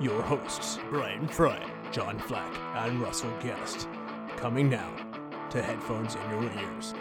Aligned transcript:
your 0.00 0.22
hosts, 0.22 0.78
Brian 0.90 1.28
Fry, 1.28 1.62
John 1.92 2.18
Flack, 2.18 2.52
and 2.74 3.00
Russell 3.00 3.32
Guest. 3.40 3.88
Coming 4.36 4.68
now 4.68 4.92
to 5.50 5.62
headphones 5.62 6.16
in 6.16 6.30
your 6.30 6.42
ears. 6.42 6.94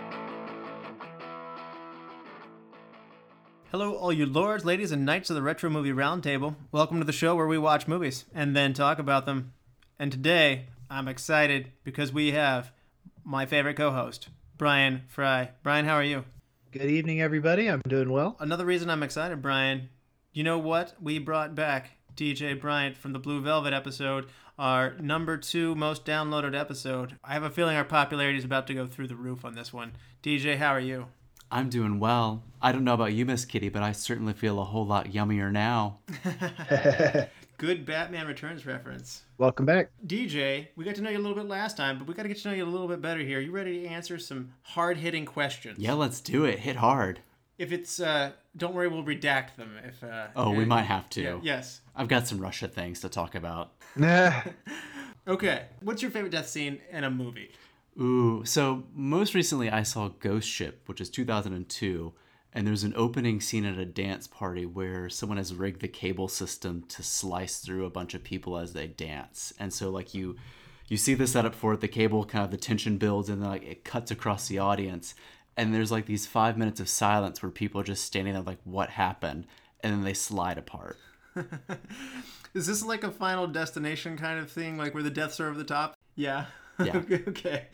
Hello, 3.71 3.95
all 3.95 4.13
you 4.13 4.27
lords, 4.27 4.63
ladies, 4.63 4.91
and 4.91 5.03
knights 5.03 5.31
of 5.31 5.35
the 5.35 5.41
Retro 5.41 5.71
Movie 5.71 5.91
Roundtable. 5.91 6.55
Welcome 6.71 6.99
to 6.99 7.05
the 7.05 7.11
show 7.11 7.35
where 7.35 7.47
we 7.47 7.57
watch 7.57 7.87
movies 7.87 8.25
and 8.33 8.55
then 8.55 8.73
talk 8.73 8.99
about 8.99 9.25
them. 9.25 9.53
And 9.97 10.11
today, 10.11 10.67
I'm 10.87 11.07
excited 11.07 11.71
because 11.83 12.13
we 12.13 12.33
have 12.33 12.71
my 13.23 13.47
favorite 13.47 13.77
co 13.77 13.89
host, 13.89 14.29
Brian 14.59 15.01
Fry. 15.07 15.49
Brian, 15.63 15.85
how 15.85 15.95
are 15.95 16.03
you? 16.03 16.25
Good 16.71 16.85
evening, 16.85 17.21
everybody. 17.21 17.67
I'm 17.67 17.81
doing 17.87 18.11
well. 18.11 18.35
Another 18.39 18.65
reason 18.65 18.91
I'm 18.91 19.01
excited, 19.01 19.41
Brian, 19.41 19.89
you 20.31 20.43
know 20.43 20.59
what? 20.59 20.93
We 21.01 21.17
brought 21.17 21.55
back 21.55 21.91
DJ 22.15 22.59
Bryant 22.59 22.95
from 22.95 23.13
the 23.13 23.19
Blue 23.19 23.41
Velvet 23.41 23.73
episode, 23.73 24.27
our 24.59 24.93
number 24.99 25.35
two 25.35 25.73
most 25.73 26.05
downloaded 26.05 26.57
episode. 26.57 27.17
I 27.23 27.33
have 27.33 27.43
a 27.43 27.49
feeling 27.49 27.75
our 27.75 27.83
popularity 27.83 28.37
is 28.37 28.45
about 28.45 28.67
to 28.67 28.75
go 28.75 28.85
through 28.85 29.07
the 29.07 29.15
roof 29.15 29.43
on 29.43 29.55
this 29.55 29.73
one. 29.73 29.93
DJ, 30.21 30.57
how 30.57 30.69
are 30.73 30.79
you? 30.79 31.07
I'm 31.49 31.69
doing 31.69 31.99
well. 31.99 32.43
I 32.61 32.71
don't 32.71 32.83
know 32.83 32.93
about 32.93 33.13
you, 33.13 33.25
Miss 33.25 33.45
Kitty, 33.45 33.69
but 33.69 33.81
I 33.81 33.93
certainly 33.93 34.33
feel 34.33 34.59
a 34.59 34.63
whole 34.63 34.85
lot 34.85 35.07
yummier 35.07 35.51
now. 35.51 35.99
Good 37.57 37.85
Batman 37.85 38.27
Returns 38.27 38.65
reference. 38.65 39.23
Welcome 39.39 39.65
back. 39.65 39.89
DJ, 40.05 40.67
we 40.75 40.85
got 40.85 40.95
to 40.95 41.01
know 41.01 41.09
you 41.09 41.17
a 41.17 41.19
little 41.19 41.37
bit 41.37 41.47
last 41.47 41.77
time, 41.77 41.97
but 41.97 42.07
we 42.07 42.13
got 42.13 42.23
to 42.23 42.29
get 42.29 42.37
to 42.39 42.47
know 42.49 42.53
you 42.53 42.63
a 42.63 42.65
little 42.65 42.87
bit 42.87 43.01
better 43.01 43.21
here. 43.21 43.39
You 43.39 43.51
ready 43.51 43.81
to 43.81 43.87
answer 43.87 44.19
some 44.19 44.51
hard 44.61 44.97
hitting 44.97 45.25
questions? 45.25 45.79
Yeah, 45.79 45.93
let's 45.93 46.21
do 46.21 46.45
it. 46.45 46.59
Hit 46.59 46.75
hard. 46.75 47.21
If 47.57 47.71
it's, 47.71 47.99
uh, 47.99 48.31
don't 48.57 48.73
worry, 48.73 48.87
we'll 48.87 49.03
redact 49.03 49.55
them. 49.57 49.77
If 49.83 50.03
uh, 50.03 50.27
Oh, 50.35 50.51
we 50.51 50.65
might 50.65 50.83
have 50.83 51.09
to. 51.11 51.21
yeah, 51.21 51.39
yes. 51.41 51.81
I've 51.95 52.07
got 52.07 52.27
some 52.27 52.39
Russia 52.39 52.67
things 52.67 52.99
to 53.01 53.09
talk 53.09 53.35
about. 53.35 53.71
Okay. 55.25 55.67
What's 55.81 56.01
your 56.01 56.11
favorite 56.11 56.31
death 56.33 56.49
scene 56.49 56.81
in 56.91 57.03
a 57.05 57.09
movie? 57.09 57.51
Ooh, 57.99 58.43
so 58.43 58.83
most 58.93 59.33
recently 59.33 59.69
I 59.69 59.83
saw 59.83 60.09
Ghost 60.09 60.49
Ship, 60.49 60.81
which 60.87 60.99
is 60.99 61.09
2002, 61.09 62.11
and 62.51 62.67
there's 62.67 62.83
an 62.83 62.93
opening 62.97 63.39
scene 63.39 63.63
at 63.65 63.77
a 63.77 63.85
dance 63.85 64.27
party 64.27 64.65
where 64.65 65.07
someone 65.09 65.37
has 65.37 65.53
rigged 65.53 65.81
the 65.81 65.87
cable 65.87 66.27
system 66.27 66.83
to 66.89 67.03
slice 67.03 67.59
through 67.59 67.85
a 67.85 67.89
bunch 67.89 68.13
of 68.13 68.23
people 68.23 68.57
as 68.57 68.73
they 68.73 68.87
dance. 68.87 69.53
And 69.59 69.71
so 69.73 69.89
like 69.89 70.13
you 70.13 70.35
you 70.89 70.97
see 70.97 71.13
the 71.13 71.25
setup 71.25 71.55
for 71.55 71.73
it, 71.73 71.79
the 71.79 71.87
cable 71.87 72.25
kind 72.25 72.43
of 72.43 72.51
the 72.51 72.57
tension 72.57 72.97
builds 72.97 73.29
and 73.29 73.41
then 73.41 73.49
like 73.49 73.63
it 73.63 73.85
cuts 73.85 74.11
across 74.11 74.47
the 74.49 74.59
audience 74.59 75.15
and 75.57 75.73
there's 75.73 75.91
like 75.91 76.05
these 76.05 76.25
5 76.25 76.57
minutes 76.57 76.79
of 76.79 76.89
silence 76.89 77.41
where 77.41 77.51
people 77.51 77.79
are 77.81 77.85
just 77.85 78.05
standing 78.05 78.33
there 78.33 78.43
like 78.43 78.59
what 78.63 78.89
happened 78.89 79.45
and 79.81 79.93
then 79.93 80.03
they 80.03 80.13
slide 80.13 80.57
apart. 80.57 80.97
Is 82.53 82.67
this 82.67 82.83
like 82.83 83.03
a 83.03 83.11
final 83.11 83.47
destination 83.47 84.17
kind 84.17 84.39
of 84.39 84.51
thing, 84.51 84.77
like 84.77 84.93
where 84.93 85.03
the 85.03 85.09
deaths 85.09 85.39
are 85.39 85.47
over 85.47 85.57
the 85.57 85.63
top? 85.63 85.95
Yeah. 86.15 86.45
Yeah. 86.83 86.97
okay, 86.97 87.23
okay. 87.27 87.67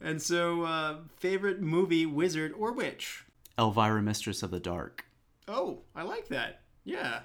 And 0.00 0.20
so, 0.20 0.62
uh, 0.62 0.96
favorite 1.18 1.60
movie, 1.60 2.06
wizard 2.06 2.52
or 2.58 2.72
witch? 2.72 3.24
Elvira 3.58 4.02
Mistress 4.02 4.42
of 4.42 4.50
the 4.50 4.60
Dark. 4.60 5.04
Oh, 5.48 5.82
I 5.94 6.02
like 6.02 6.28
that. 6.28 6.60
Yeah. 6.84 7.20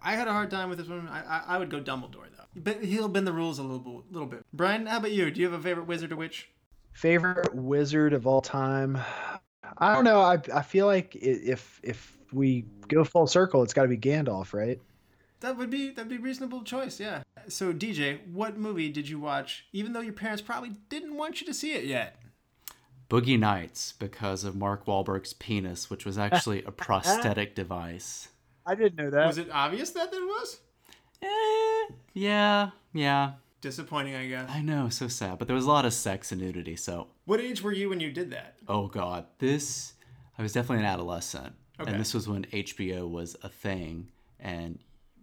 I 0.00 0.14
had 0.14 0.28
a 0.28 0.32
hard 0.32 0.50
time 0.50 0.68
with 0.68 0.78
this 0.78 0.88
one. 0.88 1.08
I, 1.08 1.20
I, 1.20 1.42
I 1.48 1.58
would 1.58 1.70
go 1.70 1.80
Dumbledore, 1.80 2.26
though. 2.36 2.44
But 2.54 2.84
he'll 2.84 3.08
bend 3.08 3.26
the 3.26 3.32
rules 3.32 3.58
a 3.58 3.62
little, 3.62 4.04
little 4.10 4.28
bit. 4.28 4.44
Brian, 4.52 4.86
how 4.86 4.98
about 4.98 5.12
you? 5.12 5.30
Do 5.30 5.40
you 5.40 5.50
have 5.50 5.58
a 5.58 5.62
favorite 5.62 5.86
wizard 5.86 6.12
or 6.12 6.16
witch? 6.16 6.50
Favorite 6.92 7.54
wizard 7.54 8.12
of 8.12 8.26
all 8.26 8.40
time? 8.40 8.98
I 9.78 9.94
don't 9.94 10.04
know. 10.04 10.20
I 10.20 10.38
I 10.54 10.62
feel 10.62 10.86
like 10.86 11.16
if 11.16 11.80
if 11.82 12.16
we 12.32 12.64
go 12.88 13.04
full 13.04 13.26
circle, 13.26 13.62
it's 13.62 13.74
got 13.74 13.82
to 13.82 13.88
be 13.88 13.98
Gandalf, 13.98 14.52
right? 14.52 14.80
That 15.40 15.56
would 15.56 15.70
be 15.70 15.90
that'd 15.90 16.08
be 16.08 16.16
a 16.16 16.20
reasonable 16.20 16.62
choice, 16.62 17.00
yeah. 17.00 17.22
So 17.48 17.72
DJ, 17.72 18.24
what 18.28 18.56
movie 18.56 18.88
did 18.90 19.08
you 19.08 19.18
watch, 19.18 19.66
even 19.72 19.92
though 19.92 20.00
your 20.00 20.12
parents 20.12 20.40
probably 20.40 20.70
didn't 20.88 21.16
want 21.16 21.40
you 21.40 21.46
to 21.48 21.54
see 21.54 21.72
it 21.72 21.84
yet? 21.84 22.16
Boogie 23.10 23.38
Nights 23.38 23.92
because 23.98 24.44
of 24.44 24.54
Mark 24.54 24.86
Wahlberg's 24.86 25.32
penis, 25.34 25.90
which 25.90 26.06
was 26.06 26.16
actually 26.16 26.62
a 26.64 26.70
prosthetic 26.70 27.54
device. 27.54 28.28
I 28.64 28.74
didn't 28.74 28.96
know 28.96 29.10
that. 29.10 29.26
Was 29.26 29.38
it 29.38 29.48
obvious 29.52 29.90
that 29.90 30.10
there 30.10 30.24
was? 30.24 30.60
Eh, 31.20 31.94
yeah, 32.14 32.70
yeah. 32.92 33.32
Disappointing, 33.62 34.14
I 34.16 34.26
guess. 34.26 34.50
I 34.50 34.60
know, 34.60 34.88
so 34.90 35.08
sad. 35.08 35.38
But 35.38 35.46
there 35.48 35.54
was 35.56 35.64
a 35.64 35.68
lot 35.68 35.86
of 35.86 35.94
sex 35.94 36.32
and 36.32 36.40
nudity, 36.40 36.76
so 36.76 37.06
What 37.24 37.40
age 37.40 37.62
were 37.62 37.72
you 37.72 37.88
when 37.88 38.00
you 38.00 38.12
did 38.12 38.30
that? 38.32 38.56
oh 38.68 38.88
god. 38.88 39.26
This 39.38 39.94
I 40.38 40.42
was 40.42 40.52
definitely 40.52 40.84
an 40.84 40.90
adolescent. 40.90 41.54
Okay. 41.80 41.90
And 41.90 42.00
this 42.00 42.12
was 42.12 42.28
when 42.28 42.44
HBO 42.46 43.08
was 43.10 43.36
a 43.42 43.48
thing 43.48 44.08
and 44.38 44.78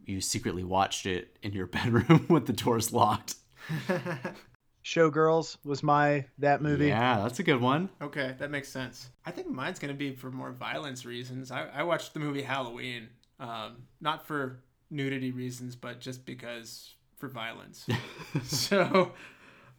you 0.06 0.22
secretly 0.22 0.64
watched 0.64 1.06
it 1.06 1.38
in 1.44 1.52
your 1.54 1.68
bedroom 1.78 2.26
with 2.30 2.48
the 2.48 2.54
doors 2.54 2.92
locked. 2.92 3.36
Showgirls 4.84 5.58
was 5.64 5.84
my 5.84 6.26
that 6.38 6.62
movie. 6.62 6.88
Yeah, 6.88 7.20
that's 7.22 7.40
a 7.40 7.44
good 7.44 7.62
one. 7.62 7.90
Okay, 8.02 8.36
that 8.40 8.50
makes 8.50 8.70
sense. 8.70 9.10
I 9.26 9.32
think 9.32 9.48
mine's 9.48 9.78
gonna 9.80 9.94
be 9.94 10.16
for 10.16 10.32
more 10.32 10.52
violence 10.52 11.06
reasons. 11.06 11.52
I, 11.52 11.68
I 11.68 11.84
watched 11.84 12.14
the 12.14 12.20
movie 12.20 12.42
Halloween, 12.42 13.10
um, 13.40 13.84
not 14.00 14.26
for 14.26 14.62
nudity 14.90 15.32
reasons, 15.32 15.76
but 15.76 16.00
just 16.00 16.26
because 16.26 16.96
for 17.20 17.28
violence. 17.28 17.86
so, 18.44 19.12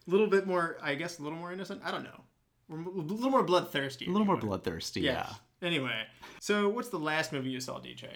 a 0.06 0.10
little 0.10 0.28
bit 0.28 0.46
more, 0.46 0.76
I 0.82 0.94
guess, 0.94 1.18
a 1.18 1.22
little 1.22 1.38
more 1.38 1.52
innocent. 1.52 1.80
I 1.84 1.90
don't 1.90 2.04
know. 2.04 2.24
We're 2.68 2.80
a 2.80 2.88
little 2.88 3.30
more 3.30 3.42
bloodthirsty. 3.42 4.06
A 4.06 4.10
little 4.10 4.26
more 4.26 4.36
bloodthirsty, 4.36 5.00
yeah. 5.00 5.32
Anyway, 5.62 6.04
so 6.38 6.68
what's 6.68 6.88
the 6.88 6.98
last 6.98 7.32
movie 7.32 7.50
you 7.50 7.60
saw, 7.60 7.80
DJ? 7.80 8.08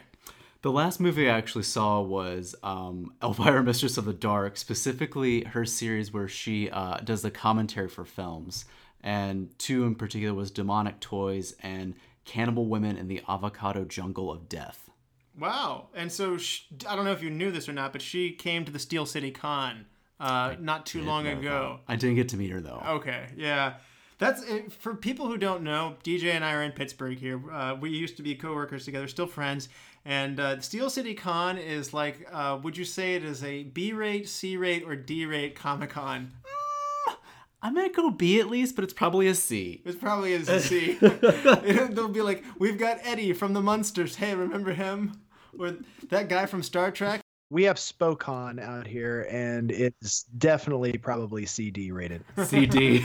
The 0.63 0.73
last 0.73 0.99
movie 0.99 1.29
I 1.29 1.37
actually 1.37 1.65
saw 1.65 2.01
was 2.01 2.55
um, 2.63 3.13
Elvira, 3.23 3.63
Mistress 3.63 3.99
of 3.99 4.07
the 4.07 4.15
Dark, 4.15 4.57
specifically 4.57 5.45
her 5.45 5.67
series 5.67 6.13
where 6.13 6.29
she 6.29 6.71
uh, 6.71 6.99
does 6.99 7.23
the 7.23 7.31
commentary 7.31 7.89
for 7.89 8.05
films. 8.05 8.65
And 9.03 9.51
two 9.59 9.85
in 9.85 9.95
particular 9.95 10.33
was 10.33 10.51
Demonic 10.51 11.01
Toys 11.01 11.55
and 11.63 11.95
Cannibal 12.25 12.67
Women 12.67 12.97
in 12.97 13.09
the 13.09 13.23
Avocado 13.29 13.85
Jungle 13.85 14.33
of 14.33 14.49
Death. 14.49 14.84
Wow. 15.39 15.89
And 15.95 16.11
so 16.11 16.37
sh 16.37 16.63
I 16.89 16.97
don't 16.97 17.05
know 17.05 17.13
if 17.13 17.23
you 17.23 17.31
knew 17.31 17.51
this 17.51 17.69
or 17.69 17.73
not, 17.73 17.93
but 17.93 18.03
she 18.03 18.33
came 18.33 18.65
to 18.65 18.73
the 18.73 18.79
Steel 18.79 19.07
City 19.07 19.31
Con 19.31 19.87
uh, 20.21 20.55
not 20.61 20.87
too 20.87 21.03
long 21.03 21.27
ago. 21.27 21.81
I 21.89 21.97
didn't 21.97 22.17
get 22.17 22.29
to 22.31 22.37
meet 22.37 22.51
her 22.51 22.61
though. 22.61 22.83
Okay, 22.87 23.27
yeah. 23.37 23.75
That's 24.19 24.49
eh, 24.49 24.63
for 24.79 24.95
people 24.95 25.27
who 25.27 25.37
don't 25.37 25.63
know. 25.63 25.97
DJ 26.05 26.33
and 26.33 26.45
I 26.45 26.55
are 26.55 26.63
in 26.63 26.73
Pittsburgh 26.73 27.19
here. 27.19 27.41
Uh, 27.51 27.75
we 27.75 27.91
used 27.91 28.17
to 28.19 28.23
be 28.23 28.35
coworkers 28.35 28.85
together, 28.85 29.09
still 29.09 29.27
friends. 29.27 29.69
And 30.05 30.39
uh, 30.39 30.61
Steel 30.61 30.89
City 30.89 31.15
Con 31.15 31.59
is 31.59 31.93
like, 31.93 32.29
uh, 32.31 32.59
would 32.63 32.77
you 32.77 32.85
say 32.85 33.17
it 33.17 33.25
is 33.25 33.43
a 33.43 33.65
B 33.65 33.93
rate, 33.93 34.29
C 34.29 34.57
rate, 34.57 34.85
or 34.85 34.95
D 34.95 35.27
rate 35.27 35.57
Comic 35.57 35.91
Con? 35.91 36.33
I'm 37.65 37.75
gonna 37.75 37.89
go 37.89 38.11
B 38.11 38.39
at 38.41 38.51
least, 38.51 38.77
but 38.77 38.85
it's 38.85 38.93
probably 38.93 39.27
a 39.27 39.35
C. 39.35 39.81
It's 39.87 39.97
probably 39.97 40.35
a 40.35 40.45
C. 40.61 40.93
They'll 41.01 42.09
be 42.09 42.21
like, 42.21 42.45
we've 42.59 42.79
got 42.79 42.99
Eddie 43.03 43.33
from 43.33 43.55
the 43.55 43.63
Munsters. 43.63 44.17
Hey, 44.17 44.35
remember 44.35 44.75
him? 44.75 45.23
Or 45.59 45.77
that 46.09 46.29
guy 46.29 46.47
from 46.47 46.63
Star 46.63 46.91
Trek? 46.91 47.21
We 47.51 47.65
have 47.65 47.79
Spokon 47.79 48.59
out 48.59 48.87
here, 48.87 49.27
and 49.31 49.71
it's 49.71 50.25
definitely 50.39 50.97
probably 50.99 51.47
CD 51.47 51.93
rated. 51.93 52.25
CD. 52.45 52.99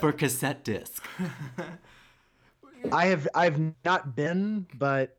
For 0.00 0.12
cassette 0.12 0.62
disc. 0.62 1.02
I 2.92 3.06
have 3.06 3.26
I've 3.34 3.58
not 3.84 4.14
been, 4.14 4.66
but 4.74 5.16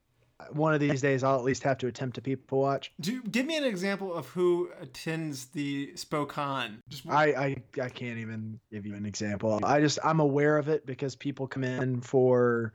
one 0.51 0.73
of 0.73 0.79
these 0.79 1.01
days 1.01 1.23
I'll 1.23 1.37
at 1.37 1.43
least 1.43 1.63
have 1.63 1.77
to 1.79 1.87
attempt 1.87 2.15
to 2.15 2.21
people 2.21 2.59
watch. 2.59 2.91
Do, 2.99 3.21
give 3.23 3.45
me 3.45 3.57
an 3.57 3.63
example 3.63 4.13
of 4.13 4.27
who 4.27 4.69
attends 4.79 5.45
the 5.45 5.95
Spokon. 5.95 6.81
Just 6.89 7.07
I, 7.07 7.25
I 7.25 7.55
I 7.81 7.89
can't 7.89 8.19
even 8.19 8.59
give 8.71 8.85
you 8.85 8.93
an 8.95 9.05
example. 9.05 9.59
I 9.63 9.81
just 9.81 9.99
I'm 10.03 10.19
aware 10.19 10.57
of 10.57 10.69
it 10.69 10.85
because 10.85 11.15
people 11.15 11.47
come 11.47 11.63
in 11.63 12.01
for 12.01 12.73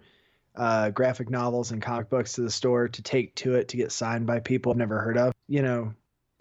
uh, 0.56 0.90
graphic 0.90 1.30
novels 1.30 1.70
and 1.70 1.80
comic 1.80 2.10
books 2.10 2.34
to 2.34 2.42
the 2.42 2.50
store 2.50 2.88
to 2.88 3.02
take 3.02 3.34
to 3.36 3.54
it 3.54 3.68
to 3.68 3.76
get 3.76 3.92
signed 3.92 4.26
by 4.26 4.40
people 4.40 4.72
I've 4.72 4.78
never 4.78 5.00
heard 5.00 5.18
of. 5.18 5.32
You 5.48 5.62
know, 5.62 5.94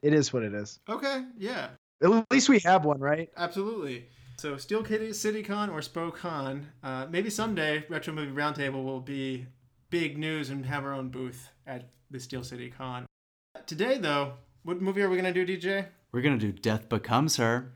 it 0.03 0.13
is 0.13 0.33
what 0.33 0.43
it 0.43 0.53
is. 0.53 0.79
okay, 0.89 1.25
yeah. 1.37 1.69
At 2.03 2.31
least 2.31 2.49
we 2.49 2.59
have 2.59 2.83
one, 2.83 2.99
right? 2.99 3.29
Absolutely. 3.37 4.07
So 4.37 4.57
Steel 4.57 4.83
City 5.13 5.43
Con 5.43 5.69
or 5.69 5.81
SpoCon. 5.81 6.63
Uh, 6.83 7.05
maybe 7.09 7.29
someday 7.29 7.85
Retro 7.89 8.13
Movie 8.13 8.31
Roundtable 8.31 8.83
will 8.83 8.99
be 8.99 9.45
big 9.91 10.17
news 10.17 10.49
and 10.49 10.65
have 10.65 10.83
our 10.83 10.93
own 10.93 11.09
booth 11.09 11.49
at 11.67 11.89
the 12.09 12.19
Steel 12.19 12.43
City 12.43 12.71
Con. 12.75 13.05
Today, 13.67 13.99
though, 13.99 14.33
what 14.63 14.81
movie 14.81 15.03
are 15.03 15.09
we 15.09 15.17
going 15.17 15.31
to 15.31 15.45
do, 15.45 15.57
DJ? 15.57 15.85
We're 16.11 16.21
gonna 16.21 16.37
do 16.37 16.51
Death 16.51 16.89
Becomes 16.89 17.37
Her. 17.37 17.71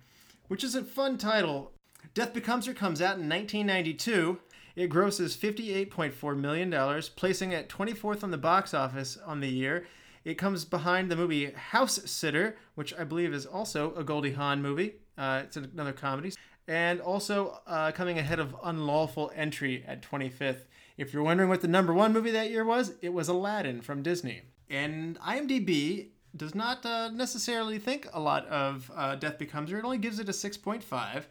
Which 0.47 0.63
is 0.63 0.75
a 0.75 0.83
fun 0.83 1.17
title. 1.17 1.71
Death 2.13 2.33
Becomes 2.33 2.65
Her 2.65 2.73
comes 2.73 3.01
out 3.01 3.17
in 3.17 3.29
1992. 3.29 4.39
It 4.75 4.89
grosses 4.89 5.37
$58.4 5.37 6.37
million, 6.37 7.01
placing 7.15 7.51
it 7.53 7.69
24th 7.69 8.23
on 8.23 8.31
the 8.31 8.37
box 8.37 8.73
office 8.73 9.17
on 9.25 9.39
the 9.39 9.47
year. 9.47 9.85
It 10.25 10.35
comes 10.35 10.65
behind 10.65 11.09
the 11.09 11.15
movie 11.15 11.51
House 11.51 11.99
Sitter, 12.05 12.57
which 12.73 12.93
I 12.95 13.03
believe 13.03 13.33
is 13.33 13.45
also 13.45 13.93
a 13.95 14.03
Goldie 14.03 14.33
Hawn 14.33 14.61
movie. 14.61 14.95
Uh, 15.17 15.43
it's 15.45 15.55
another 15.55 15.93
comedy. 15.93 16.33
And 16.67 16.99
also 16.99 17.61
uh, 17.67 17.91
coming 17.91 18.17
ahead 18.17 18.39
of 18.39 18.55
Unlawful 18.63 19.31
Entry 19.35 19.83
at 19.87 20.01
25th. 20.01 20.65
If 20.97 21.13
you're 21.13 21.23
wondering 21.23 21.47
what 21.47 21.61
the 21.61 21.67
number 21.67 21.93
one 21.93 22.11
movie 22.11 22.31
that 22.31 22.49
year 22.49 22.65
was, 22.65 22.93
it 23.01 23.13
was 23.13 23.27
Aladdin 23.27 23.81
from 23.81 24.01
Disney. 24.01 24.41
And 24.69 25.19
IMDb 25.19 26.07
does 26.35 26.55
not 26.55 26.85
uh, 26.85 27.09
necessarily 27.09 27.77
think 27.77 28.07
a 28.11 28.19
lot 28.19 28.47
of 28.47 28.91
uh, 28.95 29.15
Death 29.15 29.37
Becomes 29.37 29.69
Her. 29.69 29.77
It 29.77 29.85
only 29.85 29.99
gives 29.99 30.19
it 30.19 30.27
a 30.27 30.33
6.5. 30.33 31.23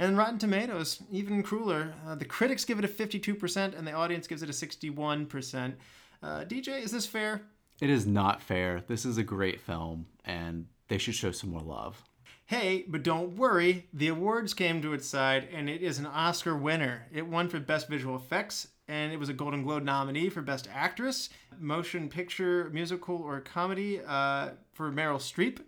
And 0.00 0.16
Rotten 0.16 0.38
Tomatoes, 0.38 1.02
even 1.10 1.42
crueler. 1.42 1.92
Uh, 2.06 2.14
the 2.14 2.24
critics 2.24 2.64
give 2.64 2.78
it 2.78 2.84
a 2.84 2.88
52%, 2.88 3.76
and 3.76 3.84
the 3.84 3.92
audience 3.92 4.28
gives 4.28 4.44
it 4.44 4.48
a 4.48 4.52
61%. 4.52 5.74
Uh, 6.22 6.44
DJ, 6.44 6.80
is 6.80 6.92
this 6.92 7.04
fair? 7.04 7.42
It 7.80 7.90
is 7.90 8.06
not 8.06 8.40
fair. 8.40 8.84
This 8.86 9.04
is 9.04 9.18
a 9.18 9.24
great 9.24 9.60
film, 9.60 10.06
and 10.24 10.66
they 10.86 10.98
should 10.98 11.16
show 11.16 11.32
some 11.32 11.50
more 11.50 11.62
love. 11.62 12.04
Hey, 12.46 12.84
but 12.86 13.02
don't 13.02 13.36
worry, 13.36 13.88
the 13.92 14.06
awards 14.06 14.54
came 14.54 14.80
to 14.82 14.92
its 14.92 15.06
side, 15.06 15.48
and 15.52 15.68
it 15.68 15.82
is 15.82 15.98
an 15.98 16.06
Oscar 16.06 16.56
winner. 16.56 17.06
It 17.12 17.26
won 17.26 17.48
for 17.48 17.58
Best 17.58 17.88
Visual 17.88 18.14
Effects, 18.14 18.68
and 18.86 19.12
it 19.12 19.18
was 19.18 19.28
a 19.28 19.34
Golden 19.34 19.64
Globe 19.64 19.82
nominee 19.82 20.28
for 20.28 20.42
Best 20.42 20.68
Actress, 20.72 21.28
Motion 21.58 22.08
Picture, 22.08 22.70
Musical, 22.72 23.16
or 23.16 23.40
Comedy 23.40 24.00
uh, 24.06 24.50
for 24.72 24.92
Meryl 24.92 25.18
Streep. 25.18 25.58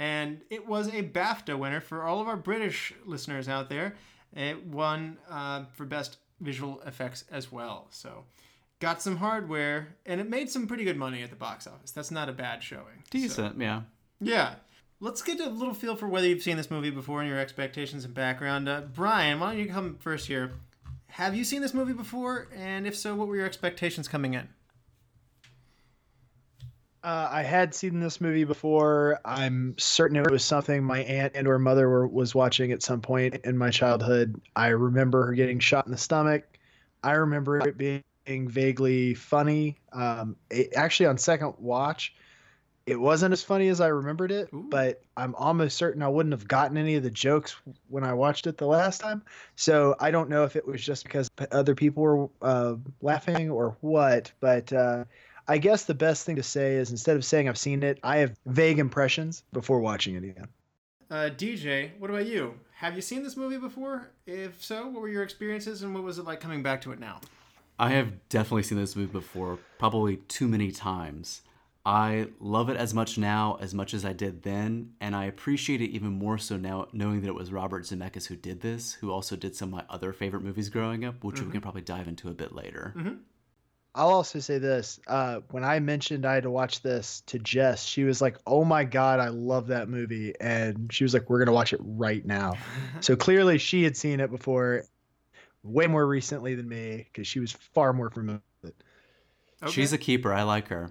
And 0.00 0.40
it 0.48 0.66
was 0.66 0.88
a 0.88 1.02
BAFTA 1.02 1.58
winner 1.58 1.82
for 1.82 2.04
all 2.04 2.22
of 2.22 2.26
our 2.26 2.36
British 2.38 2.94
listeners 3.04 3.50
out 3.50 3.68
there. 3.68 3.96
It 4.34 4.64
won 4.64 5.18
uh, 5.28 5.64
for 5.74 5.84
Best 5.84 6.16
Visual 6.40 6.80
Effects 6.86 7.24
as 7.30 7.52
well. 7.52 7.86
So, 7.90 8.24
got 8.80 9.02
some 9.02 9.18
hardware, 9.18 9.88
and 10.06 10.18
it 10.18 10.26
made 10.26 10.48
some 10.48 10.66
pretty 10.66 10.84
good 10.84 10.96
money 10.96 11.22
at 11.22 11.28
the 11.28 11.36
box 11.36 11.66
office. 11.66 11.90
That's 11.90 12.10
not 12.10 12.30
a 12.30 12.32
bad 12.32 12.62
showing. 12.62 13.04
So- 13.04 13.10
Decent, 13.10 13.60
yeah. 13.60 13.82
yeah. 14.22 14.54
Let's 15.00 15.20
get 15.20 15.38
a 15.38 15.50
little 15.50 15.74
feel 15.74 15.96
for 15.96 16.08
whether 16.08 16.26
you've 16.26 16.42
seen 16.42 16.56
this 16.56 16.70
movie 16.70 16.90
before 16.90 17.20
and 17.20 17.28
your 17.28 17.38
expectations 17.38 18.06
and 18.06 18.14
background. 18.14 18.70
Uh, 18.70 18.80
Brian, 18.94 19.38
why 19.38 19.52
don't 19.52 19.62
you 19.62 19.70
come 19.70 19.96
first 19.98 20.26
here? 20.26 20.52
Have 21.08 21.34
you 21.34 21.44
seen 21.44 21.60
this 21.60 21.74
movie 21.74 21.92
before? 21.92 22.48
And 22.56 22.86
if 22.86 22.96
so, 22.96 23.14
what 23.14 23.28
were 23.28 23.36
your 23.36 23.46
expectations 23.46 24.08
coming 24.08 24.32
in? 24.32 24.48
Uh, 27.02 27.28
I 27.30 27.42
had 27.42 27.74
seen 27.74 28.00
this 28.00 28.20
movie 28.20 28.44
before. 28.44 29.20
I'm 29.24 29.74
certain 29.78 30.16
it 30.16 30.30
was 30.30 30.44
something 30.44 30.84
my 30.84 31.00
aunt 31.00 31.32
and 31.34 31.48
or 31.48 31.58
mother 31.58 31.88
were, 31.88 32.06
was 32.06 32.34
watching 32.34 32.72
at 32.72 32.82
some 32.82 33.00
point 33.00 33.36
in 33.44 33.56
my 33.56 33.70
childhood. 33.70 34.40
I 34.54 34.68
remember 34.68 35.26
her 35.26 35.32
getting 35.32 35.60
shot 35.60 35.86
in 35.86 35.92
the 35.92 35.98
stomach. 35.98 36.44
I 37.02 37.12
remember 37.12 37.66
it 37.66 37.78
being 37.78 38.48
vaguely 38.48 39.14
funny. 39.14 39.78
Um, 39.92 40.36
it, 40.50 40.74
actually, 40.76 41.06
on 41.06 41.16
second 41.16 41.54
watch, 41.58 42.14
it 42.84 43.00
wasn't 43.00 43.32
as 43.32 43.42
funny 43.42 43.68
as 43.68 43.80
I 43.80 43.86
remembered 43.86 44.30
it, 44.30 44.50
Ooh. 44.52 44.66
but 44.68 45.02
I'm 45.16 45.34
almost 45.36 45.78
certain 45.78 46.02
I 46.02 46.08
wouldn't 46.08 46.32
have 46.34 46.48
gotten 46.48 46.76
any 46.76 46.96
of 46.96 47.02
the 47.02 47.10
jokes 47.10 47.56
when 47.88 48.04
I 48.04 48.12
watched 48.12 48.46
it 48.46 48.58
the 48.58 48.66
last 48.66 49.00
time. 49.00 49.22
So 49.56 49.96
I 50.00 50.10
don't 50.10 50.28
know 50.28 50.44
if 50.44 50.54
it 50.54 50.66
was 50.66 50.84
just 50.84 51.04
because 51.04 51.30
other 51.50 51.74
people 51.74 52.02
were 52.02 52.28
uh, 52.42 52.74
laughing 53.00 53.50
or 53.50 53.76
what, 53.80 54.32
but 54.40 54.70
uh, 54.72 55.04
I 55.50 55.58
guess 55.58 55.82
the 55.82 55.94
best 55.94 56.24
thing 56.24 56.36
to 56.36 56.44
say 56.44 56.76
is 56.76 56.92
instead 56.92 57.16
of 57.16 57.24
saying 57.24 57.48
I've 57.48 57.58
seen 57.58 57.82
it, 57.82 57.98
I 58.04 58.18
have 58.18 58.38
vague 58.46 58.78
impressions 58.78 59.42
before 59.52 59.80
watching 59.80 60.14
it 60.14 60.22
again. 60.22 60.46
Uh, 61.10 61.28
DJ, 61.36 61.90
what 61.98 62.08
about 62.08 62.26
you? 62.26 62.54
Have 62.76 62.94
you 62.94 63.02
seen 63.02 63.24
this 63.24 63.36
movie 63.36 63.56
before? 63.56 64.10
If 64.28 64.62
so, 64.62 64.86
what 64.86 65.02
were 65.02 65.08
your 65.08 65.24
experiences 65.24 65.82
and 65.82 65.92
what 65.92 66.04
was 66.04 66.18
it 66.18 66.24
like 66.24 66.38
coming 66.38 66.62
back 66.62 66.80
to 66.82 66.92
it 66.92 67.00
now? 67.00 67.20
I 67.80 67.90
have 67.90 68.28
definitely 68.28 68.62
seen 68.62 68.78
this 68.78 68.94
movie 68.94 69.10
before, 69.10 69.58
probably 69.76 70.18
too 70.28 70.46
many 70.46 70.70
times. 70.70 71.42
I 71.84 72.28
love 72.38 72.68
it 72.68 72.76
as 72.76 72.94
much 72.94 73.18
now 73.18 73.58
as 73.60 73.74
much 73.74 73.92
as 73.92 74.04
I 74.04 74.12
did 74.12 74.44
then, 74.44 74.92
and 75.00 75.16
I 75.16 75.24
appreciate 75.24 75.80
it 75.80 75.90
even 75.90 76.12
more 76.12 76.38
so 76.38 76.58
now 76.58 76.86
knowing 76.92 77.22
that 77.22 77.28
it 77.28 77.34
was 77.34 77.50
Robert 77.50 77.82
Zemeckis 77.82 78.28
who 78.28 78.36
did 78.36 78.60
this, 78.60 78.92
who 78.92 79.10
also 79.10 79.34
did 79.34 79.56
some 79.56 79.70
of 79.70 79.80
my 79.80 79.84
other 79.92 80.12
favorite 80.12 80.44
movies 80.44 80.68
growing 80.68 81.04
up, 81.04 81.24
which 81.24 81.40
we 81.40 81.50
can 81.50 81.60
probably 81.60 81.82
dive 81.82 82.06
into 82.06 82.28
a 82.28 82.34
bit 82.34 82.54
later. 82.54 82.94
I'll 83.94 84.10
also 84.10 84.38
say 84.38 84.58
this: 84.58 85.00
uh, 85.06 85.40
when 85.50 85.64
I 85.64 85.80
mentioned 85.80 86.24
I 86.24 86.34
had 86.34 86.44
to 86.44 86.50
watch 86.50 86.82
this 86.82 87.22
to 87.26 87.38
Jess, 87.38 87.84
she 87.84 88.04
was 88.04 88.20
like, 88.20 88.36
"Oh 88.46 88.64
my 88.64 88.84
god, 88.84 89.20
I 89.20 89.28
love 89.28 89.68
that 89.68 89.88
movie," 89.88 90.34
and 90.40 90.92
she 90.92 91.04
was 91.04 91.12
like, 91.12 91.28
"We're 91.28 91.40
gonna 91.40 91.52
watch 91.52 91.72
it 91.72 91.80
right 91.82 92.24
now." 92.24 92.54
so 93.00 93.16
clearly, 93.16 93.58
she 93.58 93.82
had 93.82 93.96
seen 93.96 94.20
it 94.20 94.30
before, 94.30 94.84
way 95.62 95.86
more 95.86 96.06
recently 96.06 96.54
than 96.54 96.68
me, 96.68 97.08
because 97.12 97.26
she 97.26 97.40
was 97.40 97.52
far 97.52 97.92
more 97.92 98.10
familiar 98.10 98.40
with 98.62 98.70
it. 98.70 98.84
Okay. 99.62 99.72
She's 99.72 99.92
a 99.92 99.98
keeper. 99.98 100.32
I 100.32 100.42
like 100.44 100.68
her. 100.68 100.90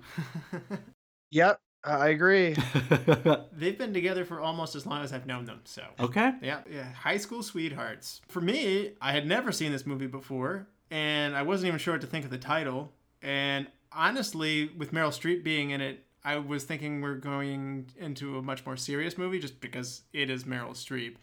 Yep, 1.32 1.62
I 1.84 2.08
agree. 2.10 2.56
They've 3.52 3.78
been 3.78 3.94
together 3.94 4.26
for 4.26 4.40
almost 4.40 4.76
as 4.76 4.86
long 4.86 5.04
as 5.04 5.14
I've 5.14 5.26
known 5.28 5.46
them, 5.46 5.62
so. 5.64 5.84
okay. 6.00 6.34
Yeah, 6.42 6.62
yeah, 6.70 6.92
high 6.92 7.18
school 7.18 7.44
sweethearts. 7.44 8.22
For 8.28 8.42
me, 8.42 8.94
I 9.00 9.12
had 9.12 9.28
never 9.28 9.52
seen 9.52 9.72
this 9.72 9.86
movie 9.86 10.08
before, 10.08 10.68
and 10.92 11.36
I 11.36 11.42
wasn't 11.42 11.68
even 11.68 11.80
sure 11.80 11.94
what 11.94 12.02
to 12.02 12.08
think 12.08 12.26
of 12.26 12.32
the 12.32 12.38
title. 12.38 12.92
And 13.22 13.68
honestly, 13.92 14.72
with 14.78 14.92
Meryl 14.92 15.10
Streep 15.10 15.44
being 15.44 15.72
in 15.72 15.82
it, 15.82 16.06
I 16.24 16.38
was 16.38 16.64
thinking 16.64 17.02
we're 17.02 17.16
going 17.16 17.88
into 17.98 18.38
a 18.38 18.42
much 18.42 18.66
more 18.66 18.78
serious 18.78 19.18
movie 19.18 19.40
just 19.40 19.62
because 19.62 20.02
it 20.14 20.30
is 20.30 20.44
Meryl 20.44 20.72
Streep. 20.72 21.16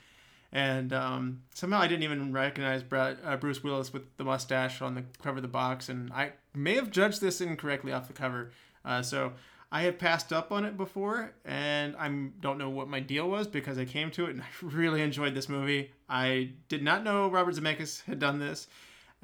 And 0.52 0.92
um, 0.92 1.42
somehow 1.54 1.80
I 1.80 1.86
didn't 1.86 2.04
even 2.04 2.32
recognize 2.32 2.82
uh, 2.90 3.36
Bruce 3.38 3.62
Willis 3.62 3.92
with 3.92 4.16
the 4.16 4.24
mustache 4.24 4.80
on 4.80 4.94
the 4.94 5.04
cover 5.22 5.38
of 5.38 5.42
the 5.42 5.48
box, 5.48 5.88
and 5.88 6.10
I 6.12 6.32
may 6.54 6.74
have 6.74 6.90
judged 6.90 7.20
this 7.20 7.40
incorrectly 7.40 7.92
off 7.92 8.06
the 8.06 8.14
cover. 8.14 8.52
Uh, 8.84 9.02
so 9.02 9.32
I 9.70 9.82
had 9.82 9.98
passed 9.98 10.32
up 10.32 10.52
on 10.52 10.64
it 10.64 10.76
before, 10.76 11.32
and 11.44 11.96
I 11.96 12.08
don't 12.40 12.56
know 12.56 12.70
what 12.70 12.88
my 12.88 13.00
deal 13.00 13.28
was 13.28 13.46
because 13.48 13.76
I 13.78 13.84
came 13.84 14.10
to 14.12 14.26
it 14.26 14.30
and 14.30 14.42
I 14.42 14.46
really 14.62 15.02
enjoyed 15.02 15.34
this 15.34 15.48
movie. 15.48 15.92
I 16.08 16.52
did 16.68 16.82
not 16.82 17.04
know 17.04 17.28
Robert 17.28 17.54
Zemeckis 17.54 18.04
had 18.04 18.18
done 18.18 18.38
this, 18.38 18.68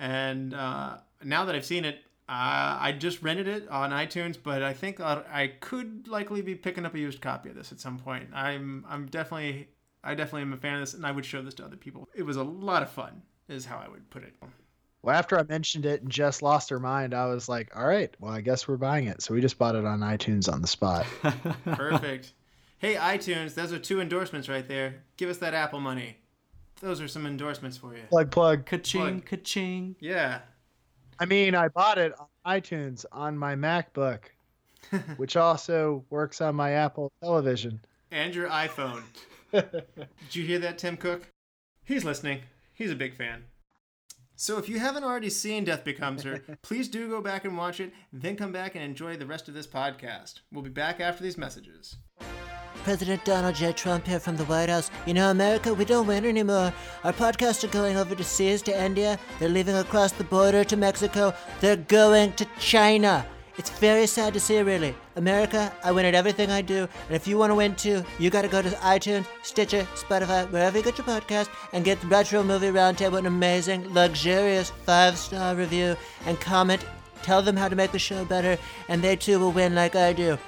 and 0.03 0.53
uh, 0.53 0.97
now 1.23 1.45
that 1.45 1.55
I've 1.55 1.65
seen 1.65 1.85
it, 1.85 1.95
uh, 2.29 2.77
I 2.81 2.93
just 2.99 3.23
rented 3.23 3.47
it 3.47 3.69
on 3.69 3.91
iTunes, 3.91 4.37
but 4.43 4.61
I 4.61 4.73
think 4.73 5.01
I 5.01 5.23
I 5.31 5.47
could 5.61 6.09
likely 6.09 6.43
be 6.43 6.57
picking 6.57 6.85
up 6.85 6.95
a 6.95 6.99
used 6.99 7.21
copy 7.21 7.51
of 7.51 7.55
this 7.55 7.71
at 7.71 7.79
some 7.79 7.99
point. 7.99 8.29
I'm 8.35 8.85
I'm 8.89 9.07
definitely 9.07 9.69
I 10.03 10.17
definitely 10.17 10.43
am 10.43 10.53
a 10.55 10.57
fan 10.57 10.75
of 10.75 10.81
this, 10.81 10.95
and 10.95 11.07
I 11.07 11.13
would 11.13 11.25
show 11.25 11.41
this 11.41 11.55
to 11.55 11.65
other 11.65 11.77
people. 11.77 12.09
It 12.17 12.25
was 12.25 12.37
a 12.37 12.43
lot 12.43 12.83
of 12.83 12.91
fun, 12.91 13.23
is 13.49 13.65
how 13.65 13.79
I 13.79 13.89
would 13.89 14.11
put 14.11 14.25
it. 14.25 14.35
Well, 15.03 15.15
after 15.15 15.39
I 15.39 15.45
mentioned 15.45 15.87
it 15.87 16.03
and 16.03 16.11
Jess 16.11 16.43
lost 16.43 16.71
her 16.71 16.81
mind, 16.81 17.15
I 17.15 17.27
was 17.27 17.49
like, 17.49 17.71
"All 17.77 17.87
right, 17.87 18.13
well, 18.19 18.33
I 18.33 18.41
guess 18.41 18.67
we're 18.67 18.79
buying 18.79 19.07
it." 19.07 19.23
So 19.23 19.35
we 19.35 19.41
just 19.41 19.57
bought 19.57 19.77
it 19.77 19.85
on 19.85 20.01
iTunes 20.01 20.53
on 20.53 20.63
the 20.63 20.69
spot. 20.69 21.07
Perfect. 21.65 22.33
hey, 22.79 22.97
iTunes, 22.97 23.55
those 23.55 23.73
are 23.73 23.79
two 23.79 24.01
endorsements 24.01 24.49
right 24.49 24.67
there. 24.67 25.05
Give 25.17 25.31
us 25.31 25.39
that 25.39 25.55
Apple 25.55 25.79
money. 25.81 26.17
Those 26.83 27.01
are 27.01 27.07
some 27.07 27.27
endorsements 27.27 27.77
for 27.77 27.95
you. 27.95 28.03
plug, 28.11 28.33
plug. 28.33 28.67
Ka-ching, 28.67 29.21
ka-ching. 29.21 29.95
Yeah. 30.01 30.41
I 31.21 31.27
mean, 31.27 31.55
I 31.55 31.69
bought 31.69 31.97
it 31.97 32.13
on 32.19 32.27
iTunes 32.45 33.05
on 33.13 33.39
my 33.39 33.55
MacBook, 33.55 34.25
which 35.17 35.37
also 35.37 36.05
works 36.11 36.41
on 36.41 36.57
my 36.57 36.73
Apple 36.73 37.13
television. 37.23 37.81
And 38.11 38.35
your 38.35 38.49
iPhone. 38.49 39.05
Did 39.53 39.87
you 40.33 40.45
hear 40.45 40.59
that, 40.59 40.79
Tim 40.79 40.97
Cook? 40.97 41.29
He's 41.85 42.05
listening. 42.05 42.41
He's 42.75 42.91
a 42.91 42.97
big 42.97 43.15
fan. 43.15 43.45
So 44.35 44.59
if 44.59 44.69
you 44.69 44.81
haven't 44.81 45.05
already 45.05 45.31
seen 45.31 45.63
Death 45.63 45.85
Becomes 45.85 46.25
Her, 46.25 46.43
please 46.63 46.89
do 46.89 47.09
go 47.09 47.21
back 47.21 47.45
and 47.45 47.57
watch 47.57 47.79
it, 47.79 47.93
then 48.13 48.35
come 48.35 48.51
back 48.51 48.75
and 48.75 48.83
enjoy 48.83 49.17
the 49.17 49.27
rest 49.27 49.47
of 49.47 49.55
this 49.55 49.69
podcast. 49.69 50.41
We'll 50.51 50.65
be 50.65 50.71
back 50.71 50.99
after 50.99 51.23
these 51.23 51.39
messages. 51.39 51.95
President 52.83 53.25
Donald 53.25 53.55
J. 53.55 53.73
Trump 53.73 54.07
here 54.07 54.21
from 54.21 54.37
the 54.37 54.45
White 54.45 54.69
House. 54.69 54.91
You 55.07 55.15
know, 55.15 55.31
America, 55.31 55.73
we 55.73 55.85
don't 55.85 56.07
win 56.07 56.25
anymore. 56.25 56.73
Our 57.05 57.13
podcasts 57.13 57.65
are 57.65 57.69
going 57.69 57.97
overseas 57.97 58.19
to 58.19 58.25
seas 58.25 58.63
to 58.63 58.85
India. 58.85 59.19
They're 59.39 59.49
leaving 59.49 59.77
across 59.77 60.13
the 60.13 60.25
border 60.25 60.65
to 60.65 60.77
Mexico. 60.77 61.35
They're 61.61 61.77
going 61.77 62.33
to 62.35 62.47
China. 62.59 63.27
It's 63.59 63.69
very 63.69 64.07
sad 64.07 64.33
to 64.33 64.41
see, 64.41 64.61
really. 64.61 64.95
America, 65.17 65.71
I 65.85 65.93
win 65.93 66.07
at 66.07 66.15
everything 66.15 66.51
I 66.51 66.63
do. 66.63 66.89
And 67.07 67.15
if 67.15 67.27
you 67.27 67.37
want 67.37 67.51
to 67.51 67.55
win 67.55 67.75
too, 67.75 68.03
you 68.19 68.31
got 68.31 68.43
to 68.43 68.49
go 68.49 68.63
to 68.63 68.69
iTunes, 68.71 69.27
Stitcher, 69.43 69.87
Spotify, 69.95 70.51
wherever 70.51 70.79
you 70.79 70.85
get 70.85 70.97
your 70.97 71.07
podcast, 71.07 71.49
and 71.75 71.85
get 71.85 72.01
the 72.01 72.07
Retro 72.07 72.43
Movie 72.43 72.69
Roundtable 72.69 73.19
an 73.19 73.27
amazing, 73.27 73.93
luxurious 73.93 74.71
five 74.71 75.19
star 75.19 75.55
review 75.55 75.97
and 76.25 76.41
comment. 76.41 76.85
Tell 77.23 77.43
them 77.43 77.57
how 77.57 77.69
to 77.69 77.77
make 77.77 77.93
the 77.93 77.99
show 77.99 78.25
better, 78.25 78.59
and 78.89 79.03
they 79.03 79.17
too 79.17 79.39
will 79.39 79.53
win 79.53 79.75
like 79.75 79.95
I 79.95 80.13
do. 80.13 80.39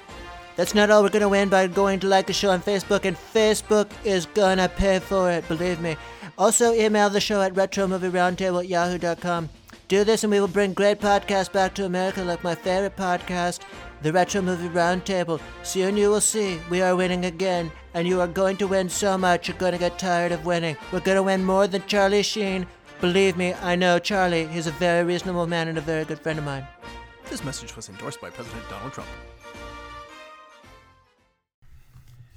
That's 0.57 0.75
not 0.75 0.91
all 0.91 1.03
we're 1.03 1.09
gonna 1.09 1.29
win 1.29 1.49
by 1.49 1.67
going 1.67 2.01
to 2.01 2.07
like 2.07 2.27
the 2.27 2.33
show 2.33 2.51
on 2.51 2.63
Facebook, 2.63 3.05
and 3.05 3.17
Facebook 3.17 3.91
is 4.05 4.27
gonna 4.27 4.69
pay 4.69 4.99
for 4.99 5.31
it, 5.31 5.47
believe 5.49 5.81
me. 5.81 5.97
Also, 6.39 6.73
email 6.73 7.11
the 7.11 7.21
show 7.21 7.43
at 7.43 7.55
retromovieroundtable 7.55 8.61
at 8.61 8.69
yahoo.com. 8.69 9.49
Do 9.89 10.03
this, 10.03 10.25
and 10.25 10.31
we 10.31 10.41
will 10.41 10.49
bring 10.49 10.73
great 10.73 11.01
podcasts 11.01 11.53
back 11.53 11.75
to 11.75 11.85
America, 11.85 12.23
like 12.23 12.43
my 12.43 12.55
favorite 12.55 12.97
podcast, 12.97 13.61
the 14.03 14.13
Retro 14.13 14.43
Movie 14.43 14.69
Roundtable. 14.69 15.41
Soon 15.63 15.97
you 15.97 16.09
will 16.11 16.21
see 16.21 16.61
we 16.71 16.81
are 16.81 16.97
winning 16.97 17.27
again, 17.27 17.71
and 17.93 18.09
you 18.09 18.21
are 18.21 18.27
going 18.27 18.57
to 18.59 18.67
win 18.67 18.89
so 18.89 19.19
much 19.19 19.49
you're 19.49 19.71
to 19.71 19.79
get 19.79 19.99
tired 19.99 20.33
of 20.33 20.47
winning. 20.47 20.77
We're 20.93 21.01
to 21.01 21.23
win 21.23 21.45
more 21.45 21.67
than 21.67 21.87
Charlie 21.87 22.23
Sheen. 22.23 22.67
Believe 23.01 23.37
me, 23.37 23.55
I 23.55 23.77
know 23.77 23.99
Charlie. 23.99 24.47
He's 24.47 24.67
a 24.67 24.73
very 24.73 25.05
reasonable 25.05 25.47
man 25.47 25.69
and 25.69 25.79
a 25.79 25.83
very 25.83 26.05
good 26.05 26.21
friend 26.21 26.39
of 26.39 26.45
mine. 26.45 26.67
This 27.29 27.45
message 27.45 27.77
was 27.77 27.89
endorsed 27.89 28.21
by 28.21 28.31
President 28.31 28.63
Donald 28.71 28.93
Trump. 28.93 29.09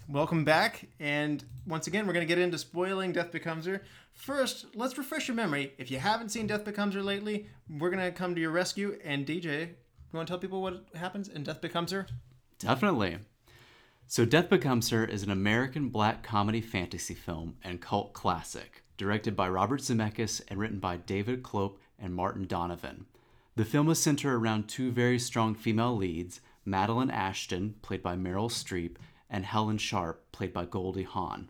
Welcome 0.10 0.46
back, 0.46 0.88
and 1.02 1.44
once 1.66 1.88
again, 1.88 2.08
we're 2.08 2.14
going 2.14 2.26
to 2.26 2.34
get 2.34 2.42
into 2.42 2.58
spoiling 2.58 3.12
Death 3.12 3.30
Becomes 3.30 3.66
Her. 3.66 3.82
First, 4.14 4.68
let's 4.74 4.98
refresh 4.98 5.28
your 5.28 5.36
memory. 5.36 5.74
If 5.78 5.92
you 5.92 6.00
haven't 6.00 6.30
seen 6.30 6.48
Death 6.48 6.64
Becomes 6.64 6.96
Her 6.96 7.04
lately, 7.04 7.50
we're 7.70 7.90
going 7.90 8.06
to 8.06 8.14
come 8.14 8.34
to 8.34 8.40
your 8.40 8.52
rescue. 8.52 8.98
And 9.04 9.26
DJ, 9.26 9.68
you 9.68 9.76
want 10.14 10.26
to 10.26 10.32
tell 10.32 10.40
people 10.40 10.62
what 10.62 10.86
happens 10.96 11.28
in 11.28 11.44
Death 11.44 11.60
Becomes 11.60 11.92
Her? 11.92 12.08
Definitely. 12.58 13.18
So, 14.08 14.24
Death 14.24 14.50
Becomes 14.50 14.92
Her 14.92 15.04
is 15.04 15.24
an 15.24 15.30
American 15.30 15.90
black 15.90 16.24
comedy 16.24 16.62
fantasy 16.62 17.14
film 17.14 17.58
and 17.62 17.82
cult 17.82 18.14
classic, 18.14 18.84
directed 18.96 19.36
by 19.36 19.50
Robert 19.50 19.82
Zemeckis 19.82 20.42
and 20.48 20.58
written 20.58 20.80
by 20.80 20.96
David 20.96 21.44
Koepp 21.44 21.80
and 22.00 22.16
Martin 22.16 22.48
Donovan. 22.48 23.08
The 23.58 23.66
film 23.66 23.90
is 23.90 24.00
centered 24.00 24.36
around 24.36 24.70
two 24.70 24.90
very 24.90 25.20
strong 25.20 25.54
female 25.54 25.98
leads 25.98 26.40
Madeline 26.64 27.10
Ashton, 27.10 27.76
played 27.82 28.04
by 28.04 28.16
Meryl 28.16 28.50
Streep, 28.50 28.96
and 29.30 29.46
Helen 29.46 29.78
Sharp, 29.78 30.32
played 30.32 30.54
by 30.54 30.66
Goldie 30.66 31.04
Hawn. 31.04 31.50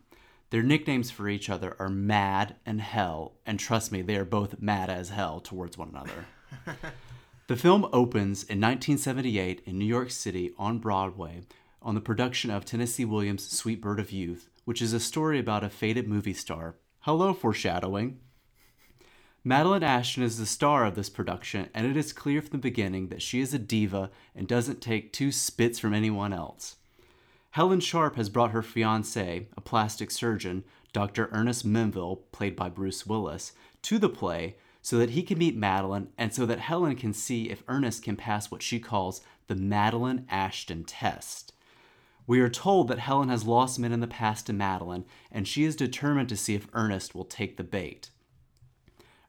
Their 0.50 0.64
nicknames 0.64 1.12
for 1.12 1.28
each 1.28 1.50
other 1.50 1.76
are 1.80 1.90
Mad 1.90 2.56
and 2.66 2.80
Hell, 2.80 3.34
and 3.46 3.60
trust 3.60 3.92
me, 3.92 4.02
they 4.02 4.16
are 4.16 4.26
both 4.26 4.62
mad 4.62 4.90
as 4.90 5.10
hell 5.10 5.40
towards 5.42 5.78
one 5.78 5.90
another. 5.90 6.26
the 7.48 7.58
film 7.58 7.86
opens 7.92 8.44
in 8.44 8.62
1978 8.62 9.62
in 9.66 9.78
New 9.78 9.86
York 9.86 10.10
City 10.10 10.54
on 10.58 10.80
Broadway 10.80 11.42
on 11.82 11.96
the 11.96 12.02
production 12.02 12.50
of 12.50 12.66
Tennessee 12.66 13.06
Williams' 13.06 13.50
Sweet 13.50 13.82
Bird 13.82 14.00
of 14.00 14.12
Youth, 14.12 14.50
which 14.66 14.82
is 14.82 14.94
a 14.94 15.00
story 15.00 15.40
about 15.40 15.64
a 15.64 15.70
faded 15.70 16.08
movie 16.08 16.34
star. 16.34 16.76
Hello, 17.02 17.34
foreshadowing. 17.34 18.20
Madeline 19.44 19.84
Ashton 19.84 20.24
is 20.24 20.38
the 20.38 20.46
star 20.46 20.86
of 20.86 20.96
this 20.96 21.10
production, 21.10 21.70
and 21.74 21.88
it 21.88 21.96
is 21.96 22.12
clear 22.12 22.42
from 22.42 22.52
the 22.52 22.58
beginning 22.58 23.08
that 23.08 23.22
she 23.22 23.40
is 23.40 23.54
a 23.54 23.60
diva 23.60 24.12
and 24.36 24.48
doesn't 24.48 24.82
take 24.82 25.14
two 25.14 25.32
spits 25.32 25.80
from 25.80 25.94
anyone 25.94 26.34
else. 26.34 26.76
Helen 27.58 27.80
Sharp 27.80 28.18
has 28.18 28.30
brought 28.30 28.52
her 28.52 28.62
fiance, 28.62 29.48
a 29.58 29.62
plastic 29.62 30.12
surgeon, 30.12 30.64
Dr. 30.94 31.28
Ernest 31.32 31.66
Menville, 31.66 32.22
played 32.32 32.56
by 32.56 32.70
Bruce 32.70 33.08
Willis, 33.08 33.52
to 33.82 33.98
the 33.98 34.10
play 34.10 34.58
so 34.84 35.00
that 35.00 35.10
he 35.10 35.24
can 35.24 35.40
meet 35.40 35.58
Madeline 35.58 36.10
and 36.20 36.32
so 36.32 36.46
that 36.46 36.60
Helen 36.60 36.96
can 36.96 37.14
see 37.14 37.50
if 37.50 37.64
Ernest 37.68 38.04
can 38.04 38.16
pass 38.16 38.52
what 38.52 38.62
she 38.62 38.80
calls 38.80 39.22
the 39.48 39.56
Madeline 39.56 40.28
Ashton 40.30 40.84
test. 40.84 41.52
We 42.28 42.42
are 42.42 42.48
told 42.48 42.90
that 42.90 43.00
Helen 43.00 43.30
has 43.30 43.48
lost 43.48 43.80
men 43.80 43.92
in 43.92 44.02
the 44.02 44.08
past 44.08 44.46
to 44.46 44.54
Madeline, 44.54 45.06
and 45.32 45.48
she 45.48 45.64
is 45.64 45.76
determined 45.76 46.30
to 46.30 46.38
see 46.38 46.54
if 46.54 46.68
Ernest 46.74 47.16
will 47.16 47.26
take 47.26 47.58
the 47.58 47.64
bait. 47.64 48.12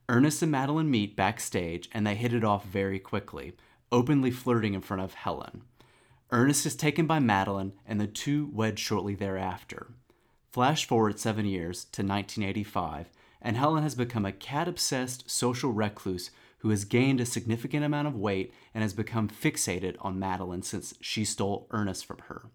Ernest 0.06 0.42
and 0.42 0.52
Madeline 0.52 0.90
meet 0.90 1.16
backstage, 1.16 1.88
and 1.92 2.06
they 2.06 2.14
hit 2.14 2.34
it 2.34 2.44
off 2.44 2.66
very 2.66 2.98
quickly, 2.98 3.54
openly 3.90 4.30
flirting 4.30 4.74
in 4.74 4.82
front 4.82 5.00
of 5.00 5.14
Helen. 5.14 5.62
Ernest 6.30 6.66
is 6.66 6.76
taken 6.76 7.06
by 7.06 7.18
Madeline, 7.18 7.72
and 7.86 7.98
the 7.98 8.06
two 8.06 8.50
wed 8.52 8.78
shortly 8.78 9.14
thereafter. 9.14 9.86
Flash 10.52 10.84
forward 10.84 11.18
seven 11.18 11.46
years 11.46 11.84
to 11.84 12.02
1985, 12.02 13.08
and 13.40 13.56
Helen 13.56 13.82
has 13.82 13.94
become 13.94 14.26
a 14.26 14.32
cat 14.32 14.68
obsessed 14.68 15.30
social 15.30 15.72
recluse 15.72 16.30
who 16.58 16.68
has 16.68 16.84
gained 16.84 17.20
a 17.20 17.26
significant 17.26 17.82
amount 17.82 18.08
of 18.08 18.14
weight 18.14 18.52
and 18.74 18.82
has 18.82 18.92
become 18.92 19.28
fixated 19.28 19.96
on 20.00 20.18
Madeline 20.18 20.62
since 20.62 20.92
she 21.00 21.24
stole 21.24 21.66
Ernest 21.70 22.04
from 22.04 22.18
her. 22.26 22.50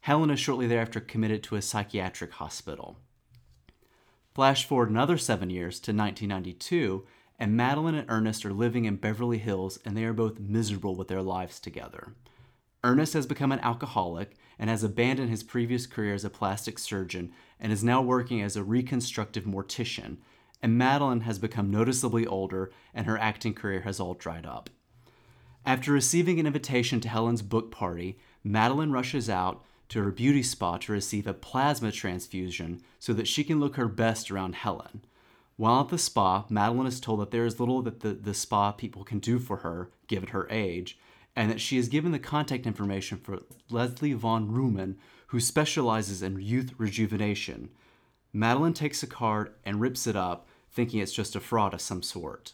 Helen 0.00 0.30
is 0.30 0.40
shortly 0.40 0.66
thereafter 0.66 1.00
committed 1.00 1.44
to 1.44 1.56
a 1.56 1.62
psychiatric 1.62 2.32
hospital. 2.32 2.96
Flash 4.34 4.64
forward 4.66 4.90
another 4.90 5.18
seven 5.18 5.50
years 5.50 5.78
to 5.80 5.92
1992, 5.92 7.06
and 7.38 7.56
Madeline 7.56 7.94
and 7.94 8.10
Ernest 8.10 8.44
are 8.44 8.52
living 8.52 8.86
in 8.86 8.96
Beverly 8.96 9.38
Hills 9.38 9.78
and 9.84 9.96
they 9.96 10.04
are 10.04 10.12
both 10.12 10.40
miserable 10.40 10.96
with 10.96 11.06
their 11.06 11.22
lives 11.22 11.60
together. 11.60 12.14
Ernest 12.84 13.14
has 13.14 13.26
become 13.26 13.50
an 13.50 13.60
alcoholic 13.60 14.36
and 14.58 14.68
has 14.68 14.84
abandoned 14.84 15.30
his 15.30 15.42
previous 15.42 15.86
career 15.86 16.14
as 16.14 16.24
a 16.24 16.30
plastic 16.30 16.78
surgeon 16.78 17.32
and 17.58 17.72
is 17.72 17.82
now 17.82 18.02
working 18.02 18.42
as 18.42 18.56
a 18.56 18.62
reconstructive 18.62 19.44
mortician. 19.44 20.18
And 20.62 20.76
Madeline 20.78 21.22
has 21.22 21.38
become 21.38 21.70
noticeably 21.70 22.26
older 22.26 22.70
and 22.92 23.06
her 23.06 23.18
acting 23.18 23.54
career 23.54 23.80
has 23.80 23.98
all 23.98 24.14
dried 24.14 24.44
up. 24.44 24.68
After 25.66 25.92
receiving 25.92 26.38
an 26.38 26.46
invitation 26.46 27.00
to 27.00 27.08
Helen's 27.08 27.40
book 27.40 27.70
party, 27.70 28.18
Madeline 28.44 28.92
rushes 28.92 29.30
out 29.30 29.64
to 29.88 30.02
her 30.02 30.10
beauty 30.10 30.42
spa 30.42 30.76
to 30.76 30.92
receive 30.92 31.26
a 31.26 31.32
plasma 31.32 31.90
transfusion 31.90 32.82
so 32.98 33.14
that 33.14 33.28
she 33.28 33.44
can 33.44 33.60
look 33.60 33.76
her 33.76 33.88
best 33.88 34.30
around 34.30 34.56
Helen. 34.56 35.04
While 35.56 35.80
at 35.80 35.88
the 35.88 35.98
spa, 35.98 36.44
Madeline 36.50 36.86
is 36.86 37.00
told 37.00 37.20
that 37.20 37.30
there 37.30 37.46
is 37.46 37.60
little 37.60 37.80
that 37.82 38.00
the, 38.00 38.12
the 38.12 38.34
spa 38.34 38.72
people 38.72 39.04
can 39.04 39.20
do 39.20 39.38
for 39.38 39.58
her, 39.58 39.90
given 40.06 40.30
her 40.30 40.46
age, 40.50 40.98
and 41.36 41.50
that 41.50 41.60
she 41.60 41.76
has 41.76 41.88
given 41.88 42.12
the 42.12 42.18
contact 42.18 42.66
information 42.66 43.18
for 43.18 43.40
Leslie 43.68 44.12
von 44.12 44.50
Rhoman, 44.50 44.96
who 45.28 45.40
specializes 45.40 46.22
in 46.22 46.40
youth 46.40 46.72
rejuvenation. 46.78 47.70
Madeline 48.32 48.74
takes 48.74 49.02
a 49.02 49.06
card 49.06 49.52
and 49.64 49.80
rips 49.80 50.06
it 50.06 50.16
up, 50.16 50.46
thinking 50.70 51.00
it's 51.00 51.12
just 51.12 51.36
a 51.36 51.40
fraud 51.40 51.74
of 51.74 51.80
some 51.80 52.02
sort. 52.02 52.52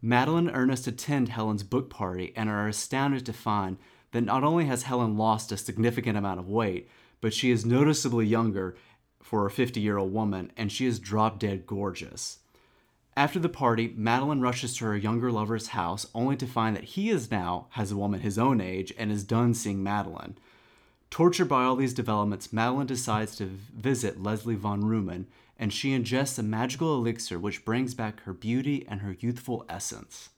Madeline 0.00 0.48
and 0.48 0.56
Ernest 0.56 0.86
attend 0.86 1.28
Helen's 1.28 1.62
book 1.62 1.88
party 1.88 2.32
and 2.34 2.48
are 2.48 2.66
astounded 2.66 3.24
to 3.26 3.32
find 3.32 3.78
that 4.10 4.22
not 4.22 4.44
only 4.44 4.66
has 4.66 4.82
Helen 4.82 5.16
lost 5.16 5.52
a 5.52 5.56
significant 5.56 6.18
amount 6.18 6.40
of 6.40 6.48
weight, 6.48 6.88
but 7.20 7.32
she 7.32 7.50
is 7.50 7.64
noticeably 7.64 8.26
younger 8.26 8.76
for 9.22 9.46
a 9.46 9.50
50 9.50 9.80
year 9.80 9.98
old 9.98 10.12
woman 10.12 10.50
and 10.56 10.70
she 10.70 10.86
is 10.86 10.98
drop 10.98 11.38
dead 11.38 11.66
gorgeous. 11.66 12.40
After 13.16 13.38
the 13.38 13.48
party, 13.48 13.92
Madeline 13.94 14.40
rushes 14.40 14.76
to 14.76 14.86
her 14.86 14.96
younger 14.96 15.30
lover's 15.30 15.68
house 15.68 16.06
only 16.14 16.36
to 16.36 16.46
find 16.46 16.74
that 16.74 16.84
he 16.84 17.10
is 17.10 17.30
now 17.30 17.66
has 17.70 17.92
a 17.92 17.96
woman 17.96 18.20
his 18.20 18.38
own 18.38 18.60
age 18.60 18.92
and 18.96 19.12
is 19.12 19.22
done 19.22 19.52
seeing 19.52 19.82
Madeline. 19.82 20.38
Tortured 21.10 21.44
by 21.44 21.64
all 21.64 21.76
these 21.76 21.92
developments, 21.92 22.54
Madeline 22.54 22.86
decides 22.86 23.36
to 23.36 23.44
visit 23.44 24.22
Leslie 24.22 24.54
von 24.54 24.82
Rhoman 24.82 25.26
and 25.58 25.72
she 25.72 25.90
ingests 25.90 26.38
a 26.38 26.42
magical 26.42 26.94
elixir 26.94 27.38
which 27.38 27.66
brings 27.66 27.92
back 27.92 28.22
her 28.22 28.32
beauty 28.32 28.86
and 28.88 29.02
her 29.02 29.14
youthful 29.20 29.66
essence. 29.68 30.30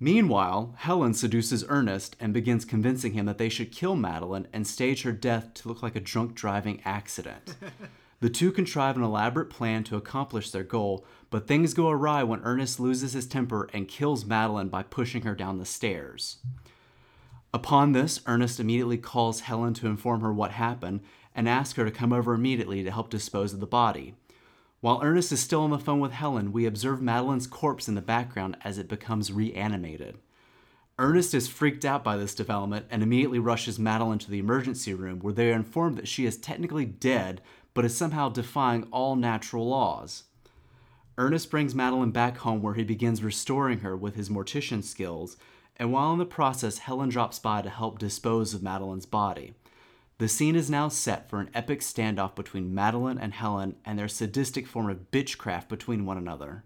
Meanwhile, 0.00 0.74
Helen 0.78 1.14
seduces 1.14 1.64
Ernest 1.68 2.16
and 2.20 2.34
begins 2.34 2.64
convincing 2.64 3.12
him 3.12 3.26
that 3.26 3.38
they 3.38 3.48
should 3.48 3.72
kill 3.72 3.96
Madeline 3.96 4.48
and 4.52 4.66
stage 4.66 5.02
her 5.02 5.12
death 5.12 5.54
to 5.54 5.68
look 5.68 5.82
like 5.82 5.96
a 5.96 6.00
drunk 6.00 6.34
driving 6.34 6.82
accident. 6.84 7.54
the 8.20 8.30
two 8.30 8.50
contrive 8.50 8.96
an 8.96 9.02
elaborate 9.02 9.50
plan 9.50 9.84
to 9.84 9.96
accomplish 9.96 10.50
their 10.50 10.64
goal, 10.64 11.04
but 11.30 11.46
things 11.46 11.74
go 11.74 11.88
awry 11.88 12.22
when 12.22 12.42
Ernest 12.42 12.80
loses 12.80 13.12
his 13.12 13.26
temper 13.26 13.68
and 13.72 13.88
kills 13.88 14.24
Madeline 14.24 14.68
by 14.68 14.82
pushing 14.82 15.22
her 15.22 15.34
down 15.34 15.58
the 15.58 15.64
stairs. 15.64 16.38
Upon 17.54 17.92
this, 17.92 18.20
Ernest 18.26 18.60
immediately 18.60 18.98
calls 18.98 19.40
Helen 19.40 19.74
to 19.74 19.86
inform 19.86 20.20
her 20.20 20.32
what 20.32 20.52
happened 20.52 21.00
and 21.34 21.48
asks 21.48 21.76
her 21.76 21.84
to 21.84 21.90
come 21.90 22.12
over 22.12 22.34
immediately 22.34 22.82
to 22.82 22.90
help 22.90 23.10
dispose 23.10 23.52
of 23.54 23.60
the 23.60 23.66
body. 23.66 24.14
While 24.80 25.00
Ernest 25.02 25.32
is 25.32 25.40
still 25.40 25.62
on 25.62 25.70
the 25.70 25.78
phone 25.78 26.00
with 26.00 26.12
Helen, 26.12 26.52
we 26.52 26.66
observe 26.66 27.00
Madeline's 27.00 27.46
corpse 27.46 27.88
in 27.88 27.94
the 27.94 28.02
background 28.02 28.56
as 28.62 28.78
it 28.78 28.88
becomes 28.88 29.32
reanimated. 29.32 30.18
Ernest 31.00 31.32
is 31.32 31.46
freaked 31.46 31.84
out 31.84 32.02
by 32.02 32.16
this 32.16 32.34
development 32.34 32.86
and 32.90 33.02
immediately 33.02 33.38
rushes 33.38 33.78
Madeline 33.78 34.18
to 34.18 34.30
the 34.30 34.40
emergency 34.40 34.92
room, 34.92 35.20
where 35.20 35.32
they 35.32 35.52
are 35.52 35.56
informed 35.56 35.96
that 35.96 36.08
she 36.08 36.26
is 36.26 36.36
technically 36.36 36.84
dead 36.84 37.40
but 37.78 37.84
is 37.84 37.96
somehow 37.96 38.28
defying 38.28 38.88
all 38.90 39.14
natural 39.14 39.68
laws. 39.68 40.24
Ernest 41.16 41.48
brings 41.48 41.76
Madeline 41.76 42.10
back 42.10 42.38
home 42.38 42.60
where 42.60 42.74
he 42.74 42.82
begins 42.82 43.22
restoring 43.22 43.78
her 43.78 43.96
with 43.96 44.16
his 44.16 44.28
mortician 44.28 44.82
skills, 44.82 45.36
and 45.76 45.92
while 45.92 46.12
in 46.12 46.18
the 46.18 46.26
process, 46.26 46.78
Helen 46.78 47.08
drops 47.08 47.38
by 47.38 47.62
to 47.62 47.70
help 47.70 48.00
dispose 48.00 48.52
of 48.52 48.64
Madeline's 48.64 49.06
body. 49.06 49.54
The 50.18 50.26
scene 50.26 50.56
is 50.56 50.68
now 50.68 50.88
set 50.88 51.30
for 51.30 51.38
an 51.38 51.50
epic 51.54 51.78
standoff 51.78 52.34
between 52.34 52.74
Madeline 52.74 53.16
and 53.16 53.32
Helen 53.32 53.76
and 53.84 53.96
their 53.96 54.08
sadistic 54.08 54.66
form 54.66 54.90
of 54.90 55.12
bitchcraft 55.12 55.68
between 55.68 56.04
one 56.04 56.18
another. 56.18 56.64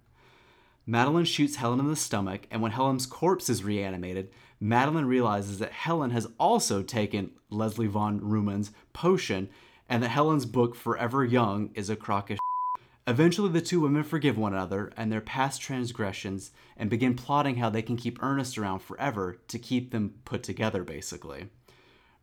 Madeline 0.86 1.26
shoots 1.26 1.56
Helen 1.56 1.80
in 1.80 1.88
the 1.88 1.94
stomach, 1.94 2.46
and 2.50 2.62
when 2.62 2.72
Helen's 2.72 3.04
corpse 3.04 3.50
is 3.50 3.62
reanimated, 3.62 4.30
Madeline 4.58 5.04
realizes 5.04 5.58
that 5.58 5.72
Helen 5.72 6.12
has 6.12 6.26
also 6.40 6.82
taken 6.82 7.32
Leslie 7.50 7.86
von 7.86 8.18
Rhoman's 8.18 8.72
potion 8.94 9.50
and 9.92 10.02
that 10.02 10.08
Helen's 10.08 10.46
book 10.46 10.74
Forever 10.74 11.22
Young 11.22 11.68
is 11.74 11.90
a 11.90 11.96
crock 11.96 12.30
of. 12.30 12.38
Eventually, 13.06 13.50
the 13.50 13.60
two 13.60 13.78
women 13.78 14.02
forgive 14.04 14.38
one 14.38 14.54
another 14.54 14.90
and 14.96 15.12
their 15.12 15.20
past 15.20 15.60
transgressions 15.60 16.50
and 16.78 16.88
begin 16.88 17.12
plotting 17.14 17.56
how 17.56 17.68
they 17.68 17.82
can 17.82 17.98
keep 17.98 18.22
Ernest 18.22 18.56
around 18.56 18.78
forever 18.78 19.36
to 19.48 19.58
keep 19.58 19.90
them 19.90 20.14
put 20.24 20.42
together, 20.42 20.82
basically. 20.82 21.50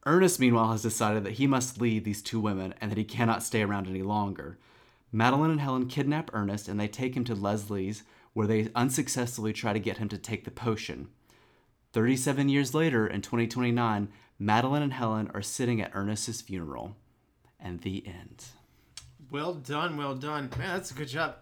Ernest, 0.07 0.39
meanwhile, 0.39 0.71
has 0.71 0.81
decided 0.81 1.23
that 1.23 1.33
he 1.33 1.45
must 1.45 1.79
leave 1.79 2.05
these 2.05 2.23
two 2.23 2.39
women 2.39 2.73
and 2.81 2.89
that 2.89 2.97
he 2.97 3.03
cannot 3.03 3.43
stay 3.43 3.61
around 3.61 3.85
any 3.85 4.01
longer. 4.01 4.57
Madeline 5.11 5.51
and 5.51 5.61
Helen 5.61 5.85
kidnap 5.85 6.31
Ernest 6.33 6.67
and 6.67 6.79
they 6.79 6.88
take 6.88 7.15
him 7.15 7.23
to 7.25 7.35
Leslie's, 7.35 8.01
where 8.33 8.47
they 8.47 8.69
unsuccessfully 8.73 9.53
try 9.53 9.73
to 9.73 9.79
get 9.79 9.97
him 9.97 10.09
to 10.09 10.17
take 10.17 10.43
the 10.43 10.49
potion. 10.49 11.09
37 11.93 12.49
years 12.49 12.73
later, 12.73 13.05
in 13.05 13.21
2029, 13.21 14.09
Madeline 14.39 14.81
and 14.81 14.93
Helen 14.93 15.29
are 15.35 15.43
sitting 15.43 15.79
at 15.79 15.91
Ernest's 15.93 16.41
funeral. 16.41 16.95
And 17.59 17.81
the 17.81 18.05
end. 18.07 18.45
Well 19.31 19.53
done, 19.53 19.97
well 19.97 20.15
done. 20.15 20.49
Man, 20.57 20.75
that's 20.75 20.91
a 20.91 20.95
good 20.95 21.09
job. 21.09 21.35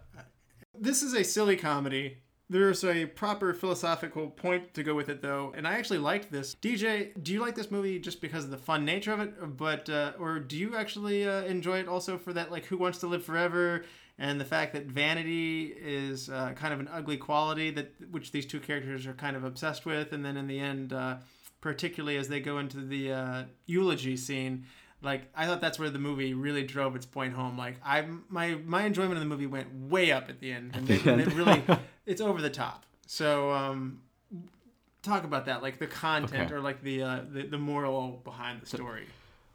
This 0.73 1.01
is 1.01 1.13
a 1.13 1.23
silly 1.23 1.55
comedy. 1.55 2.17
There's 2.49 2.83
a 2.85 3.07
proper 3.07 3.53
philosophical 3.53 4.29
point 4.29 4.73
to 4.75 4.83
go 4.83 4.95
with 4.95 5.09
it, 5.09 5.21
though, 5.21 5.53
and 5.55 5.67
I 5.67 5.73
actually 5.73 5.97
liked 5.97 6.31
this. 6.31 6.55
DJ, 6.55 7.11
do 7.21 7.33
you 7.33 7.41
like 7.41 7.55
this 7.55 7.69
movie 7.69 7.99
just 7.99 8.21
because 8.21 8.45
of 8.45 8.51
the 8.51 8.57
fun 8.57 8.85
nature 8.85 9.11
of 9.11 9.19
it, 9.19 9.57
but 9.57 9.89
uh, 9.89 10.13
or 10.17 10.39
do 10.39 10.55
you 10.55 10.75
actually 10.75 11.27
uh, 11.27 11.41
enjoy 11.43 11.79
it 11.79 11.89
also 11.89 12.17
for 12.17 12.31
that, 12.33 12.49
like, 12.49 12.63
Who 12.65 12.77
Wants 12.77 12.99
to 12.99 13.07
Live 13.07 13.25
Forever, 13.25 13.83
and 14.17 14.39
the 14.39 14.45
fact 14.45 14.71
that 14.73 14.85
vanity 14.85 15.73
is 15.77 16.29
uh, 16.29 16.53
kind 16.53 16.73
of 16.73 16.79
an 16.79 16.87
ugly 16.87 17.17
quality 17.17 17.69
that 17.71 17.91
which 18.11 18.31
these 18.31 18.45
two 18.45 18.61
characters 18.61 19.05
are 19.05 19.13
kind 19.13 19.35
of 19.35 19.43
obsessed 19.43 19.85
with, 19.85 20.13
and 20.13 20.23
then 20.23 20.37
in 20.37 20.47
the 20.47 20.59
end, 20.59 20.93
uh, 20.93 21.17
particularly 21.59 22.15
as 22.15 22.29
they 22.29 22.39
go 22.39 22.59
into 22.59 22.77
the 22.77 23.11
uh, 23.11 23.43
eulogy 23.65 24.15
scene, 24.15 24.65
like 25.01 25.23
I 25.35 25.45
thought 25.45 25.61
that's 25.61 25.77
where 25.79 25.89
the 25.89 25.99
movie 25.99 26.33
really 26.33 26.63
drove 26.63 26.95
its 26.95 27.05
point 27.05 27.33
home. 27.33 27.57
Like 27.57 27.75
I 27.85 28.05
my 28.29 28.55
my 28.65 28.83
enjoyment 28.83 29.13
of 29.13 29.19
the 29.19 29.25
movie 29.25 29.47
went 29.47 29.67
way 29.89 30.11
up 30.11 30.29
at 30.29 30.39
the 30.39 30.51
end, 30.51 30.71
and, 30.75 30.87
they, 30.87 31.11
and 31.11 31.21
it 31.21 31.33
really 31.33 31.63
it's 32.05 32.21
over 32.21 32.41
the 32.41 32.49
top. 32.49 32.83
So 33.05 33.51
um, 33.51 34.01
talk 35.01 35.23
about 35.23 35.45
that, 35.45 35.61
like 35.61 35.79
the 35.79 35.87
content 35.87 36.45
Okay. 36.47 36.53
or 36.53 36.59
like 36.61 36.81
the, 36.81 37.03
uh, 37.03 37.19
the 37.31 37.43
the 37.43 37.57
moral 37.57 38.21
behind 38.23 38.61
the 38.61 38.65
story. 38.65 39.05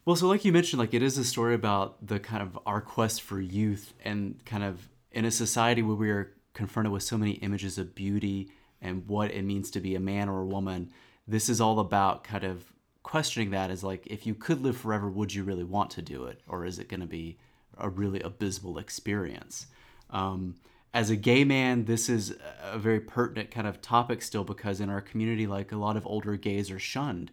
Well, 0.05 0.17
so 0.17 0.27
like 0.27 0.45
you 0.45 0.53
mentioned, 0.53 0.81
like 0.81 0.95
it 0.95 1.03
is 1.03 1.17
a 1.19 1.25
story 1.25 1.55
about 1.55 2.05
the 2.07 2.19
kind 2.19 2.43
of 2.43 2.59
our 2.67 2.81
quest 2.81 3.23
for 3.23 3.41
youth 3.41 3.95
and 4.05 4.45
kind 4.45 4.65
of 4.65 4.89
in 5.13 5.25
a 5.25 5.31
society 5.31 5.83
where 5.83 5.95
we 5.97 6.11
are 6.11 6.33
confronted 6.55 6.93
with 6.93 7.03
so 7.03 7.17
many 7.17 7.33
images 7.33 7.79
of 7.79 7.95
beauty 7.95 8.51
and 8.81 9.07
what 9.07 9.31
it 9.31 9.43
means 9.43 9.71
to 9.71 9.81
be 9.81 9.95
a 9.95 10.01
man 10.01 10.29
or 10.29 10.41
a 10.41 10.47
woman. 10.47 10.91
This 11.29 11.49
is 11.49 11.61
all 11.61 11.79
about 11.79 12.25
kind 12.25 12.43
of 12.43 12.72
questioning 13.03 13.51
that 13.51 13.71
is 13.71 13.83
like 13.83 14.07
if 14.07 14.27
you 14.27 14.35
could 14.35 14.63
live 14.63 14.77
forever, 14.77 15.09
would 15.09 15.35
you 15.35 15.45
really 15.45 15.65
want 15.65 15.91
to 15.93 16.03
do 16.03 16.25
it, 16.25 16.41
or 16.47 16.65
is 16.65 16.79
it 16.79 16.89
going 16.89 17.01
to 17.01 17.07
be 17.07 17.39
a 17.79 17.89
really 17.89 18.21
abysmal 18.21 18.79
experience? 18.79 19.67
Um, 20.11 20.57
as 20.95 21.11
a 21.11 21.17
gay 21.17 21.45
man, 21.45 21.87
this 21.87 22.09
is 22.09 22.37
a 22.63 22.79
very 22.79 23.01
pertinent 23.01 23.51
kind 23.51 23.67
of 23.67 23.81
topic 23.81 24.21
still 24.21 24.45
because 24.45 24.81
in 24.81 24.91
our 24.91 25.01
community, 25.01 25.47
like 25.47 25.73
a 25.73 25.77
lot 25.77 25.97
of 25.97 26.07
older 26.07 26.37
gays 26.37 26.71
are 26.71 26.79
shunned. 26.79 27.31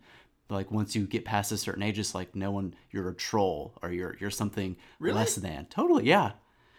Like 0.49 0.71
once 0.71 0.95
you 0.95 1.05
get 1.05 1.25
past 1.25 1.51
a 1.51 1.57
certain 1.57 1.83
age, 1.83 1.99
it's 1.99 2.15
like 2.15 2.35
no 2.35 2.51
one, 2.51 2.73
you're 2.89 3.09
a 3.09 3.13
troll 3.13 3.73
or 3.81 3.91
you're 3.91 4.15
you're 4.19 4.31
something 4.31 4.77
less 4.99 5.35
than. 5.35 5.67
Totally, 5.69 6.05
yeah. 6.05 6.31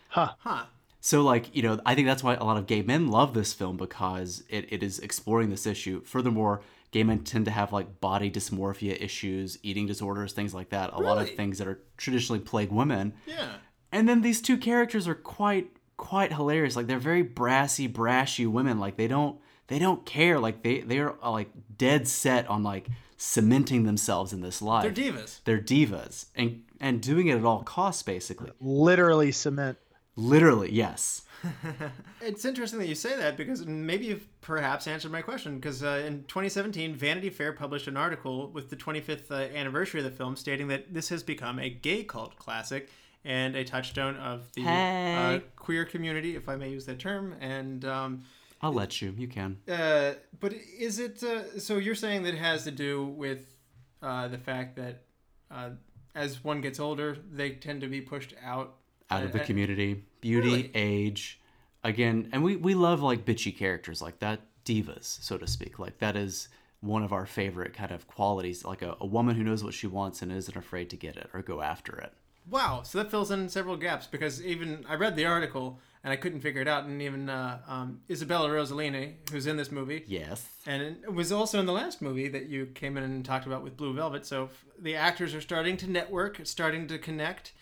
Huh. 0.09 0.33
Huh. 0.39 0.65
So 1.01 1.23
like 1.23 1.55
you 1.55 1.63
know, 1.63 1.81
I 1.87 1.95
think 1.95 2.07
that's 2.07 2.25
why 2.25 2.35
a 2.35 2.45
lot 2.45 2.57
of 2.57 2.67
gay 2.67 2.83
men 2.83 3.09
love 3.09 3.35
this 3.35 3.53
film 3.53 3.77
because 3.77 4.43
it, 4.49 4.67
it 4.73 4.83
is 4.83 4.99
exploring 4.99 5.51
this 5.51 5.67
issue. 5.67 6.03
Furthermore, 6.05 6.63
gay 6.91 7.03
men 7.05 7.21
tend 7.21 7.45
to 7.45 7.51
have 7.51 7.73
like 7.73 8.01
body 8.01 8.31
dysmorphia 8.31 9.01
issues, 9.01 9.59
eating 9.63 9.87
disorders, 9.87 10.33
things 10.33 10.55
like 10.55 10.71
that. 10.71 10.93
A 10.93 10.99
lot 10.99 11.19
of 11.19 11.31
things 11.35 11.59
that 11.59 11.69
are 11.69 11.81
traditionally 11.97 12.41
plague 12.41 12.71
women. 12.71 13.15
Yeah. 13.27 13.55
And 13.93 14.09
then 14.09 14.23
these 14.23 14.41
two 14.41 14.57
characters 14.57 15.07
are 15.09 15.15
quite 15.15 15.71
quite 15.97 16.33
hilarious. 16.33 16.77
Like 16.77 16.87
they're 16.87 16.99
very 16.99 17.23
brassy, 17.23 17.89
brashy 17.89 18.47
women. 18.47 18.79
Like 18.79 18.97
they 18.97 19.09
don't 19.09 19.39
they 19.69 19.79
don't 19.79 20.05
care. 20.05 20.39
Like 20.41 20.63
they 20.63 20.81
they 20.81 20.99
are 20.99 21.17
uh, 21.23 21.31
like 21.31 21.51
dead 21.77 22.09
set 22.09 22.49
on 22.49 22.63
like 22.63 22.89
cementing 23.17 23.85
themselves 23.85 24.33
in 24.33 24.41
this 24.41 24.63
life. 24.63 24.83
They're 24.83 25.13
divas. 25.13 25.41
They're 25.45 25.61
divas 25.61 26.27
and 26.35 26.63
and 26.81 27.01
doing 27.01 27.29
it 27.29 27.37
at 27.37 27.45
all 27.45 27.63
costs 27.63 28.03
basically. 28.03 28.51
Literally 28.61 29.31
cement. 29.31 29.79
Literally, 30.17 30.73
yes. 30.73 31.23
It's 32.21 32.45
interesting 32.45 32.79
that 32.81 32.87
you 32.87 32.95
say 32.95 33.17
that 33.17 33.37
because 33.37 33.67
maybe 33.67 34.07
you've 34.07 34.27
perhaps 34.41 34.87
answered 34.87 35.11
my 35.11 35.23
question. 35.23 35.57
Because 35.57 35.83
uh, 35.83 36.03
in 36.07 36.25
2017, 36.25 36.95
Vanity 36.95 37.31
Fair 37.31 37.53
published 37.53 37.89
an 37.89 37.97
article 37.97 38.51
with 38.51 38.71
the 38.71 38.77
25th 38.77 39.31
uh, 39.31 39.35
anniversary 39.35 40.01
of 40.01 40.05
the 40.05 40.11
film 40.11 40.37
stating 40.37 40.69
that 40.69 40.93
this 40.93 41.09
has 41.09 41.23
become 41.23 41.59
a 41.59 41.71
gay 41.71 42.05
cult 42.05 42.37
classic 42.37 42.91
and 43.25 43.57
a 43.57 43.65
touchstone 43.65 44.17
of 44.17 44.51
the 44.55 44.65
uh, 44.67 45.41
queer 45.57 45.85
community, 45.85 46.37
if 46.37 46.49
I 46.49 46.57
may 46.57 46.71
use 46.71 46.87
that 46.87 46.99
term. 46.99 47.35
And 47.41 47.85
um, 47.85 48.23
I'll 48.63 48.73
let 48.73 49.01
you. 49.01 49.15
You 49.17 49.29
can. 49.29 49.59
uh, 49.71 50.15
but 50.39 50.55
is 50.79 50.99
it 50.99 51.23
uh, 51.23 51.59
so? 51.59 51.77
You're 51.77 51.95
saying 51.95 52.23
that 52.25 52.35
it 52.35 52.39
has 52.41 52.65
to 52.65 52.71
do 52.71 53.05
with 53.05 53.57
uh, 54.03 54.29
the 54.29 54.39
fact 54.39 54.77
that 54.77 55.03
uh, 55.51 55.71
as 56.15 56.43
one 56.43 56.61
gets 56.61 56.81
older, 56.81 57.17
they 57.31 57.51
tend 57.51 57.81
to 57.83 57.89
be 57.89 58.01
pushed 58.01 58.35
out 58.43 58.75
out 59.11 59.23
of 59.25 59.33
the 59.33 59.41
Uh, 59.41 59.43
uh, 59.43 59.47
community. 59.47 60.05
Beauty, 60.21 60.49
Really? 60.51 60.71
age, 60.75 61.41
again, 61.83 62.29
and 62.33 62.43
we 62.45 62.57
we 62.57 62.75
love 62.75 63.03
like 63.03 63.25
bitchy 63.25 63.57
characters 63.57 64.03
like 64.03 64.19
that, 64.21 64.41
divas, 64.65 65.05
so 65.23 65.39
to 65.39 65.47
speak. 65.47 65.79
Like 65.79 65.99
that 65.99 66.17
is 66.17 66.49
one 66.81 67.03
of 67.03 67.13
our 67.13 67.27
favorite 67.27 67.73
kind 67.75 67.91
of 67.91 68.07
qualities, 68.07 68.65
like 68.65 68.83
a, 68.83 68.97
a 69.01 69.07
woman 69.07 69.37
who 69.37 69.43
knows 69.45 69.63
what 69.65 69.75
she 69.75 69.87
wants 69.87 70.23
and 70.23 70.33
isn't 70.33 70.57
afraid 70.57 70.89
to 70.91 70.97
get 70.97 71.17
it 71.17 71.29
or 71.35 71.43
go 71.43 71.61
after 71.61 71.97
it. 71.99 72.13
Wow, 72.49 72.83
so 72.83 72.99
that 72.99 73.11
fills 73.11 73.31
in 73.31 73.49
several 73.51 73.77
gaps 73.77 74.07
because 74.07 74.45
even 74.45 74.85
I 74.89 74.95
read 74.95 75.15
the 75.15 75.27
article 75.27 75.79
and 76.03 76.11
I 76.13 76.17
couldn't 76.17 76.41
figure 76.41 76.63
it 76.63 76.69
out, 76.69 76.85
and 76.85 77.01
even 77.03 77.29
uh, 77.29 77.61
um, 77.69 78.01
Isabella 78.11 78.49
Rossellini, 78.49 79.15
who's 79.31 79.47
in 79.47 79.59
this 79.59 79.71
movie, 79.71 80.05
Yes. 80.07 80.47
and 80.67 80.83
it 80.83 81.13
was 81.13 81.31
also 81.33 81.61
in 81.61 81.67
the 81.67 81.73
last 81.75 82.01
movie 82.01 82.29
that 82.29 82.47
you 82.49 82.67
came 82.67 82.97
in 82.97 83.03
and 83.05 83.23
talked 83.25 83.47
about 83.47 83.63
with 83.63 83.77
Blue 83.77 83.93
Velvet. 83.93 84.25
So 84.25 84.45
f- 84.45 84.65
the 84.79 84.97
actors 84.97 85.35
are 85.35 85.43
starting 85.43 85.77
to 85.79 85.91
network, 85.91 86.41
starting 86.45 86.87
to 86.89 86.99
connect. 86.99 87.53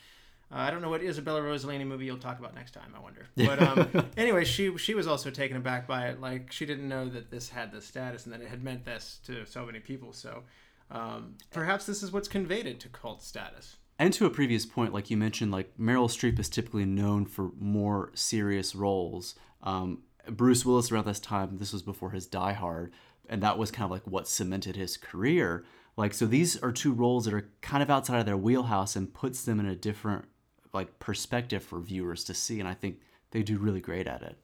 Uh, 0.51 0.57
I 0.57 0.71
don't 0.71 0.81
know 0.81 0.89
what 0.89 1.03
Isabella 1.03 1.41
Rossellini 1.41 1.87
movie 1.87 2.07
you'll 2.07 2.17
talk 2.17 2.39
about 2.39 2.55
next 2.55 2.73
time. 2.73 2.95
I 2.97 3.01
wonder. 3.01 3.27
But 3.37 3.63
um, 3.63 4.11
anyway, 4.17 4.45
she 4.45 4.77
she 4.79 4.95
was 4.95 5.07
also 5.07 5.31
taken 5.31 5.57
aback 5.57 5.87
by 5.87 6.09
it. 6.09 6.21
Like 6.21 6.53
she 6.53 6.67
didn't 6.67 6.89
know 6.89 7.09
that 7.09 7.31
this 7.31 7.51
had 7.51 7.73
this 7.73 7.87
status 7.87 8.25
and 8.25 8.33
that 8.33 8.41
it 8.41 8.49
had 8.49 8.63
meant 8.63 8.85
this 8.85 9.21
to 9.27 9.45
so 9.47 9.67
many 9.67 9.81
people. 9.81 10.13
So 10.13 10.45
um, 10.91 11.35
perhaps 11.51 11.87
this 11.87 12.03
is 12.03 12.13
what's 12.13 12.29
conveyed 12.29 12.67
it 12.67 12.81
to 12.81 12.89
cult 12.89 13.23
status. 13.23 13.77
And 13.99 14.15
to 14.15 14.27
a 14.27 14.31
previous 14.31 14.65
point, 14.65 14.95
like 14.95 15.11
you 15.11 15.17
mentioned, 15.17 15.51
like 15.51 15.77
Meryl 15.77 16.09
Streep 16.09 16.39
is 16.39 16.49
typically 16.49 16.85
known 16.85 17.27
for 17.27 17.51
more 17.59 18.13
serious 18.15 18.75
roles. 18.75 19.35
Um, 19.63 20.03
Bruce 20.31 20.65
Willis 20.65 20.93
around 20.93 21.07
this 21.07 21.21
time, 21.21 21.59
this 21.59 21.73
was 21.73 21.83
before 21.83 22.11
his 22.11 22.27
Die 22.27 22.53
Hard, 22.53 22.93
and 23.29 23.43
that 23.43 23.59
was 23.59 23.71
kind 23.71 23.85
of 23.85 23.91
like 23.91 24.07
what 24.07 24.29
cemented 24.29 24.77
his 24.77 24.97
career. 24.97 25.65
Like, 25.97 26.15
so 26.15 26.27
these 26.27 26.57
are 26.63 26.71
two 26.71 26.93
roles 26.93 27.25
that 27.25 27.35
are 27.35 27.51
kind 27.61 27.83
of 27.83 27.91
outside 27.91 28.21
of 28.21 28.27
their 28.27 28.37
wheelhouse 28.37 28.95
and 28.95 29.13
puts 29.13 29.43
them 29.43 29.59
in 29.59 29.67
a 29.67 29.75
different 29.75 30.27
like 30.73 30.99
perspective 30.99 31.63
for 31.63 31.81
viewers 31.81 32.25
to 32.25 32.35
see. 32.35 32.61
And 32.61 32.69
I 32.69 32.75
think 32.75 33.01
they 33.31 33.43
do 33.43 33.59
really 33.59 33.81
great 33.81 34.07
at 34.07 34.23
it. 34.23 34.37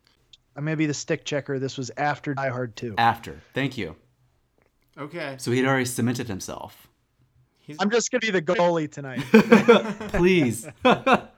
I 0.56 0.60
may 0.60 0.74
be 0.74 0.86
the 0.86 0.94
stick 0.94 1.24
checker. 1.24 1.58
This 1.58 1.76
was 1.76 1.90
after 1.96 2.34
Die 2.34 2.48
Hard 2.48 2.76
2. 2.76 2.94
After, 2.98 3.40
thank 3.54 3.76
you. 3.76 3.96
Okay. 4.96 5.34
So 5.38 5.50
he'd 5.50 5.66
already 5.66 5.84
cemented 5.84 6.28
himself. 6.28 6.88
I'm 7.80 7.90
just 7.90 8.10
gonna 8.10 8.20
be 8.20 8.30
the 8.30 8.42
goalie 8.42 8.90
tonight. 8.90 9.20
Please. 10.12 10.68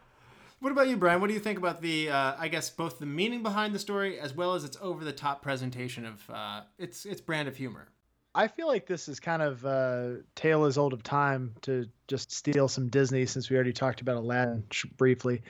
What 0.60 0.72
about 0.72 0.88
you, 0.88 0.96
Brian? 0.96 1.20
What 1.20 1.28
do 1.28 1.34
you 1.34 1.40
think 1.40 1.58
about 1.58 1.82
the, 1.82 2.08
uh, 2.08 2.34
I 2.38 2.48
guess, 2.48 2.70
both 2.70 2.98
the 2.98 3.06
meaning 3.06 3.42
behind 3.42 3.74
the 3.74 3.78
story 3.78 4.18
as 4.18 4.34
well 4.34 4.54
as 4.54 4.64
its 4.64 4.76
over-the-top 4.80 5.42
presentation 5.42 6.06
of 6.06 6.30
uh, 6.30 6.62
its 6.78 7.04
its 7.04 7.20
brand 7.20 7.46
of 7.46 7.56
humor? 7.56 7.88
I 8.36 8.48
feel 8.48 8.66
like 8.66 8.86
this 8.86 9.08
is 9.08 9.18
kind 9.18 9.40
of 9.40 9.64
uh, 9.64 10.20
tale 10.34 10.66
as 10.66 10.76
old 10.76 10.92
of 10.92 11.02
time 11.02 11.54
to 11.62 11.86
just 12.06 12.30
steal 12.30 12.68
some 12.68 12.88
Disney 12.88 13.24
since 13.24 13.48
we 13.48 13.56
already 13.56 13.72
talked 13.72 14.02
about 14.02 14.18
Aladdin 14.18 14.62
briefly, 14.98 15.40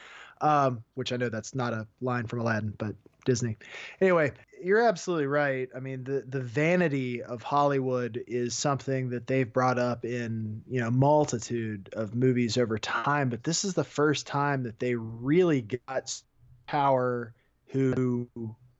um, 0.40 0.84
which 0.94 1.12
I 1.12 1.16
know 1.16 1.28
that's 1.28 1.52
not 1.52 1.72
a 1.72 1.88
line 2.00 2.28
from 2.28 2.38
Aladdin, 2.38 2.74
but 2.78 2.94
Disney. 3.24 3.56
Anyway, 4.00 4.30
you're 4.62 4.86
absolutely 4.86 5.26
right. 5.26 5.68
I 5.74 5.80
mean, 5.80 6.04
the 6.04 6.24
the 6.28 6.40
vanity 6.40 7.24
of 7.24 7.42
Hollywood 7.42 8.22
is 8.28 8.54
something 8.54 9.10
that 9.10 9.26
they've 9.26 9.52
brought 9.52 9.80
up 9.80 10.04
in 10.04 10.62
you 10.68 10.80
know 10.80 10.90
multitude 10.92 11.90
of 11.92 12.14
movies 12.14 12.56
over 12.56 12.78
time, 12.78 13.30
but 13.30 13.42
this 13.42 13.64
is 13.64 13.74
the 13.74 13.82
first 13.82 14.28
time 14.28 14.62
that 14.62 14.78
they 14.78 14.94
really 14.94 15.62
got 15.62 16.22
power 16.68 17.34
who 17.66 18.28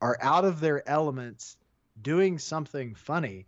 are 0.01 0.17
out 0.23 0.45
of 0.45 0.61
their 0.61 0.89
elements 0.89 1.57
doing 2.01 2.39
something 2.39 2.95
funny. 2.95 3.47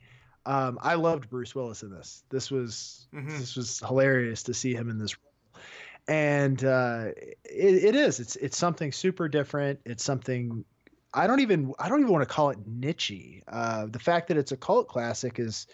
Um, 0.48 0.78
I 0.80 0.94
loved 0.94 1.28
Bruce 1.28 1.54
Willis 1.54 1.82
in 1.82 1.90
this. 1.90 2.24
This 2.30 2.50
was 2.50 3.06
Mhm. 3.14 3.38
this 3.38 3.54
was 3.54 3.80
hilarious 3.80 4.42
to 4.44 4.54
see 4.54 4.72
him 4.74 4.88
in 4.88 4.98
this 4.98 5.14
role, 5.18 5.62
and 6.08 6.64
uh, 6.64 7.08
it, 7.44 7.84
it 7.84 7.94
is. 7.94 8.18
It's 8.18 8.37
it's 8.37 8.56
something 8.56 8.90
super 8.90 9.28
different. 9.28 9.78
It's 9.84 10.02
something 10.02 10.64
I 11.12 11.26
don't 11.26 11.40
even 11.40 11.74
I 11.78 11.88
don't 11.88 12.00
even 12.00 12.12
want 12.12 12.26
to 12.26 12.34
call 12.34 12.48
it 12.50 12.58
nichey. 12.80 13.42
Uh, 13.46 13.87
the 13.87 13.98
fact 13.98 14.28
that 14.28 14.37
it's 14.38 14.52
a 14.52 14.56
cult 14.56 14.88
classic 14.88 15.38
is 15.38 15.66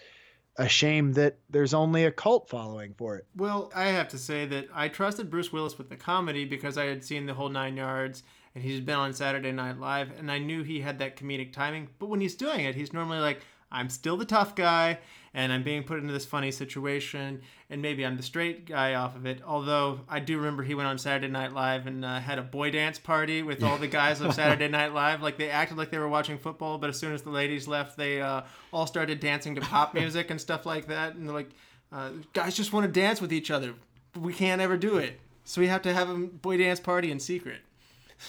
a 0.57 0.69
shame 0.69 1.13
that 1.15 1.37
there's 1.51 1.75
only 1.75 2.05
a 2.05 2.11
cult 2.13 2.49
following 2.49 2.95
for 2.95 3.17
it. 3.17 3.27
Well, 3.37 3.71
I 3.75 3.87
have 3.87 4.09
to 4.09 4.19
say 4.19 4.47
that 4.47 4.69
I 4.73 4.89
trusted 4.89 5.29
Bruce 5.31 5.53
Willis 5.53 5.79
with 5.79 5.89
the 5.89 5.97
comedy 5.97 6.45
because 6.45 6.79
I 6.79 6.85
had 6.87 7.05
seen 7.05 7.27
the 7.27 7.35
whole 7.35 7.49
nine 7.49 7.77
yards 7.77 8.23
and 8.55 8.63
he's 8.63 8.81
been 8.81 8.95
on 8.95 9.13
Saturday 9.13 9.51
Night 9.51 9.79
Live 9.81 10.17
and 10.17 10.31
I 10.31 10.39
knew 10.39 10.63
he 10.63 10.81
had 10.81 11.01
that 11.01 11.17
comedic 11.17 11.53
timing. 11.53 11.89
But 11.99 12.09
when 12.09 12.21
he's 12.21 12.37
doing 12.37 12.61
it, 12.67 12.77
he's 12.77 12.93
normally 12.93 13.19
like, 13.19 13.41
I'm 13.75 13.91
still 13.91 14.17
the 14.17 14.25
tough 14.25 14.55
guy, 14.55 14.99
and 15.35 15.53
I'm 15.53 15.65
being 15.65 15.83
put 15.83 15.99
into 15.99 16.13
this 16.13 16.25
funny 16.25 16.53
situation, 16.53 17.43
and 17.69 17.83
maybe 17.83 18.07
I'm 18.07 18.17
the 18.17 18.23
straight 18.23 18.67
guy 18.67 18.95
off 18.95 19.17
of 19.17 19.27
it. 19.27 19.43
Although 19.45 20.01
I 20.09 20.21
do 20.21 20.37
remember 20.37 20.63
he 20.63 20.75
went 20.75 20.89
on 20.89 20.97
Saturday 20.97 21.27
Night 21.27 21.53
Live 21.53 21.89
and 21.89 22.05
uh, 22.05 22.21
had 22.21 22.39
a 22.39 22.43
boy 22.43 22.71
dance 22.71 22.99
party 22.99 23.43
with 23.43 23.63
all 23.65 23.77
the 23.77 23.89
guys 23.89 24.21
of 24.21 24.33
Saturday 24.33 24.69
Night 24.69 24.95
Live. 24.95 25.23
Like 25.23 25.37
they 25.37 25.51
acted 25.51 25.77
like 25.77 25.91
they 25.91 25.99
were 25.99 26.09
watching 26.09 26.39
football, 26.39 26.79
but 26.79 26.89
as 26.89 26.99
soon 26.99 27.13
as 27.13 27.23
the 27.23 27.31
ladies 27.31 27.67
left, 27.67 27.97
they 27.97 28.23
uh, 28.23 28.43
all 28.73 28.87
started 28.87 29.19
dancing 29.19 29.57
to 29.57 29.61
pop 29.61 29.93
music 29.95 30.31
and 30.31 30.41
stuff 30.41 30.65
like 30.65 30.87
that. 30.87 31.17
And 31.17 31.27
they're 31.27 31.35
like, 31.35 31.51
uh, 31.93 32.11
guys 32.33 32.55
just 32.55 32.73
want 32.73 32.87
to 32.87 33.01
dance 33.01 33.21
with 33.21 33.33
each 33.33 33.51
other, 33.51 33.75
but 34.13 34.23
we 34.23 34.33
can't 34.33 34.61
ever 34.61 34.77
do 34.77 34.99
it, 34.99 35.21
so 35.45 35.61
we 35.61 35.67
have 35.67 35.83
to 35.83 35.93
have 35.93 36.09
a 36.09 36.15
boy 36.17 36.57
dance 36.57 36.81
party 36.81 37.11
in 37.11 37.21
secret. 37.21 37.61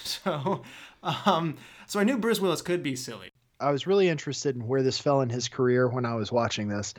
So, 0.04 0.62
um, 1.02 1.56
so 1.86 2.00
I 2.00 2.04
knew 2.04 2.18
Bruce 2.18 2.40
Willis 2.40 2.60
could 2.60 2.82
be 2.82 2.96
silly. 2.96 3.30
I 3.60 3.70
was 3.70 3.86
really 3.86 4.08
interested 4.08 4.54
in 4.56 4.66
where 4.66 4.82
this 4.82 4.98
fell 4.98 5.20
in 5.20 5.30
his 5.30 5.48
career 5.48 5.88
when 5.88 6.04
I 6.04 6.14
was 6.14 6.30
watching 6.30 6.68
this. 6.68 6.94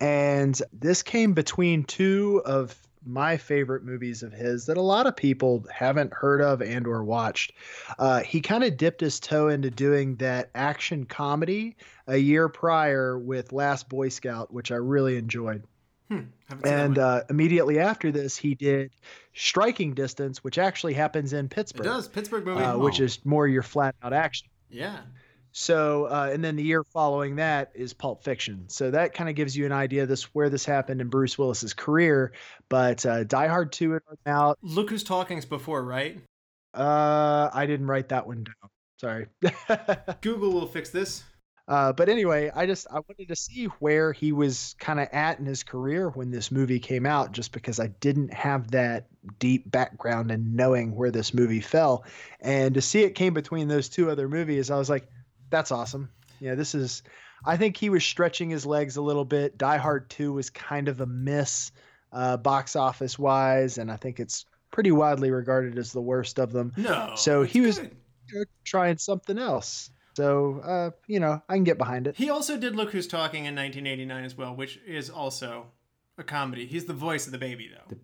And 0.00 0.60
this 0.72 1.02
came 1.02 1.34
between 1.34 1.84
two 1.84 2.42
of 2.44 2.76
my 3.04 3.36
favorite 3.36 3.82
movies 3.82 4.22
of 4.22 4.32
his 4.32 4.66
that 4.66 4.76
a 4.76 4.82
lot 4.82 5.06
of 5.06 5.16
people 5.16 5.64
haven't 5.72 6.12
heard 6.12 6.40
of 6.42 6.60
and 6.60 6.86
or 6.86 7.02
watched. 7.02 7.52
Uh, 7.98 8.20
he 8.20 8.40
kind 8.40 8.62
of 8.64 8.76
dipped 8.76 9.00
his 9.00 9.20
toe 9.20 9.48
into 9.48 9.70
doing 9.70 10.16
that 10.16 10.50
action 10.54 11.04
comedy 11.04 11.76
a 12.06 12.16
year 12.16 12.48
prior 12.48 13.18
with 13.18 13.52
Last 13.52 13.88
Boy 13.88 14.08
Scout, 14.08 14.52
which 14.52 14.70
I 14.70 14.76
really 14.76 15.16
enjoyed. 15.16 15.64
Hmm, 16.08 16.14
haven't 16.14 16.30
seen 16.48 16.60
that 16.62 16.84
And 16.84 16.98
uh, 16.98 17.22
immediately 17.30 17.78
after 17.78 18.10
this, 18.10 18.36
he 18.36 18.54
did 18.54 18.90
Striking 19.32 19.94
Distance, 19.94 20.44
which 20.44 20.58
actually 20.58 20.94
happens 20.94 21.32
in 21.32 21.46
it 21.46 21.50
Pittsburgh, 21.50 21.84
does 21.84 22.08
Pittsburgh 22.08 22.44
movie. 22.44 22.62
uh, 22.62 22.76
which 22.76 23.00
is 23.00 23.24
more 23.24 23.46
your 23.46 23.62
flat 23.62 23.94
out 24.02 24.12
action. 24.12 24.48
yeah. 24.70 24.98
So, 25.52 26.04
uh, 26.06 26.30
and 26.32 26.44
then 26.44 26.56
the 26.56 26.62
year 26.62 26.84
following 26.84 27.36
that 27.36 27.72
is 27.74 27.92
Pulp 27.92 28.22
Fiction. 28.22 28.64
So 28.68 28.90
that 28.92 29.14
kind 29.14 29.28
of 29.28 29.34
gives 29.36 29.56
you 29.56 29.66
an 29.66 29.72
idea 29.72 30.04
of 30.04 30.08
this 30.08 30.24
where 30.34 30.48
this 30.48 30.64
happened 30.64 31.00
in 31.00 31.08
Bruce 31.08 31.36
Willis's 31.36 31.74
career. 31.74 32.32
But 32.68 33.04
uh, 33.04 33.24
Die 33.24 33.46
Hard 33.48 33.72
2 33.72 33.94
and 33.94 34.02
out. 34.26 34.58
Look 34.62 34.90
who's 34.90 35.02
talking's 35.02 35.44
before, 35.44 35.82
right? 35.82 36.20
Uh, 36.72 37.50
I 37.52 37.66
didn't 37.66 37.88
write 37.88 38.10
that 38.10 38.26
one 38.26 38.44
down. 38.44 38.70
Sorry. 39.00 39.26
Google 40.20 40.52
will 40.52 40.66
fix 40.66 40.90
this. 40.90 41.24
uh, 41.66 41.92
but 41.92 42.08
anyway, 42.08 42.50
I 42.54 42.66
just 42.66 42.86
I 42.90 43.00
wanted 43.00 43.28
to 43.28 43.36
see 43.36 43.64
where 43.80 44.12
he 44.12 44.30
was 44.30 44.76
kind 44.78 45.00
of 45.00 45.08
at 45.10 45.38
in 45.40 45.46
his 45.46 45.62
career 45.62 46.10
when 46.10 46.30
this 46.30 46.52
movie 46.52 46.78
came 46.78 47.06
out, 47.06 47.32
just 47.32 47.50
because 47.52 47.80
I 47.80 47.88
didn't 47.88 48.32
have 48.32 48.70
that 48.72 49.06
deep 49.38 49.70
background 49.70 50.30
in 50.30 50.54
knowing 50.54 50.94
where 50.94 51.10
this 51.10 51.32
movie 51.34 51.60
fell, 51.60 52.04
and 52.40 52.74
to 52.74 52.80
see 52.82 53.02
it 53.02 53.14
came 53.14 53.34
between 53.34 53.68
those 53.68 53.88
two 53.88 54.10
other 54.10 54.28
movies, 54.28 54.70
I 54.70 54.76
was 54.76 54.90
like, 54.90 55.08
that's 55.50 55.70
awesome. 55.72 56.10
Yeah, 56.40 56.54
this 56.54 56.74
is. 56.74 57.02
I 57.44 57.56
think 57.56 57.76
he 57.76 57.88
was 57.90 58.04
stretching 58.04 58.50
his 58.50 58.66
legs 58.66 58.96
a 58.96 59.02
little 59.02 59.24
bit. 59.24 59.56
Die 59.56 59.76
Hard 59.78 60.10
2 60.10 60.32
was 60.32 60.50
kind 60.50 60.88
of 60.88 61.00
a 61.00 61.06
miss 61.06 61.72
uh, 62.12 62.36
box 62.36 62.76
office 62.76 63.18
wise, 63.18 63.78
and 63.78 63.90
I 63.90 63.96
think 63.96 64.20
it's 64.20 64.44
pretty 64.70 64.92
widely 64.92 65.30
regarded 65.30 65.78
as 65.78 65.92
the 65.92 66.02
worst 66.02 66.38
of 66.38 66.52
them. 66.52 66.72
No. 66.76 67.14
So 67.16 67.42
he 67.42 67.60
was- 67.60 67.78
good. 67.78 68.46
Trying 68.64 68.98
something 68.98 69.38
else. 69.38 69.90
So, 70.16 70.60
uh, 70.60 70.90
you 71.06 71.18
know, 71.18 71.42
I 71.48 71.54
can 71.54 71.64
get 71.64 71.78
behind 71.78 72.06
it. 72.06 72.16
He 72.16 72.30
also 72.30 72.56
did 72.58 72.76
Look 72.76 72.92
Who's 72.92 73.06
Talking 73.06 73.44
in 73.46 73.54
1989 73.54 74.24
as 74.24 74.36
well, 74.36 74.54
which 74.54 74.78
is 74.86 75.08
also 75.08 75.66
a 76.18 76.22
comedy. 76.24 76.66
He's 76.66 76.84
the 76.84 76.92
voice 76.92 77.26
of 77.26 77.32
the 77.32 77.38
baby, 77.38 77.70
though. 77.72 77.96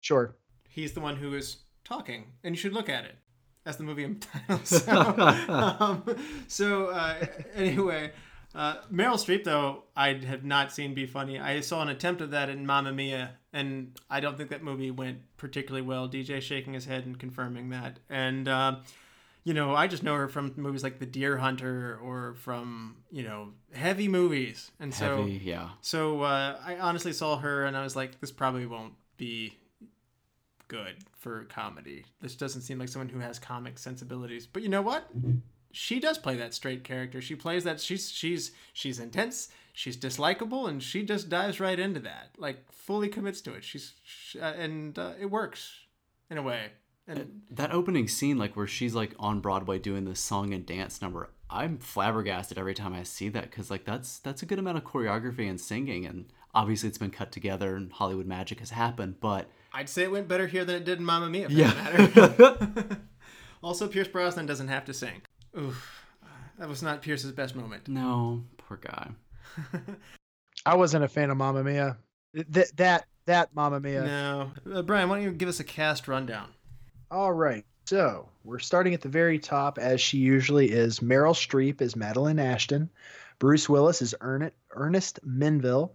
Sure. 0.00 0.36
He's 0.68 0.92
the 0.92 1.00
one 1.00 1.16
who 1.16 1.34
is 1.34 1.58
talking, 1.84 2.26
and 2.44 2.54
you 2.54 2.60
should 2.60 2.72
look 2.72 2.88
at 2.88 3.04
it 3.04 3.16
as 3.66 3.76
the 3.76 3.84
movie 3.84 4.14
title. 4.14 4.64
So, 4.64 4.98
um, 5.78 6.16
so 6.48 6.86
uh, 6.86 7.26
anyway, 7.54 8.12
uh, 8.54 8.76
Meryl 8.92 9.14
Streep, 9.14 9.44
though, 9.44 9.84
I 9.96 10.14
have 10.14 10.44
not 10.44 10.72
seen 10.72 10.94
be 10.94 11.06
funny. 11.06 11.38
I 11.38 11.60
saw 11.60 11.82
an 11.82 11.88
attempt 11.88 12.20
of 12.20 12.30
that 12.32 12.48
in 12.48 12.66
Mamma 12.66 12.92
Mia, 12.92 13.32
and 13.52 13.98
I 14.08 14.20
don't 14.20 14.36
think 14.36 14.50
that 14.50 14.62
movie 14.62 14.90
went 14.90 15.18
particularly 15.36 15.86
well. 15.86 16.08
DJ 16.08 16.40
shaking 16.40 16.72
his 16.72 16.84
head 16.84 17.06
and 17.06 17.18
confirming 17.18 17.70
that. 17.70 18.00
And, 18.08 18.48
uh, 18.48 18.76
you 19.44 19.54
know, 19.54 19.74
I 19.74 19.86
just 19.86 20.02
know 20.02 20.16
her 20.16 20.28
from 20.28 20.52
movies 20.56 20.82
like 20.82 20.98
The 20.98 21.06
Deer 21.06 21.36
Hunter 21.36 21.98
or 22.02 22.34
from, 22.34 22.96
you 23.10 23.22
know, 23.22 23.50
heavy 23.72 24.08
movies. 24.08 24.70
And 24.80 24.92
so. 24.92 25.18
Heavy, 25.18 25.40
yeah. 25.44 25.70
So 25.80 26.22
uh, 26.22 26.58
I 26.64 26.76
honestly 26.78 27.12
saw 27.12 27.38
her 27.38 27.64
and 27.66 27.76
I 27.76 27.82
was 27.82 27.94
like, 27.94 28.20
this 28.20 28.32
probably 28.32 28.66
won't 28.66 28.94
be 29.16 29.56
good 30.70 30.94
for 31.18 31.44
comedy. 31.46 32.04
This 32.22 32.36
doesn't 32.36 32.62
seem 32.62 32.78
like 32.78 32.88
someone 32.88 33.08
who 33.08 33.18
has 33.18 33.38
comic 33.38 33.76
sensibilities. 33.76 34.46
But 34.46 34.62
you 34.62 34.68
know 34.68 34.82
what? 34.82 35.10
She 35.72 35.98
does 35.98 36.16
play 36.16 36.36
that 36.36 36.54
straight 36.54 36.84
character. 36.84 37.20
She 37.20 37.34
plays 37.34 37.64
that. 37.64 37.80
She's 37.80 38.10
she's 38.10 38.52
she's 38.72 39.00
intense. 39.00 39.48
She's 39.72 39.96
dislikable, 39.96 40.68
and 40.68 40.82
she 40.82 41.02
just 41.02 41.28
dives 41.28 41.60
right 41.60 41.78
into 41.78 42.00
that. 42.00 42.30
Like 42.38 42.70
fully 42.72 43.08
commits 43.08 43.40
to 43.42 43.54
it. 43.54 43.64
She's 43.64 43.94
sh 44.04 44.36
uh, 44.36 44.54
and 44.56 44.98
uh, 44.98 45.12
it 45.20 45.26
works 45.26 45.72
in 46.30 46.38
a 46.38 46.42
way. 46.42 46.70
And 47.06 47.42
That 47.50 47.72
opening 47.72 48.06
scene, 48.06 48.38
like 48.38 48.56
where 48.56 48.68
she's 48.68 48.94
like 48.94 49.14
on 49.18 49.40
Broadway 49.40 49.80
doing 49.80 50.04
this 50.04 50.20
song 50.20 50.54
and 50.54 50.64
dance 50.64 51.02
number, 51.02 51.30
I'm 51.48 51.78
flabbergasted 51.78 52.58
every 52.58 52.74
time 52.74 52.94
I 52.94 53.02
see 53.02 53.28
that 53.30 53.50
because 53.50 53.70
like 53.70 53.84
that's 53.84 54.20
that's 54.20 54.42
a 54.42 54.46
good 54.46 54.60
amount 54.60 54.78
of 54.78 54.84
choreography 54.84 55.50
and 55.50 55.60
singing, 55.60 56.06
and 56.06 56.32
obviously 56.54 56.88
it's 56.88 56.98
been 56.98 57.10
cut 57.10 57.32
together 57.32 57.74
and 57.74 57.92
Hollywood 57.92 58.26
magic 58.26 58.60
has 58.60 58.70
happened. 58.70 59.16
But 59.20 59.50
I'd 59.72 59.88
say 59.88 60.02
it 60.02 60.10
went 60.10 60.28
better 60.28 60.46
here 60.46 60.64
than 60.64 60.76
it 60.76 60.84
did 60.84 60.98
in 60.98 61.04
Mamma 61.04 61.28
Mia. 61.28 61.48
Yeah. 61.48 61.72
also, 63.62 63.88
Pierce 63.88 64.08
Brosnan 64.08 64.46
doesn't 64.46 64.68
have 64.68 64.84
to 64.86 64.94
sing. 64.94 65.22
Oof, 65.56 66.04
that 66.58 66.68
was 66.68 66.82
not 66.82 67.02
Pierce's 67.02 67.32
best 67.32 67.54
moment. 67.54 67.88
no, 67.88 68.42
poor 68.58 68.78
guy. 68.78 69.10
I 70.66 70.76
wasn't 70.76 71.04
a 71.04 71.08
fan 71.08 71.30
of 71.30 71.36
Mamma 71.36 71.64
Mia. 71.64 71.98
Th- 72.34 72.70
that 72.76 73.06
that 73.26 73.54
Mamma 73.54 73.80
Mia. 73.80 74.04
No, 74.04 74.52
uh, 74.72 74.82
Brian, 74.82 75.08
why 75.08 75.16
don't 75.16 75.24
you 75.24 75.32
give 75.32 75.48
us 75.48 75.60
a 75.60 75.64
cast 75.64 76.08
rundown? 76.08 76.48
All 77.10 77.32
right. 77.32 77.64
So 77.86 78.28
we're 78.44 78.60
starting 78.60 78.94
at 78.94 79.00
the 79.00 79.08
very 79.08 79.38
top, 79.38 79.78
as 79.78 80.00
she 80.00 80.18
usually 80.18 80.70
is. 80.70 81.00
Meryl 81.00 81.34
Streep 81.34 81.80
is 81.80 81.96
Madeline 81.96 82.38
Ashton. 82.38 82.88
Bruce 83.40 83.68
Willis 83.68 84.02
is 84.02 84.14
Ernest 84.20 85.18
Menville. 85.26 85.90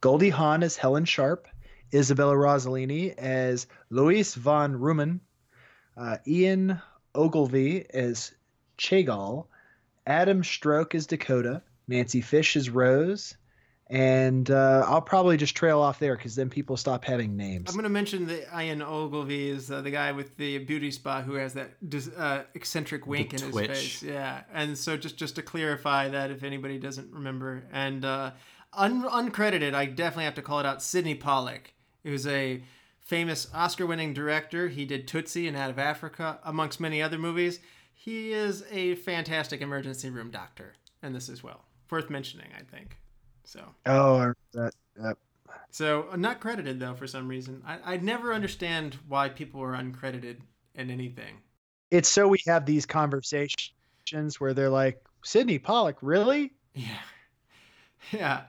Goldie 0.00 0.30
Hawn 0.30 0.62
is 0.62 0.76
Helen 0.76 1.04
Sharp. 1.04 1.48
Isabella 1.92 2.34
Rossellini 2.34 3.14
as 3.16 3.66
Louise 3.90 4.34
von 4.34 4.74
Rhoman. 4.74 5.20
Uh, 5.96 6.16
Ian 6.26 6.80
Ogilvy 7.14 7.86
as 7.92 8.32
Chagall. 8.78 9.46
Adam 10.06 10.42
Storke 10.42 10.94
is 10.94 11.06
Dakota. 11.06 11.62
Nancy 11.88 12.20
Fish 12.20 12.56
is 12.56 12.70
Rose. 12.70 13.36
And 13.88 14.48
uh, 14.52 14.84
I'll 14.86 15.02
probably 15.02 15.36
just 15.36 15.56
trail 15.56 15.80
off 15.80 15.98
there 15.98 16.16
because 16.16 16.36
then 16.36 16.48
people 16.48 16.76
stop 16.76 17.04
having 17.04 17.36
names. 17.36 17.68
I'm 17.68 17.74
going 17.74 17.82
to 17.82 17.88
mention 17.88 18.24
that 18.28 18.46
Ian 18.56 18.82
Ogilvy 18.82 19.50
is 19.50 19.68
uh, 19.68 19.80
the 19.80 19.90
guy 19.90 20.12
with 20.12 20.36
the 20.36 20.58
beauty 20.58 20.92
spa 20.92 21.22
who 21.22 21.34
has 21.34 21.54
that 21.54 21.72
dis- 21.90 22.06
uh, 22.16 22.44
eccentric 22.54 23.08
wink 23.08 23.34
in 23.34 23.40
twitch. 23.50 23.68
his 23.68 23.78
face. 23.78 24.02
Yeah, 24.04 24.42
and 24.54 24.78
so 24.78 24.96
just 24.96 25.16
just 25.16 25.34
to 25.34 25.42
clarify 25.42 26.08
that 26.08 26.30
if 26.30 26.44
anybody 26.44 26.78
doesn't 26.78 27.12
remember, 27.12 27.64
and 27.72 28.04
uh, 28.04 28.30
un- 28.74 29.02
uncredited, 29.02 29.74
I 29.74 29.86
definitely 29.86 30.24
have 30.26 30.36
to 30.36 30.42
call 30.42 30.60
it 30.60 30.66
out. 30.66 30.84
Sydney 30.84 31.16
Pollack, 31.16 31.74
who's 32.02 32.26
a 32.26 32.62
famous 33.00 33.48
Oscar-winning 33.54 34.14
director. 34.14 34.68
He 34.68 34.84
did 34.84 35.08
Tootsie 35.08 35.48
and 35.48 35.56
Out 35.56 35.70
of 35.70 35.78
Africa, 35.78 36.38
amongst 36.44 36.80
many 36.80 37.02
other 37.02 37.18
movies. 37.18 37.60
He 37.94 38.32
is 38.32 38.64
a 38.70 38.94
fantastic 38.96 39.60
emergency 39.60 40.10
room 40.10 40.30
doctor, 40.30 40.74
and 41.02 41.14
this 41.14 41.28
as 41.28 41.42
well. 41.42 41.64
Worth 41.90 42.08
mentioning, 42.08 42.48
I 42.56 42.62
think. 42.62 42.96
So. 43.44 43.64
Oh, 43.86 44.32
that. 44.52 44.74
Yep. 45.02 45.18
So 45.72 46.06
uh, 46.12 46.16
not 46.16 46.40
credited 46.40 46.78
though 46.78 46.94
for 46.94 47.06
some 47.06 47.26
reason. 47.28 47.62
I 47.66 47.94
I 47.94 47.96
never 47.96 48.32
understand 48.32 48.96
why 49.08 49.28
people 49.28 49.60
are 49.62 49.72
uncredited 49.72 50.36
in 50.76 50.90
anything. 50.90 51.38
it's 51.90 52.08
so 52.08 52.28
we 52.28 52.40
have 52.46 52.64
these 52.66 52.86
conversations 52.86 53.72
where 54.38 54.54
they're 54.54 54.70
like, 54.70 55.02
Sydney 55.24 55.58
Pollack, 55.58 55.96
really? 56.00 56.52
Yeah, 56.74 57.02
yeah. 58.12 58.42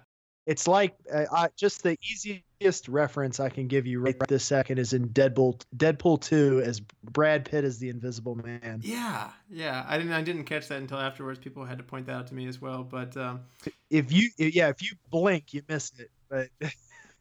It's 0.45 0.67
like 0.67 0.95
uh, 1.13 1.25
I, 1.31 1.49
just 1.55 1.83
the 1.83 1.97
easiest 2.01 2.87
reference 2.87 3.39
I 3.39 3.49
can 3.49 3.67
give 3.67 3.85
you 3.85 3.99
right 3.99 4.15
this 4.27 4.43
second 4.43 4.79
is 4.79 4.93
in 4.93 5.09
Deadpool, 5.09 5.63
Deadpool 5.77 6.21
2 6.21 6.61
as 6.65 6.79
Brad 7.03 7.45
Pitt 7.45 7.63
as 7.63 7.77
the 7.77 7.89
Invisible 7.89 8.35
Man. 8.35 8.79
Yeah, 8.83 9.29
yeah. 9.49 9.85
I 9.87 9.97
didn't. 9.97 10.13
I 10.13 10.21
didn't 10.23 10.45
catch 10.45 10.67
that 10.69 10.79
until 10.79 10.97
afterwards. 10.97 11.39
People 11.39 11.63
had 11.63 11.77
to 11.77 11.83
point 11.83 12.07
that 12.07 12.13
out 12.13 12.27
to 12.27 12.33
me 12.33 12.47
as 12.47 12.59
well. 12.59 12.83
But 12.83 13.15
um, 13.17 13.41
If 13.89 14.11
you, 14.11 14.29
yeah, 14.37 14.69
if 14.69 14.81
you 14.81 14.89
blink, 15.11 15.53
you 15.53 15.61
miss 15.69 15.91
it. 15.99 16.09
But 16.27 16.49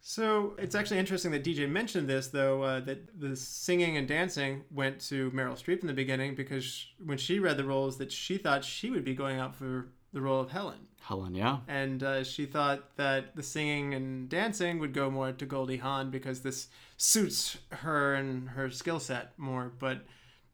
so 0.01 0.55
it's 0.59 0.75
actually 0.75 0.99
interesting 0.99 1.31
that 1.33 1.45
DJ 1.45 1.69
mentioned 1.69 2.09
this, 2.09 2.29
though. 2.29 2.63
Uh, 2.63 2.81
that 2.81 3.21
the 3.21 3.37
singing 3.37 3.99
and 3.99 4.09
dancing 4.09 4.63
went 4.71 4.99
to 5.09 5.31
Meryl 5.33 5.63
Streep 5.63 5.83
in 5.83 5.89
the 5.89 5.93
beginning 5.93 6.35
because 6.35 6.87
when 7.05 7.19
she 7.19 7.39
read 7.39 7.59
the 7.59 7.65
roles, 7.65 7.99
that 7.99 8.11
she 8.11 8.39
thought 8.39 8.65
she 8.65 8.89
would 8.89 9.05
be 9.05 9.15
going 9.15 9.39
out 9.39 9.55
for 9.55 9.89
the 10.13 10.21
role 10.21 10.41
of 10.41 10.51
Helen. 10.51 10.87
Helen, 11.03 11.35
yeah. 11.35 11.59
and 11.67 12.03
uh, 12.03 12.23
she 12.23 12.45
thought 12.47 12.97
that 12.97 13.35
the 13.35 13.43
singing 13.43 13.95
and 13.95 14.29
dancing 14.29 14.79
would 14.79 14.93
go 14.93 15.11
more 15.11 15.33
to 15.33 15.47
Goldie 15.47 15.79
Hawn 15.79 16.11
because 16.11 16.43
this 16.43 16.69
suits 16.99 17.57
her 17.71 18.15
and 18.15 18.51
her 18.51 18.71
skill 18.71 19.01
set 19.01 19.33
more. 19.39 19.73
But 19.79 20.05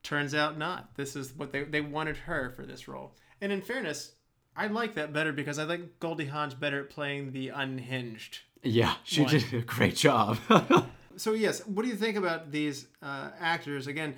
turns 0.03 0.35
out 0.35 0.57
not. 0.57 0.95
This 0.95 1.17
is 1.17 1.35
what 1.35 1.53
they 1.53 1.65
they 1.65 1.81
wanted 1.81 2.17
her 2.17 2.53
for 2.55 2.65
this 2.65 2.87
role. 2.87 3.13
And 3.41 3.51
in 3.53 3.61
fairness, 3.61 4.13
I 4.57 4.69
like 4.69 4.95
that 4.95 5.13
better 5.13 5.33
because 5.33 5.59
I 5.59 5.67
think 5.67 5.99
Goldie 5.99 6.27
Hawn's 6.27 6.55
better 6.55 6.81
at 6.81 6.91
playing 6.91 7.33
the 7.33 7.49
unhinged. 7.49 8.39
Yeah, 8.63 8.95
she 9.03 9.23
One. 9.23 9.31
did 9.31 9.53
a 9.53 9.61
great 9.61 9.97
job. 9.97 10.39
So 11.17 11.33
yes, 11.33 11.67
what 11.67 11.83
do 11.83 11.89
you 11.89 11.97
think 11.97 12.17
about 12.17 12.53
these 12.53 12.87
uh, 13.03 13.31
actors? 13.41 13.87
Again, 13.87 14.17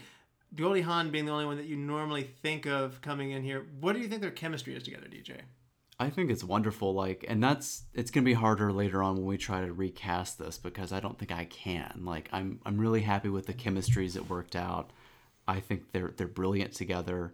Goldie 0.55 0.81
Hawn 0.81 1.11
being 1.11 1.27
the 1.27 1.33
only 1.33 1.45
one 1.45 1.57
that 1.57 1.67
you 1.67 1.77
normally 1.77 2.23
think 2.23 2.67
of 2.67 3.01
coming 3.03 3.33
in 3.33 3.43
here. 3.43 3.67
What 3.81 3.93
do 3.95 4.01
you 4.01 4.09
think 4.09 4.23
their 4.23 4.31
chemistry 4.31 4.75
is 4.75 4.83
together, 4.83 5.07
DJ? 5.07 5.41
I 6.01 6.11
think 6.11 6.31
it's 6.31 6.45
wonderful. 6.45 6.95
Like, 6.95 7.25
and 7.29 7.43
that's 7.43 7.83
it's 7.93 8.11
gonna 8.11 8.25
be 8.25 8.35
harder 8.35 8.73
later 8.73 9.03
on 9.03 9.17
when 9.17 9.27
we 9.27 9.37
try 9.37 9.65
to 9.65 9.73
recast 9.73 10.39
this 10.39 10.57
because 10.57 10.93
I 10.93 11.01
don't 11.01 11.19
think 11.19 11.33
I 11.33 11.45
can. 11.47 12.03
Like, 12.05 12.29
I'm 12.33 12.61
I'm 12.65 12.79
really 12.79 13.03
happy 13.03 13.29
with 13.29 13.47
the 13.47 13.55
chemistries 13.55 14.13
that 14.13 14.31
worked 14.31 14.55
out. 14.55 14.91
I 15.47 15.61
think 15.61 15.93
they're 15.93 16.13
they're 16.17 16.29
brilliant 16.29 16.75
together. 16.75 17.33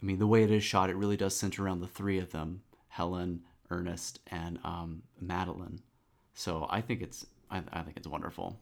I 0.00 0.06
mean, 0.06 0.18
the 0.18 0.26
way 0.26 0.42
it 0.42 0.50
is 0.50 0.64
shot, 0.64 0.90
it 0.90 0.96
really 0.96 1.16
does 1.16 1.36
center 1.36 1.64
around 1.64 1.80
the 1.80 1.86
three 1.86 2.18
of 2.18 2.32
them: 2.32 2.62
Helen, 2.88 3.42
Ernest, 3.70 4.20
and 4.28 4.58
um, 4.64 5.02
Madeline. 5.20 5.80
So 6.34 6.66
I 6.70 6.80
think 6.80 7.02
it's 7.02 7.26
I, 7.50 7.62
I 7.72 7.82
think 7.82 7.96
it's 7.98 8.08
wonderful. 8.08 8.58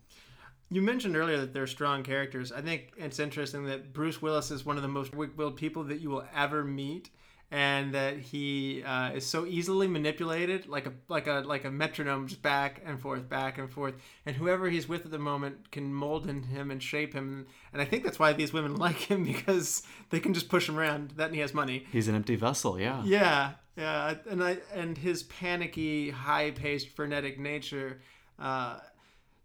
You 0.70 0.82
mentioned 0.82 1.16
earlier 1.16 1.38
that 1.38 1.52
they're 1.52 1.66
strong 1.66 2.02
characters. 2.02 2.50
I 2.50 2.60
think 2.60 2.92
it's 2.96 3.20
interesting 3.20 3.66
that 3.66 3.92
Bruce 3.92 4.20
Willis 4.20 4.50
is 4.50 4.64
one 4.64 4.76
of 4.76 4.82
the 4.82 4.88
most 4.88 5.14
weak-willed 5.14 5.56
people 5.56 5.84
that 5.84 6.00
you 6.00 6.10
will 6.10 6.24
ever 6.34 6.64
meet, 6.64 7.10
and 7.52 7.94
that 7.94 8.18
he 8.18 8.82
uh, 8.82 9.12
is 9.12 9.24
so 9.24 9.46
easily 9.46 9.86
manipulated, 9.86 10.66
like 10.66 10.86
a 10.86 10.92
like 11.08 11.28
a 11.28 11.44
like 11.46 11.64
a 11.64 11.70
metronome, 11.70 12.26
just 12.26 12.42
back 12.42 12.82
and 12.84 13.00
forth, 13.00 13.28
back 13.28 13.58
and 13.58 13.70
forth. 13.70 13.94
And 14.24 14.34
whoever 14.34 14.68
he's 14.68 14.88
with 14.88 15.04
at 15.04 15.12
the 15.12 15.20
moment 15.20 15.70
can 15.70 15.94
mold 15.94 16.28
in 16.28 16.42
him 16.42 16.72
and 16.72 16.82
shape 16.82 17.14
him. 17.14 17.46
And 17.72 17.80
I 17.80 17.84
think 17.84 18.02
that's 18.02 18.18
why 18.18 18.32
these 18.32 18.52
women 18.52 18.74
like 18.86 18.96
him 18.96 19.22
because 19.22 19.84
they 20.10 20.18
can 20.18 20.34
just 20.34 20.48
push 20.48 20.68
him 20.68 20.76
around. 20.76 21.12
That 21.12 21.26
and 21.26 21.34
he 21.34 21.40
has 21.42 21.54
money. 21.54 21.86
He's 21.92 22.08
an 22.08 22.16
empty 22.16 22.34
vessel. 22.34 22.80
Yeah. 22.80 23.04
Yeah, 23.04 23.52
yeah, 23.76 24.14
and 24.28 24.42
I 24.42 24.58
and 24.74 24.98
his 24.98 25.22
panicky, 25.22 26.10
high-paced, 26.10 26.88
frenetic 26.88 27.38
nature. 27.38 28.00
Uh, 28.38 28.78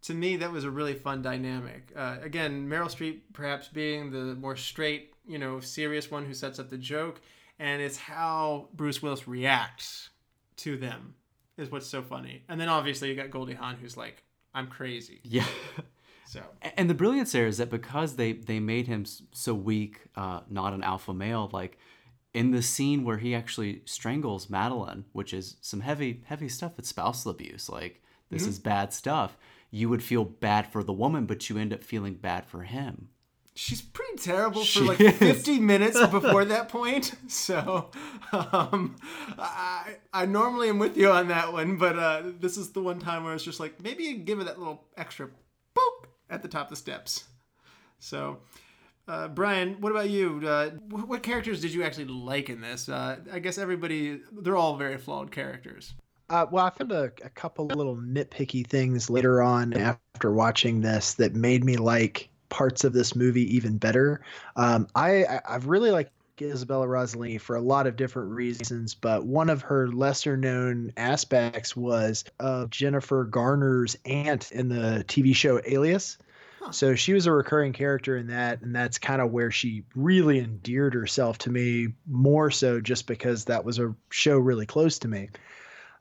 to 0.04 0.14
me, 0.14 0.38
that 0.38 0.52
was 0.52 0.64
a 0.64 0.72
really 0.72 0.94
fun 0.94 1.22
dynamic. 1.22 1.92
Uh, 1.96 2.18
again, 2.22 2.68
Meryl 2.68 2.88
Streep 2.88 3.20
perhaps 3.34 3.68
being 3.68 4.12
the 4.12 4.36
more 4.36 4.56
straight, 4.56 5.14
you 5.28 5.38
know, 5.38 5.60
serious 5.60 6.10
one 6.10 6.26
who 6.26 6.34
sets 6.34 6.60
up 6.60 6.70
the 6.70 6.78
joke, 6.78 7.22
and 7.60 7.82
it's 7.82 7.98
how 7.98 8.70
Bruce 8.74 9.02
Willis 9.02 9.28
reacts 9.28 10.10
to 10.58 10.78
them 10.78 11.16
is 11.58 11.72
what's 11.72 11.88
so 11.88 12.02
funny. 12.02 12.44
And 12.50 12.60
then 12.60 12.70
obviously 12.70 13.10
you 13.10 13.16
got 13.16 13.30
Goldie 13.30 13.54
Hawn 13.54 13.76
who's 13.76 13.96
like, 13.96 14.24
"I'm 14.54 14.68
crazy." 14.68 15.22
Yeah. 15.24 15.46
So 16.26 16.40
And 16.78 16.90
the 16.90 16.94
brilliance 16.94 17.34
there 17.34 17.46
is 17.46 17.58
that 17.58 17.70
because 17.70 18.16
they 18.16 18.32
they 18.32 18.62
made 18.62 18.88
him 18.88 19.06
so 19.34 19.54
weak, 19.54 20.00
uh, 20.16 20.40
not 20.50 20.72
an 20.74 20.82
alpha 20.82 21.14
male, 21.14 21.50
like 21.52 21.78
in 22.34 22.52
the 22.52 22.62
scene 22.62 23.04
where 23.04 23.18
he 23.18 23.36
actually 23.36 23.82
strangles 23.84 24.50
Madeline, 24.50 25.04
which 25.12 25.34
is 25.34 25.58
some 25.60 25.82
heavy 25.82 26.22
heavy 26.26 26.48
stuff. 26.48 26.80
It's 26.80 26.88
spousal 26.88 27.32
abuse. 27.32 27.70
Like 27.70 28.02
this 28.30 28.48
is 28.48 28.60
bad 28.60 28.94
stuff. 28.94 29.38
You 29.72 29.90
would 29.90 30.04
feel 30.04 30.26
bad 30.26 30.68
for 30.68 30.84
the 30.84 30.94
woman, 30.94 31.26
but 31.26 31.50
you 31.50 31.58
end 31.58 31.72
up 31.74 31.84
feeling 31.84 32.16
bad 32.16 32.46
for 32.46 32.64
him. 32.64 33.10
she's 33.54 33.82
pretty 33.82 34.18
terrible 34.18 34.64
for 34.64 34.82
like 34.82 35.00
is. 35.02 35.18
50 35.18 35.60
minutes 35.60 36.00
before 36.08 36.46
that 36.46 36.70
point 36.70 37.14
so 37.28 37.90
um, 38.32 38.96
I, 39.38 39.98
I 40.14 40.26
normally 40.26 40.70
am 40.70 40.80
with 40.80 40.96
you 40.96 41.10
on 41.12 41.28
that 41.28 41.52
one 41.52 41.78
but 41.78 41.98
uh, 42.00 42.24
this 42.40 42.56
is 42.58 42.72
the 42.72 42.82
one 42.82 43.00
time 43.00 43.24
where 43.26 43.34
it's 43.34 43.44
just 43.44 43.60
like 43.60 43.82
maybe 43.84 44.04
you 44.06 44.18
give 44.18 44.38
her 44.38 44.46
that 44.46 44.58
little 44.58 44.86
extra 44.98 45.28
boop 45.76 46.06
at 46.30 46.42
the 46.42 46.48
top 46.48 46.68
of 46.68 46.70
the 46.70 46.76
steps 46.78 47.26
so 48.00 48.40
uh, 49.10 49.28
brian 49.28 49.76
what 49.82 49.92
about 49.92 50.10
you 50.10 50.42
uh, 50.48 50.70
what 50.90 51.22
characters 51.22 51.60
did 51.62 51.74
you 51.74 51.84
actually 51.84 52.06
like 52.06 52.50
in 52.50 52.62
this 52.62 52.88
uh, 52.88 53.18
i 53.34 53.40
guess 53.40 53.58
everybody 53.58 54.22
they're 54.32 54.56
all 54.58 54.78
very 54.78 54.98
flawed 54.98 55.30
characters 55.30 55.94
Uh, 56.32 56.46
well, 56.50 56.66
I 56.66 56.70
found 56.70 56.94
a, 56.94 57.12
a 57.26 57.30
couple 57.30 57.68
little 57.68 57.98
nitpicky 57.98 58.66
things 58.66 59.10
later 59.10 59.42
on 59.42 59.74
after 59.74 60.32
watching 60.32 60.80
this 60.80 61.16
that 61.16 61.36
made 61.36 61.66
me 61.66 61.76
like 61.76 62.30
parts 62.48 62.86
of 62.86 62.94
this 62.94 63.18
movie 63.18 63.54
even 63.54 63.78
better. 63.78 64.22
Um, 64.56 64.88
I, 64.96 65.26
I 65.26 65.42
I've 65.50 65.68
really 65.68 65.92
liked 65.92 66.14
Isabella 66.42 66.88
Rossellini 66.88 67.40
for 67.40 67.58
a 67.58 67.62
lot 67.62 67.86
of 67.86 67.98
different 67.98 68.32
reasons, 68.32 68.96
but 68.96 69.26
one 69.26 69.50
of 69.50 69.62
her 69.64 69.90
lesser 69.90 70.38
known 70.38 70.94
aspects 70.96 71.76
was 71.76 72.24
of 72.40 72.70
Jennifer 72.70 73.26
Garner's 73.26 73.98
aunt 74.06 74.54
in 74.54 74.70
the 74.70 75.04
TV 75.10 75.36
show 75.36 75.60
Alias. 75.66 76.18
So 76.72 76.96
she 76.96 77.12
was 77.12 77.26
a 77.26 77.32
recurring 77.34 77.74
character 77.74 78.16
in 78.16 78.28
that, 78.28 78.62
and 78.62 78.74
that's 78.74 79.00
kind 79.00 79.22
of 79.22 79.32
where 79.32 79.52
she 79.52 79.84
really 79.96 80.40
endeared 80.40 80.94
herself 80.94 81.40
to 81.40 81.50
me 81.50 81.90
more 82.08 82.52
so 82.52 82.80
just 82.80 83.06
because 83.06 83.46
that 83.46 83.66
was 83.66 83.80
a 83.80 83.94
show 84.12 84.38
really 84.38 84.66
close 84.66 85.00
to 85.00 85.10
me. 85.10 85.28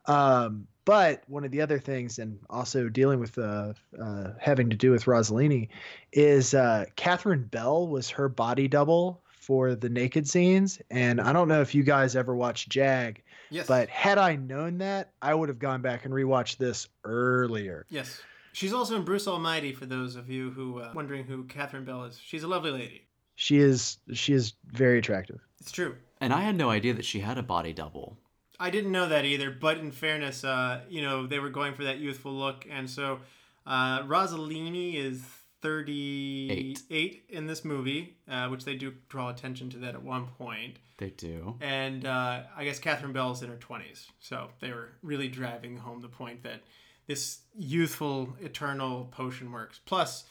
Um, 0.07 0.67
but 0.85 1.23
one 1.29 1.45
of 1.45 1.51
the 1.51 1.61
other 1.61 1.79
things, 1.79 2.19
and 2.19 2.39
also 2.49 2.89
dealing 2.89 3.21
with 3.21 3.37
uh, 3.39 3.75
uh, 4.03 4.33
having 4.41 4.71
to 4.71 4.77
do 4.77 4.91
with 4.91 5.05
Rossellini, 5.05 5.69
is 6.13 6.55
uh, 6.55 6.87
Catherine 6.97 7.45
Bell 7.45 7.87
was 7.87 8.11
her 8.11 8.29
body 8.29 8.67
double 8.67 9.23
for 9.29 9.75
the 9.75 9.89
naked 9.89 10.27
scenes. 10.29 10.81
And 10.91 11.21
I 11.21 11.33
don't 11.33 11.49
know 11.49 11.61
if 11.61 11.75
you 11.75 11.83
guys 11.83 12.17
ever 12.17 12.35
watched 12.35 12.69
Jag, 12.71 13.23
yes 13.51 13.67
but 13.67 13.89
had 13.89 14.19
I 14.19 14.37
known 14.37 14.79
that, 14.79 15.13
I 15.23 15.35
would 15.35 15.49
have 15.49 15.59
gone 15.59 15.83
back 15.83 16.05
and 16.05 16.15
rewatched 16.15 16.57
this 16.59 16.89
earlier. 17.05 17.85
yes 17.91 18.21
she's 18.53 18.73
also 18.73 18.97
in 18.97 19.05
bruce 19.05 19.29
almighty 19.29 19.73
for 19.73 19.87
those 19.87 20.17
of 20.17 20.29
you 20.29 20.51
who 20.51 20.81
uh, 20.81 20.91
wondering 20.95 21.25
who 21.25 21.45
catherine 21.45 21.85
bell 21.85 22.03
is 22.05 22.19
she's 22.19 22.43
a 22.43 22.49
lovely 22.49 22.73
lady 22.73 23.07
She 23.37 23.59
is 23.59 23.99
she 24.13 24.33
is 24.33 24.55
very 24.67 24.99
attractive. 24.99 25.39
it's 25.61 25.71
true 25.73 25.95
And 26.21 26.33
I 26.33 26.41
had 26.43 26.57
no 26.57 26.69
idea 26.71 26.95
that 26.95 27.05
she 27.05 27.21
had 27.21 27.39
a 27.39 27.43
body 27.43 27.73
double. 27.73 28.19
I 28.61 28.69
didn't 28.69 28.93
know 28.93 29.09
that 29.09 29.25
either, 29.25 29.51
but 29.51 29.79
in 29.79 29.91
fairness, 29.91 30.45
uh, 30.45 30.83
you 30.91 31.01
know, 31.01 31.27
they 31.27 31.39
were 31.39 31.49
going 31.49 31.73
for 31.73 31.85
that 31.85 31.99
youthful 31.99 32.33
look, 32.33 32.67
and 32.71 32.89
so 32.89 33.21
uh, 33.67 34.03
Rossellini 34.03 34.97
is 34.97 35.25
38 35.63 37.23
in 37.31 37.47
this 37.47 37.65
movie, 37.65 38.17
uh, 38.29 38.49
which 38.49 38.65
they 38.67 38.75
do 38.75 38.93
draw 39.09 39.31
attention 39.31 39.71
to 39.71 39.79
that 39.79 39.95
at 39.95 40.03
one 40.03 40.27
point. 40.39 40.77
They 40.99 41.11
do. 41.11 41.57
And 41.63 42.05
uh, 42.05 42.43
I 42.55 42.65
guess 42.65 42.79
Catherine 42.79 43.15
Bell's 43.15 43.43
in 43.43 43.49
her 43.49 43.57
20s, 43.57 44.09
so 44.21 44.51
they 44.61 44.71
were 44.71 44.91
really 45.03 45.29
driving 45.29 45.79
home 45.79 46.03
the 46.03 46.09
point 46.09 46.43
that 46.43 46.61
this 47.07 47.41
youthful, 47.57 48.37
eternal 48.43 49.07
potion 49.11 49.51
works. 49.51 49.81
Plus, 49.87 50.25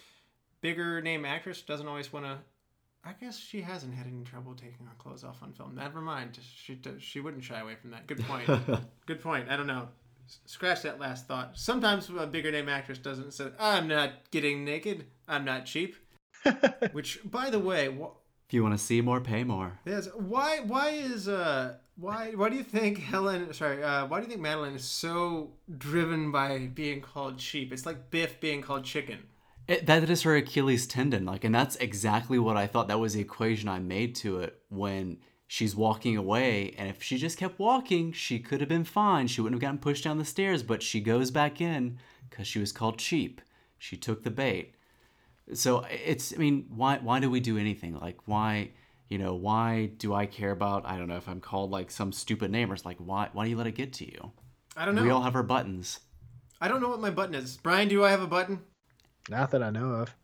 bigger 0.62 1.02
name 1.02 1.26
actress 1.26 1.64
doesn't 1.64 1.88
always 1.88 2.14
want 2.14 2.26
to. 2.26 2.38
I 3.04 3.14
guess 3.14 3.38
she 3.40 3.62
hasn't 3.62 3.94
had 3.94 4.08
any 4.08 4.24
trouble 4.24 4.54
taking 4.54 4.86
her 4.86 4.96
clothes 4.98 5.24
off 5.24 5.42
on 5.42 5.54
film. 5.54 5.76
Never 5.76 6.02
mind. 6.02 6.38
She 6.42 6.80
she 7.00 7.20
wouldn't 7.22 7.44
shy 7.44 7.60
away 7.60 7.76
from 7.76 7.92
that. 7.92 8.08
Good 8.08 8.20
point. 8.26 8.48
Good 9.06 9.22
point. 9.22 9.50
I 9.50 9.56
don't 9.58 9.68
know. 9.68 9.88
Scratch 10.46 10.84
that 10.84 11.00
last 11.00 11.28
thought. 11.28 11.58
Sometimes 11.58 12.10
a 12.10 12.28
bigger 12.28 12.52
name 12.52 12.70
actress 12.70 12.98
doesn't 13.00 13.34
say, 13.34 13.48
"I'm 13.60 13.88
not 13.88 14.30
getting 14.32 14.64
naked. 14.66 15.06
I'm 15.28 15.46
not 15.46 15.66
cheap." 15.66 15.96
Which, 16.92 17.20
by 17.24 17.50
the 17.50 17.60
way, 17.60 17.88
wh- 17.88 18.16
If 18.48 18.54
you 18.54 18.62
want 18.64 18.78
to 18.78 18.84
see 18.84 19.02
more, 19.02 19.22
pay 19.22 19.44
more. 19.44 19.80
Yes. 19.86 20.08
Why? 20.14 20.60
Why 20.60 20.90
is 20.90 21.28
uh? 21.28 21.76
Why? 21.96 22.32
Why 22.36 22.50
do 22.50 22.58
you 22.58 22.64
think 22.64 23.00
Helen? 23.00 23.52
Sorry. 23.54 23.82
Uh, 23.82 24.06
why 24.08 24.20
do 24.20 24.26
you 24.26 24.30
think 24.30 24.42
Madeline 24.42 24.74
is 24.76 24.84
so 24.86 25.52
driven 25.78 26.32
by 26.32 26.68
being 26.74 27.02
called 27.02 27.38
cheap? 27.40 27.74
It's 27.74 27.86
like 27.86 28.12
Biff 28.12 28.40
being 28.40 28.62
called 28.62 28.84
chicken. 28.84 29.20
It, 29.70 29.86
that 29.86 30.10
is 30.10 30.24
her 30.24 30.36
Achilles 30.36 30.88
tendon, 30.88 31.26
like, 31.26 31.44
and 31.44 31.54
that's 31.54 31.76
exactly 31.76 32.40
what 32.40 32.58
I 32.58 32.66
thought. 32.66 32.88
That 32.88 33.00
was 33.00 33.14
the 33.14 33.22
equation 33.22 33.70
I 33.70 33.78
made 33.78 34.16
to 34.16 34.40
it 34.40 34.60
when 34.70 35.20
she's 35.46 35.76
walking 35.76 36.18
away. 36.18 36.74
And 36.76 36.90
if 36.90 37.04
she 37.04 37.20
just 37.20 37.38
kept 37.38 37.60
walking, 37.60 38.12
she 38.12 38.40
could 38.40 38.62
have 38.62 38.68
been 38.68 38.84
fine. 38.84 39.28
She 39.28 39.42
wouldn't 39.42 39.62
have 39.62 39.68
gotten 39.68 39.78
pushed 39.78 40.04
down 40.04 40.18
the 40.18 40.26
stairs. 40.26 40.64
But 40.64 40.82
she 40.82 41.00
goes 41.00 41.30
back 41.30 41.62
in 41.62 42.00
because 42.28 42.48
she 42.48 42.58
was 42.58 42.72
called 42.72 42.98
cheap. 42.98 43.42
She 43.78 43.96
took 43.96 44.24
the 44.24 44.32
bait. 44.32 44.74
So 45.54 45.86
it's, 45.88 46.34
I 46.34 46.38
mean, 46.38 46.66
why 46.70 46.98
why 46.98 47.20
do 47.20 47.30
we 47.30 47.40
do 47.40 47.60
anything? 47.60 47.94
Like, 47.94 48.18
why, 48.26 48.72
you 49.08 49.20
know, 49.20 49.36
why 49.36 49.92
do 49.98 50.16
I 50.16 50.26
care 50.26 50.52
about? 50.52 50.84
I 50.88 50.98
don't 50.98 51.08
know 51.08 51.18
if 51.18 51.30
I'm 51.30 51.42
called 51.42 51.70
like 51.70 51.92
some 51.92 52.12
stupid 52.12 52.50
name 52.50 52.72
or 52.72 52.74
it's 52.74 52.86
like, 52.86 52.98
why 52.98 53.30
why 53.34 53.44
do 53.44 53.52
you 53.52 53.58
let 53.58 53.68
it 53.68 53.76
get 53.76 53.94
to 53.94 54.06
you? 54.06 54.32
I 54.76 54.86
don't 54.86 54.96
know. 54.96 55.04
We 55.04 55.12
all 55.12 55.22
have 55.22 55.36
our 55.36 55.44
buttons. 55.44 56.00
I 56.60 56.68
don't 56.68 56.82
know 56.82 56.90
what 56.90 57.00
my 57.00 57.12
button 57.12 57.36
is. 57.36 57.58
Brian, 57.58 57.88
do 57.88 58.04
I 58.04 58.10
have 58.10 58.24
a 58.24 58.28
button? 58.28 58.62
Not 59.30 59.52
that 59.52 59.64
I 59.64 59.70
know 59.70 59.92
of. 59.92 60.16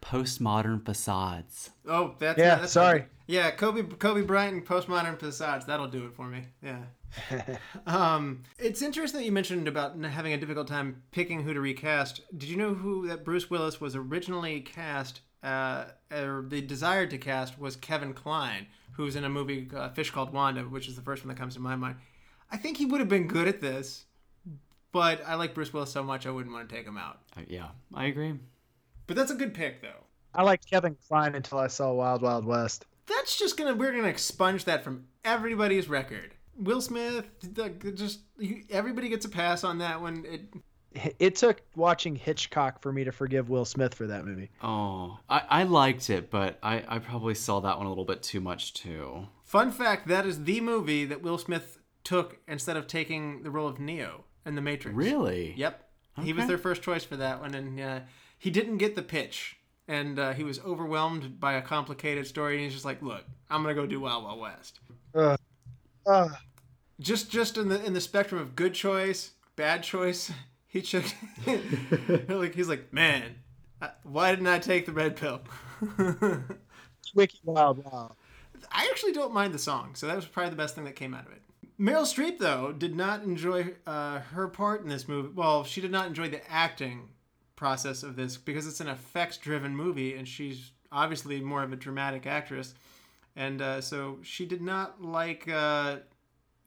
Postmodern 0.00 0.84
facades. 0.84 1.70
Oh, 1.86 2.14
that's 2.18 2.38
Yeah, 2.38 2.56
that's 2.56 2.72
sorry. 2.72 3.06
Yeah, 3.26 3.50
Kobe 3.50 3.82
Kobe 3.82 4.22
Bryant 4.22 4.54
and 4.54 4.66
postmodern 4.66 5.18
facades. 5.18 5.66
That'll 5.66 5.88
do 5.88 6.06
it 6.06 6.14
for 6.14 6.26
me. 6.26 6.44
Yeah. 6.62 6.84
um, 7.86 8.42
it's 8.58 8.82
interesting 8.82 9.20
that 9.20 9.26
you 9.26 9.32
mentioned 9.32 9.68
about 9.68 9.98
having 10.02 10.32
a 10.32 10.38
difficult 10.38 10.68
time 10.68 11.02
picking 11.10 11.42
who 11.42 11.52
to 11.52 11.60
recast. 11.60 12.22
Did 12.36 12.48
you 12.48 12.56
know 12.56 12.74
who 12.74 13.08
that 13.08 13.24
Bruce 13.24 13.50
Willis 13.50 13.80
was 13.80 13.96
originally 13.96 14.60
cast? 14.60 15.20
Uh, 15.42 15.84
or 16.10 16.44
the 16.48 16.60
desired 16.60 17.10
to 17.10 17.18
cast 17.18 17.58
was 17.58 17.76
Kevin 17.76 18.12
Kline, 18.14 18.66
who's 18.92 19.14
in 19.14 19.24
a 19.24 19.28
movie 19.28 19.68
uh, 19.76 19.90
Fish 19.90 20.10
Called 20.10 20.32
Wanda, 20.32 20.62
which 20.62 20.88
is 20.88 20.96
the 20.96 21.02
first 21.02 21.24
one 21.24 21.28
that 21.28 21.40
comes 21.40 21.54
to 21.54 21.60
my 21.60 21.76
mind. 21.76 21.96
I 22.50 22.56
think 22.56 22.78
he 22.78 22.86
would 22.86 23.00
have 23.00 23.08
been 23.08 23.28
good 23.28 23.48
at 23.48 23.60
this, 23.60 24.06
but 24.96 25.20
I 25.26 25.34
like 25.34 25.52
Bruce 25.52 25.74
Willis 25.74 25.90
so 25.90 26.02
much 26.02 26.26
I 26.26 26.30
wouldn't 26.30 26.54
want 26.54 26.70
to 26.70 26.74
take 26.74 26.86
him 26.86 26.96
out. 26.96 27.18
Uh, 27.36 27.42
yeah, 27.46 27.68
I 27.92 28.06
agree. 28.06 28.32
But 29.06 29.14
that's 29.14 29.30
a 29.30 29.34
good 29.34 29.52
pick, 29.52 29.82
though. 29.82 30.04
I 30.34 30.42
liked 30.42 30.70
Kevin 30.70 30.96
Kline 31.06 31.34
until 31.34 31.58
I 31.58 31.66
saw 31.66 31.92
Wild 31.92 32.22
Wild 32.22 32.46
West. 32.46 32.86
that's 33.06 33.38
just 33.38 33.58
gonna 33.58 33.74
we're 33.74 33.92
gonna 33.92 34.08
expunge 34.08 34.64
that 34.64 34.82
from 34.82 35.04
everybody's 35.22 35.90
record. 35.90 36.32
Will 36.56 36.80
Smith, 36.80 37.26
the- 37.42 37.68
just 37.94 38.20
everybody 38.70 39.10
gets 39.10 39.26
a 39.26 39.28
pass 39.28 39.64
on 39.64 39.76
that 39.80 40.00
one. 40.00 40.24
It 40.94 41.12
It 41.18 41.36
took 41.36 41.60
watching 41.74 42.16
Hitchcock 42.16 42.80
for 42.80 42.90
me 42.90 43.04
to 43.04 43.12
forgive 43.12 43.50
Will 43.50 43.66
Smith 43.66 43.94
for 43.94 44.06
that 44.06 44.24
movie. 44.24 44.48
Oh, 44.62 45.18
I, 45.28 45.42
I 45.50 45.62
liked 45.64 46.08
it, 46.08 46.30
but 46.30 46.58
I, 46.62 46.82
I 46.88 47.00
probably 47.00 47.34
saw 47.34 47.60
that 47.60 47.76
one 47.76 47.84
a 47.84 47.90
little 47.90 48.06
bit 48.06 48.22
too 48.22 48.40
much 48.40 48.72
too. 48.72 49.28
Fun 49.44 49.72
fact: 49.72 50.08
that 50.08 50.24
is 50.24 50.44
the 50.44 50.62
movie 50.62 51.04
that 51.04 51.20
Will 51.20 51.36
Smith 51.36 51.80
took 52.02 52.38
instead 52.48 52.78
of 52.78 52.86
taking 52.86 53.42
the 53.42 53.50
role 53.50 53.68
of 53.68 53.78
Neo 53.78 54.24
in 54.46 54.54
The 54.54 54.62
Matrix. 54.62 54.96
Really? 54.96 55.54
Yep. 55.56 55.82
He 56.22 56.32
was 56.32 56.46
their 56.46 56.56
first 56.56 56.80
choice 56.80 57.04
for 57.04 57.16
that 57.16 57.40
one, 57.40 57.54
and 57.54 57.78
uh, 57.78 58.00
he 58.38 58.50
didn't 58.50 58.78
get 58.78 58.94
the 58.94 59.02
pitch, 59.02 59.58
and 59.86 60.18
uh, 60.18 60.32
he 60.32 60.44
was 60.44 60.58
overwhelmed 60.60 61.38
by 61.38 61.54
a 61.54 61.62
complicated 61.62 62.26
story. 62.26 62.54
And 62.54 62.64
he's 62.64 62.72
just 62.72 62.86
like, 62.86 63.02
"Look, 63.02 63.24
I'm 63.50 63.62
gonna 63.62 63.74
go 63.74 63.84
do 63.84 64.00
Wild 64.00 64.24
Wild 64.24 64.40
West." 64.40 64.80
Uh, 65.14 65.36
uh, 66.06 66.28
Just, 67.00 67.30
just 67.30 67.58
in 67.58 67.68
the 67.68 67.84
in 67.84 67.92
the 67.92 68.00
spectrum 68.00 68.40
of 68.40 68.56
good 68.56 68.72
choice, 68.72 69.32
bad 69.56 69.82
choice, 69.82 70.32
he 70.66 70.80
took. 70.80 71.04
like 72.28 72.54
he's 72.54 72.68
like, 72.68 72.92
"Man, 72.94 73.34
why 74.02 74.30
didn't 74.30 74.46
I 74.46 74.58
take 74.58 74.86
the 74.86 74.92
red 74.92 75.16
pill?" 75.16 75.42
Wiki 77.14 77.40
Wild 77.44 77.84
Wild. 77.84 78.16
I 78.72 78.88
actually 78.90 79.12
don't 79.12 79.34
mind 79.34 79.52
the 79.52 79.58
song, 79.58 79.94
so 79.94 80.06
that 80.06 80.16
was 80.16 80.24
probably 80.24 80.50
the 80.50 80.56
best 80.56 80.74
thing 80.74 80.84
that 80.84 80.96
came 80.96 81.12
out 81.12 81.26
of 81.26 81.32
it. 81.32 81.42
Meryl 81.78 82.02
Streep, 82.02 82.38
though, 82.38 82.72
did 82.72 82.96
not 82.96 83.22
enjoy 83.22 83.74
uh, 83.86 84.20
her 84.20 84.48
part 84.48 84.82
in 84.82 84.88
this 84.88 85.06
movie. 85.06 85.28
Well, 85.34 85.62
she 85.64 85.80
did 85.80 85.90
not 85.90 86.06
enjoy 86.06 86.28
the 86.28 86.50
acting 86.50 87.08
process 87.54 88.02
of 88.02 88.16
this 88.16 88.36
because 88.36 88.66
it's 88.66 88.80
an 88.80 88.88
effects-driven 88.88 89.76
movie, 89.76 90.14
and 90.14 90.26
she's 90.26 90.72
obviously 90.90 91.40
more 91.40 91.62
of 91.62 91.72
a 91.72 91.76
dramatic 91.76 92.26
actress, 92.26 92.74
and 93.34 93.60
uh, 93.60 93.80
so 93.80 94.18
she 94.22 94.46
did 94.46 94.62
not 94.62 95.02
like 95.02 95.48
uh, 95.48 95.96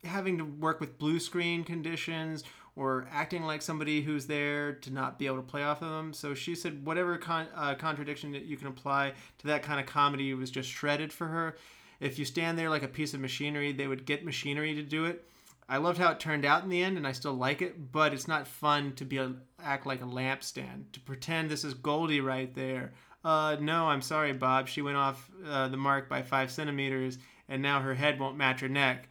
having 0.03 0.37
to 0.37 0.45
work 0.45 0.79
with 0.79 0.99
blue 0.99 1.19
screen 1.19 1.63
conditions 1.63 2.43
or 2.75 3.07
acting 3.11 3.43
like 3.43 3.61
somebody 3.61 4.01
who's 4.01 4.27
there 4.27 4.73
to 4.73 4.91
not 4.91 5.19
be 5.19 5.25
able 5.25 5.37
to 5.37 5.41
play 5.41 5.63
off 5.63 5.81
of 5.81 5.89
them. 5.89 6.13
So 6.13 6.33
she 6.33 6.55
said 6.55 6.85
whatever 6.85 7.17
con- 7.17 7.47
uh, 7.55 7.75
contradiction 7.75 8.31
that 8.33 8.45
you 8.45 8.57
can 8.57 8.67
apply 8.67 9.13
to 9.39 9.47
that 9.47 9.63
kind 9.63 9.79
of 9.79 9.85
comedy 9.85 10.33
was 10.33 10.51
just 10.51 10.69
shredded 10.69 11.11
for 11.11 11.27
her. 11.27 11.57
If 11.99 12.17
you 12.17 12.25
stand 12.25 12.57
there 12.57 12.69
like 12.69 12.83
a 12.83 12.87
piece 12.87 13.13
of 13.13 13.19
machinery, 13.19 13.71
they 13.71 13.87
would 13.87 14.05
get 14.05 14.25
machinery 14.25 14.75
to 14.75 14.83
do 14.83 15.05
it. 15.05 15.25
I 15.67 15.77
loved 15.77 15.99
how 15.99 16.11
it 16.11 16.19
turned 16.19 16.45
out 16.45 16.63
in 16.63 16.69
the 16.69 16.81
end, 16.81 16.97
and 16.97 17.05
I 17.05 17.11
still 17.11 17.33
like 17.33 17.61
it, 17.61 17.91
but 17.91 18.13
it's 18.13 18.27
not 18.27 18.47
fun 18.47 18.93
to 18.95 19.05
be 19.05 19.17
a, 19.17 19.33
act 19.63 19.85
like 19.85 20.01
a 20.01 20.05
lampstand 20.05 20.91
to 20.93 20.99
pretend 20.99 21.49
this 21.49 21.63
is 21.63 21.75
Goldie 21.75 22.21
right 22.21 22.53
there. 22.55 22.93
Uh, 23.23 23.57
no, 23.59 23.87
I'm 23.87 24.01
sorry, 24.01 24.33
Bob. 24.33 24.67
She 24.67 24.81
went 24.81 24.97
off 24.97 25.29
uh, 25.45 25.67
the 25.67 25.77
mark 25.77 26.09
by 26.09 26.23
five 26.23 26.49
centimeters, 26.49 27.19
and 27.47 27.61
now 27.61 27.81
her 27.81 27.93
head 27.93 28.19
won't 28.19 28.37
match 28.37 28.61
her 28.61 28.69
neck. 28.69 29.09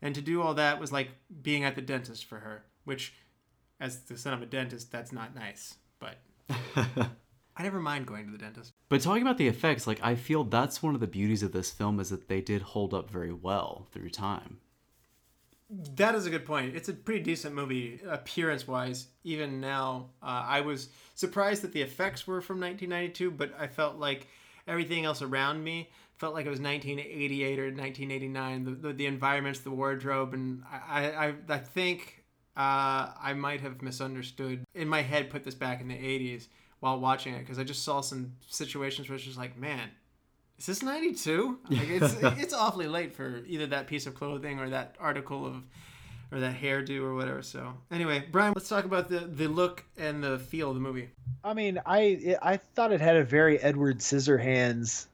And 0.00 0.14
to 0.14 0.22
do 0.22 0.40
all 0.40 0.54
that 0.54 0.80
was 0.80 0.92
like 0.92 1.10
being 1.42 1.64
at 1.64 1.74
the 1.74 1.82
dentist 1.82 2.24
for 2.24 2.38
her, 2.38 2.64
which, 2.84 3.12
as 3.78 4.00
the 4.02 4.16
son 4.16 4.32
of 4.32 4.40
a 4.40 4.46
dentist, 4.46 4.90
that's 4.90 5.12
not 5.12 5.34
nice. 5.34 5.74
But 5.98 6.18
I 7.58 7.64
never 7.64 7.80
mind 7.80 8.06
going 8.06 8.24
to 8.26 8.30
the 8.30 8.38
dentist. 8.38 8.72
But 8.88 9.00
talking 9.00 9.22
about 9.22 9.36
the 9.36 9.48
effects, 9.48 9.86
like 9.86 9.98
I 10.00 10.14
feel 10.14 10.44
that's 10.44 10.80
one 10.80 10.94
of 10.94 11.00
the 11.00 11.08
beauties 11.08 11.42
of 11.42 11.50
this 11.50 11.70
film 11.72 11.98
is 11.98 12.10
that 12.10 12.28
they 12.28 12.40
did 12.40 12.62
hold 12.62 12.94
up 12.94 13.10
very 13.10 13.32
well 13.32 13.88
through 13.90 14.10
time. 14.10 14.60
That 15.96 16.14
is 16.14 16.24
a 16.24 16.30
good 16.30 16.46
point. 16.46 16.76
It's 16.76 16.88
a 16.88 16.94
pretty 16.94 17.20
decent 17.20 17.54
movie, 17.54 18.00
appearance 18.08 18.66
wise. 18.66 19.08
Even 19.24 19.60
now, 19.60 20.10
uh, 20.22 20.44
I 20.46 20.60
was 20.60 20.88
surprised 21.14 21.62
that 21.62 21.72
the 21.72 21.82
effects 21.82 22.26
were 22.26 22.40
from 22.40 22.60
1992, 22.60 23.32
but 23.32 23.52
I 23.58 23.66
felt 23.66 23.96
like 23.96 24.28
everything 24.66 25.04
else 25.04 25.20
around 25.20 25.62
me 25.62 25.90
felt 26.16 26.34
like 26.34 26.46
it 26.46 26.50
was 26.50 26.60
1988 26.60 27.58
or 27.58 27.64
1989. 27.64 28.64
The, 28.64 28.70
the, 28.70 28.92
the 28.92 29.06
environments, 29.06 29.60
the 29.60 29.70
wardrobe, 29.70 30.32
and 30.32 30.62
I, 30.70 31.10
I, 31.10 31.34
I 31.48 31.58
think 31.58 32.24
uh, 32.56 33.12
I 33.20 33.34
might 33.36 33.60
have 33.60 33.82
misunderstood. 33.82 34.64
In 34.74 34.88
my 34.88 35.02
head, 35.02 35.28
put 35.28 35.44
this 35.44 35.54
back 35.54 35.80
in 35.80 35.88
the 35.88 35.94
80s 35.94 36.46
while 36.80 36.98
watching 36.98 37.34
it 37.34 37.40
because 37.40 37.58
I 37.58 37.64
just 37.64 37.82
saw 37.82 38.00
some 38.00 38.32
situations 38.46 39.08
where 39.08 39.16
it's 39.16 39.24
just 39.24 39.38
like, 39.38 39.58
man, 39.58 39.90
is 40.58 40.66
this 40.66 40.82
92 40.82 41.58
like 41.70 41.88
it's 41.88 42.14
it's 42.22 42.54
awfully 42.54 42.88
late 42.88 43.14
for 43.14 43.42
either 43.46 43.66
that 43.68 43.86
piece 43.86 44.06
of 44.06 44.14
clothing 44.14 44.58
or 44.58 44.70
that 44.70 44.96
article 44.98 45.46
of 45.46 45.62
or 46.30 46.40
that 46.40 46.60
hairdo 46.60 47.00
or 47.00 47.14
whatever 47.14 47.42
so. 47.42 47.74
Anyway 47.90 48.24
brian 48.30 48.52
let's 48.56 48.68
talk 48.68 48.84
about 48.84 49.08
the 49.08 49.20
the 49.20 49.46
look 49.48 49.84
and 49.96 50.22
the 50.22 50.38
feel 50.38 50.70
of 50.70 50.74
the 50.74 50.80
movie. 50.80 51.10
I 51.44 51.54
mean, 51.54 51.80
I 51.86 52.36
I 52.42 52.56
thought 52.56 52.92
it 52.92 53.00
had 53.00 53.16
a 53.16 53.24
very 53.24 53.58
Edward 53.60 53.98
Scissorhands 53.98 55.06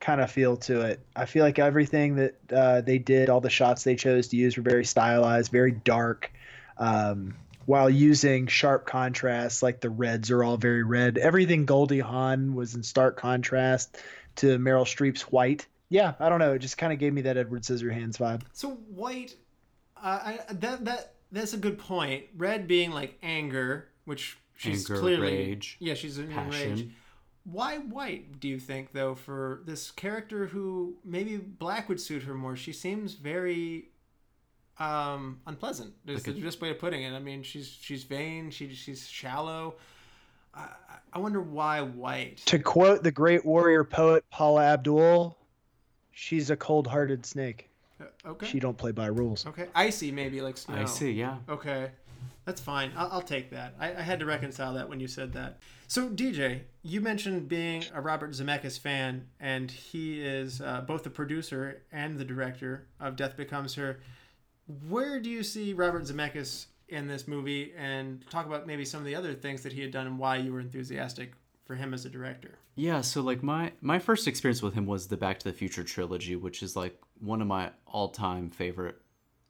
kind 0.00 0.20
of 0.20 0.30
feel 0.30 0.56
to 0.56 0.82
it. 0.82 1.00
I 1.14 1.24
feel 1.24 1.44
like 1.44 1.58
everything 1.58 2.16
that 2.16 2.34
uh, 2.52 2.80
they 2.80 2.98
did, 2.98 3.30
all 3.30 3.40
the 3.40 3.50
shots 3.50 3.84
they 3.84 3.96
chose 3.96 4.28
to 4.28 4.36
use 4.36 4.56
were 4.56 4.62
very 4.62 4.84
stylized, 4.84 5.50
very 5.50 5.72
dark, 5.72 6.30
um, 6.78 7.34
while 7.66 7.90
using 7.90 8.46
sharp 8.46 8.86
contrasts. 8.86 9.62
Like 9.62 9.80
the 9.80 9.90
reds 9.90 10.30
are 10.30 10.42
all 10.42 10.56
very 10.56 10.82
red. 10.82 11.18
Everything 11.18 11.66
Goldie 11.66 12.00
Hawn 12.00 12.54
was 12.54 12.74
in 12.74 12.82
stark 12.82 13.16
contrast 13.18 13.98
to 14.36 14.58
Meryl 14.58 14.84
Streep's 14.84 15.22
white. 15.22 15.66
Yeah, 15.88 16.14
I 16.18 16.28
don't 16.28 16.38
know. 16.40 16.54
It 16.54 16.60
just 16.60 16.78
kind 16.78 16.92
of 16.92 16.98
gave 16.98 17.12
me 17.12 17.22
that 17.22 17.36
Edward 17.36 17.62
Scissorhands 17.62 18.16
vibe. 18.16 18.42
so 18.52 18.70
white 18.70 19.36
uh, 20.02 20.20
I, 20.24 20.40
that 20.52 20.84
that 20.84 21.14
that's 21.32 21.52
a 21.52 21.56
good 21.58 21.78
point 21.78 22.24
red 22.36 22.66
being 22.68 22.90
like 22.92 23.18
anger 23.22 23.88
which 24.04 24.36
she's 24.56 24.88
Anger, 24.88 25.00
clearly 25.00 25.32
rage, 25.32 25.76
yeah 25.80 25.94
she's 25.94 26.18
in 26.18 26.34
rage 26.50 26.88
why 27.44 27.78
white 27.78 28.40
do 28.40 28.48
you 28.48 28.58
think 28.58 28.92
though 28.92 29.14
for 29.14 29.62
this 29.64 29.90
character 29.90 30.46
who 30.46 30.96
maybe 31.04 31.36
black 31.36 31.88
would 31.88 32.00
suit 32.00 32.24
her 32.24 32.34
more 32.34 32.56
she 32.56 32.72
seems 32.72 33.14
very 33.14 33.88
um 34.78 35.40
unpleasant 35.46 35.92
is 36.06 36.26
Like 36.26 36.34
the 36.36 36.40
a- 36.40 36.44
best 36.44 36.60
way 36.60 36.70
of 36.70 36.78
putting 36.78 37.02
it 37.02 37.12
i 37.14 37.18
mean 37.18 37.42
she's 37.42 37.68
she's 37.80 38.04
vain 38.04 38.50
she, 38.50 38.72
she's 38.74 39.06
shallow 39.08 39.76
I, 40.54 40.68
I 41.12 41.18
wonder 41.18 41.40
why 41.40 41.80
white 41.82 42.38
To 42.46 42.58
quote 42.58 43.02
the 43.02 43.10
great 43.10 43.44
warrior 43.44 43.84
poet 43.84 44.24
Paula 44.30 44.62
Abdul, 44.64 45.36
she's 46.12 46.48
a 46.48 46.56
cold-hearted 46.56 47.26
snake. 47.26 47.68
Uh, 48.00 48.04
okay 48.30 48.46
She 48.46 48.58
don't 48.58 48.76
play 48.78 48.90
by 48.92 49.06
rules. 49.06 49.46
okay 49.46 49.66
icy 49.74 50.10
maybe 50.12 50.40
like 50.40 50.56
snow 50.56 50.76
I 50.76 50.84
see, 50.86 51.10
yeah. 51.12 51.36
Okay, 51.48 51.90
that's 52.46 52.60
fine. 52.62 52.90
I'll, 52.96 53.08
I'll 53.12 53.22
take 53.22 53.50
that. 53.50 53.74
I, 53.78 53.92
I 53.96 54.00
had 54.00 54.18
to 54.20 54.24
reconcile 54.26 54.72
that 54.74 54.88
when 54.88 54.98
you 55.00 55.08
said 55.08 55.32
that. 55.34 55.58
So, 55.88 56.08
DJ, 56.08 56.60
you 56.82 57.00
mentioned 57.02 57.48
being 57.48 57.84
a 57.94 58.00
Robert 58.00 58.30
Zemeckis 58.30 58.78
fan, 58.78 59.26
and 59.40 59.70
he 59.70 60.22
is 60.22 60.60
uh, 60.62 60.80
both 60.86 61.02
the 61.02 61.10
producer 61.10 61.82
and 61.92 62.18
the 62.18 62.24
director 62.24 62.86
of 62.98 63.14
Death 63.16 63.36
Becomes 63.36 63.74
Her. 63.74 64.00
Where 64.88 65.20
do 65.20 65.30
you 65.30 65.42
see 65.42 65.72
Robert 65.72 66.04
Zemeckis 66.04 66.66
in 66.88 67.08
this 67.08 67.26
movie, 67.26 67.72
and 67.76 68.24
talk 68.30 68.46
about 68.46 68.66
maybe 68.66 68.84
some 68.84 69.00
of 69.00 69.06
the 69.06 69.14
other 69.14 69.34
things 69.34 69.62
that 69.62 69.72
he 69.72 69.80
had 69.80 69.90
done 69.90 70.06
and 70.06 70.18
why 70.18 70.36
you 70.36 70.52
were 70.52 70.60
enthusiastic 70.60 71.32
for 71.64 71.74
him 71.74 71.92
as 71.92 72.04
a 72.04 72.08
director? 72.08 72.58
Yeah, 72.76 73.00
so 73.00 73.22
like 73.22 73.42
my 73.42 73.72
my 73.80 73.98
first 73.98 74.28
experience 74.28 74.62
with 74.62 74.74
him 74.74 74.86
was 74.86 75.08
the 75.08 75.16
Back 75.16 75.38
to 75.40 75.44
the 75.44 75.52
Future 75.52 75.82
trilogy, 75.82 76.36
which 76.36 76.62
is 76.62 76.76
like 76.76 77.00
one 77.20 77.40
of 77.40 77.48
my 77.48 77.70
all-time 77.86 78.50
favorite 78.50 79.00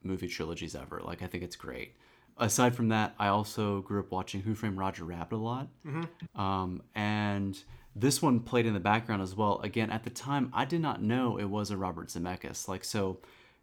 movie 0.03 0.29
trilogies 0.29 0.75
ever. 0.75 1.01
Like 1.05 1.23
I 1.23 1.27
think 1.27 1.43
it's 1.45 1.57
great. 1.57 1.97
Aside 2.39 2.75
from 2.75 2.89
that, 2.89 3.15
I 3.19 3.29
also 3.29 3.81
grew 3.81 4.01
up 4.01 4.11
watching 4.11 4.43
Who 4.43 4.55
Framed 4.55 4.79
Roger 4.79 5.05
Rabbit 5.05 5.37
a 5.37 5.39
lot, 5.39 5.69
um, 6.35 6.83
and 6.95 7.63
this 7.95 8.21
one 8.21 8.41
played 8.41 8.67
in 8.67 8.75
the 8.75 8.81
background 8.81 9.23
as 9.23 9.35
well. 9.35 9.61
Again, 9.63 9.91
at 9.91 10.05
the 10.05 10.11
time, 10.11 10.51
I 10.53 10.67
did 10.67 10.81
not 10.81 11.03
know 11.03 11.39
it 11.39 11.47
was 11.47 11.71
a 11.71 11.77
Robert 11.77 12.09
Zemeckis. 12.09 12.69
Like 12.69 12.85
so, 12.85 13.19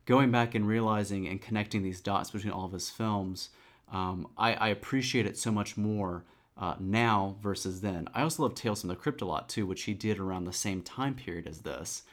going 0.06 0.32
back 0.32 0.56
and 0.56 0.68
realizing 0.68 1.28
and 1.28 1.42
connecting 1.42 1.84
these 1.84 2.02
dots 2.02 2.32
between 2.32 2.54
all 2.54 2.66
of 2.66 2.72
his 2.72 2.90
films, 2.90 3.50
um, 3.92 4.28
I, 4.38 4.54
I 4.54 4.68
appreciate 4.70 5.26
it 5.26 5.38
so 5.38 5.52
much 5.52 5.78
more 5.78 6.26
uh, 6.58 6.76
now 6.80 7.36
versus 7.42 7.82
then. 7.82 8.08
I 8.14 8.22
also 8.22 8.44
love 8.44 8.56
Tales 8.56 8.82
from 8.82 8.90
the 8.90 8.96
Crypt 8.96 9.22
a 9.22 9.26
lot 9.26 9.50
too, 9.50 9.66
which 9.66 9.84
he 9.84 9.94
did 9.94 10.20
around 10.20 10.46
the 10.46 10.54
same 10.54 10.82
time 10.82 11.16
period 11.16 11.48
as 11.48 11.62
this. 11.62 12.04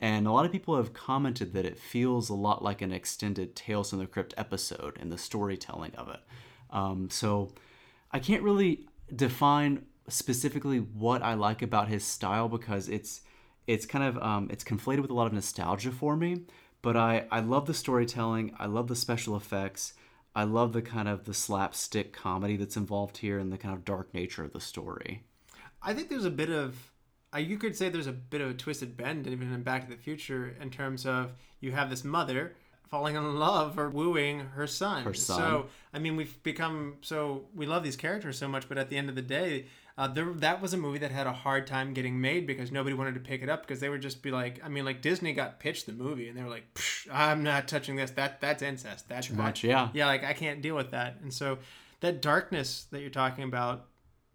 And 0.00 0.26
a 0.26 0.32
lot 0.32 0.46
of 0.46 0.52
people 0.52 0.76
have 0.76 0.94
commented 0.94 1.52
that 1.52 1.66
it 1.66 1.76
feels 1.76 2.30
a 2.30 2.34
lot 2.34 2.64
like 2.64 2.80
an 2.80 2.92
extended 2.92 3.54
Tales 3.54 3.90
from 3.90 3.98
the 3.98 4.06
Crypt 4.06 4.32
episode 4.38 4.96
in 4.98 5.10
the 5.10 5.18
storytelling 5.18 5.94
of 5.94 6.08
it. 6.08 6.20
Um, 6.70 7.10
so 7.10 7.52
I 8.10 8.18
can't 8.18 8.42
really 8.42 8.86
define 9.14 9.84
specifically 10.08 10.78
what 10.78 11.22
I 11.22 11.34
like 11.34 11.60
about 11.62 11.88
his 11.88 12.04
style 12.04 12.48
because 12.48 12.88
it's 12.88 13.22
it's 13.66 13.86
kind 13.86 14.04
of 14.04 14.18
um, 14.22 14.48
it's 14.50 14.64
conflated 14.64 15.00
with 15.00 15.10
a 15.10 15.14
lot 15.14 15.26
of 15.26 15.32
nostalgia 15.32 15.92
for 15.92 16.16
me. 16.16 16.42
But 16.82 16.96
I 16.96 17.26
I 17.30 17.40
love 17.40 17.66
the 17.66 17.74
storytelling. 17.74 18.54
I 18.58 18.66
love 18.66 18.88
the 18.88 18.96
special 18.96 19.36
effects. 19.36 19.94
I 20.34 20.44
love 20.44 20.72
the 20.72 20.82
kind 20.82 21.08
of 21.08 21.24
the 21.24 21.34
slapstick 21.34 22.12
comedy 22.12 22.56
that's 22.56 22.76
involved 22.76 23.18
here 23.18 23.38
and 23.38 23.52
the 23.52 23.58
kind 23.58 23.74
of 23.74 23.84
dark 23.84 24.14
nature 24.14 24.44
of 24.44 24.52
the 24.52 24.60
story. 24.60 25.24
I 25.82 25.92
think 25.92 26.08
there's 26.08 26.24
a 26.24 26.30
bit 26.30 26.50
of, 26.50 26.92
uh, 27.34 27.38
you 27.38 27.58
could 27.58 27.74
say 27.74 27.88
there's 27.88 28.06
a 28.06 28.12
bit 28.12 28.40
of 28.40 28.50
a 28.50 28.54
twisted 28.54 28.96
bend 28.96 29.26
even 29.26 29.52
in 29.52 29.62
Back 29.62 29.84
to 29.84 29.90
the 29.90 30.00
Future 30.00 30.54
in 30.60 30.70
terms 30.70 31.04
of 31.04 31.32
you 31.58 31.72
have 31.72 31.90
this 31.90 32.04
mother 32.04 32.54
falling 32.88 33.16
in 33.16 33.38
love 33.38 33.78
or 33.78 33.88
wooing 33.88 34.40
her 34.40 34.66
son. 34.66 35.02
Her 35.04 35.14
son. 35.14 35.38
So 35.38 35.66
I 35.92 35.98
mean, 35.98 36.16
we've 36.16 36.40
become 36.42 36.98
so 37.00 37.46
we 37.54 37.66
love 37.66 37.82
these 37.82 37.96
characters 37.96 38.38
so 38.38 38.46
much, 38.46 38.68
but 38.68 38.78
at 38.78 38.88
the 38.88 38.96
end 38.96 39.08
of 39.08 39.14
the 39.14 39.22
day. 39.22 39.66
Uh, 40.00 40.06
there, 40.06 40.32
that 40.36 40.62
was 40.62 40.72
a 40.72 40.78
movie 40.78 40.96
that 40.96 41.10
had 41.10 41.26
a 41.26 41.32
hard 41.32 41.66
time 41.66 41.92
getting 41.92 42.18
made 42.18 42.46
because 42.46 42.72
nobody 42.72 42.96
wanted 42.96 43.12
to 43.12 43.20
pick 43.20 43.42
it 43.42 43.50
up 43.50 43.60
because 43.60 43.80
they 43.80 43.90
would 43.90 44.00
just 44.00 44.22
be 44.22 44.30
like, 44.30 44.58
I 44.64 44.70
mean, 44.70 44.86
like 44.86 45.02
Disney 45.02 45.34
got 45.34 45.60
pitched 45.60 45.84
the 45.84 45.92
movie 45.92 46.26
and 46.26 46.38
they 46.38 46.42
were 46.42 46.48
like, 46.48 46.72
"Psh, 46.72 47.06
I'm 47.12 47.42
not 47.42 47.68
touching 47.68 47.96
this. 47.96 48.10
That 48.12 48.40
that's 48.40 48.62
incest. 48.62 49.10
That's 49.10 49.26
Too 49.26 49.34
much, 49.34 49.62
yeah. 49.62 49.90
yeah, 49.92 50.06
like 50.06 50.24
I 50.24 50.32
can't 50.32 50.62
deal 50.62 50.74
with 50.74 50.92
that. 50.92 51.18
And 51.20 51.34
so 51.34 51.58
that 52.00 52.22
darkness 52.22 52.86
that 52.92 53.02
you're 53.02 53.10
talking 53.10 53.44
about 53.44 53.88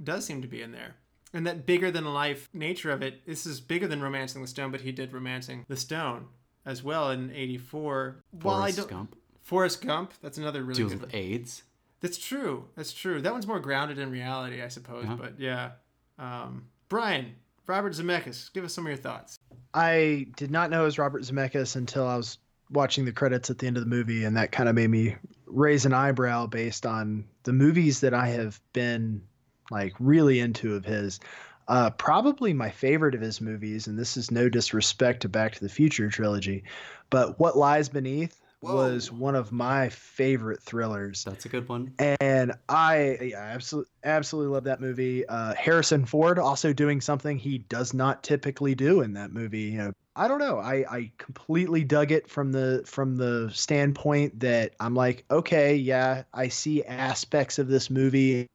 does 0.04 0.24
seem 0.24 0.44
to 0.44 0.48
be 0.48 0.62
in 0.62 0.72
there. 0.72 0.98
And 1.34 1.48
that 1.48 1.66
bigger 1.66 1.90
than 1.90 2.06
life 2.06 2.48
nature 2.54 2.92
of 2.92 3.02
it, 3.02 3.26
this 3.26 3.48
is 3.48 3.60
bigger 3.60 3.88
than 3.88 4.04
Romancing 4.04 4.44
the 4.44 4.48
Stone, 4.48 4.70
but 4.70 4.82
he 4.82 4.92
did 4.92 5.14
Romancing 5.14 5.66
the 5.68 5.78
Stone 5.78 6.28
as 6.64 6.84
well 6.84 7.10
in 7.10 7.32
84. 7.32 8.18
While 8.44 8.62
I 8.62 8.70
don't 8.70 8.88
Gump 8.88 9.16
Forrest 9.42 9.82
Gump, 9.82 10.14
that's 10.22 10.38
another 10.38 10.62
really 10.62 10.78
deals 10.78 10.94
good 10.94 11.02
with 11.02 11.16
AIDS. 11.16 11.64
That's 12.06 12.20
true. 12.20 12.66
That's 12.76 12.94
true. 12.94 13.20
That 13.20 13.34
one's 13.34 13.48
more 13.48 13.60
grounded 13.60 13.98
in 13.98 14.12
reality, 14.12 14.62
I 14.62 14.68
suppose, 14.68 15.06
Yeah. 15.06 15.16
but 15.16 15.40
yeah. 15.40 15.72
Um, 16.20 16.68
Brian, 16.88 17.34
Robert 17.66 17.94
Zemeckis, 17.94 18.54
give 18.54 18.64
us 18.64 18.74
some 18.76 18.86
of 18.86 18.90
your 18.90 18.98
thoughts. 18.98 19.40
I 19.74 20.28
did 20.38 20.52
not 20.52 20.70
know 20.70 20.84
it 20.84 20.86
was 20.86 21.00
Robert 21.00 21.24
Zemeckis 21.24 21.76
until 21.76 22.06
I 22.06 22.16
was 22.16 22.38
watching 22.70 23.06
the 23.06 23.12
credits 23.12 23.50
at 23.50 23.58
the 23.58 23.66
end 23.66 23.78
of 23.78 23.84
the 23.84 23.90
movie, 23.90 24.24
and 24.24 24.38
that 24.38 24.52
kind 24.52 24.70
of 24.70 24.76
made 24.76 24.92
me 24.92 25.16
raise 25.48 25.84
an 25.88 25.94
eyebrow 25.94 26.46
based 26.46 26.86
on 26.86 27.26
the 27.42 27.54
movies 27.54 28.02
that 28.02 28.14
I 28.14 28.28
have 28.28 28.62
been 28.74 29.24
like 29.72 29.94
really 30.00 30.40
into 30.40 30.76
of 30.76 30.86
his. 30.86 31.20
Uh, 31.68 31.90
probably 31.90 32.54
my 32.54 32.70
favorite 32.70 33.16
of 33.16 33.22
his 33.22 33.42
movies, 33.42 33.88
and 33.88 33.98
this 33.98 34.16
is 34.16 34.30
no 34.30 34.48
disrespect 34.48 35.24
to 35.24 35.30
Back 35.30 35.56
to 35.56 35.62
the 35.62 35.70
Future 35.70 36.08
trilogy, 36.10 36.64
but 37.10 37.40
What 37.40 37.58
Lies 37.58 37.90
Beneath 37.90 38.40
was 38.74 39.12
one 39.12 39.36
of 39.36 39.52
my 39.52 39.90
favorite 39.90 40.62
thrillers. 40.62 41.24
That's 41.24 41.46
a 41.46 41.50
good 41.50 41.68
one. 41.68 41.94
and 42.00 42.54
I 42.68 43.18
yeah, 43.22 43.40
absolutely 43.40 43.92
absolutely 44.04 44.54
love 44.54 44.64
that 44.66 44.82
movie. 44.82 45.26
Uh, 45.26 45.54
Harrison 45.56 46.06
Ford 46.06 46.40
also 46.40 46.74
doing 46.74 47.02
something 47.02 47.38
he 47.38 47.60
does 47.60 47.94
not 47.94 48.24
typically 48.24 48.76
do 48.76 49.02
in 49.02 49.14
that 49.14 49.32
movie. 49.32 49.62
You 49.62 49.78
know, 49.78 49.92
I 50.16 50.28
don't 50.28 50.40
know. 50.40 50.60
I 50.60 50.86
I 50.90 51.12
completely 51.18 51.84
dug 51.84 52.12
it 52.12 52.30
from 52.30 52.52
the 52.52 52.84
from 52.86 53.18
the 53.18 53.52
standpoint 53.54 54.40
that 54.40 54.74
I'm 54.80 54.96
like, 54.96 55.26
okay, 55.30 55.76
yeah, 55.76 56.24
I 56.34 56.48
see 56.48 56.84
aspects 56.84 57.60
of 57.60 57.68
this 57.68 57.90
movie, 57.90 58.48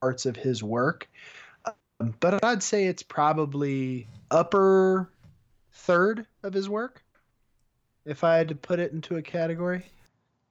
parts 0.00 0.26
of 0.26 0.36
his 0.36 0.62
work, 0.62 1.08
um, 2.00 2.14
but 2.20 2.44
I'd 2.44 2.62
say 2.62 2.86
it's 2.86 3.02
probably 3.02 4.08
upper 4.30 5.10
third 5.72 6.26
of 6.42 6.52
his 6.52 6.68
work, 6.68 7.02
if 8.06 8.24
I 8.24 8.36
had 8.36 8.48
to 8.48 8.54
put 8.54 8.78
it 8.78 8.92
into 8.92 9.16
a 9.16 9.22
category. 9.22 9.84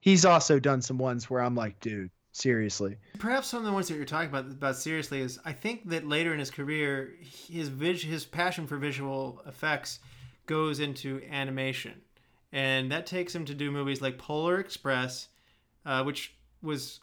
He's 0.00 0.24
also 0.24 0.60
done 0.60 0.82
some 0.82 0.98
ones 0.98 1.28
where 1.28 1.42
I'm 1.42 1.56
like, 1.56 1.80
dude, 1.80 2.10
seriously. 2.30 2.96
Perhaps 3.18 3.48
some 3.48 3.60
of 3.60 3.64
the 3.64 3.72
ones 3.72 3.88
that 3.88 3.96
you're 3.96 4.04
talking 4.04 4.28
about 4.28 4.46
about 4.46 4.76
seriously 4.76 5.20
is 5.20 5.40
I 5.44 5.52
think 5.52 5.88
that 5.88 6.06
later 6.06 6.32
in 6.32 6.38
his 6.38 6.50
career, 6.50 7.14
his 7.20 7.68
vis- 7.68 8.02
his 8.02 8.24
passion 8.24 8.66
for 8.66 8.76
visual 8.76 9.42
effects 9.46 9.98
goes 10.44 10.78
into 10.78 11.22
animation, 11.28 12.00
and 12.52 12.92
that 12.92 13.06
takes 13.06 13.34
him 13.34 13.44
to 13.46 13.54
do 13.54 13.72
movies 13.72 14.00
like 14.00 14.18
Polar 14.18 14.60
Express, 14.60 15.28
uh, 15.84 16.04
which 16.04 16.36
was 16.62 17.00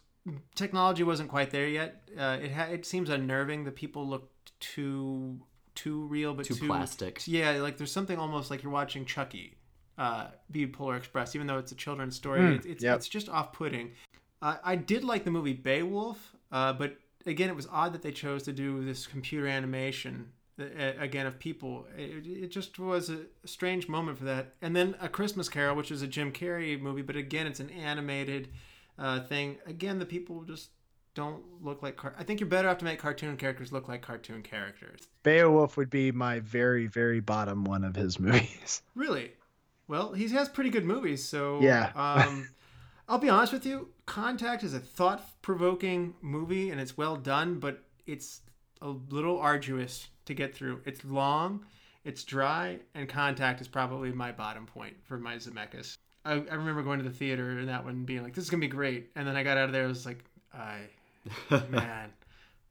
technology 0.54 1.02
wasn't 1.02 1.28
quite 1.28 1.50
there 1.50 1.68
yet. 1.68 2.08
Uh, 2.16 2.38
it 2.42 2.52
ha- 2.52 2.68
it 2.70 2.86
seems 2.86 3.10
unnerving. 3.10 3.64
The 3.64 3.72
people 3.72 4.06
looked 4.08 4.58
too 4.60 5.40
too 5.74 6.06
real, 6.06 6.32
but 6.32 6.46
Too 6.46 6.54
plastic. 6.54 7.22
Yeah, 7.26 7.50
like 7.60 7.76
there's 7.76 7.92
something 7.92 8.18
almost 8.18 8.50
like 8.50 8.62
you're 8.62 8.72
watching 8.72 9.04
Chucky, 9.04 9.56
uh, 9.98 10.28
be 10.50 10.66
Polar 10.66 10.96
Express, 10.96 11.34
even 11.34 11.46
though 11.46 11.58
it's 11.58 11.72
a 11.72 11.76
children's 11.76 12.16
story. 12.16 12.40
Hmm, 12.40 12.52
it's 12.54 12.66
it's, 12.66 12.84
yep. 12.84 12.96
it's 12.96 13.08
just 13.08 13.28
off-putting. 13.28 13.92
I 14.42 14.58
I 14.64 14.76
did 14.76 15.04
like 15.04 15.24
the 15.24 15.30
movie 15.30 15.52
Beowulf, 15.52 16.34
uh, 16.52 16.72
but 16.72 16.96
again, 17.26 17.48
it 17.48 17.56
was 17.56 17.68
odd 17.70 17.92
that 17.94 18.02
they 18.02 18.12
chose 18.12 18.42
to 18.44 18.52
do 18.52 18.84
this 18.84 19.06
computer 19.06 19.46
animation 19.46 20.32
uh, 20.58 20.64
again 20.98 21.26
of 21.26 21.38
people. 21.38 21.86
It, 21.96 22.26
it 22.26 22.48
just 22.48 22.78
was 22.78 23.10
a 23.10 23.20
strange 23.44 23.88
moment 23.88 24.18
for 24.18 24.24
that. 24.24 24.54
And 24.62 24.74
then 24.74 24.94
A 25.00 25.08
Christmas 25.08 25.48
Carol, 25.48 25.76
which 25.76 25.90
is 25.90 26.02
a 26.02 26.06
Jim 26.06 26.32
Carrey 26.32 26.80
movie, 26.80 27.02
but 27.02 27.16
again, 27.16 27.46
it's 27.46 27.60
an 27.60 27.70
animated 27.70 28.48
uh, 28.98 29.20
thing. 29.20 29.58
Again, 29.66 29.98
the 29.98 30.06
people 30.06 30.42
just 30.42 30.70
don't 31.14 31.42
look 31.62 31.82
like. 31.82 31.96
Car- 31.96 32.14
I 32.18 32.24
think 32.24 32.40
you're 32.40 32.48
better 32.48 32.68
off 32.68 32.78
to 32.78 32.84
make 32.84 32.98
cartoon 32.98 33.36
characters 33.36 33.72
look 33.72 33.88
like 33.88 34.02
cartoon 34.02 34.42
characters. 34.42 35.08
Beowulf 35.22 35.76
would 35.76 35.90
be 35.90 36.12
my 36.12 36.40
very, 36.40 36.86
very 36.86 37.20
bottom 37.20 37.64
one 37.64 37.84
of 37.84 37.96
his 37.96 38.18
movies. 38.20 38.82
Really? 38.94 39.32
Well, 39.86 40.12
he 40.12 40.28
has 40.28 40.48
pretty 40.48 40.70
good 40.70 40.84
movies, 40.84 41.24
so 41.24 41.60
Yeah. 41.60 41.90
Um, 41.96 42.48
I'll 43.08 43.18
be 43.18 43.28
honest 43.28 43.52
with 43.52 43.66
you. 43.66 43.88
Contact 44.06 44.62
is 44.62 44.72
a 44.72 44.80
thought-provoking 44.80 46.14
movie, 46.22 46.70
and 46.70 46.80
it's 46.80 46.96
well 46.96 47.16
done, 47.16 47.58
but 47.58 47.82
it's 48.06 48.40
a 48.80 48.88
little 48.88 49.38
arduous 49.38 50.08
to 50.24 50.34
get 50.34 50.54
through. 50.54 50.80
It's 50.86 51.04
long, 51.04 51.64
it's 52.04 52.24
dry, 52.24 52.78
and 52.94 53.08
Contact 53.08 53.60
is 53.60 53.68
probably 53.68 54.10
my 54.12 54.32
bottom 54.32 54.64
point 54.64 54.96
for 55.04 55.18
my 55.18 55.36
Zemeckis. 55.36 55.96
I, 56.24 56.32
I 56.32 56.54
remember 56.54 56.82
going 56.82 56.98
to 56.98 57.04
the 57.04 57.14
theater 57.14 57.50
and 57.58 57.68
that 57.68 57.84
one 57.84 58.04
being 58.04 58.22
like, 58.22 58.34
"This 58.34 58.44
is 58.44 58.50
gonna 58.50 58.60
be 58.60 58.68
great," 58.68 59.10
and 59.16 59.28
then 59.28 59.36
I 59.36 59.42
got 59.42 59.58
out 59.58 59.66
of 59.66 59.72
there, 59.72 59.84
I 59.84 59.88
was 59.88 60.06
like, 60.06 60.24
"I, 60.54 60.78
man, 61.68 62.10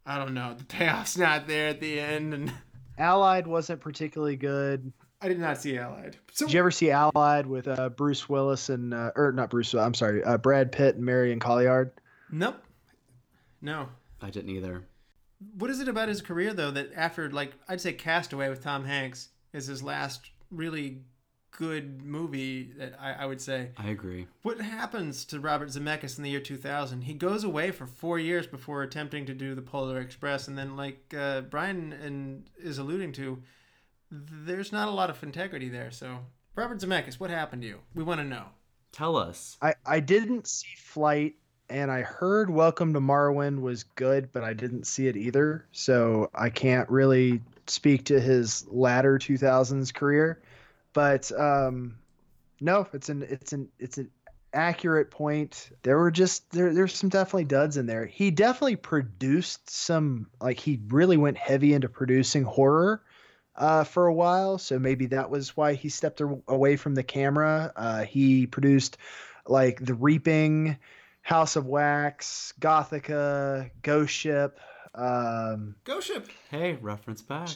I 0.05 0.17
don't 0.17 0.33
know. 0.33 0.55
The 0.55 0.63
payoff's 0.63 1.17
not 1.17 1.47
there 1.47 1.67
at 1.69 1.79
the 1.79 1.99
end, 1.99 2.33
and 2.33 2.51
Allied 2.97 3.45
wasn't 3.45 3.81
particularly 3.81 4.35
good. 4.35 4.91
I 5.23 5.27
did 5.29 5.39
not 5.39 5.57
see 5.57 5.77
Allied." 5.77 6.17
So 6.33 6.45
Did 6.45 6.53
you 6.53 6.59
ever 6.59 6.71
see 6.71 6.91
Allied 6.91 7.47
with 7.47 7.67
uh, 7.67 7.89
Bruce 7.89 8.27
Willis 8.29 8.69
and 8.69 8.93
uh, 8.93 9.11
or 9.15 9.31
not 9.31 9.49
Bruce? 9.49 9.73
I'm 9.73 9.93
sorry, 9.93 10.23
uh, 10.23 10.37
Brad 10.37 10.71
Pitt 10.71 10.95
and 10.95 11.05
Marion 11.05 11.39
Cotillard? 11.39 11.91
nope, 12.31 12.57
no. 13.61 13.89
I 14.21 14.29
didn't 14.29 14.51
either. 14.51 14.83
What 15.57 15.69
is 15.69 15.79
it 15.79 15.87
about 15.87 16.09
his 16.09 16.21
career 16.21 16.53
though 16.53 16.71
that 16.71 16.91
after 16.95 17.29
like 17.31 17.53
I'd 17.67 17.81
say 17.81 17.93
Castaway 17.93 18.49
with 18.49 18.63
Tom 18.63 18.85
Hanks 18.85 19.29
is 19.53 19.67
his 19.67 19.81
last 19.81 20.31
really 20.51 21.01
good 21.57 22.01
movie 22.03 22.71
that 22.77 22.93
I, 22.99 23.13
I 23.13 23.25
would 23.25 23.41
say. 23.41 23.69
I 23.77 23.89
agree. 23.89 24.27
What 24.41 24.59
happens 24.59 25.25
to 25.25 25.39
Robert 25.39 25.69
Zemeckis 25.69 26.17
in 26.17 26.23
the 26.23 26.29
year 26.29 26.39
2000? 26.39 27.01
He 27.01 27.13
goes 27.13 27.43
away 27.43 27.71
for 27.71 27.85
four 27.85 28.19
years 28.19 28.47
before 28.47 28.83
attempting 28.83 29.25
to 29.27 29.33
do 29.33 29.55
the 29.55 29.61
Polar 29.61 29.99
Express, 29.99 30.47
and 30.47 30.57
then 30.57 30.75
like 30.75 31.13
uh, 31.17 31.41
Brian 31.41 31.93
and 31.93 32.49
is 32.57 32.77
alluding 32.77 33.11
to, 33.13 33.41
there's 34.13 34.71
not 34.71 34.87
a 34.87 34.91
lot 34.91 35.09
of 35.09 35.21
integrity 35.23 35.69
there. 35.69 35.91
So 35.91 36.19
Robert 36.55 36.79
Zemeckis, 36.79 37.19
what 37.19 37.29
happened 37.29 37.63
to 37.63 37.67
you? 37.67 37.79
We 37.95 38.03
want 38.03 38.19
to 38.19 38.25
know. 38.25 38.45
Tell 38.91 39.17
us. 39.17 39.57
I 39.61 39.73
I 39.85 39.99
didn't 39.99 40.47
see 40.47 40.75
Flight, 40.77 41.35
and 41.69 41.91
I 41.91 42.01
heard 42.01 42.49
Welcome 42.49 42.93
to 42.93 42.99
Marwen 42.99 43.61
was 43.61 43.83
good, 43.83 44.31
but 44.31 44.43
I 44.43 44.53
didn't 44.53 44.85
see 44.85 45.07
it 45.07 45.17
either. 45.17 45.65
So 45.71 46.29
I 46.35 46.49
can't 46.49 46.89
really 46.89 47.41
speak 47.65 48.05
to 48.05 48.19
his 48.19 48.67
latter 48.67 49.17
2000s 49.17 49.93
career. 49.93 50.41
But 50.93 51.31
um, 51.31 51.95
no, 52.61 52.87
it's 52.93 53.09
an 53.09 53.23
it's 53.23 53.51
an 53.53 53.69
it's 53.79 53.97
an 53.97 54.11
accurate 54.53 55.09
point. 55.09 55.71
There 55.81 55.97
were 55.97 56.11
just 56.11 56.51
there 56.51 56.71
there's 56.71 56.93
some 56.93 57.09
definitely 57.09 57.45
duds 57.45 57.77
in 57.77 57.87
there. 57.87 58.05
He 58.05 58.29
definitely 58.29 58.75
produced 58.75 59.71
some 59.71 60.27
like 60.39 60.59
he 60.59 60.79
really 60.89 61.17
went 61.17 61.37
heavy 61.37 61.73
into 61.73 61.89
producing 61.89 62.43
horror 62.43 63.01
uh, 63.55 63.83
for 63.83 64.07
a 64.07 64.13
while. 64.13 64.57
So 64.57 64.79
maybe 64.79 65.07
that 65.07 65.29
was 65.29 65.55
why 65.55 65.73
he 65.73 65.89
stepped 65.89 66.21
away 66.21 66.75
from 66.75 66.95
the 66.95 67.03
camera. 67.03 67.71
Uh, 67.75 68.03
he 68.03 68.47
produced 68.47 68.97
like 69.47 69.79
The 69.83 69.93
Reaping, 69.93 70.77
House 71.21 71.55
of 71.55 71.65
Wax, 71.65 72.53
Gothika, 72.59 73.71
Ghost 73.81 74.13
Ship. 74.13 74.59
Um, 74.95 75.75
Go 75.85 75.99
ship. 75.99 76.29
Hey, 76.51 76.73
reference 76.81 77.21
back. 77.21 77.49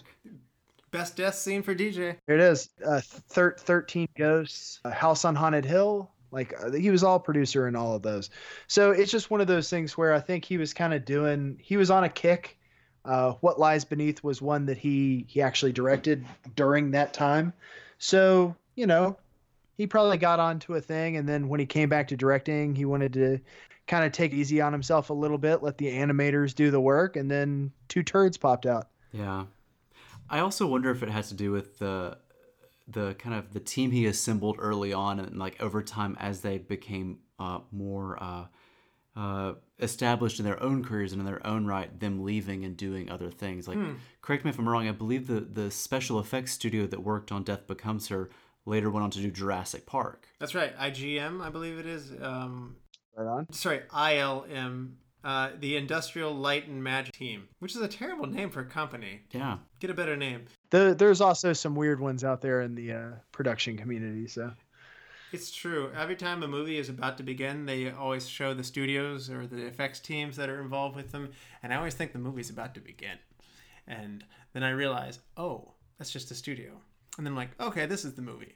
Best 0.91 1.17
death 1.17 1.35
scene 1.35 1.61
for 1.63 1.75
DJ. 1.75 2.15
here 2.25 2.35
it 2.35 2.39
is. 2.39 2.69
Uh, 2.83 3.01
thir- 3.29 3.55
13 3.59 4.07
Ghosts, 4.17 4.79
uh, 4.85 4.89
House 4.89 5.25
on 5.25 5.35
Haunted 5.35 5.65
Hill. 5.65 6.09
Like 6.31 6.53
uh, 6.61 6.71
he 6.71 6.89
was 6.89 7.03
all 7.03 7.19
producer 7.19 7.67
in 7.67 7.75
all 7.75 7.95
of 7.95 8.01
those. 8.01 8.29
So 8.67 8.91
it's 8.91 9.11
just 9.11 9.29
one 9.29 9.39
of 9.41 9.47
those 9.47 9.69
things 9.69 9.97
where 9.97 10.13
I 10.13 10.19
think 10.19 10.45
he 10.45 10.57
was 10.57 10.73
kind 10.73 10.93
of 10.93 11.05
doing, 11.05 11.57
he 11.61 11.77
was 11.77 11.91
on 11.91 12.03
a 12.03 12.09
kick. 12.09 12.57
Uh, 13.07 13.33
what 13.39 13.59
Lies 13.59 13.85
Beneath 13.85 14.23
was 14.23 14.41
one 14.41 14.65
that 14.65 14.77
he 14.77 15.25
he 15.27 15.41
actually 15.41 15.71
directed 15.71 16.25
during 16.55 16.91
that 16.91 17.13
time. 17.13 17.53
So 17.97 18.55
you 18.75 18.85
know, 18.85 19.17
he 19.77 19.87
probably 19.87 20.17
got 20.17 20.39
onto 20.39 20.75
a 20.75 20.81
thing, 20.81 21.17
and 21.17 21.27
then 21.27 21.47
when 21.47 21.59
he 21.59 21.65
came 21.65 21.89
back 21.89 22.09
to 22.09 22.17
directing, 22.17 22.75
he 22.75 22.85
wanted 22.85 23.13
to 23.13 23.39
kind 23.87 24.05
of 24.05 24.11
take 24.11 24.33
easy 24.33 24.59
on 24.59 24.73
himself 24.73 25.09
a 25.09 25.13
little 25.13 25.37
bit, 25.37 25.63
let 25.63 25.77
the 25.77 25.87
animators 25.87 26.53
do 26.53 26.69
the 26.69 26.81
work, 26.81 27.15
and 27.15 27.31
then 27.31 27.71
two 27.87 28.03
turds 28.03 28.37
popped 28.37 28.65
out. 28.65 28.89
Yeah. 29.11 29.45
I 30.29 30.39
also 30.39 30.67
wonder 30.67 30.91
if 30.91 31.03
it 31.03 31.09
has 31.09 31.29
to 31.29 31.35
do 31.35 31.51
with 31.51 31.79
the 31.79 32.17
the 32.89 33.15
kind 33.15 33.35
of 33.35 33.53
the 33.53 33.59
team 33.59 33.91
he 33.91 34.05
assembled 34.05 34.55
early 34.59 34.93
on 34.93 35.19
and 35.19 35.37
like 35.37 35.61
over 35.61 35.83
time 35.83 36.15
as 36.21 36.39
they 36.39 36.57
became 36.57 37.19
uh, 37.37 37.59
more 37.71 38.21
uh, 38.21 38.45
uh, 39.17 39.53
established 39.79 40.37
in 40.39 40.45
their 40.45 40.61
own 40.61 40.83
careers 40.83 41.11
and 41.11 41.19
in 41.19 41.25
their 41.25 41.45
own 41.45 41.65
right, 41.65 41.99
them 41.99 42.23
leaving 42.23 42.63
and 42.65 42.77
doing 42.77 43.09
other 43.09 43.31
things. 43.31 43.67
Like, 43.67 43.79
correct 44.21 44.45
me 44.45 44.49
if 44.51 44.59
I'm 44.59 44.69
wrong. 44.69 44.87
I 44.87 44.91
believe 44.91 45.25
the 45.27 45.39
the 45.41 45.71
special 45.71 46.19
effects 46.19 46.51
studio 46.53 46.85
that 46.87 47.01
worked 47.03 47.31
on 47.31 47.43
Death 47.43 47.65
Becomes 47.67 48.07
Her 48.09 48.29
later 48.65 48.89
went 48.91 49.03
on 49.05 49.11
to 49.11 49.19
do 49.19 49.31
Jurassic 49.31 49.85
Park. 49.85 50.27
That's 50.39 50.53
right. 50.53 50.77
IGM, 50.77 51.41
I 51.41 51.49
believe 51.49 51.79
it 51.79 51.85
is. 51.87 52.11
Um, 52.21 52.75
Right 53.15 53.25
on. 53.27 53.51
sorry, 53.51 53.79
ILM, 53.91 54.91
uh, 55.23 55.49
the 55.59 55.75
Industrial 55.77 56.31
Light 56.31 56.67
and 56.67 56.83
Magic 56.83 57.15
Team, 57.15 57.47
which 57.59 57.75
is 57.75 57.81
a 57.81 57.87
terrible 57.87 58.27
name 58.27 58.51
for 58.51 58.59
a 58.59 58.65
company. 58.65 59.21
Yeah. 59.31 59.57
Get 59.79 59.89
a 59.89 59.95
better 59.95 60.15
name. 60.15 60.45
The, 60.69 60.93
there's 60.95 61.19
also 61.21 61.53
some 61.53 61.73
weird 61.75 61.99
ones 61.99 62.23
out 62.23 62.41
there 62.41 62.61
in 62.61 62.75
the 62.75 62.91
uh, 62.93 63.09
production 63.31 63.75
community. 63.77 64.27
So 64.27 64.51
It's 65.33 65.51
true. 65.51 65.91
Every 65.95 66.15
time 66.15 66.41
a 66.43 66.47
movie 66.47 66.77
is 66.77 66.89
about 66.89 67.17
to 67.17 67.23
begin, 67.23 67.65
they 67.65 67.91
always 67.91 68.27
show 68.27 68.53
the 68.53 68.63
studios 68.63 69.29
or 69.29 69.45
the 69.45 69.65
effects 69.65 69.99
teams 69.99 70.37
that 70.37 70.49
are 70.49 70.61
involved 70.61 70.95
with 70.95 71.11
them, 71.11 71.31
and 71.61 71.73
I 71.73 71.77
always 71.77 71.95
think 71.95 72.13
the 72.13 72.19
movie's 72.19 72.49
about 72.49 72.73
to 72.75 72.79
begin. 72.79 73.17
And 73.87 74.23
then 74.53 74.63
I 74.63 74.69
realize, 74.71 75.19
oh, 75.35 75.73
that's 75.97 76.11
just 76.11 76.31
a 76.31 76.35
studio. 76.35 76.71
And 77.17 77.25
then 77.25 77.33
I'm 77.33 77.37
like, 77.37 77.59
okay, 77.59 77.85
this 77.85 78.05
is 78.05 78.13
the 78.13 78.21
movie. 78.21 78.55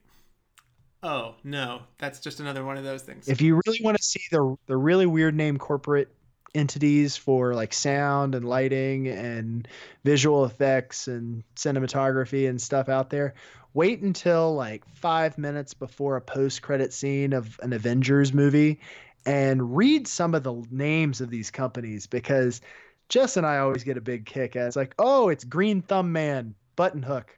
Oh, 1.03 1.35
no, 1.43 1.81
that's 1.97 2.19
just 2.19 2.39
another 2.39 2.63
one 2.63 2.77
of 2.77 2.83
those 2.83 3.01
things. 3.01 3.27
if 3.27 3.41
you 3.41 3.59
really 3.65 3.79
want 3.81 3.97
to 3.97 4.03
see 4.03 4.21
the 4.31 4.55
the 4.67 4.77
really 4.77 5.07
weird 5.07 5.35
name 5.35 5.57
corporate 5.57 6.09
entities 6.53 7.15
for 7.15 7.53
like 7.53 7.73
sound 7.73 8.35
and 8.35 8.45
lighting 8.45 9.07
and 9.07 9.67
visual 10.03 10.45
effects 10.45 11.07
and 11.07 11.43
cinematography 11.55 12.49
and 12.49 12.61
stuff 12.61 12.89
out 12.89 13.09
there 13.09 13.33
wait 13.73 14.01
until 14.01 14.53
like 14.53 14.83
five 14.95 15.37
minutes 15.37 15.73
before 15.73 16.17
a 16.17 16.21
post-credit 16.21 16.91
scene 16.91 17.31
of 17.31 17.57
an 17.63 17.71
avengers 17.71 18.33
movie 18.33 18.79
and 19.25 19.77
read 19.77 20.07
some 20.07 20.35
of 20.35 20.43
the 20.43 20.63
names 20.71 21.21
of 21.21 21.29
these 21.29 21.49
companies 21.49 22.05
because 22.05 22.59
jess 23.07 23.37
and 23.37 23.45
i 23.45 23.57
always 23.59 23.83
get 23.83 23.95
a 23.95 24.01
big 24.01 24.25
kick 24.25 24.55
it's 24.55 24.75
like 24.75 24.93
oh 24.99 25.29
it's 25.29 25.45
green 25.45 25.81
thumb 25.81 26.11
man 26.11 26.53
button 26.75 27.01
hook 27.01 27.37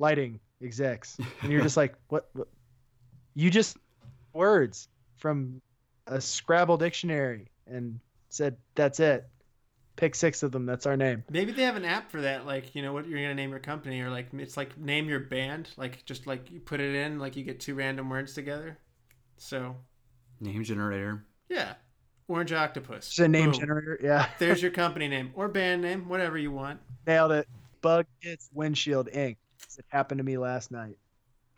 lighting 0.00 0.40
execs 0.60 1.18
and 1.42 1.52
you're 1.52 1.62
just 1.62 1.76
like 1.76 1.94
what, 2.08 2.28
what? 2.32 2.48
you 3.34 3.50
just 3.50 3.76
words 4.32 4.88
from 5.16 5.60
a 6.06 6.20
Scrabble 6.20 6.76
dictionary 6.76 7.48
and 7.66 7.98
said, 8.34 8.56
"That's 8.74 9.00
it. 9.00 9.26
Pick 9.96 10.14
six 10.14 10.42
of 10.42 10.50
them. 10.52 10.66
That's 10.66 10.86
our 10.86 10.96
name." 10.96 11.22
Maybe 11.30 11.52
they 11.52 11.62
have 11.62 11.76
an 11.76 11.84
app 11.84 12.10
for 12.10 12.20
that, 12.22 12.46
like 12.46 12.74
you 12.74 12.82
know 12.82 12.92
what 12.92 13.06
you're 13.06 13.20
gonna 13.20 13.34
name 13.34 13.50
your 13.50 13.60
company, 13.60 14.00
or 14.00 14.10
like 14.10 14.28
it's 14.34 14.56
like 14.56 14.76
name 14.78 15.08
your 15.08 15.20
band, 15.20 15.68
like 15.76 16.04
just 16.04 16.26
like 16.26 16.50
you 16.50 16.60
put 16.60 16.80
it 16.80 16.94
in, 16.94 17.18
like 17.18 17.36
you 17.36 17.44
get 17.44 17.60
two 17.60 17.74
random 17.74 18.08
words 18.10 18.34
together. 18.34 18.78
So 19.36 19.76
Name 20.40 20.64
generator. 20.64 21.24
yeah, 21.48 21.74
Orange 22.28 22.52
Octopus. 22.52 23.06
Just 23.08 23.18
a 23.20 23.28
name 23.28 23.52
Boom. 23.52 23.60
generator. 23.60 23.98
Yeah, 24.02 24.28
There's 24.38 24.60
your 24.62 24.72
company 24.72 25.08
name 25.08 25.30
or 25.34 25.48
band 25.48 25.82
name, 25.82 26.08
whatever 26.08 26.36
you 26.38 26.50
want. 26.50 26.80
nailed 27.06 27.32
it. 27.32 27.48
Bug 27.80 28.06
hits 28.20 28.48
windshield 28.52 29.08
ink. 29.12 29.38
It 29.78 29.84
happened 29.88 30.18
to 30.18 30.24
me 30.24 30.38
last 30.38 30.70
night. 30.70 30.96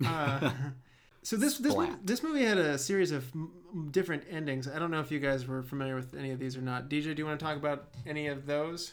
Uh, 0.04 0.50
so 1.26 1.34
this 1.34 1.58
this 1.58 1.74
movie, 1.74 1.92
this 2.04 2.22
movie 2.22 2.44
had 2.44 2.56
a 2.56 2.78
series 2.78 3.10
of 3.10 3.28
m- 3.34 3.88
different 3.90 4.22
endings. 4.30 4.68
I 4.68 4.78
don't 4.78 4.92
know 4.92 5.00
if 5.00 5.10
you 5.10 5.18
guys 5.18 5.44
were 5.44 5.60
familiar 5.60 5.96
with 5.96 6.14
any 6.14 6.30
of 6.30 6.38
these 6.38 6.56
or 6.56 6.60
not. 6.60 6.88
DJ, 6.88 7.16
do 7.16 7.22
you 7.22 7.26
want 7.26 7.40
to 7.40 7.44
talk 7.44 7.56
about 7.56 7.88
any 8.06 8.28
of 8.28 8.46
those? 8.46 8.92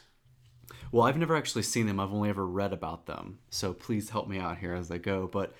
Well, 0.91 1.05
I've 1.05 1.15
never 1.15 1.35
actually 1.35 1.61
seen 1.61 1.85
them. 1.85 1.99
I've 1.99 2.11
only 2.11 2.29
ever 2.29 2.47
read 2.47 2.73
about 2.73 3.05
them. 3.05 3.37
So 3.51 3.71
please 3.71 4.09
help 4.09 4.27
me 4.27 4.39
out 4.39 4.57
here 4.57 4.73
as 4.73 4.89
I 4.89 4.97
go. 4.97 5.29
But 5.31 5.53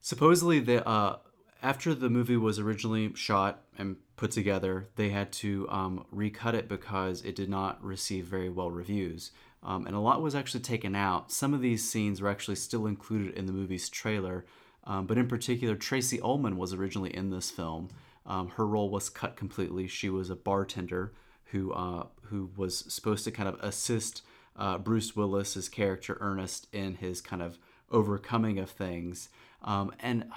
supposedly, 0.00 0.60
the 0.60 0.88
uh, 0.88 1.18
after 1.62 1.94
the 1.94 2.08
movie 2.08 2.38
was 2.38 2.58
originally 2.58 3.12
shot 3.14 3.64
and 3.76 3.96
put 4.16 4.30
together, 4.30 4.88
they 4.96 5.10
had 5.10 5.30
to 5.32 5.68
um, 5.68 6.06
recut 6.10 6.54
it 6.54 6.70
because 6.70 7.20
it 7.20 7.36
did 7.36 7.50
not 7.50 7.84
receive 7.84 8.24
very 8.24 8.48
well 8.48 8.70
reviews. 8.70 9.30
Um, 9.62 9.86
and 9.86 9.94
a 9.94 10.00
lot 10.00 10.22
was 10.22 10.34
actually 10.34 10.60
taken 10.60 10.96
out. 10.96 11.30
Some 11.30 11.52
of 11.52 11.60
these 11.60 11.86
scenes 11.86 12.22
were 12.22 12.30
actually 12.30 12.56
still 12.56 12.86
included 12.86 13.34
in 13.36 13.44
the 13.44 13.52
movie's 13.52 13.90
trailer. 13.90 14.46
Um, 14.88 15.06
but 15.06 15.18
in 15.18 15.28
particular, 15.28 15.76
Tracey 15.76 16.18
Ullman 16.20 16.56
was 16.56 16.72
originally 16.72 17.14
in 17.14 17.30
this 17.30 17.50
film. 17.50 17.90
Um, 18.26 18.48
her 18.56 18.66
role 18.66 18.90
was 18.90 19.10
cut 19.10 19.36
completely. 19.36 19.86
She 19.86 20.08
was 20.08 20.30
a 20.30 20.36
bartender 20.36 21.12
who 21.46 21.72
uh, 21.72 22.06
who 22.22 22.50
was 22.56 22.92
supposed 22.92 23.24
to 23.24 23.30
kind 23.30 23.48
of 23.48 23.60
assist 23.60 24.22
uh, 24.56 24.78
Bruce 24.78 25.14
Willis's 25.14 25.68
character 25.68 26.16
Ernest 26.20 26.66
in 26.72 26.94
his 26.94 27.20
kind 27.20 27.42
of 27.42 27.58
overcoming 27.90 28.58
of 28.58 28.70
things. 28.70 29.28
Um, 29.62 29.92
and 30.00 30.30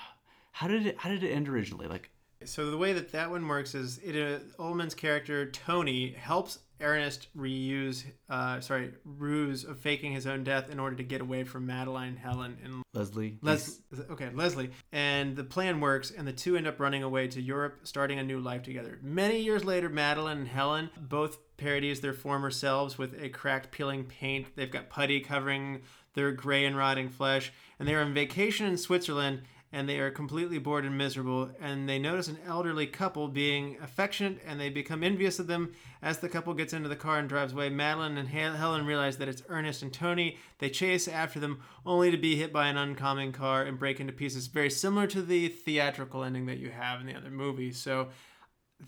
how 0.52 0.68
did 0.68 0.86
it 0.86 0.98
how 1.00 1.10
did 1.10 1.24
it 1.24 1.32
end 1.32 1.48
originally? 1.48 1.88
Like 1.88 2.12
So 2.44 2.70
the 2.70 2.78
way 2.78 2.94
that 2.94 3.12
that 3.14 3.32
one 3.32 3.48
works 3.48 3.74
is 3.74 4.00
it 4.00 4.16
uh, 4.16 4.62
Ullman's 4.62 4.96
character 4.96 5.50
Tony 5.50 6.12
helps 6.12 6.60
Ernest 6.82 7.28
reuse, 7.38 8.04
uh, 8.30 8.60
sorry, 8.60 8.92
ruse 9.06 9.64
of 9.64 9.80
faking 9.80 10.12
his 10.12 10.28
own 10.28 10.44
death 10.44 10.70
in 10.70 10.80
order 10.80 10.96
to 10.96 11.04
get 11.04 11.22
away 11.22 11.44
from 11.44 11.66
Madeline, 11.66 12.16
Helen, 12.18 12.58
and 12.64 12.84
Leslie, 12.94 13.38
Les- 13.42 13.80
okay, 14.10 14.30
Leslie. 14.34 14.72
And 14.92 15.36
the 15.36 15.44
plan 15.44 15.80
works, 15.80 16.12
and 16.12 16.28
the 16.28 16.34
two 16.34 16.58
end 16.58 16.68
up 16.68 16.80
running 16.80 17.04
away 17.04 17.28
to 17.30 17.42
Europe, 17.42 17.80
starting 17.84 18.20
a 18.20 18.24
new 18.24 18.40
life 18.40 18.64
together. 18.64 19.00
Many 19.02 19.40
years 19.42 19.64
later, 19.64 19.90
Madeline 19.90 20.40
and 20.40 20.48
Helen 20.48 20.90
both 21.00 21.38
parodies 21.58 22.02
their 22.02 22.14
former 22.14 22.52
selves 22.52 22.98
with 22.98 23.22
a 23.22 23.30
cracked, 23.30 23.72
peeling 23.72 24.04
paint. 24.04 24.48
They've 24.56 24.72
got 24.72 24.90
putty 24.90 25.20
covering 25.22 25.84
their 26.14 26.32
gray 26.32 26.66
and 26.66 26.76
rotting 26.76 27.10
flesh, 27.10 27.54
and 27.80 27.88
they 27.88 27.96
are 27.96 28.02
on 28.02 28.14
vacation 28.14 28.66
in 28.66 28.78
Switzerland. 28.78 29.44
And 29.74 29.88
they 29.88 30.00
are 30.00 30.12
completely 30.12 30.58
bored 30.58 30.84
and 30.84 30.98
miserable. 30.98 31.50
And 31.62 31.88
they 31.88 31.98
notice 31.98 32.28
an 32.28 32.40
elderly 32.46 32.88
couple 32.88 33.30
being 33.30 33.78
affectionate, 33.82 34.42
and 34.46 34.60
they 34.60 34.70
become 34.70 35.04
envious 35.04 35.40
of 35.40 35.48
them. 35.48 35.74
As 36.02 36.20
the 36.20 36.28
couple 36.28 36.54
gets 36.54 36.74
into 36.74 36.90
the 36.90 36.96
car 36.96 37.20
and 37.20 37.30
drives 37.30 37.54
away, 37.54 37.70
Madeline 37.70 38.18
and 38.18 38.28
Helen 38.28 38.86
realize 38.86 39.18
that 39.18 39.30
it's 39.30 39.44
Ernest 39.48 39.82
and 39.82 39.94
Tony. 39.94 40.38
They 40.60 40.70
chase 40.70 41.08
after 41.08 41.40
them, 41.40 41.62
only 41.86 42.12
to 42.12 42.18
be 42.18 42.36
hit 42.36 42.52
by 42.52 42.68
an 42.68 42.78
oncoming 42.78 43.32
car 43.32 43.64
and 43.64 43.80
break 43.80 44.00
into 44.00 44.12
pieces. 44.12 44.48
Very 44.48 44.70
similar 44.70 45.08
to 45.08 45.22
the 45.22 45.48
theatrical 45.48 46.24
ending 46.24 46.48
that 46.48 46.58
you 46.58 46.70
have 46.70 47.00
in 47.00 47.08
the 47.08 47.16
other 47.16 47.32
movie. 47.32 47.72
So 47.72 48.10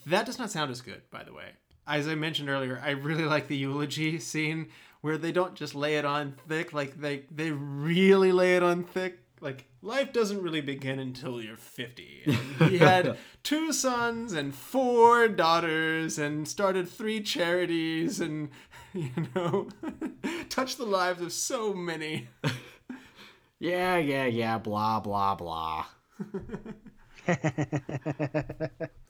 that 0.05 0.25
does 0.25 0.39
not 0.39 0.51
sound 0.51 0.69
as 0.69 0.81
good, 0.81 1.03
by 1.11 1.23
the 1.23 1.33
way. 1.33 1.51
As 1.87 2.07
I 2.07 2.15
mentioned 2.15 2.49
earlier, 2.49 2.81
I 2.83 2.91
really 2.91 3.25
like 3.25 3.47
the 3.47 3.57
eulogy 3.57 4.19
scene 4.19 4.69
where 5.01 5.17
they 5.17 5.33
don't 5.33 5.53
just 5.53 5.75
lay 5.75 5.97
it 5.97 6.05
on 6.05 6.35
thick, 6.47 6.71
like 6.71 6.99
they 6.99 7.25
they 7.29 7.51
really 7.51 8.31
lay 8.31 8.55
it 8.55 8.63
on 8.63 8.83
thick. 8.83 9.19
Like 9.43 9.65
life 9.81 10.13
doesn't 10.13 10.41
really 10.41 10.61
begin 10.61 10.99
until 10.99 11.41
you're 11.41 11.57
50. 11.57 12.21
And 12.25 12.69
he 12.71 12.77
had 12.77 13.17
two 13.43 13.73
sons 13.73 14.31
and 14.31 14.55
four 14.55 15.27
daughters 15.27 16.17
and 16.17 16.47
started 16.47 16.87
three 16.87 17.19
charities 17.21 18.21
and 18.21 18.51
you 18.93 19.11
know 19.35 19.67
touched 20.49 20.77
the 20.77 20.85
lives 20.85 21.21
of 21.21 21.33
so 21.33 21.73
many. 21.73 22.29
yeah, 23.59 23.97
yeah, 23.97 24.25
yeah, 24.25 24.57
blah 24.59 25.01
blah 25.01 25.35
blah. 25.35 25.87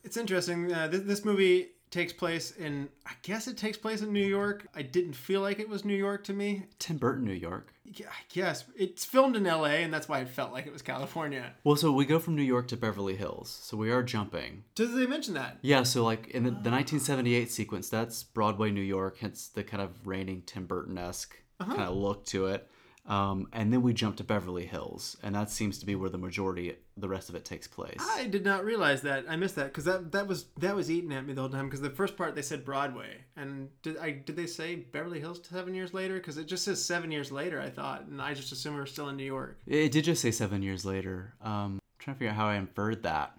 It's 0.03 0.17
interesting. 0.17 0.73
Uh, 0.73 0.87
this, 0.87 1.01
this 1.01 1.25
movie 1.25 1.73
takes 1.93 2.11
place 2.11 2.51
in, 2.51 2.89
I 3.05 3.11
guess 3.21 3.47
it 3.47 3.55
takes 3.55 3.77
place 3.77 4.01
in 4.01 4.11
New 4.11 4.25
York. 4.25 4.67
I 4.75 4.81
didn't 4.81 5.13
feel 5.13 5.41
like 5.41 5.59
it 5.59 5.69
was 5.69 5.85
New 5.85 5.95
York 5.95 6.23
to 6.25 6.33
me. 6.33 6.63
Tim 6.79 6.97
Burton, 6.97 7.23
New 7.23 7.33
York. 7.33 7.71
Yeah, 7.85 8.07
I 8.07 8.23
guess 8.33 8.65
it's 8.75 9.05
filmed 9.05 9.35
in 9.35 9.45
L.A. 9.45 9.83
and 9.83 9.93
that's 9.93 10.09
why 10.09 10.19
it 10.19 10.29
felt 10.29 10.51
like 10.51 10.65
it 10.65 10.73
was 10.73 10.81
California. 10.81 11.53
Well, 11.63 11.75
so 11.75 11.91
we 11.91 12.05
go 12.05 12.17
from 12.17 12.35
New 12.35 12.43
York 12.43 12.67
to 12.69 12.77
Beverly 12.77 13.15
Hills, 13.15 13.59
so 13.61 13.77
we 13.77 13.91
are 13.91 14.01
jumping. 14.01 14.63
Did 14.73 14.93
they 14.93 15.05
mention 15.05 15.35
that? 15.35 15.59
Yeah, 15.61 15.83
so 15.83 16.03
like 16.03 16.27
in 16.29 16.43
the, 16.43 16.49
the 16.49 16.71
1978 16.71 17.51
sequence, 17.51 17.89
that's 17.89 18.23
Broadway, 18.23 18.71
New 18.71 18.81
York, 18.81 19.19
hence 19.19 19.47
the 19.47 19.63
kind 19.63 19.83
of 19.83 20.07
reigning 20.07 20.41
Tim 20.45 20.65
Burton 20.65 20.97
esque 20.97 21.37
uh-huh. 21.59 21.75
kind 21.75 21.87
of 21.87 21.95
look 21.95 22.25
to 22.27 22.47
it. 22.47 22.67
Um, 23.05 23.49
and 23.51 23.73
then 23.73 23.81
we 23.81 23.93
jump 23.93 24.15
to 24.17 24.23
Beverly 24.23 24.65
Hills, 24.65 25.17
and 25.21 25.35
that 25.35 25.51
seems 25.51 25.77
to 25.79 25.85
be 25.85 25.93
where 25.93 26.09
the 26.09 26.17
majority, 26.17 26.77
the 26.95 27.09
rest 27.09 27.27
of 27.27 27.35
it 27.35 27.43
takes 27.43 27.67
place. 27.67 27.99
I 27.99 28.27
did 28.27 28.45
not 28.45 28.63
realize 28.63 29.01
that. 29.01 29.25
I 29.27 29.35
missed 29.35 29.55
that 29.57 29.65
because 29.65 29.83
that 29.83 30.13
that 30.13 30.25
was 30.25 30.45
that 30.59 30.73
was 30.73 30.89
eating 30.89 31.11
at 31.11 31.25
me 31.25 31.33
the 31.33 31.41
whole 31.41 31.49
time. 31.49 31.65
Because 31.65 31.81
the 31.81 31.89
first 31.89 32.15
part 32.15 32.33
they 32.33 32.41
said 32.41 32.63
Broadway, 32.63 33.17
and 33.35 33.69
did 33.81 33.97
I 33.97 34.11
did 34.11 34.37
they 34.37 34.47
say 34.47 34.75
Beverly 34.75 35.19
Hills 35.19 35.41
seven 35.49 35.75
years 35.75 35.93
later? 35.93 36.13
Because 36.13 36.37
it 36.37 36.45
just 36.45 36.63
says 36.63 36.83
seven 36.83 37.11
years 37.11 37.29
later. 37.29 37.59
I 37.59 37.69
thought, 37.69 38.05
and 38.05 38.21
I 38.21 38.33
just 38.33 38.53
assumed 38.53 38.77
we 38.77 38.81
are 38.81 38.85
still 38.85 39.09
in 39.09 39.17
New 39.17 39.25
York. 39.25 39.59
It 39.67 39.91
did 39.91 40.05
just 40.05 40.21
say 40.21 40.31
seven 40.31 40.61
years 40.61 40.85
later. 40.85 41.33
Um, 41.41 41.79
trying 41.99 42.15
to 42.15 42.19
figure 42.19 42.31
out 42.31 42.37
how 42.37 42.47
I 42.47 42.55
inferred 42.55 43.03
that. 43.03 43.37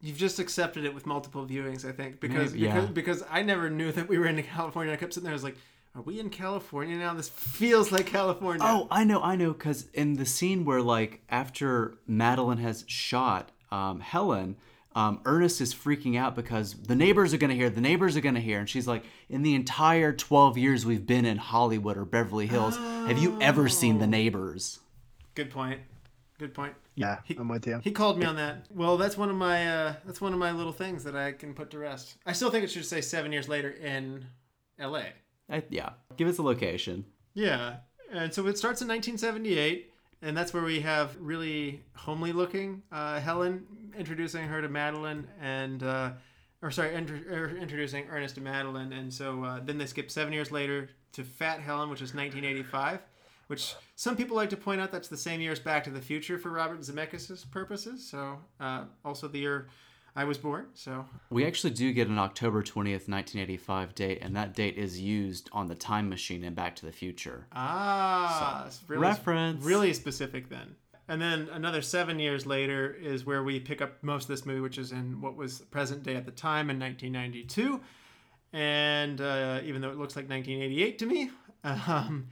You've 0.00 0.18
just 0.18 0.38
accepted 0.38 0.84
it 0.84 0.94
with 0.94 1.06
multiple 1.06 1.46
viewings, 1.46 1.88
I 1.88 1.92
think, 1.92 2.20
because 2.20 2.52
Maybe, 2.52 2.66
yeah. 2.66 2.74
because, 2.74 2.90
because 2.90 3.22
I 3.30 3.42
never 3.42 3.70
knew 3.70 3.90
that 3.92 4.06
we 4.06 4.18
were 4.18 4.26
in 4.26 4.42
California. 4.42 4.92
I 4.92 4.96
kept 4.96 5.14
sitting 5.14 5.24
there, 5.24 5.32
I 5.32 5.34
was 5.34 5.44
like, 5.44 5.56
"Are 5.94 6.02
we 6.02 6.18
in 6.20 6.30
California 6.30 6.96
now? 6.96 7.14
This 7.14 7.28
feels 7.28 7.92
like 7.92 8.06
California." 8.06 8.62
Oh, 8.64 8.88
I 8.90 9.04
know, 9.04 9.22
I 9.22 9.36
know, 9.36 9.52
because 9.52 9.86
in 9.94 10.14
the 10.14 10.26
scene 10.26 10.64
where 10.64 10.82
like 10.82 11.22
after 11.28 11.94
Madeline 12.06 12.58
has 12.58 12.84
shot 12.86 13.50
um, 13.70 14.00
Helen, 14.00 14.56
um, 14.94 15.20
Ernest 15.24 15.60
is 15.60 15.74
freaking 15.74 16.16
out 16.16 16.34
because 16.36 16.74
the 16.74 16.94
neighbors 16.94 17.32
are 17.34 17.38
gonna 17.38 17.54
hear, 17.54 17.70
the 17.70 17.80
neighbors 17.80 18.16
are 18.16 18.20
gonna 18.20 18.40
hear, 18.40 18.58
and 18.58 18.68
she's 18.68 18.86
like, 18.86 19.04
in 19.28 19.42
the 19.42 19.54
entire 19.54 20.12
twelve 20.12 20.56
years 20.58 20.84
we've 20.86 21.06
been 21.06 21.24
in 21.24 21.36
Hollywood 21.38 21.96
or 21.96 22.04
Beverly 22.04 22.46
Hills, 22.46 22.76
have 22.76 23.18
you 23.18 23.38
ever 23.40 23.68
seen 23.68 23.98
the 23.98 24.06
neighbors? 24.06 24.80
good 25.34 25.50
point. 25.50 25.80
Good 26.38 26.54
point. 26.54 26.74
Yeah, 26.96 27.18
I'm 27.38 27.48
with 27.48 27.66
you. 27.66 27.80
He 27.82 27.90
called 27.92 28.18
me 28.18 28.26
on 28.26 28.36
that. 28.36 28.66
Well, 28.70 28.96
that's 28.96 29.16
one 29.16 29.30
of 29.30 29.36
my 29.36 29.68
uh, 29.68 29.94
that's 30.04 30.20
one 30.20 30.32
of 30.32 30.38
my 30.38 30.50
little 30.52 30.72
things 30.72 31.04
that 31.04 31.16
I 31.16 31.32
can 31.32 31.54
put 31.54 31.70
to 31.70 31.78
rest. 31.78 32.16
I 32.26 32.32
still 32.32 32.50
think 32.50 32.64
it 32.64 32.70
should 32.70 32.84
say 32.84 33.00
seven 33.00 33.32
years 33.32 33.48
later 33.48 33.70
in 33.70 34.26
L.A. 34.78 35.06
I, 35.50 35.62
yeah, 35.68 35.90
give 36.16 36.28
us 36.28 36.38
a 36.38 36.42
location. 36.42 37.04
Yeah, 37.34 37.76
and 38.12 38.32
so 38.32 38.46
it 38.46 38.58
starts 38.58 38.80
in 38.80 38.88
1978, 38.88 39.92
and 40.22 40.36
that's 40.36 40.54
where 40.54 40.62
we 40.62 40.80
have 40.80 41.16
really 41.20 41.82
homely 41.94 42.32
looking 42.32 42.82
uh, 42.92 43.20
Helen 43.20 43.66
introducing 43.96 44.46
her 44.46 44.60
to 44.60 44.68
Madeline 44.68 45.28
and. 45.40 45.82
Uh, 45.82 46.10
or 46.64 46.70
sorry, 46.70 46.94
intro- 46.94 47.20
er, 47.30 47.54
introducing 47.60 48.06
Ernest 48.08 48.36
to 48.36 48.40
Madeline, 48.40 48.94
and 48.94 49.12
so 49.12 49.44
uh, 49.44 49.60
then 49.62 49.76
they 49.76 49.84
skip 49.84 50.10
seven 50.10 50.32
years 50.32 50.50
later 50.50 50.88
to 51.12 51.22
Fat 51.22 51.60
Helen, 51.60 51.90
which 51.90 52.00
is 52.00 52.14
1985, 52.14 53.00
which 53.48 53.74
some 53.96 54.16
people 54.16 54.34
like 54.34 54.48
to 54.48 54.56
point 54.56 54.80
out 54.80 54.90
that's 54.90 55.08
the 55.08 55.16
same 55.16 55.42
year 55.42 55.52
as 55.52 55.60
Back 55.60 55.84
to 55.84 55.90
the 55.90 56.00
Future 56.00 56.38
for 56.38 56.50
Robert 56.50 56.80
Zemeckis' 56.80 57.48
purposes. 57.50 58.08
So 58.08 58.38
uh, 58.58 58.84
also 59.04 59.28
the 59.28 59.38
year 59.38 59.68
I 60.16 60.24
was 60.24 60.38
born. 60.38 60.66
So 60.74 61.04
We 61.30 61.44
actually 61.44 61.72
do 61.72 61.92
get 61.92 62.08
an 62.08 62.18
October 62.18 62.62
20th, 62.62 63.08
1985 63.08 63.94
date, 63.94 64.18
and 64.22 64.36
that 64.36 64.54
date 64.54 64.78
is 64.78 65.00
used 65.00 65.50
on 65.52 65.66
the 65.66 65.74
time 65.74 66.08
machine 66.08 66.44
in 66.44 66.54
Back 66.54 66.76
to 66.76 66.86
the 66.86 66.92
Future. 66.92 67.46
ah, 67.52 68.66
it's 68.66 68.80
really, 68.86 69.02
reference. 69.02 69.64
really 69.64 69.92
specific 69.92 70.48
then. 70.48 70.76
And 71.08 71.20
then 71.20 71.48
another 71.52 71.82
seven 71.82 72.18
years 72.18 72.46
later 72.46 72.90
is 72.92 73.26
where 73.26 73.42
we 73.42 73.60
pick 73.60 73.82
up 73.82 74.02
most 74.02 74.24
of 74.24 74.28
this 74.28 74.46
movie, 74.46 74.60
which 74.60 74.78
is 74.78 74.92
in 74.92 75.20
what 75.20 75.36
was 75.36 75.58
present 75.60 76.02
day 76.02 76.16
at 76.16 76.24
the 76.24 76.30
time 76.30 76.70
in 76.70 76.78
1992. 76.78 77.80
And 78.52 79.20
uh, 79.20 79.60
even 79.64 79.82
though 79.82 79.90
it 79.90 79.98
looks 79.98 80.16
like 80.16 80.28
1988 80.30 80.98
to 81.00 81.06
me, 81.06 81.30
um, 81.64 82.28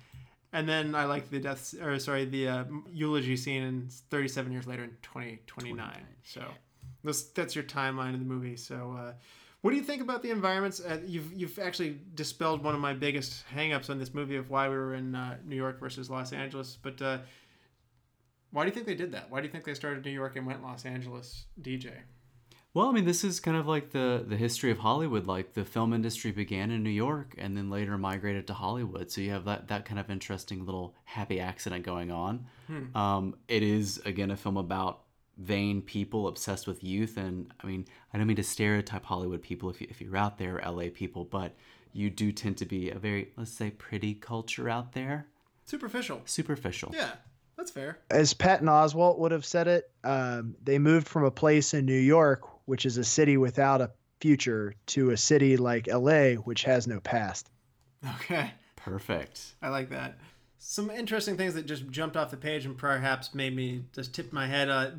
and 0.52 0.68
then 0.68 0.94
I 0.94 1.04
like 1.04 1.30
the 1.30 1.40
death, 1.40 1.74
or 1.82 1.98
sorry, 1.98 2.24
the 2.24 2.48
uh, 2.48 2.64
eulogy 2.92 3.36
scene 3.36 3.62
in 3.62 3.88
37 4.10 4.52
years 4.52 4.66
later 4.66 4.84
in 4.84 4.90
2029. 5.02 5.90
So 6.24 6.44
this, 7.04 7.24
that's 7.24 7.54
your 7.54 7.64
timeline 7.64 8.14
of 8.14 8.20
the 8.20 8.26
movie. 8.26 8.56
So, 8.56 8.96
uh, 8.98 9.12
what 9.62 9.70
do 9.70 9.76
you 9.76 9.82
think 9.82 10.02
about 10.02 10.22
the 10.22 10.30
environments? 10.30 10.80
Uh, 10.80 10.98
you've 11.06 11.32
you've 11.32 11.58
actually 11.58 11.98
dispelled 12.14 12.64
one 12.64 12.74
of 12.74 12.80
my 12.80 12.94
biggest 12.94 13.44
hangups 13.54 13.90
on 13.90 13.98
this 13.98 14.12
movie 14.12 14.36
of 14.36 14.50
why 14.50 14.68
we 14.68 14.74
were 14.74 14.94
in 14.94 15.14
uh, 15.14 15.36
New 15.44 15.56
York 15.56 15.78
versus 15.78 16.10
Los 16.10 16.32
Angeles. 16.32 16.76
But 16.82 17.00
uh, 17.00 17.18
why 18.50 18.64
do 18.64 18.68
you 18.68 18.74
think 18.74 18.86
they 18.86 18.96
did 18.96 19.12
that? 19.12 19.30
Why 19.30 19.40
do 19.40 19.46
you 19.46 19.52
think 19.52 19.64
they 19.64 19.74
started 19.74 20.04
New 20.04 20.10
York 20.10 20.36
and 20.36 20.46
went 20.46 20.62
Los 20.62 20.84
Angeles, 20.84 21.46
DJ? 21.60 21.92
Well, 22.74 22.88
I 22.88 22.92
mean, 22.92 23.04
this 23.04 23.22
is 23.22 23.38
kind 23.38 23.56
of 23.56 23.68
like 23.68 23.90
the 23.90 24.24
the 24.26 24.36
history 24.36 24.70
of 24.70 24.78
Hollywood. 24.78 25.26
Like 25.26 25.52
the 25.52 25.64
film 25.64 25.92
industry 25.92 26.32
began 26.32 26.70
in 26.70 26.82
New 26.82 26.90
York 26.90 27.34
and 27.38 27.56
then 27.56 27.70
later 27.70 27.96
migrated 27.98 28.46
to 28.48 28.54
Hollywood. 28.54 29.10
So 29.10 29.20
you 29.20 29.30
have 29.30 29.44
that 29.44 29.68
that 29.68 29.84
kind 29.84 30.00
of 30.00 30.10
interesting 30.10 30.64
little 30.64 30.96
happy 31.04 31.38
accident 31.38 31.84
going 31.84 32.10
on. 32.10 32.46
Um, 32.96 33.36
it 33.46 33.62
is 33.62 33.98
again 34.06 34.30
a 34.30 34.36
film 34.36 34.56
about 34.56 35.02
vain 35.42 35.82
people 35.82 36.28
obsessed 36.28 36.66
with 36.66 36.82
youth, 36.84 37.16
and 37.16 37.52
I 37.62 37.66
mean, 37.66 37.84
I 38.12 38.18
don't 38.18 38.26
mean 38.26 38.36
to 38.36 38.42
stereotype 38.44 39.04
Hollywood 39.04 39.42
people 39.42 39.70
if 39.70 39.80
you, 39.80 39.86
if 39.90 40.00
you're 40.00 40.16
out 40.16 40.38
there, 40.38 40.62
LA 40.64 40.84
people, 40.92 41.24
but 41.24 41.54
you 41.92 42.08
do 42.10 42.32
tend 42.32 42.56
to 42.58 42.64
be 42.64 42.90
a 42.90 42.98
very 42.98 43.32
let's 43.36 43.50
say 43.52 43.70
pretty 43.70 44.14
culture 44.14 44.68
out 44.68 44.92
there, 44.92 45.26
Superficial. 45.64 46.22
superficial. 46.24 46.90
Yeah, 46.94 47.12
that's 47.56 47.70
fair. 47.70 47.98
As 48.10 48.32
Patton 48.34 48.66
Oswalt 48.68 49.18
would 49.18 49.32
have 49.32 49.44
said 49.44 49.68
it, 49.68 49.90
um, 50.04 50.54
they 50.62 50.78
moved 50.78 51.08
from 51.08 51.24
a 51.24 51.30
place 51.30 51.74
in 51.74 51.84
New 51.86 51.98
York, 51.98 52.42
which 52.66 52.86
is 52.86 52.96
a 52.96 53.04
city 53.04 53.36
without 53.36 53.80
a 53.80 53.90
future, 54.20 54.74
to 54.86 55.10
a 55.10 55.16
city 55.16 55.56
like 55.56 55.86
LA, 55.88 56.34
which 56.34 56.62
has 56.64 56.86
no 56.86 57.00
past. 57.00 57.50
Okay. 58.16 58.50
Perfect. 58.76 59.54
I 59.62 59.68
like 59.68 59.90
that. 59.90 60.18
Some 60.64 60.90
interesting 60.90 61.36
things 61.36 61.54
that 61.54 61.66
just 61.66 61.90
jumped 61.90 62.16
off 62.16 62.30
the 62.30 62.36
page 62.36 62.66
and 62.66 62.78
perhaps 62.78 63.34
made 63.34 63.54
me 63.54 63.82
just 63.92 64.14
tip 64.14 64.32
my 64.32 64.46
head. 64.46 64.70
Uh, 64.70 64.90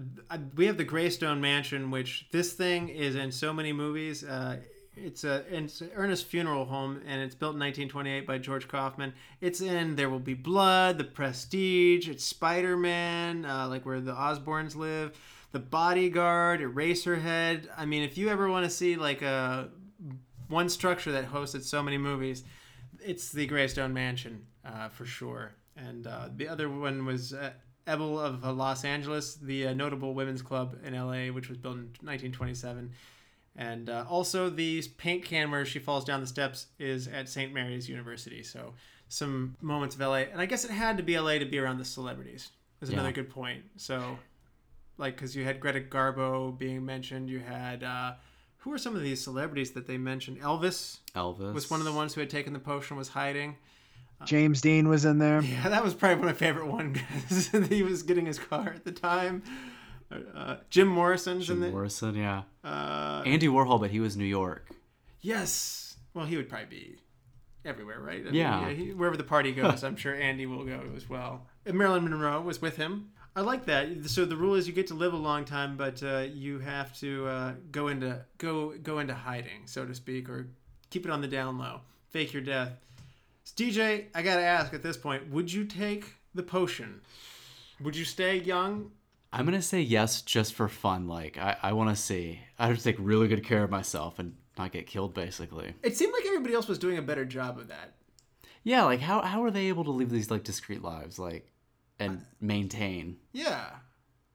we 0.57 0.65
have 0.65 0.75
the 0.75 0.83
Greystone 0.83 1.39
Mansion, 1.39 1.89
which 1.89 2.27
this 2.31 2.51
thing 2.51 2.89
is 2.89 3.15
in 3.15 3.31
so 3.31 3.53
many 3.53 3.71
movies. 3.71 4.25
Uh, 4.25 4.57
it's 4.97 5.23
a 5.23 5.45
it's 5.49 5.79
an 5.79 5.89
Ernest 5.95 6.25
Funeral 6.25 6.65
Home, 6.65 7.01
and 7.07 7.21
it's 7.21 7.33
built 7.33 7.53
in 7.53 7.61
1928 7.61 8.27
by 8.27 8.39
George 8.39 8.67
Kaufman. 8.67 9.13
It's 9.39 9.61
in 9.61 9.95
There 9.95 10.09
Will 10.09 10.19
Be 10.19 10.33
Blood, 10.33 10.97
The 10.97 11.05
Prestige, 11.05 12.09
it's 12.09 12.25
Spider 12.25 12.75
Man, 12.75 13.45
uh, 13.45 13.69
like 13.69 13.85
where 13.85 14.01
the 14.01 14.13
Osborns 14.13 14.75
live, 14.75 15.17
The 15.53 15.59
Bodyguard, 15.59 16.59
Eraserhead. 16.59 17.69
I 17.77 17.85
mean, 17.85 18.03
if 18.03 18.17
you 18.17 18.27
ever 18.27 18.49
want 18.49 18.65
to 18.65 18.69
see 18.69 18.97
like 18.97 19.21
a 19.21 19.69
one 20.49 20.67
structure 20.67 21.13
that 21.13 21.31
hosted 21.31 21.63
so 21.63 21.81
many 21.81 21.97
movies, 21.97 22.43
it's 22.99 23.31
the 23.31 23.47
Greystone 23.47 23.93
Mansion 23.93 24.45
uh, 24.65 24.89
for 24.89 25.05
sure. 25.05 25.53
And 25.75 26.05
uh, 26.07 26.29
the 26.35 26.47
other 26.47 26.69
one 26.69 27.05
was 27.05 27.33
uh, 27.33 27.51
Ebell 27.87 28.19
of 28.19 28.43
uh, 28.45 28.53
Los 28.53 28.85
Angeles, 28.85 29.35
the 29.35 29.67
uh, 29.67 29.73
notable 29.73 30.13
women's 30.13 30.41
club 30.41 30.77
in 30.83 30.93
LA, 30.93 31.33
which 31.33 31.49
was 31.49 31.57
built 31.57 31.75
in 31.75 31.83
1927. 32.01 32.91
And 33.55 33.89
uh, 33.89 34.05
also 34.09 34.49
the 34.49 34.83
paint 34.97 35.25
can 35.25 35.51
where 35.51 35.65
she 35.65 35.79
falls 35.79 36.05
down 36.05 36.21
the 36.21 36.27
steps 36.27 36.67
is 36.79 37.07
at 37.07 37.29
St. 37.29 37.53
Mary's 37.53 37.87
University. 37.87 38.43
So 38.43 38.73
some 39.09 39.55
moments 39.61 39.95
of 39.95 40.01
LA. 40.01 40.25
And 40.31 40.41
I 40.41 40.45
guess 40.45 40.65
it 40.65 40.71
had 40.71 40.97
to 40.97 41.03
be 41.03 41.19
LA 41.19 41.37
to 41.39 41.45
be 41.45 41.59
around 41.59 41.77
the 41.77 41.85
celebrities. 41.85 42.49
Is 42.81 42.89
another 42.89 43.13
good 43.13 43.29
point. 43.29 43.63
So, 43.77 44.19
like, 44.97 45.15
because 45.15 45.33
you 45.37 45.45
had 45.45 45.61
Greta 45.61 45.79
Garbo 45.79 46.57
being 46.57 46.83
mentioned, 46.85 47.29
you 47.29 47.39
had. 47.39 47.81
Uh, 47.81 48.15
who 48.57 48.73
are 48.73 48.77
some 48.77 48.95
of 48.95 49.01
these 49.01 49.21
celebrities 49.21 49.71
that 49.71 49.87
they 49.87 49.97
mentioned? 49.97 50.39
Elvis 50.41 50.99
Elvis 51.15 51.53
was 51.53 51.69
one 51.69 51.79
of 51.79 51.85
the 51.85 51.93
ones 51.93 52.13
who 52.13 52.19
had 52.19 52.29
taken 52.29 52.51
the 52.51 52.59
potion 52.59 52.97
was 52.97 53.09
hiding. 53.09 53.55
James 54.25 54.61
Dean 54.61 54.87
was 54.89 55.05
in 55.05 55.17
there. 55.19 55.41
Yeah, 55.41 55.69
that 55.69 55.83
was 55.83 55.93
probably 55.93 56.23
my 56.25 56.33
favorite 56.33 56.67
one 56.67 56.93
because 57.29 57.47
he 57.69 57.83
was 57.83 58.03
getting 58.03 58.25
his 58.25 58.39
car 58.39 58.67
at 58.75 58.83
the 58.85 58.91
time. 58.91 59.43
Uh, 60.35 60.57
Jim 60.69 60.87
Morrison's 60.87 61.47
Jim 61.47 61.55
in 61.57 61.61
there. 61.61 61.71
Morrison, 61.71 62.15
yeah. 62.15 62.43
Uh, 62.63 63.23
Andy 63.25 63.47
Warhol, 63.47 63.79
but 63.79 63.89
he 63.91 63.99
was 63.99 64.15
New 64.15 64.25
York. 64.25 64.69
yes. 65.21 65.95
Well, 66.13 66.25
he 66.27 66.37
would 66.37 66.47
probably 66.47 66.67
be 66.67 66.95
everywhere, 67.65 67.99
right? 67.99 68.19
I 68.21 68.25
mean, 68.25 68.35
Yeah. 68.35 68.69
he, 68.69 68.93
wherever 68.93 69.17
the 69.17 69.23
party 69.23 69.51
goes, 69.51 69.83
I'm 69.83 69.95
sure 69.95 70.13
Andy 70.13 70.45
will 70.45 70.63
go 70.63 70.79
as 70.95 71.09
well. 71.09 71.47
And 71.65 71.75
Marilyn 71.75 72.03
Monroe 72.03 72.39
was 72.41 72.61
with 72.61 72.77
him. 72.77 73.09
I 73.35 73.41
like 73.41 73.65
that. 73.65 74.05
So 74.05 74.25
the 74.25 74.35
rule 74.37 74.53
is 74.53 74.67
you 74.67 74.73
get 74.73 74.85
to 74.87 74.93
live 74.93 75.13
a 75.13 75.17
long 75.17 75.43
time, 75.43 75.75
but 75.75 76.03
uh, 76.03 76.27
you 76.31 76.59
have 76.59 76.95
to 76.99 77.25
uh, 77.25 77.53
go 77.71 77.87
into 77.87 78.23
go 78.37 78.75
go 78.83 78.99
into 78.99 79.15
hiding, 79.15 79.65
so 79.65 79.85
to 79.87 79.95
speak, 79.95 80.29
or 80.29 80.49
keep 80.91 81.03
it 81.05 81.11
on 81.11 81.21
the 81.21 81.27
down 81.27 81.57
low, 81.57 81.81
fake 82.11 82.31
your 82.31 82.43
death. 82.43 82.73
So 83.43 83.53
DJ, 83.55 84.05
I 84.15 84.21
gotta 84.21 84.41
ask 84.41 84.73
at 84.73 84.83
this 84.83 84.97
point: 84.97 85.29
Would 85.29 85.51
you 85.51 85.65
take 85.65 86.05
the 86.33 86.43
potion? 86.43 87.01
Would 87.81 87.95
you 87.95 88.05
stay 88.05 88.37
young? 88.37 88.91
I'm 89.31 89.45
gonna 89.45 89.61
say 89.61 89.81
yes 89.81 90.21
just 90.21 90.53
for 90.53 90.67
fun. 90.67 91.07
Like 91.07 91.37
I, 91.37 91.57
I 91.61 91.73
want 91.73 91.89
to 91.89 91.95
see. 91.95 92.39
I 92.57 92.67
have 92.67 92.77
to 92.77 92.83
take 92.83 92.95
really 92.99 93.27
good 93.27 93.43
care 93.43 93.63
of 93.63 93.71
myself 93.71 94.19
and 94.19 94.35
not 94.57 94.71
get 94.71 94.87
killed, 94.87 95.13
basically. 95.13 95.73
It 95.81 95.97
seemed 95.97 96.13
like 96.13 96.25
everybody 96.27 96.53
else 96.53 96.67
was 96.67 96.77
doing 96.77 96.97
a 96.97 97.01
better 97.01 97.25
job 97.25 97.57
of 97.57 97.67
that. 97.69 97.95
Yeah, 98.63 98.83
like 98.83 99.01
how 99.01 99.21
how 99.21 99.43
are 99.43 99.51
they 99.51 99.67
able 99.67 99.83
to 99.85 99.91
live 99.91 100.09
these 100.09 100.31
like 100.31 100.43
discreet 100.43 100.81
lives, 100.81 101.19
like, 101.19 101.51
and 101.99 102.23
maintain? 102.39 103.17
Yeah, 103.33 103.69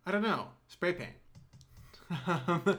I 0.04 0.10
don't 0.10 0.22
know. 0.22 0.48
Spray 0.66 0.92
paint. 0.92 1.12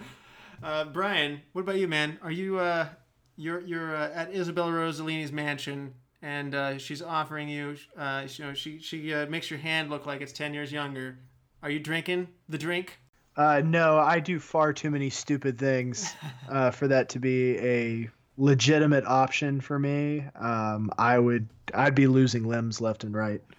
uh, 0.63 0.85
Brian, 0.85 1.41
what 1.53 1.61
about 1.61 1.77
you, 1.77 1.87
man? 1.87 2.19
Are 2.21 2.31
you 2.31 2.59
uh, 2.59 2.89
you're 3.35 3.61
you're 3.61 3.95
uh, 3.95 4.11
at 4.13 4.33
Isabella 4.33 4.71
Rossellini's 4.71 5.31
mansion, 5.31 5.93
and 6.21 6.53
uh, 6.55 6.77
she's 6.77 7.01
offering 7.01 7.49
you, 7.49 7.75
uh, 7.97 8.25
you 8.27 8.45
know, 8.45 8.53
she 8.53 8.79
she 8.79 9.13
uh, 9.13 9.25
makes 9.27 9.49
your 9.49 9.59
hand 9.59 9.89
look 9.89 10.05
like 10.05 10.21
it's 10.21 10.33
ten 10.33 10.53
years 10.53 10.71
younger. 10.71 11.19
Are 11.61 11.69
you 11.69 11.79
drinking 11.79 12.27
the 12.47 12.57
drink? 12.57 12.99
Uh, 13.35 13.61
no, 13.63 13.97
I 13.97 14.19
do 14.19 14.39
far 14.39 14.73
too 14.73 14.91
many 14.91 15.09
stupid 15.09 15.57
things 15.57 16.13
uh, 16.49 16.71
for 16.71 16.87
that 16.87 17.09
to 17.09 17.19
be 17.19 17.57
a 17.59 18.09
legitimate 18.37 19.05
option 19.05 19.61
for 19.61 19.77
me. 19.77 20.25
Um, 20.35 20.91
I 20.97 21.19
would, 21.19 21.47
I'd 21.73 21.95
be 21.95 22.07
losing 22.07 22.43
limbs 22.43 22.81
left 22.81 23.03
and 23.03 23.15
right. 23.15 23.41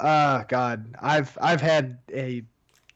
Ah, 0.00 0.44
God, 0.48 0.94
I've 1.00 1.36
I've 1.40 1.60
had 1.60 1.98
a 2.12 2.42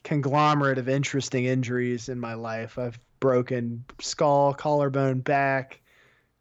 conglomerate 0.05 0.79
of 0.79 0.89
interesting 0.89 1.45
injuries 1.45 2.09
in 2.09 2.19
my 2.19 2.35
life. 2.35 2.79
I've 2.79 2.99
broken 3.21 3.85
skull, 4.01 4.55
collarbone, 4.55 5.21
back, 5.21 5.81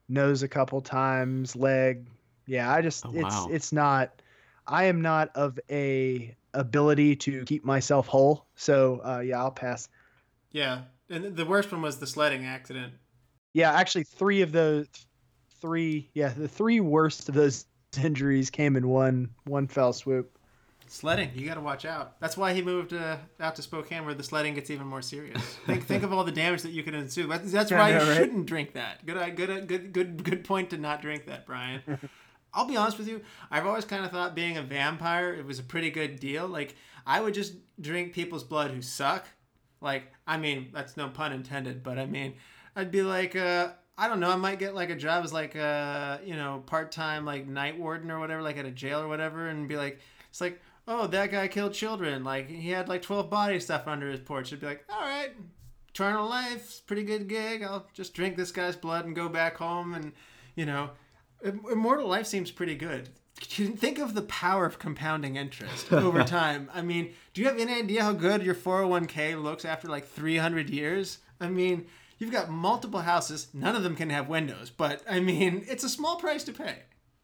nose 0.08 0.44
a 0.44 0.48
couple 0.48 0.82
times, 0.82 1.56
leg. 1.56 2.06
Yeah, 2.50 2.72
I 2.72 2.82
just 2.82 3.06
Oh, 3.06 3.12
it's 3.14 3.46
wow. 3.46 3.48
it's 3.48 3.72
not. 3.72 4.22
I 4.68 4.86
am 4.86 5.02
not 5.02 5.30
of 5.36 5.60
a 5.70 6.36
ability 6.54 7.16
to 7.18 7.44
keep 7.46 7.64
myself 7.64 8.08
whole. 8.08 8.46
So 8.56 9.02
uh, 9.06 9.20
yeah, 9.20 9.40
I'll 9.40 9.52
pass. 9.52 9.88
Yeah, 10.52 10.84
and 11.10 11.36
the 11.36 11.46
worst 11.46 11.72
one 11.72 11.82
was 11.82 12.00
the 12.00 12.08
sledding 12.08 12.46
accident. 12.46 12.94
Yeah, 13.54 13.74
actually, 13.74 14.04
three 14.04 14.42
of 14.42 14.52
those, 14.52 14.88
three, 15.62 16.10
yeah, 16.14 16.30
the 16.30 16.48
three 16.48 16.80
worst 16.80 17.30
of 17.30 17.36
those 17.36 17.66
injuries 18.04 18.50
came 18.50 18.76
in 18.76 18.88
one 18.88 19.30
one 19.46 19.68
fell 19.68 19.94
swoop. 19.94 20.38
Sledding, 20.88 21.30
you 21.36 21.46
got 21.46 21.54
to 21.54 21.62
watch 21.62 21.86
out. 21.86 22.20
That's 22.20 22.36
why 22.36 22.54
he 22.54 22.64
moved 22.64 22.94
uh, 22.94 23.18
out 23.40 23.56
to 23.58 23.62
Spokane, 23.62 24.06
where 24.06 24.16
the 24.16 24.24
sledding 24.24 24.56
gets 24.56 24.72
even 24.72 24.88
more 24.88 25.04
serious. 25.04 25.40
think, 25.68 25.86
think 25.86 26.04
of 26.04 26.12
all 26.12 26.24
the 26.24 26.32
damage 26.32 26.64
that 26.64 26.72
you 26.72 26.82
could 26.82 26.96
ensue. 26.96 27.28
That's, 27.28 27.52
that's 27.52 27.70
Yeah, 27.72 27.78
why 27.78 27.90
I 27.90 27.92
know, 28.00 28.06
you 28.06 28.10
right? 28.10 28.18
shouldn't 28.18 28.48
drink 28.48 28.74
that. 28.74 29.06
Good, 29.06 29.36
good, 29.36 29.50
uh, 29.52 29.60
good, 29.62 29.94
good, 29.94 30.24
good 30.24 30.44
point 30.44 30.72
to 30.72 30.80
not 30.80 31.04
drink 31.04 31.28
that, 31.28 31.46
Brian. 31.46 31.82
I'll 32.54 32.66
be 32.66 32.78
honest 32.78 32.98
with 32.98 33.08
you. 33.08 33.22
I've 33.52 33.66
always 33.66 33.86
kind 33.86 34.06
of 34.06 34.12
thought 34.12 34.36
being 34.36 34.58
a 34.58 34.64
vampire 34.64 35.34
it 35.34 35.46
was 35.46 35.60
a 35.60 35.64
pretty 35.64 35.92
good 35.92 36.20
deal. 36.20 36.48
Like 36.48 36.76
I 37.06 37.22
would 37.22 37.34
just 37.34 37.56
drink 37.80 38.14
people's 38.14 38.44
blood 38.44 38.72
who 38.72 38.82
suck. 38.82 39.26
Like 39.82 40.12
I 40.28 40.38
mean, 40.38 40.70
that's 40.74 40.98
no 40.98 41.10
pun 41.10 41.34
intended, 41.34 41.84
but 41.84 41.98
I 41.98 42.06
mean, 42.06 42.36
I'd 42.76 42.92
be 42.92 43.02
like, 43.02 43.36
uh, 43.36 43.70
I 43.98 44.08
don't 44.08 44.20
know, 44.20 44.32
I 44.32 44.36
might 44.36 44.60
get 44.60 44.76
like 44.76 44.90
a 44.90 44.96
job 44.96 45.24
as 45.24 45.34
like 45.34 45.56
a 45.56 46.20
you 46.24 46.36
know 46.36 46.64
part 46.66 46.92
time 46.92 47.26
like 47.26 47.48
night 47.48 47.78
warden 47.80 48.12
or 48.12 48.20
whatever, 48.20 48.42
like 48.42 48.58
at 48.58 48.66
a 48.66 48.72
jail 48.72 49.02
or 49.02 49.08
whatever, 49.08 49.48
and 49.48 49.68
be 49.68 49.78
like, 49.78 50.00
it's 50.30 50.42
like, 50.42 50.62
oh, 50.88 51.08
that 51.08 51.32
guy 51.32 51.48
killed 51.48 51.74
children. 51.74 52.24
Like 52.24 52.50
he 52.50 52.70
had 52.70 52.90
like 52.90 53.02
twelve 53.02 53.30
body 53.30 53.60
stuff 53.60 53.88
under 53.88 54.10
his 54.10 54.20
porch. 54.20 54.48
It'd 54.48 54.60
be 54.60 54.68
like, 54.68 54.86
all 54.90 55.02
right, 55.02 55.32
eternal 55.90 56.30
life, 56.30 56.82
pretty 56.86 57.04
good 57.04 57.28
gig. 57.28 57.64
I'll 57.64 57.88
just 57.94 58.14
drink 58.14 58.38
this 58.38 58.52
guy's 58.52 58.76
blood 58.76 59.06
and 59.06 59.16
go 59.16 59.30
back 59.30 59.58
home, 59.58 59.94
and 59.94 60.14
you 60.56 60.66
know, 60.66 60.92
immortal 61.44 62.08
life 62.08 62.26
seems 62.26 62.52
pretty 62.52 62.76
good. 62.76 63.10
Think 63.36 64.00
of 64.00 64.16
the 64.16 64.24
power 64.24 64.66
of 64.66 64.80
compounding 64.80 65.38
interest 65.38 65.94
over 65.94 66.24
time. 66.26 66.70
I 66.74 66.82
mean, 66.82 67.14
do 67.34 67.42
you 67.42 67.48
have 67.48 67.58
any 67.58 67.74
idea 67.74 68.04
how 68.04 68.12
good 68.12 68.44
your 68.44 68.56
401k 68.56 69.42
looks 69.42 69.64
after 69.64 69.88
like 69.88 70.06
300 70.06 70.70
years? 70.70 71.20
I 71.40 71.48
mean, 71.48 71.86
you've 72.18 72.34
got 72.34 72.50
multiple 72.50 73.00
houses, 73.00 73.48
none 73.54 73.76
of 73.76 73.84
them 73.84 73.96
can 73.96 74.10
have 74.10 74.28
windows, 74.28 74.70
but 74.70 75.02
I 75.10 75.22
mean, 75.22 75.66
it's 75.70 75.86
a 75.86 75.90
small 75.90 76.18
price 76.18 76.44
to 76.46 76.52
pay. 76.52 76.80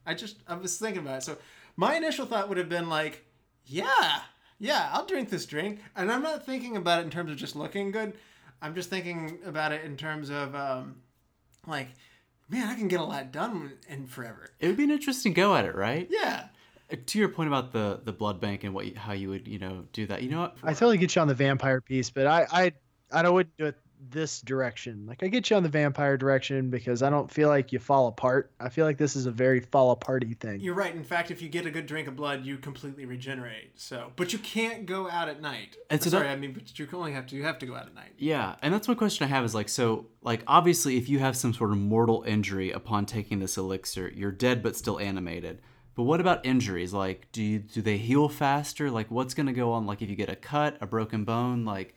I 0.05 0.13
just, 0.13 0.37
I 0.47 0.55
was 0.55 0.77
thinking 0.77 1.01
about 1.01 1.17
it. 1.17 1.23
So 1.23 1.37
my 1.75 1.95
initial 1.95 2.25
thought 2.25 2.47
would 2.47 2.57
have 2.57 2.69
been 2.69 2.87
like, 2.87 3.25
yeah, 3.65 4.21
yeah, 4.59 4.89
I'll 4.93 5.05
drink 5.05 5.29
this 5.29 5.45
drink. 5.45 5.81
And 5.95 6.11
I'm 6.11 6.23
not 6.23 6.45
thinking 6.45 6.77
about 6.77 7.01
it 7.01 7.05
in 7.05 7.09
terms 7.09 7.31
of 7.31 7.37
just 7.37 7.55
looking 7.55 7.91
good. 7.91 8.13
I'm 8.61 8.73
just 8.75 8.89
thinking 8.89 9.39
about 9.45 9.71
it 9.73 9.83
in 9.83 9.97
terms 9.97 10.29
of, 10.29 10.55
um, 10.55 10.95
like, 11.67 11.89
man, 12.49 12.67
I 12.67 12.75
can 12.75 12.87
get 12.87 12.99
a 12.99 13.03
lot 13.03 13.31
done 13.31 13.73
in 13.89 14.07
forever. 14.07 14.49
It 14.59 14.67
would 14.67 14.77
be 14.77 14.83
an 14.83 14.91
interesting 14.91 15.33
go 15.33 15.55
at 15.55 15.65
it, 15.65 15.75
right? 15.75 16.07
Yeah. 16.09 16.47
Uh, 16.91 16.95
To 17.05 17.19
your 17.19 17.29
point 17.29 17.47
about 17.47 17.71
the 17.71 18.01
the 18.03 18.13
blood 18.13 18.39
bank 18.39 18.63
and 18.63 18.73
what 18.73 18.93
how 18.95 19.13
you 19.13 19.29
would 19.29 19.47
you 19.47 19.59
know 19.59 19.85
do 19.93 20.05
that. 20.07 20.23
You 20.23 20.29
know 20.29 20.41
what? 20.41 20.57
I 20.63 20.73
totally 20.73 20.97
get 20.97 21.15
you 21.15 21.21
on 21.21 21.27
the 21.27 21.33
vampire 21.33 21.81
piece, 21.81 22.09
but 22.09 22.27
I 22.27 22.47
I 22.51 22.71
I 23.11 23.21
don't 23.21 23.33
wouldn't 23.33 23.57
do 23.57 23.65
it 23.65 23.77
this 24.11 24.41
direction. 24.41 25.05
Like 25.07 25.23
I 25.23 25.27
get 25.27 25.49
you 25.49 25.55
on 25.55 25.63
the 25.63 25.69
vampire 25.69 26.17
direction 26.17 26.69
because 26.69 27.01
I 27.03 27.09
don't 27.09 27.29
feel 27.29 27.49
like 27.49 27.71
you 27.71 27.79
fall 27.79 28.07
apart. 28.07 28.51
I 28.59 28.69
feel 28.69 28.85
like 28.85 28.97
this 28.97 29.15
is 29.15 29.25
a 29.25 29.31
very 29.31 29.59
fall 29.59 29.95
aparty 29.95 30.37
thing. 30.39 30.59
You're 30.61 30.73
right. 30.75 30.93
In 30.93 31.03
fact, 31.03 31.31
if 31.31 31.41
you 31.41 31.49
get 31.49 31.65
a 31.65 31.71
good 31.71 31.85
drink 31.85 32.07
of 32.07 32.15
blood, 32.15 32.45
you 32.45 32.57
completely 32.57 33.05
regenerate. 33.05 33.71
So, 33.75 34.11
but 34.15 34.33
you 34.33 34.39
can't 34.39 34.85
go 34.85 35.09
out 35.09 35.29
at 35.29 35.41
night. 35.41 35.75
And 35.89 36.01
so 36.01 36.07
uh, 36.07 36.11
Sorry, 36.11 36.23
that- 36.27 36.33
I 36.33 36.35
mean, 36.35 36.53
but 36.53 36.77
you 36.77 36.87
only 36.93 37.13
have 37.13 37.25
to. 37.27 37.35
You 37.35 37.43
have 37.43 37.59
to 37.59 37.65
go 37.65 37.75
out 37.75 37.87
at 37.87 37.95
night. 37.95 38.13
Yeah, 38.17 38.55
and 38.61 38.73
that's 38.73 38.87
one 38.87 38.97
question 38.97 39.25
I 39.25 39.29
have 39.29 39.43
is 39.43 39.53
like, 39.55 39.69
so, 39.69 40.07
like, 40.21 40.43
obviously, 40.47 40.97
if 40.97 41.09
you 41.09 41.19
have 41.19 41.35
some 41.35 41.53
sort 41.53 41.71
of 41.71 41.77
mortal 41.77 42.23
injury 42.25 42.71
upon 42.71 43.05
taking 43.05 43.39
this 43.39 43.57
elixir, 43.57 44.09
you're 44.15 44.31
dead 44.31 44.63
but 44.63 44.75
still 44.75 44.99
animated. 44.99 45.61
But 45.95 46.03
what 46.03 46.19
about 46.19 46.45
injuries? 46.45 46.93
Like, 46.93 47.27
do 47.31 47.41
you, 47.41 47.59
do 47.59 47.81
they 47.81 47.97
heal 47.97 48.27
faster? 48.29 48.91
Like, 48.91 49.09
what's 49.09 49.33
gonna 49.33 49.53
go 49.53 49.71
on? 49.71 49.85
Like, 49.85 50.01
if 50.01 50.09
you 50.09 50.15
get 50.15 50.29
a 50.29 50.35
cut, 50.35 50.77
a 50.81 50.85
broken 50.87 51.23
bone, 51.23 51.63
like, 51.65 51.95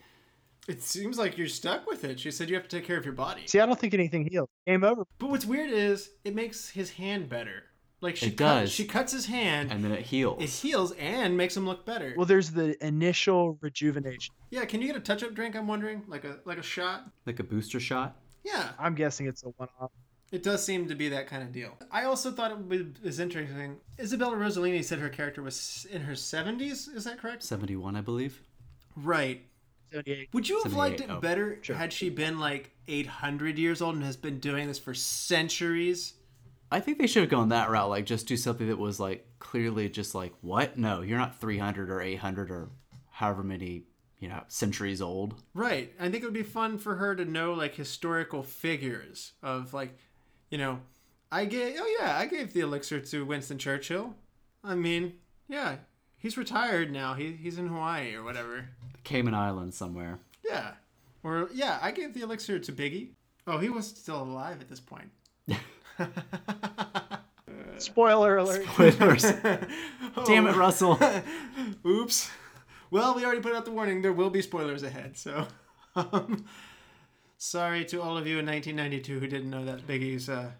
It 0.69 0.81
seems 0.83 1.17
like 1.17 1.37
you're 1.37 1.47
stuck 1.47 1.87
with 1.87 2.03
it. 2.03 2.19
She 2.19 2.31
said 2.31 2.47
you 2.49 2.55
have 2.55 2.67
to 2.67 2.77
take 2.77 2.85
care 2.85 2.97
of 2.97 3.03
your 3.03 3.13
body. 3.15 3.41
See, 3.47 3.59
I 3.59 3.65
don't 3.65 3.79
think 3.79 3.93
anything 3.93 4.27
heals. 4.31 4.47
Game 4.67 4.83
over. 4.83 5.03
But 5.17 5.29
what's 5.31 5.45
weird 5.45 5.71
is 5.71 6.11
it 6.23 6.35
makes 6.35 6.69
his 6.69 6.91
hand 6.91 7.27
better. 7.27 7.63
Like 8.01 8.15
she 8.15 8.27
It 8.27 8.37
cut- 8.37 8.61
does. 8.61 8.71
she 8.71 8.85
cuts 8.85 9.11
his 9.11 9.25
hand. 9.25 9.71
and 9.71 9.83
then 9.83 9.91
it 9.91 10.03
heals. 10.05 10.41
it 10.41 10.49
heals 10.49 10.91
and 10.93 11.35
makes 11.35 11.57
him 11.57 11.65
look 11.65 11.85
better. 11.85 12.13
Well, 12.15 12.25
there's 12.25 12.51
the 12.51 12.81
initial 12.85 13.57
rejuvenation. 13.61 14.33
yeah, 14.51 14.63
can 14.65 14.79
you 14.81 14.87
get 14.87 14.95
a 14.95 15.01
touch-up 15.01 15.33
drink? 15.33 15.55
I'm 15.55 15.67
wondering, 15.67 16.03
like 16.07 16.23
a 16.23 16.39
like 16.45 16.57
a 16.59 16.63
shot. 16.63 17.05
like 17.25 17.39
a 17.39 17.43
booster 17.43 17.79
shot. 17.79 18.15
Yeah, 18.45 18.69
I'm 18.79 18.95
guessing 18.95 19.27
it's 19.27 19.43
a 19.43 19.47
one-off. 19.57 19.91
it 20.31 20.43
does 20.43 20.63
seem 20.63 20.87
to 20.87 20.95
be 20.95 21.09
that 21.09 21.27
kind 21.27 21.43
of 21.43 21.51
deal. 21.51 21.77
I 21.91 22.03
also 22.05 22.31
thought 22.31 22.51
it 22.51 22.65
was- 22.67 23.01
was 23.03 23.19
interesting. 23.19 23.77
Isabella 23.99 24.37
Rossellini 24.37 24.81
said 24.83 24.99
her 24.99 25.09
character 25.09 25.41
was 25.41 25.85
in 25.91 26.03
her 26.03 26.13
70s. 26.15 26.87
Is 26.95 27.03
that 27.05 27.17
correct? 27.17 27.41
Seventy-one, 27.43 27.95
I 27.97 28.01
believe. 28.01 28.43
Right. 28.95 29.45
78. 29.91 30.29
Would 30.33 30.49
you 30.49 30.61
have 30.63 30.73
liked 30.73 30.95
it 30.95 31.07
78, 31.07 31.17
oh, 31.17 31.21
better 31.21 31.59
sure. 31.61 31.75
had 31.75 31.93
she 31.93 32.09
been 32.09 32.39
like 32.39 32.71
800 32.87 33.57
years 33.57 33.81
old 33.81 33.95
and 33.95 34.03
has 34.03 34.17
been 34.17 34.39
doing 34.39 34.67
this 34.67 34.79
for 34.79 34.93
centuries? 34.93 36.13
I 36.71 36.79
think 36.79 36.99
they 36.99 37.07
should 37.07 37.23
have 37.23 37.31
gone 37.31 37.49
that 37.49 37.69
route. 37.69 37.89
Like, 37.89 38.05
just 38.05 38.27
do 38.27 38.37
something 38.37 38.67
that 38.67 38.77
was 38.77 38.99
like 38.99 39.25
clearly 39.39 39.89
just 39.89 40.13
like, 40.13 40.33
what? 40.41 40.77
No, 40.77 41.01
you're 41.01 41.17
not 41.17 41.39
three 41.39 41.57
hundred 41.57 41.89
or 41.89 42.01
eight 42.01 42.19
hundred 42.19 42.51
or 42.51 42.69
however 43.09 43.43
many 43.43 43.83
you 44.19 44.27
know 44.27 44.43
centuries 44.47 45.01
old. 45.01 45.41
Right. 45.53 45.91
I 45.99 46.09
think 46.09 46.23
it 46.23 46.25
would 46.25 46.33
be 46.33 46.43
fun 46.43 46.77
for 46.77 46.95
her 46.95 47.15
to 47.15 47.25
know 47.25 47.53
like 47.53 47.75
historical 47.75 48.43
figures 48.43 49.33
of 49.41 49.73
like, 49.73 49.97
you 50.51 50.57
know, 50.57 50.79
I 51.31 51.45
gave 51.45 51.77
oh 51.79 51.97
yeah, 51.99 52.17
I 52.17 52.25
gave 52.25 52.53
the 52.53 52.61
elixir 52.61 52.99
to 52.99 53.25
Winston 53.25 53.57
Churchill. 53.57 54.15
I 54.63 54.75
mean, 54.75 55.13
yeah, 55.47 55.77
he's 56.19 56.37
retired 56.37 56.91
now. 56.91 57.15
He 57.15 57.31
he's 57.31 57.57
in 57.57 57.67
Hawaii 57.67 58.13
or 58.13 58.23
whatever. 58.23 58.69
Cayman 59.03 59.33
Islands 59.33 59.75
somewhere. 59.75 60.19
Yeah. 60.45 60.73
Or 61.23 61.49
yeah, 61.53 61.79
I 61.81 61.91
gave 61.91 62.13
the 62.13 62.21
elixir 62.21 62.59
to 62.59 62.71
Biggie. 62.71 63.09
Oh, 63.47 63.57
he 63.57 63.69
was 63.69 63.87
still 63.87 64.21
alive 64.21 64.61
at 64.61 64.69
this 64.69 64.79
point. 64.79 65.09
Spoiler 67.77 68.37
alert. 68.37 68.63
Spoilers. 68.65 69.25
Oh. 69.25 70.23
Damn 70.25 70.47
it, 70.47 70.55
Russell. 70.55 70.99
Oops. 71.85 72.29
Well, 72.91 73.15
we 73.15 73.25
already 73.25 73.41
put 73.41 73.55
out 73.55 73.65
the 73.65 73.71
warning. 73.71 74.01
There 74.01 74.13
will 74.13 74.29
be 74.29 74.41
spoilers 74.41 74.83
ahead. 74.83 75.17
So, 75.17 75.47
um, 75.95 76.45
sorry 77.37 77.85
to 77.85 78.01
all 78.01 78.17
of 78.17 78.27
you 78.27 78.39
in 78.39 78.45
1992 78.45 79.19
who 79.19 79.27
didn't 79.27 79.49
know 79.49 79.63
that 79.65 79.87
Biggie's 79.87 80.29
uh, 80.29 80.51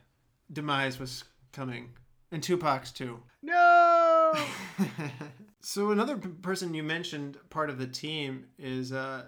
demise 0.51 0.99
was 0.99 1.24
coming, 1.51 1.89
and 2.32 2.41
Tupac's 2.41 2.91
too. 2.91 3.20
No. 3.41 4.34
So 5.62 5.91
another 5.91 6.18
p- 6.18 6.30
person 6.30 6.74
you 6.74 6.84
mentioned, 6.84 7.38
part 7.49 7.70
of 7.70 7.78
the 7.78 7.88
team, 7.88 8.45
is 8.57 8.93
uh, 8.93 9.26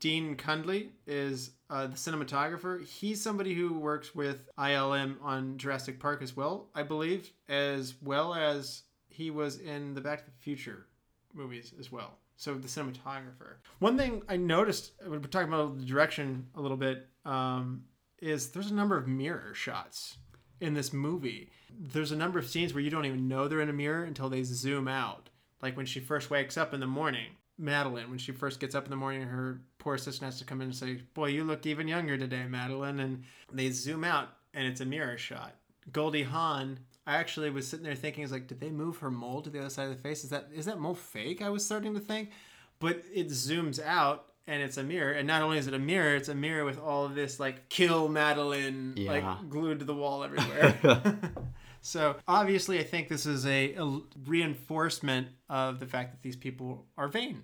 Dean 0.00 0.36
Cundey, 0.36 0.90
is 1.06 1.50
uh, 1.68 1.86
the 1.86 1.96
cinematographer. 1.96 2.84
He's 2.84 3.22
somebody 3.22 3.54
who 3.54 3.78
works 3.78 4.14
with 4.14 4.48
ILM 4.56 5.16
on 5.22 5.58
Jurassic 5.58 6.00
Park 6.00 6.22
as 6.22 6.36
well, 6.36 6.68
I 6.74 6.82
believe, 6.82 7.30
as 7.48 7.94
well 8.02 8.34
as 8.34 8.82
he 9.08 9.30
was 9.30 9.58
in 9.60 9.94
the 9.94 10.00
Back 10.00 10.20
to 10.20 10.30
the 10.30 10.38
Future 10.38 10.86
movies 11.34 11.72
as 11.78 11.92
well. 11.92 12.18
So 12.36 12.54
the 12.54 12.68
cinematographer. 12.68 13.56
One 13.78 13.96
thing 13.96 14.22
I 14.28 14.36
noticed, 14.36 14.92
when 15.00 15.22
we're 15.22 15.28
talking 15.28 15.48
about 15.48 15.78
the 15.78 15.84
direction 15.84 16.46
a 16.54 16.60
little 16.60 16.76
bit, 16.76 17.06
um, 17.24 17.84
is 18.20 18.50
there's 18.50 18.70
a 18.70 18.74
number 18.74 18.96
of 18.96 19.08
mirror 19.08 19.54
shots 19.54 20.16
in 20.60 20.74
this 20.74 20.92
movie. 20.92 21.50
There's 21.78 22.12
a 22.12 22.16
number 22.16 22.38
of 22.38 22.46
scenes 22.46 22.72
where 22.72 22.82
you 22.82 22.90
don't 22.90 23.04
even 23.04 23.28
know 23.28 23.48
they're 23.48 23.60
in 23.60 23.68
a 23.68 23.74
mirror 23.74 24.04
until 24.04 24.28
they 24.28 24.42
zoom 24.42 24.88
out. 24.88 25.30
Like 25.62 25.76
when 25.76 25.86
she 25.86 26.00
first 26.00 26.30
wakes 26.30 26.56
up 26.56 26.74
in 26.74 26.80
the 26.80 26.86
morning, 26.86 27.28
Madeline, 27.58 28.10
when 28.10 28.18
she 28.18 28.32
first 28.32 28.60
gets 28.60 28.74
up 28.74 28.84
in 28.84 28.90
the 28.90 28.96
morning, 28.96 29.22
her 29.22 29.60
poor 29.78 29.94
assistant 29.94 30.26
has 30.30 30.38
to 30.38 30.44
come 30.44 30.60
in 30.60 30.66
and 30.68 30.76
say, 30.76 31.00
Boy, 31.14 31.28
you 31.28 31.44
look 31.44 31.64
even 31.66 31.88
younger 31.88 32.18
today, 32.18 32.44
Madeline. 32.46 33.00
And 33.00 33.24
they 33.52 33.70
zoom 33.70 34.04
out 34.04 34.28
and 34.54 34.66
it's 34.66 34.80
a 34.80 34.84
mirror 34.86 35.16
shot. 35.16 35.54
Goldie 35.92 36.24
Hawn, 36.24 36.78
I 37.06 37.16
actually 37.16 37.50
was 37.50 37.66
sitting 37.66 37.84
there 37.84 37.94
thinking, 37.94 38.24
is 38.24 38.32
like, 38.32 38.48
did 38.48 38.60
they 38.60 38.70
move 38.70 38.98
her 38.98 39.10
mole 39.10 39.40
to 39.42 39.48
the 39.50 39.60
other 39.60 39.70
side 39.70 39.88
of 39.88 39.96
the 39.96 40.02
face? 40.02 40.24
Is 40.24 40.30
that 40.30 40.48
is 40.54 40.66
that 40.66 40.78
mole 40.80 40.94
fake? 40.94 41.40
I 41.40 41.48
was 41.48 41.64
starting 41.64 41.94
to 41.94 42.00
think. 42.00 42.30
But 42.78 43.02
it 43.14 43.28
zooms 43.28 43.82
out 43.82 44.26
and 44.46 44.62
it's 44.62 44.76
a 44.76 44.82
mirror. 44.82 45.12
And 45.12 45.26
not 45.26 45.40
only 45.42 45.56
is 45.58 45.66
it 45.66 45.72
a 45.74 45.78
mirror, 45.78 46.14
it's 46.16 46.28
a 46.28 46.34
mirror 46.34 46.64
with 46.66 46.78
all 46.78 47.06
of 47.06 47.14
this 47.14 47.40
like 47.40 47.68
kill 47.70 48.08
Madeline 48.08 48.92
Yeah. 48.96 49.12
like 49.12 49.48
glued 49.48 49.78
to 49.78 49.84
the 49.86 49.94
wall 49.94 50.22
everywhere. 50.24 50.76
so 51.86 52.16
obviously 52.26 52.80
I 52.80 52.82
think 52.82 53.08
this 53.08 53.26
is 53.26 53.46
a, 53.46 53.74
a 53.74 54.00
reinforcement 54.26 55.28
of 55.48 55.78
the 55.78 55.86
fact 55.86 56.12
that 56.12 56.22
these 56.22 56.36
people 56.36 56.86
are 56.98 57.08
vain. 57.08 57.42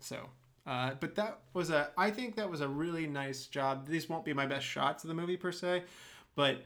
So 0.00 0.30
uh, 0.66 0.92
but 1.00 1.14
that 1.16 1.40
was 1.54 1.70
a 1.70 1.90
I 1.98 2.10
think 2.10 2.36
that 2.36 2.50
was 2.50 2.60
a 2.60 2.68
really 2.68 3.06
nice 3.06 3.46
job. 3.46 3.88
These 3.88 4.08
won't 4.08 4.24
be 4.24 4.32
my 4.32 4.46
best 4.46 4.64
shots 4.64 5.04
of 5.04 5.08
the 5.08 5.14
movie 5.14 5.36
per 5.36 5.52
se, 5.52 5.82
but 6.34 6.62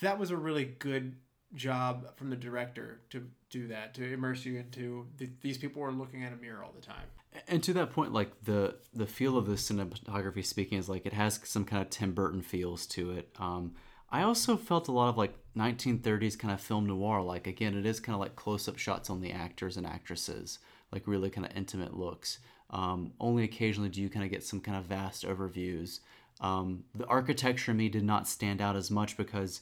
that 0.00 0.18
was 0.18 0.30
a 0.30 0.36
really 0.36 0.64
good 0.64 1.16
job 1.54 2.16
from 2.16 2.30
the 2.30 2.36
director 2.36 3.00
to 3.10 3.26
do 3.50 3.68
that 3.68 3.94
to 3.94 4.12
immerse 4.12 4.44
you 4.44 4.58
into 4.58 5.06
th- 5.18 5.30
these 5.40 5.58
people 5.58 5.80
were 5.82 5.92
looking 5.92 6.24
at 6.24 6.32
a 6.32 6.36
mirror 6.36 6.62
all 6.62 6.72
the 6.72 6.84
time. 6.84 7.06
And 7.48 7.62
to 7.64 7.72
that 7.74 7.90
point, 7.90 8.12
like 8.12 8.30
the 8.44 8.76
the 8.94 9.06
feel 9.06 9.36
of 9.36 9.46
the 9.46 9.54
cinematography 9.54 10.44
speaking 10.44 10.78
is 10.78 10.88
like 10.88 11.04
it 11.04 11.12
has 11.12 11.40
some 11.44 11.64
kind 11.64 11.82
of 11.82 11.90
Tim 11.90 12.12
Burton 12.12 12.42
feels 12.42 12.86
to 12.88 13.10
it. 13.10 13.28
Um, 13.38 13.74
I 14.16 14.22
also 14.22 14.56
felt 14.56 14.88
a 14.88 14.92
lot 14.92 15.10
of 15.10 15.18
like 15.18 15.34
1930s 15.58 16.38
kind 16.38 16.54
of 16.54 16.58
film 16.58 16.86
noir. 16.86 17.20
Like 17.20 17.46
again, 17.46 17.76
it 17.76 17.84
is 17.84 18.00
kind 18.00 18.14
of 18.14 18.20
like 18.20 18.34
close 18.34 18.66
up 18.66 18.78
shots 18.78 19.10
on 19.10 19.20
the 19.20 19.30
actors 19.30 19.76
and 19.76 19.86
actresses, 19.86 20.58
like 20.90 21.06
really 21.06 21.28
kind 21.28 21.46
of 21.46 21.54
intimate 21.54 21.94
looks. 21.94 22.38
Um, 22.70 23.12
only 23.20 23.44
occasionally 23.44 23.90
do 23.90 24.00
you 24.00 24.08
kind 24.08 24.24
of 24.24 24.30
get 24.30 24.42
some 24.42 24.60
kind 24.60 24.78
of 24.78 24.84
vast 24.84 25.26
overviews. 25.26 26.00
Um, 26.40 26.84
the 26.94 27.04
architecture 27.04 27.72
in 27.72 27.76
me 27.76 27.90
did 27.90 28.04
not 28.04 28.26
stand 28.26 28.62
out 28.62 28.74
as 28.74 28.90
much 28.90 29.18
because 29.18 29.60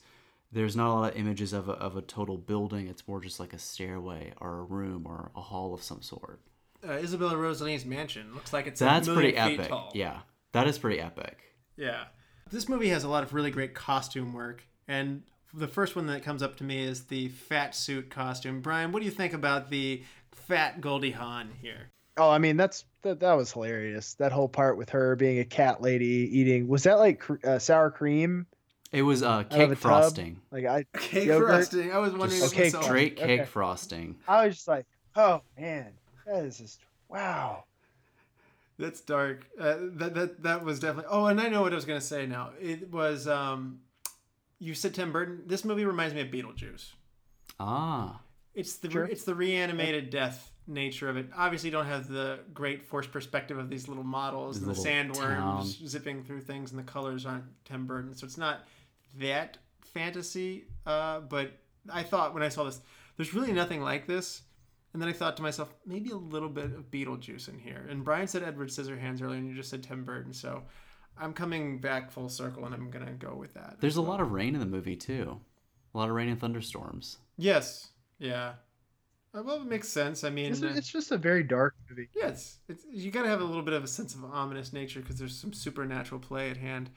there's 0.52 0.76
not 0.76 0.88
a 0.88 0.94
lot 0.94 1.12
of 1.12 1.18
images 1.18 1.52
of 1.52 1.68
a, 1.68 1.72
of 1.72 1.96
a 1.96 2.02
total 2.02 2.38
building. 2.38 2.86
It's 2.86 3.08
more 3.08 3.20
just 3.20 3.40
like 3.40 3.54
a 3.54 3.58
stairway 3.58 4.34
or 4.40 4.60
a 4.60 4.62
room 4.62 5.04
or 5.04 5.32
a 5.34 5.40
hall 5.40 5.74
of 5.74 5.82
some 5.82 6.00
sort. 6.00 6.38
Uh, 6.86 6.92
Isabella 6.92 7.34
Rossellini's 7.34 7.84
mansion 7.84 8.32
looks 8.32 8.52
like 8.52 8.68
it's 8.68 8.78
That's 8.78 9.08
pretty 9.08 9.36
epic. 9.36 9.66
tall. 9.68 9.90
Yeah, 9.94 10.20
that 10.52 10.68
is 10.68 10.78
pretty 10.78 11.00
epic. 11.00 11.40
Yeah. 11.76 12.04
This 12.54 12.68
movie 12.68 12.90
has 12.90 13.02
a 13.02 13.08
lot 13.08 13.24
of 13.24 13.34
really 13.34 13.50
great 13.50 13.74
costume 13.74 14.32
work. 14.32 14.62
And 14.86 15.24
the 15.52 15.66
first 15.66 15.96
one 15.96 16.06
that 16.06 16.22
comes 16.22 16.40
up 16.40 16.56
to 16.58 16.64
me 16.64 16.84
is 16.84 17.06
the 17.06 17.26
fat 17.26 17.74
suit 17.74 18.10
costume. 18.10 18.60
Brian, 18.60 18.92
what 18.92 19.00
do 19.00 19.06
you 19.06 19.10
think 19.10 19.32
about 19.32 19.70
the 19.70 20.04
fat 20.30 20.80
Goldie 20.80 21.10
Hawn 21.10 21.50
here? 21.60 21.90
Oh, 22.16 22.30
I 22.30 22.38
mean 22.38 22.56
that's 22.56 22.84
that, 23.02 23.18
that 23.18 23.32
was 23.32 23.50
hilarious. 23.50 24.14
That 24.14 24.30
whole 24.30 24.48
part 24.48 24.78
with 24.78 24.90
her 24.90 25.16
being 25.16 25.40
a 25.40 25.44
cat 25.44 25.82
lady 25.82 26.06
eating 26.30 26.68
was 26.68 26.84
that 26.84 27.00
like 27.00 27.18
cr- 27.18 27.44
uh, 27.44 27.58
sour 27.58 27.90
cream? 27.90 28.46
It 28.92 29.02
was 29.02 29.24
uh, 29.24 29.42
cake 29.42 29.72
a 29.72 29.74
tub? 29.74 29.80
frosting, 29.80 30.40
Like 30.52 30.64
I 30.64 30.84
Cake 30.96 31.26
Yogurt? 31.26 31.48
frosting. 31.48 31.90
I 31.90 31.98
was 31.98 32.12
wondering 32.12 32.30
just 32.40 32.42
this 32.42 32.52
Okay, 32.52 32.62
myself. 32.66 32.84
straight 32.84 33.16
cake 33.16 33.40
Okay. 33.40 33.44
frosting. 33.50 34.14
I 34.28 34.46
was 34.46 34.54
just 34.54 34.68
like, 34.68 34.86
oh 35.16 35.42
man, 35.58 35.92
That 36.24 36.44
is 36.44 36.58
just 36.58 36.78
wow. 37.08 37.64
That's 38.78 39.00
dark. 39.00 39.46
Uh, 39.58 39.76
that 39.96 40.14
that 40.14 40.42
that 40.42 40.64
was 40.64 40.80
definitely. 40.80 41.08
Oh, 41.10 41.26
and 41.26 41.40
I 41.40 41.48
know 41.48 41.62
what 41.62 41.72
I 41.72 41.76
was 41.76 41.84
gonna 41.84 42.00
say 42.00 42.26
now. 42.26 42.50
It 42.60 42.90
was. 42.90 43.28
Um, 43.28 43.80
you 44.58 44.74
said 44.74 44.94
Tim 44.94 45.12
Burton. 45.12 45.42
This 45.46 45.64
movie 45.64 45.84
reminds 45.84 46.14
me 46.14 46.20
of 46.22 46.28
Beetlejuice. 46.28 46.92
Ah, 47.60 48.20
It's 48.54 48.76
the 48.76 48.90
Sure. 48.90 49.04
it's 49.04 49.24
the 49.24 49.34
reanimated 49.34 50.10
death 50.10 50.50
nature 50.66 51.08
of 51.08 51.16
it. 51.16 51.28
Obviously, 51.36 51.68
you 51.68 51.72
don't 51.72 51.86
have 51.86 52.08
the 52.08 52.40
great 52.52 52.82
forced 52.82 53.12
perspective 53.12 53.58
of 53.58 53.68
these 53.68 53.86
little 53.88 54.02
models 54.04 54.58
These 54.60 54.66
and 54.66 54.76
the 54.76 54.80
sandworms 55.20 55.36
town. 55.36 55.64
zipping 55.66 56.24
through 56.24 56.40
things, 56.40 56.70
and 56.72 56.78
the 56.78 56.84
colors 56.90 57.26
aren't 57.26 57.44
Tim 57.64 57.86
Burton, 57.86 58.14
so 58.14 58.24
it's 58.26 58.38
not 58.38 58.60
that 59.18 59.58
fantasy. 59.92 60.64
Uh, 60.86 61.20
but 61.20 61.52
I 61.92 62.02
thought 62.02 62.32
when 62.34 62.42
I 62.42 62.48
saw 62.48 62.64
this, 62.64 62.80
there's 63.16 63.34
really 63.34 63.52
nothing 63.52 63.82
like 63.82 64.06
this. 64.06 64.42
And 64.94 65.02
then 65.02 65.08
I 65.08 65.12
thought 65.12 65.36
to 65.36 65.42
myself, 65.42 65.74
maybe 65.84 66.10
a 66.10 66.16
little 66.16 66.48
bit 66.48 66.66
of 66.66 66.90
Beetlejuice 66.90 67.48
in 67.48 67.58
here. 67.58 67.84
And 67.90 68.04
Brian 68.04 68.28
said 68.28 68.42
Edward 68.44 68.68
Scissorhands 68.68 69.20
earlier, 69.20 69.38
and 69.38 69.48
you 69.48 69.54
just 69.54 69.68
said 69.68 69.82
Tim 69.82 70.04
Burton. 70.04 70.32
So 70.32 70.62
I'm 71.18 71.32
coming 71.32 71.80
back 71.80 72.10
full 72.10 72.28
circle, 72.28 72.64
and 72.64 72.72
I'm 72.74 72.90
gonna 72.90 73.12
go 73.12 73.34
with 73.34 73.52
that. 73.54 73.76
there's 73.80 73.96
a 73.96 74.02
lot 74.02 74.20
of 74.20 74.30
rain 74.32 74.54
in 74.54 74.60
the 74.60 74.66
movie 74.66 74.96
too. 74.96 75.40
A 75.94 75.98
lot 75.98 76.08
of 76.08 76.14
rain 76.14 76.28
and 76.28 76.40
thunderstorms. 76.40 77.18
yes, 77.36 77.88
yeah. 78.18 78.54
Uh, 79.36 79.42
Well, 79.42 79.56
it 79.62 79.66
makes 79.66 79.88
sense. 79.88 80.22
I 80.24 80.30
mean, 80.30 80.52
It's, 80.52 80.62
uh, 80.62 80.72
it's 80.76 80.90
just 80.90 81.10
a 81.10 81.18
very 81.18 81.42
dark 81.42 81.74
movie. 81.90 82.08
Yeah, 82.14 82.28
it's, 82.28 82.58
it's 82.68 82.84
you 82.88 83.10
got 83.10 83.22
to 83.22 83.28
have 83.28 83.40
a 83.40 83.44
little 83.44 83.62
bit 83.62 83.74
of 83.74 83.82
a 83.82 83.88
sense 83.88 84.14
of 84.14 84.24
ominous 84.24 84.72
nature 84.72 85.00
because 85.00 85.18
there's 85.18 85.36
some 85.36 85.52
supernatural 85.52 86.20
play 86.20 86.50
at 86.50 86.56
hand. 86.56 86.90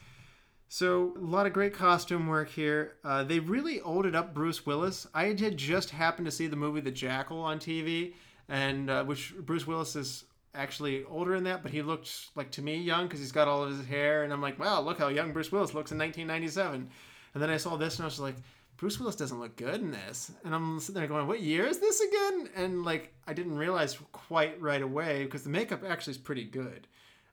So 0.70 1.14
a 1.18 1.20
lot 1.20 1.46
of 1.46 1.54
great 1.54 1.74
costume 1.74 2.28
work 2.28 2.50
here. 2.50 2.96
Uh, 3.04 3.24
they 3.24 3.40
really 3.40 3.80
olded 3.82 4.16
up 4.16 4.34
Bruce 4.34 4.66
Willis. 4.66 5.08
I 5.14 5.26
had 5.26 5.58
just 5.58 5.92
happened 5.92 6.26
to 6.26 6.32
see 6.32 6.48
the 6.48 6.58
movie 6.58 6.82
The 6.82 6.92
Jackal 6.92 7.40
on 7.40 7.60
TV, 7.60 8.14
and 8.50 8.90
uh, 8.90 9.04
which 9.06 9.34
Bruce 9.38 9.66
Willis 9.66 9.96
is 9.96 10.26
actually 10.54 11.06
older 11.06 11.36
in 11.36 11.44
that, 11.46 11.64
but 11.64 11.72
he 11.72 11.82
looked 11.82 12.30
like 12.36 12.52
to 12.52 12.62
me 12.62 12.78
young 12.78 13.06
because 13.06 13.20
he's 13.20 13.32
got 13.32 13.48
all 13.48 13.64
of 13.64 13.70
his 13.70 13.86
hair, 13.86 14.24
and 14.24 14.34
I'm 14.34 14.42
like, 14.42 14.60
wow, 14.60 14.82
look 14.82 14.98
how 14.98 15.08
young 15.08 15.32
Bruce 15.32 15.52
Willis 15.52 15.74
looks 15.74 15.92
in 15.92 15.98
1997. 15.98 16.90
And 17.34 17.44
then 17.44 17.50
I 17.50 17.58
saw 17.58 17.78
this, 17.78 17.98
and 17.98 18.04
I 18.04 18.08
was 18.08 18.20
like. 18.20 18.36
Bruce 18.78 19.00
Willis 19.00 19.16
doesn't 19.16 19.40
look 19.40 19.56
good 19.56 19.82
in 19.82 19.90
this. 19.90 20.32
And 20.46 20.54
I'm 20.54 20.80
sitting 20.80 21.02
there 21.02 21.08
going, 21.08 21.26
what 21.26 21.42
year 21.42 21.66
is 21.66 21.80
this 21.80 22.00
again? 22.00 22.50
And 22.56 22.86
like, 22.86 23.12
I 23.26 23.34
didn't 23.34 23.58
realize 23.58 23.98
quite 24.12 24.62
right 24.62 24.84
away 24.84 25.24
because 25.24 25.44
the 25.44 25.50
makeup 25.50 25.84
actually 25.84 26.12
is 26.12 26.20
pretty 26.20 26.44
good. 26.44 26.86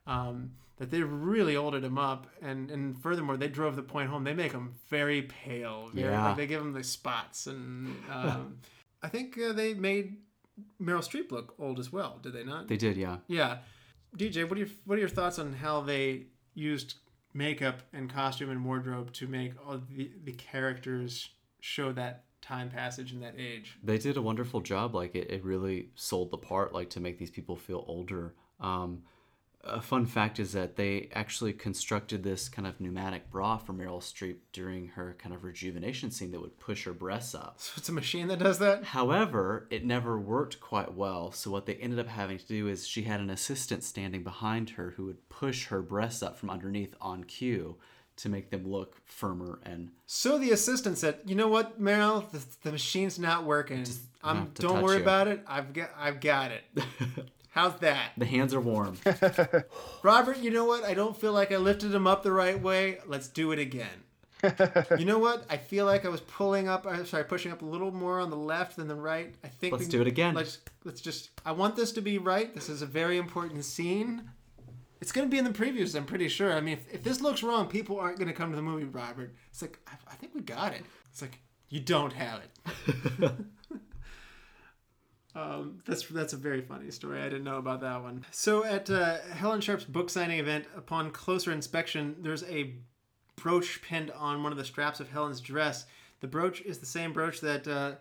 Um, 0.07 0.53
that 0.77 0.91
they 0.91 1.01
really 1.01 1.55
olded 1.55 1.83
him 1.83 1.97
up. 1.97 2.27
And, 2.41 2.69
and 2.69 2.97
furthermore, 3.01 3.37
they 3.37 3.47
drove 3.47 3.75
the 3.75 3.81
point 3.83 4.09
home. 4.09 4.23
They 4.23 4.33
make 4.33 4.51
him 4.51 4.75
very 4.89 5.21
pale. 5.23 5.89
Very, 5.93 6.11
Yeah. 6.11 6.27
like, 6.29 6.37
they 6.37 6.47
give 6.47 6.61
him 6.61 6.73
the 6.73 6.83
spots. 6.83 7.47
And 7.47 7.95
um, 8.11 8.57
I 9.01 9.07
think 9.07 9.37
uh, 9.39 9.53
they 9.53 9.73
made 9.73 10.17
Meryl 10.81 10.99
Streep 10.99 11.31
look 11.31 11.55
old 11.59 11.79
as 11.79 11.91
well, 11.91 12.19
did 12.21 12.33
they 12.33 12.43
not? 12.43 12.67
They 12.67 12.77
did, 12.77 12.97
yeah. 12.97 13.17
Yeah. 13.27 13.57
DJ, 14.17 14.43
what 14.47 14.53
are 14.57 14.61
your 14.61 14.69
what 14.85 14.95
are 14.97 14.99
your 15.01 15.09
thoughts 15.09 15.39
on 15.39 15.51
how 15.53 15.81
they 15.81 16.27
used 16.53 16.95
makeup 17.33 17.81
and 17.91 18.09
costume 18.13 18.49
and 18.49 18.63
wardrobe 18.63 19.11
to 19.11 19.27
make 19.27 19.51
all 19.67 19.81
the, 19.89 20.09
the 20.23 20.31
characters 20.31 21.29
show 21.59 21.91
that 21.91 22.23
time 22.41 22.69
passage 22.69 23.11
and 23.11 23.21
that 23.21 23.35
age? 23.37 23.77
They 23.83 23.97
did 23.97 24.15
a 24.15 24.21
wonderful 24.21 24.61
job. 24.61 24.95
Like 24.95 25.15
it, 25.15 25.29
it 25.29 25.43
really 25.43 25.89
sold 25.95 26.31
the 26.31 26.37
part, 26.37 26.73
like 26.73 26.89
to 26.91 27.01
make 27.01 27.17
these 27.17 27.31
people 27.31 27.57
feel 27.57 27.83
older. 27.87 28.33
Um, 28.61 29.03
a 29.65 29.81
fun 29.81 30.05
fact 30.05 30.39
is 30.39 30.53
that 30.53 30.75
they 30.75 31.09
actually 31.13 31.51
constructed 31.51 32.23
this 32.23 32.47
kind 32.47 32.67
of 32.67 32.79
pneumatic 32.79 33.29
bra 33.31 33.57
for 33.57 33.73
Meryl 33.73 33.99
Streep 33.99 34.37
during 34.53 34.89
her 34.89 35.15
kind 35.17 35.33
of 35.33 35.43
rejuvenation 35.43 36.11
scene 36.11 36.31
that 36.31 36.41
would 36.41 36.59
push 36.59 36.85
her 36.85 36.93
breasts 36.93 37.33
up. 37.33 37.55
So 37.57 37.73
it's 37.77 37.89
a 37.89 37.93
machine 37.93 38.27
that 38.27 38.39
does 38.39 38.59
that? 38.59 38.83
However, 38.83 39.67
it 39.69 39.83
never 39.83 40.19
worked 40.19 40.59
quite 40.59 40.93
well. 40.93 41.31
So 41.31 41.49
what 41.49 41.65
they 41.65 41.75
ended 41.75 41.99
up 41.99 42.07
having 42.07 42.37
to 42.37 42.45
do 42.45 42.67
is 42.67 42.87
she 42.87 43.03
had 43.03 43.19
an 43.19 43.29
assistant 43.29 43.83
standing 43.83 44.23
behind 44.23 44.71
her 44.71 44.93
who 44.95 45.05
would 45.05 45.27
push 45.29 45.67
her 45.67 45.81
breasts 45.81 46.21
up 46.21 46.37
from 46.37 46.49
underneath 46.49 46.95
on 47.01 47.23
cue 47.23 47.77
to 48.17 48.29
make 48.29 48.49
them 48.49 48.65
look 48.65 49.01
firmer 49.05 49.59
and 49.63 49.91
So 50.05 50.37
the 50.37 50.51
assistant 50.51 50.97
said, 50.97 51.19
"You 51.25 51.35
know 51.35 51.49
what, 51.49 51.81
Meryl? 51.81 52.29
The, 52.31 52.41
the 52.63 52.71
machine's 52.71 53.19
not 53.19 53.43
working. 53.43 53.85
I'm, 54.23 54.51
don't 54.53 54.81
worry 54.81 54.97
you." 54.97 55.01
about 55.01 55.27
it. 55.27 55.41
I've 55.47 55.73
got 55.73 55.89
I've 55.97 56.21
got 56.21 56.51
it. 56.51 56.63
How's 57.55 57.79
that, 57.79 58.11
the 58.17 58.25
hands 58.25 58.53
are 58.53 58.59
warm. 58.59 58.97
Robert? 60.03 60.39
You 60.39 60.51
know 60.51 60.65
what? 60.65 60.83
I 60.83 60.93
don't 60.93 61.15
feel 61.15 61.31
like 61.31 61.53
I 61.53 61.55
lifted 61.55 61.95
him 61.95 62.05
up 62.05 62.21
the 62.21 62.33
right 62.33 62.61
way. 62.61 62.97
Let's 63.07 63.29
do 63.29 63.53
it 63.53 63.59
again." 63.59 64.03
you 64.99 65.05
know 65.05 65.17
what? 65.19 65.45
I 65.49 65.55
feel 65.55 65.85
like 65.85 66.03
I 66.03 66.09
was 66.09 66.19
pulling 66.19 66.67
up. 66.67 66.85
I'm 66.85 67.05
sorry, 67.05 67.23
pushing 67.23 67.53
up 67.53 67.61
a 67.61 67.65
little 67.65 67.93
more 67.93 68.19
on 68.19 68.29
the 68.29 68.35
left 68.35 68.75
than 68.75 68.89
the 68.89 68.95
right. 68.95 69.33
I 69.41 69.47
think. 69.47 69.71
Let's 69.71 69.85
we- 69.85 69.91
do 69.91 70.01
it 70.01 70.07
again. 70.07 70.35
Let's 70.35 70.59
let's 70.83 70.99
just. 70.99 71.29
I 71.45 71.53
want 71.53 71.77
this 71.77 71.93
to 71.93 72.01
be 72.01 72.17
right. 72.17 72.53
This 72.53 72.67
is 72.67 72.81
a 72.81 72.85
very 72.85 73.17
important 73.17 73.63
scene. 73.63 74.29
It's 74.99 75.13
going 75.13 75.25
to 75.25 75.31
be 75.31 75.37
in 75.37 75.45
the 75.45 75.51
previews. 75.51 75.95
I'm 75.95 76.05
pretty 76.05 76.27
sure. 76.27 76.51
I 76.51 76.59
mean, 76.59 76.73
if, 76.73 76.93
if 76.95 77.03
this 77.03 77.21
looks 77.21 77.41
wrong, 77.41 77.67
people 77.67 77.97
aren't 77.97 78.17
going 78.17 78.27
to 78.27 78.33
come 78.33 78.49
to 78.49 78.57
the 78.57 78.61
movie. 78.61 78.83
Robert, 78.83 79.33
it's 79.49 79.61
like 79.61 79.79
I, 79.87 79.93
I 80.11 80.15
think 80.15 80.35
we 80.35 80.41
got 80.41 80.73
it. 80.73 80.81
It's 81.09 81.21
like 81.21 81.39
you 81.69 81.79
don't 81.79 82.11
have 82.11 82.41
it. 82.41 83.31
Um, 85.35 85.81
that's 85.85 86.07
that's 86.07 86.33
a 86.33 86.37
very 86.37 86.61
funny 86.61 86.89
story. 86.91 87.19
I 87.19 87.25
didn't 87.25 87.43
know 87.43 87.57
about 87.57 87.81
that 87.81 88.01
one. 88.01 88.25
So 88.31 88.63
at 88.63 88.89
uh, 88.89 89.17
Helen 89.33 89.59
Sharp's 89.59 89.83
book 89.83 90.09
signing 90.09 90.39
event, 90.39 90.65
upon 90.75 91.11
closer 91.11 91.51
inspection, 91.51 92.15
there's 92.21 92.43
a 92.43 92.75
brooch 93.35 93.81
pinned 93.81 94.11
on 94.11 94.43
one 94.43 94.53
of 94.53 94.57
the 94.57 94.63
straps 94.63 95.01
of 95.01 95.09
Helen's 95.09 95.41
dress. 95.41 95.85
The 96.21 96.27
brooch 96.27 96.61
is 96.61 96.77
the 96.77 96.85
same 96.85 97.11
brooch 97.11 97.41
that 97.41 97.67
uh, 97.67 97.95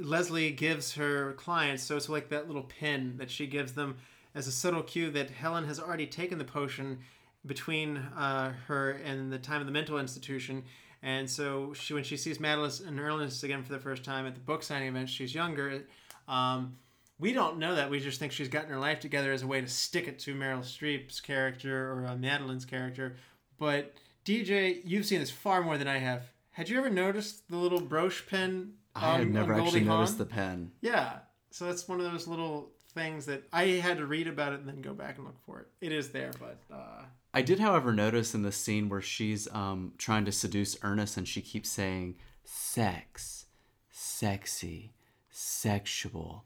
Leslie 0.00 0.50
gives 0.50 0.94
her 0.94 1.34
clients. 1.34 1.84
So 1.84 1.96
it's 1.96 2.08
like 2.08 2.28
that 2.30 2.48
little 2.48 2.64
pin 2.64 3.16
that 3.18 3.30
she 3.30 3.46
gives 3.46 3.72
them 3.72 3.96
as 4.34 4.46
a 4.48 4.52
subtle 4.52 4.82
cue 4.82 5.10
that 5.12 5.30
Helen 5.30 5.66
has 5.66 5.78
already 5.78 6.06
taken 6.06 6.38
the 6.38 6.44
potion 6.44 6.98
between 7.46 7.96
uh, 7.96 8.52
her 8.66 8.92
and 9.04 9.32
the 9.32 9.38
time 9.38 9.60
of 9.60 9.66
the 9.66 9.72
mental 9.72 9.98
institution. 9.98 10.64
And 11.02 11.28
so 11.28 11.72
she, 11.74 11.94
when 11.94 12.04
she 12.04 12.16
sees 12.16 12.38
Madeline 12.38 12.70
and 12.86 13.00
Ernest 13.00 13.42
again 13.42 13.62
for 13.62 13.72
the 13.72 13.80
first 13.80 14.04
time 14.04 14.26
at 14.26 14.34
the 14.34 14.40
book 14.40 14.62
signing 14.62 14.88
event, 14.88 15.08
she's 15.08 15.34
younger. 15.34 15.84
Um, 16.28 16.76
we 17.18 17.32
don't 17.32 17.58
know 17.58 17.74
that. 17.74 17.90
We 17.90 18.00
just 18.00 18.18
think 18.18 18.32
she's 18.32 18.48
gotten 18.48 18.70
her 18.70 18.78
life 18.78 19.00
together 19.00 19.32
as 19.32 19.42
a 19.42 19.46
way 19.46 19.60
to 19.60 19.68
stick 19.68 20.06
it 20.06 20.18
to 20.20 20.34
Meryl 20.34 20.60
Streep's 20.60 21.20
character 21.20 21.92
or 21.92 22.06
uh, 22.06 22.16
Madeline's 22.16 22.64
character. 22.64 23.16
But 23.58 23.94
DJ, 24.24 24.80
you've 24.84 25.06
seen 25.06 25.20
this 25.20 25.30
far 25.30 25.62
more 25.62 25.76
than 25.76 25.88
I 25.88 25.98
have. 25.98 26.24
Had 26.52 26.68
you 26.68 26.78
ever 26.78 26.90
noticed 26.90 27.48
the 27.48 27.56
little 27.56 27.80
brooch 27.80 28.26
pin? 28.26 28.74
I 28.94 29.18
had 29.18 29.32
never 29.32 29.54
on 29.54 29.60
actually 29.60 29.80
noticed 29.80 30.18
the 30.18 30.26
pen. 30.26 30.70
Yeah. 30.80 31.18
So 31.50 31.66
that's 31.66 31.88
one 31.88 32.00
of 32.00 32.10
those 32.10 32.28
little 32.28 32.70
things 32.94 33.26
that 33.26 33.42
I 33.52 33.64
had 33.64 33.98
to 33.98 34.06
read 34.06 34.28
about 34.28 34.52
it 34.52 34.60
and 34.60 34.68
then 34.68 34.82
go 34.82 34.92
back 34.92 35.16
and 35.16 35.26
look 35.26 35.38
for 35.46 35.60
it. 35.60 35.66
It 35.80 35.92
is 35.92 36.10
there, 36.10 36.30
but 36.38 36.58
uh, 36.72 37.02
I 37.34 37.42
did, 37.42 37.58
however, 37.60 37.92
notice 37.92 38.34
in 38.34 38.42
the 38.42 38.52
scene 38.52 38.88
where 38.88 39.00
she's 39.00 39.48
um, 39.52 39.92
trying 39.98 40.24
to 40.26 40.32
seduce 40.32 40.76
Ernest 40.82 41.16
and 41.16 41.26
she 41.26 41.40
keeps 41.40 41.68
saying 41.68 42.16
sex, 42.44 43.46
sexy, 43.90 44.92
sexual. 45.30 46.44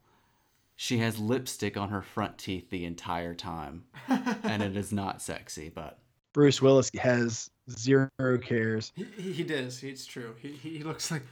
She 0.77 0.99
has 0.99 1.19
lipstick 1.19 1.77
on 1.77 1.89
her 1.89 2.03
front 2.03 2.39
teeth 2.39 2.71
the 2.71 2.85
entire 2.85 3.35
time. 3.35 3.85
and 4.09 4.63
it 4.63 4.77
is 4.77 4.93
not 4.93 5.23
sexy, 5.23 5.71
but 5.75 5.99
Bruce 6.33 6.63
Willis 6.63 6.91
has 6.99 7.51
zero 7.71 8.09
cares. 8.41 8.93
he, 8.95 9.07
he, 9.17 9.33
he 9.33 9.43
does. 9.45 9.83
It's 9.83 10.07
true. 10.07 10.35
He, 10.41 10.53
he 10.53 10.83
looks 10.83 11.11
like. 11.11 11.23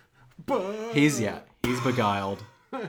he's, 0.92 1.20
yeah, 1.20 1.40
he's 1.62 1.80
beguiled. 1.80 2.42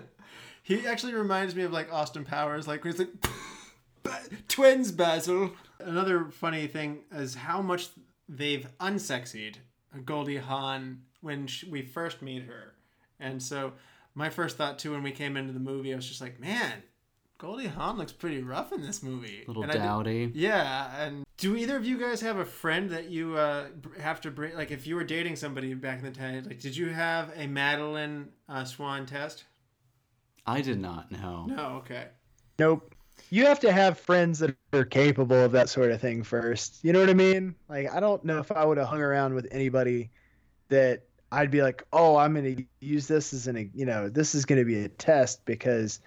He 0.65 0.87
actually 0.87 1.13
reminds 1.13 1.53
me 1.53 1.61
of 1.61 1.71
like 1.71 1.93
Austin 1.93 2.25
Powers, 2.25 2.67
like 2.67 2.83
where 2.83 2.91
he's 2.91 2.99
like 2.99 4.47
twins, 4.47 4.91
Basil. 4.91 5.51
Another 5.79 6.25
funny 6.25 6.67
thing 6.67 6.99
is 7.11 7.35
how 7.35 7.61
much 7.61 7.89
they've 8.29 8.67
unsexied 8.79 9.55
Goldie 10.05 10.37
Hawn 10.37 11.01
when 11.21 11.47
sh 11.47 11.63
we 11.65 11.81
first 11.81 12.21
meet 12.21 12.43
her, 12.43 12.73
and 13.19 13.41
so 13.41 13.73
my 14.13 14.29
first 14.29 14.57
thought 14.57 14.79
too 14.79 14.91
when 14.91 15.03
we 15.03 15.11
came 15.11 15.35
into 15.37 15.53
the 15.53 15.59
movie, 15.59 15.93
I 15.93 15.95
was 15.95 16.07
just 16.07 16.21
like, 16.21 16.39
man, 16.39 16.83
Goldie 17.37 17.67
Hawn 17.67 17.97
looks 17.97 18.11
pretty 18.13 18.41
rough 18.41 18.71
in 18.71 18.81
this 18.81 19.03
movie. 19.03 19.43
A 19.43 19.47
Little 19.47 19.63
And 19.63 19.71
I 19.71 19.75
did- 19.75 19.81
dowdy. 19.81 20.31
yeah, 20.33 21.01
and 21.05 21.25
do 21.37 21.55
either 21.57 21.75
of 21.75 21.85
you 21.85 21.97
guys 21.99 22.21
have 22.21 22.37
a 22.37 22.45
friend 22.45 22.89
that 22.91 23.09
you 23.09 23.35
uh, 23.35 23.67
have 23.99 24.21
to 24.21 24.31
bring? 24.31 24.55
Like, 24.55 24.71
if 24.71 24.87
you 24.87 24.95
were 24.95 25.03
dating 25.03 25.35
somebody 25.35 25.73
back 25.73 25.99
in 25.99 26.05
the 26.05 26.11
day, 26.11 26.41
like, 26.45 26.61
did 26.61 26.77
you 26.77 26.89
have 26.89 27.31
a 27.35 27.45
Madeline 27.47 28.29
uh, 28.47 28.63
Swan 28.63 29.05
test? 29.05 29.43
I 30.47 30.61
did 30.61 30.79
not 30.79 31.11
know. 31.11 31.45
No, 31.47 31.65
okay. 31.83 32.07
Nope. 32.57 32.94
You 33.29 33.45
have 33.45 33.59
to 33.61 33.71
have 33.71 33.99
friends 33.99 34.39
that 34.39 34.55
are 34.73 34.85
capable 34.85 35.43
of 35.43 35.51
that 35.53 35.69
sort 35.69 35.91
of 35.91 35.99
thing 35.99 36.23
first. 36.23 36.83
You 36.83 36.93
know 36.93 36.99
what 36.99 37.09
I 37.09 37.13
mean? 37.13 37.55
Like, 37.67 37.91
I 37.93 37.99
don't 37.99 38.23
know 38.23 38.39
if 38.39 38.51
I 38.51 38.63
would 38.63 38.77
have 38.77 38.87
hung 38.87 39.01
around 39.01 39.33
with 39.33 39.47
anybody 39.51 40.11
that 40.69 41.03
I'd 41.31 41.51
be 41.51 41.61
like, 41.61 41.83
oh, 41.91 42.15
I'm 42.17 42.33
going 42.33 42.55
to 42.55 42.63
use 42.79 43.07
this 43.07 43.33
as 43.33 43.47
an, 43.47 43.71
you 43.73 43.85
know, 43.85 44.09
this 44.09 44.35
is 44.35 44.45
going 44.45 44.59
to 44.59 44.65
be 44.65 44.83
a 44.83 44.89
test 44.89 45.43
because 45.45 45.99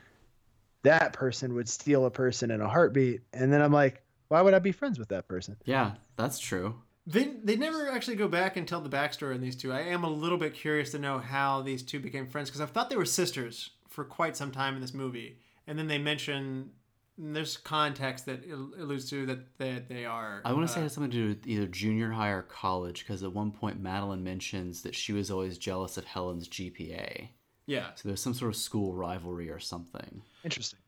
that 0.85 1.13
person 1.13 1.55
would 1.55 1.69
steal 1.69 2.07
a 2.07 2.11
person 2.11 2.51
in 2.51 2.61
a 2.61 2.69
heartbeat. 2.69 3.23
And 3.33 3.53
then 3.53 3.61
I'm 3.61 3.73
like, 3.73 4.03
why 4.29 4.41
would 4.41 4.55
I 4.55 4.59
be 4.59 4.73
friends 4.73 4.99
with 4.99 5.09
that 5.09 5.27
person? 5.29 5.57
Yeah, 5.65 5.93
that's 6.17 6.39
true. 6.39 6.77
They, 7.07 7.33
they 7.43 7.57
never 7.57 7.89
actually 7.91 8.17
go 8.17 8.29
back 8.29 8.57
and 8.57 8.69
tell 8.69 8.81
the 8.81 8.89
backstory 8.89 9.35
on 9.35 9.41
these 9.41 9.57
two. 9.57 9.73
I 9.73 9.81
am 9.81 10.05
a 10.05 10.11
little 10.11 10.39
bit 10.39 10.55
curious 10.55 10.91
to 10.93 10.99
know 10.99 11.19
how 11.19 11.63
these 11.63 11.83
two 11.83 11.99
became 11.99 12.27
friends 12.27 12.49
because 12.49 12.61
I 12.61 12.67
thought 12.67 12.91
they 12.91 12.97
were 12.97 13.05
sisters 13.05 13.71
for 13.89 14.05
quite 14.05 14.37
some 14.37 14.53
time 14.53 14.75
in 14.77 14.81
this 14.81 14.95
movie. 14.95 15.39
and 15.67 15.79
then 15.79 15.89
they 15.89 15.99
mention 15.99 16.71
there's 17.19 17.57
context 17.57 18.27
that 18.27 18.49
al- 18.49 18.73
alludes 18.79 19.11
to 19.11 19.27
that 19.27 19.59
that 19.59 19.89
they 19.89 20.05
are. 20.05 20.41
I 20.45 20.53
want 20.53 20.69
to 20.69 20.73
say 20.73 20.81
it 20.81 20.83
uh, 20.83 20.85
has 20.85 20.93
something 20.93 21.11
to 21.11 21.17
do 21.17 21.29
with 21.29 21.47
either 21.47 21.67
junior 21.67 22.11
high 22.11 22.31
or 22.31 22.43
college 22.43 23.01
because 23.01 23.23
at 23.23 23.33
one 23.33 23.51
point 23.51 23.81
Madeline 23.81 24.23
mentions 24.23 24.83
that 24.83 24.95
she 24.95 25.13
was 25.13 25.31
always 25.31 25.59
jealous 25.59 25.97
of 25.97 26.05
Helen's 26.05 26.49
GPA. 26.49 27.29
yeah. 27.67 27.89
So 27.97 28.09
there's 28.09 28.23
some 28.23 28.35
sort 28.35 28.51
of 28.51 28.57
school 28.57 28.95
rivalry 28.95 29.51
or 29.51 29.59
something. 29.59 30.23
Interesting. 30.45 30.79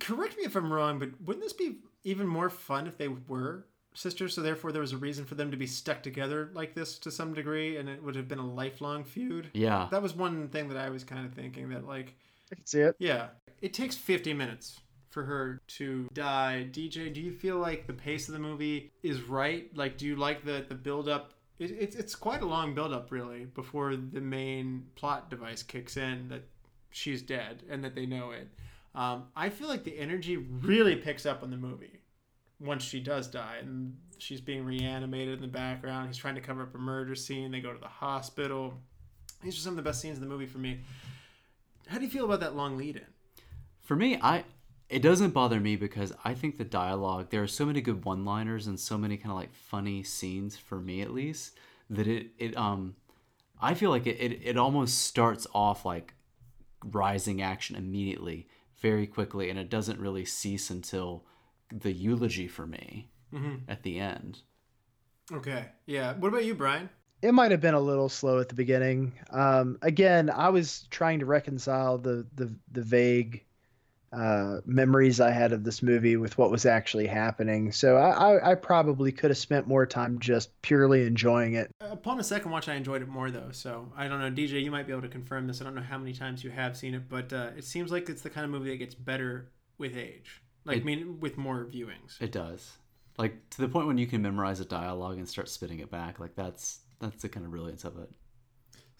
Correct 0.00 0.36
me 0.36 0.44
if 0.44 0.56
I'm 0.56 0.72
wrong, 0.72 0.98
but 0.98 1.10
wouldn't 1.24 1.44
this 1.44 1.52
be 1.52 1.76
even 2.02 2.26
more 2.26 2.50
fun 2.50 2.86
if 2.86 2.98
they 2.98 3.08
were 3.08 3.66
sisters? 3.94 4.34
So 4.34 4.40
therefore, 4.40 4.72
there 4.72 4.80
was 4.80 4.92
a 4.92 4.96
reason 4.96 5.24
for 5.24 5.34
them 5.34 5.50
to 5.50 5.56
be 5.56 5.66
stuck 5.66 6.02
together 6.02 6.50
like 6.54 6.74
this 6.74 6.98
to 7.00 7.10
some 7.10 7.34
degree, 7.34 7.76
and 7.76 7.88
it 7.88 8.02
would 8.02 8.16
have 8.16 8.26
been 8.26 8.38
a 8.38 8.46
lifelong 8.46 9.04
feud. 9.04 9.50
Yeah. 9.52 9.88
That 9.90 10.02
was 10.02 10.16
one 10.16 10.48
thing 10.48 10.68
that 10.70 10.78
I 10.78 10.88
was 10.90 11.04
kind 11.04 11.26
of 11.26 11.34
thinking 11.34 11.68
that 11.68 11.86
like 11.86 12.16
I 12.50 12.56
can 12.56 12.66
see 12.66 12.80
it. 12.80 12.96
Yeah. 12.98 13.28
It 13.60 13.72
takes 13.72 13.94
50 13.96 14.34
minutes 14.34 14.80
for 15.12 15.24
her 15.24 15.60
to 15.66 16.08
die. 16.14 16.66
DJ, 16.70 17.12
do 17.12 17.20
you 17.20 17.32
feel 17.32 17.58
like 17.58 17.86
the 17.86 17.92
pace 17.92 18.28
of 18.28 18.34
the 18.34 18.40
movie 18.40 18.90
is 19.02 19.22
right? 19.22 19.74
Like, 19.76 19.98
do 19.98 20.06
you 20.06 20.16
like 20.16 20.44
the, 20.44 20.64
the 20.68 20.74
build 20.74 21.08
up? 21.08 21.32
It, 21.58 21.70
it's, 21.70 21.96
it's 21.96 22.14
quite 22.14 22.42
a 22.42 22.46
long 22.46 22.74
build 22.74 22.92
up, 22.92 23.12
really, 23.12 23.44
before 23.44 23.94
the 23.94 24.20
main 24.20 24.86
plot 24.94 25.30
device 25.30 25.62
kicks 25.62 25.96
in 25.96 26.28
that 26.28 26.42
she's 26.90 27.22
dead 27.22 27.62
and 27.70 27.84
that 27.84 27.94
they 27.94 28.06
know 28.06 28.30
it. 28.30 28.48
Um, 28.94 29.24
I 29.36 29.48
feel 29.48 29.68
like 29.68 29.84
the 29.84 29.98
energy 29.98 30.36
really 30.36 30.96
picks 30.96 31.24
up 31.24 31.42
in 31.42 31.50
the 31.50 31.56
movie 31.56 32.00
once 32.60 32.82
she 32.82 33.00
does 33.00 33.26
die 33.26 33.56
and 33.60 33.96
she's 34.18 34.40
being 34.40 34.64
reanimated 34.64 35.34
in 35.34 35.40
the 35.40 35.48
background. 35.48 36.08
He's 36.08 36.16
trying 36.16 36.34
to 36.36 36.40
cover 36.40 36.62
up 36.62 36.74
a 36.74 36.78
murder 36.78 37.14
scene. 37.14 37.50
They 37.50 37.60
go 37.60 37.72
to 37.72 37.80
the 37.80 37.88
hospital. 37.88 38.74
These 39.42 39.56
are 39.56 39.60
some 39.60 39.72
of 39.72 39.76
the 39.76 39.82
best 39.82 40.00
scenes 40.00 40.18
in 40.18 40.22
the 40.22 40.28
movie 40.28 40.46
for 40.46 40.58
me. 40.58 40.80
How 41.88 41.98
do 41.98 42.04
you 42.04 42.10
feel 42.10 42.24
about 42.24 42.40
that 42.40 42.54
long 42.54 42.76
lead 42.76 42.96
in? 42.96 43.06
For 43.80 43.96
me, 43.96 44.18
I 44.22 44.44
it 44.92 45.00
doesn't 45.02 45.30
bother 45.30 45.58
me 45.58 45.76
because 45.76 46.12
I 46.24 46.34
think 46.34 46.58
the 46.58 46.64
dialogue 46.64 47.30
there 47.30 47.42
are 47.42 47.48
so 47.48 47.64
many 47.64 47.80
good 47.80 48.04
one-liners 48.04 48.66
and 48.66 48.78
so 48.78 48.98
many 48.98 49.16
kind 49.16 49.30
of 49.30 49.36
like 49.36 49.54
funny 49.54 50.02
scenes 50.02 50.56
for 50.56 50.78
me 50.78 51.00
at 51.00 51.12
least 51.12 51.56
that 51.90 52.06
it 52.06 52.28
it 52.38 52.56
um 52.56 52.96
I 53.60 53.74
feel 53.74 53.90
like 53.90 54.06
it 54.06 54.20
it, 54.20 54.40
it 54.44 54.56
almost 54.56 54.98
starts 54.98 55.46
off 55.54 55.84
like 55.84 56.14
rising 56.84 57.40
action 57.40 57.76
immediately 57.76 58.48
very 58.80 59.06
quickly 59.06 59.48
and 59.48 59.58
it 59.58 59.70
doesn't 59.70 59.98
really 59.98 60.24
cease 60.24 60.68
until 60.68 61.24
the 61.70 61.92
eulogy 61.92 62.48
for 62.48 62.66
me 62.66 63.08
at 63.68 63.82
the 63.82 63.98
end. 63.98 64.40
Okay. 65.32 65.66
Yeah. 65.86 66.14
What 66.14 66.28
about 66.28 66.44
you, 66.44 66.54
Brian? 66.54 66.90
It 67.22 67.32
might 67.32 67.50
have 67.52 67.60
been 67.60 67.74
a 67.74 67.80
little 67.80 68.08
slow 68.08 68.40
at 68.40 68.48
the 68.48 68.54
beginning. 68.54 69.12
Um, 69.30 69.78
again, 69.80 70.28
I 70.28 70.48
was 70.50 70.86
trying 70.90 71.20
to 71.20 71.26
reconcile 71.26 71.96
the 71.96 72.26
the, 72.34 72.54
the 72.72 72.82
vague 72.82 73.44
uh, 74.12 74.60
memories 74.66 75.20
I 75.20 75.30
had 75.30 75.52
of 75.52 75.64
this 75.64 75.82
movie 75.82 76.16
with 76.16 76.36
what 76.36 76.50
was 76.50 76.66
actually 76.66 77.06
happening. 77.06 77.72
So 77.72 77.96
I, 77.96 78.10
I, 78.34 78.50
I 78.52 78.54
probably 78.54 79.10
could 79.12 79.30
have 79.30 79.38
spent 79.38 79.66
more 79.66 79.86
time 79.86 80.18
just 80.18 80.50
purely 80.62 81.06
enjoying 81.06 81.54
it. 81.54 81.70
Upon 81.80 82.20
a 82.20 82.24
second 82.24 82.50
watch, 82.50 82.68
I 82.68 82.74
enjoyed 82.74 83.02
it 83.02 83.08
more 83.08 83.30
though. 83.30 83.50
So 83.52 83.90
I 83.96 84.08
don't 84.08 84.20
know, 84.20 84.30
DJ. 84.30 84.62
You 84.62 84.70
might 84.70 84.86
be 84.86 84.92
able 84.92 85.02
to 85.02 85.08
confirm 85.08 85.46
this. 85.46 85.60
I 85.60 85.64
don't 85.64 85.74
know 85.74 85.80
how 85.82 85.98
many 85.98 86.12
times 86.12 86.44
you 86.44 86.50
have 86.50 86.76
seen 86.76 86.94
it, 86.94 87.08
but 87.08 87.32
uh, 87.32 87.50
it 87.56 87.64
seems 87.64 87.90
like 87.90 88.08
it's 88.08 88.22
the 88.22 88.30
kind 88.30 88.44
of 88.44 88.50
movie 88.50 88.70
that 88.70 88.76
gets 88.76 88.94
better 88.94 89.50
with 89.78 89.96
age. 89.96 90.42
Like, 90.64 90.78
It- 90.78 90.82
I 90.82 90.84
mean, 90.84 91.20
with 91.20 91.38
more 91.38 91.64
viewings. 91.64 92.20
It 92.20 92.32
does. 92.32 92.72
Like 93.18 93.48
to 93.50 93.60
the 93.60 93.68
point 93.68 93.86
when 93.86 93.98
you 93.98 94.06
can 94.06 94.22
memorize 94.22 94.60
a 94.60 94.64
dialogue 94.64 95.18
and 95.18 95.28
start 95.28 95.48
spitting 95.48 95.80
it 95.80 95.90
back. 95.90 96.18
Like 96.20 96.34
that's 96.34 96.80
that's 97.00 97.22
the 97.22 97.28
kind 97.28 97.44
of 97.44 97.50
brilliance 97.50 97.84
of 97.84 97.98
it. 97.98 98.08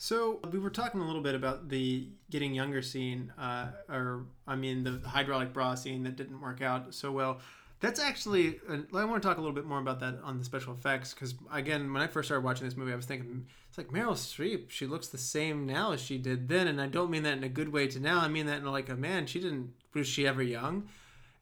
So 0.03 0.41
we 0.51 0.59
were 0.59 0.69
talking 0.69 1.01
a 1.01 1.07
little 1.07 1.23
bit 1.23 1.37
about 1.37 1.69
the 1.69 2.09
getting 2.29 2.53
younger 2.57 2.83
scene, 2.83 3.33
uh, 3.39 3.69
or 3.89 4.25
I 4.49 4.57
mean 4.57 4.83
the 4.83 5.01
hydraulic 5.09 5.53
bra 5.53 5.77
scene 5.77 6.03
that 6.03 6.17
didn't 6.17 6.41
work 6.41 6.61
out 6.61 6.93
so 6.93 7.13
well. 7.13 7.39
That's 7.79 8.01
actually, 8.01 8.59
uh, 8.69 8.79
I 8.95 9.05
want 9.05 9.23
to 9.23 9.29
talk 9.29 9.39
a 9.39 9.41
little 9.41 9.55
bit 9.55 9.65
more 9.65 9.79
about 9.79 10.01
that 10.01 10.19
on 10.25 10.39
the 10.39 10.45
special 10.45 10.73
effects 10.73 11.15
because 11.15 11.35
again, 11.53 11.93
when 11.93 12.03
I 12.03 12.09
first 12.09 12.27
started 12.27 12.45
watching 12.45 12.67
this 12.67 12.77
movie, 12.77 12.93
I 12.93 12.97
was 12.97 13.07
thinking 13.07 13.47
it's 13.69 13.79
like 13.79 13.91
Meryl 13.91 14.15
Streep. 14.15 14.71
She 14.71 14.89
looks 14.89 15.07
the 15.07 15.19
same 15.19 15.67
now 15.67 15.93
as 15.93 16.01
she 16.01 16.19
did 16.19 16.49
then, 16.49 16.67
and 16.67 16.83
I 16.83 16.89
don't 16.89 17.09
mean 17.09 17.23
that 17.23 17.37
in 17.37 17.45
a 17.45 17.49
good 17.49 17.69
way 17.69 17.87
to 17.87 18.01
now. 18.01 18.19
I 18.19 18.27
mean 18.27 18.47
that 18.47 18.59
in 18.59 18.65
like 18.65 18.89
a 18.89 18.97
man. 18.97 19.29
She 19.29 19.39
didn't 19.39 19.73
was 19.95 20.09
she 20.09 20.27
ever 20.27 20.43
young? 20.43 20.89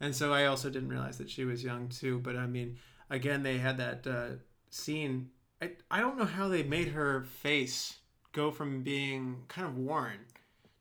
And 0.00 0.14
so 0.14 0.34
I 0.34 0.44
also 0.44 0.68
didn't 0.68 0.90
realize 0.90 1.16
that 1.16 1.30
she 1.30 1.46
was 1.46 1.64
young 1.64 1.88
too. 1.88 2.18
But 2.18 2.36
I 2.36 2.46
mean, 2.46 2.76
again, 3.08 3.42
they 3.42 3.56
had 3.56 3.78
that 3.78 4.06
uh, 4.06 4.34
scene. 4.68 5.30
I, 5.62 5.70
I 5.90 6.00
don't 6.00 6.18
know 6.18 6.26
how 6.26 6.48
they 6.48 6.62
made 6.62 6.88
her 6.88 7.22
face 7.22 7.99
go 8.32 8.50
from 8.50 8.82
being 8.82 9.42
kind 9.48 9.66
of 9.66 9.76
worn 9.76 10.18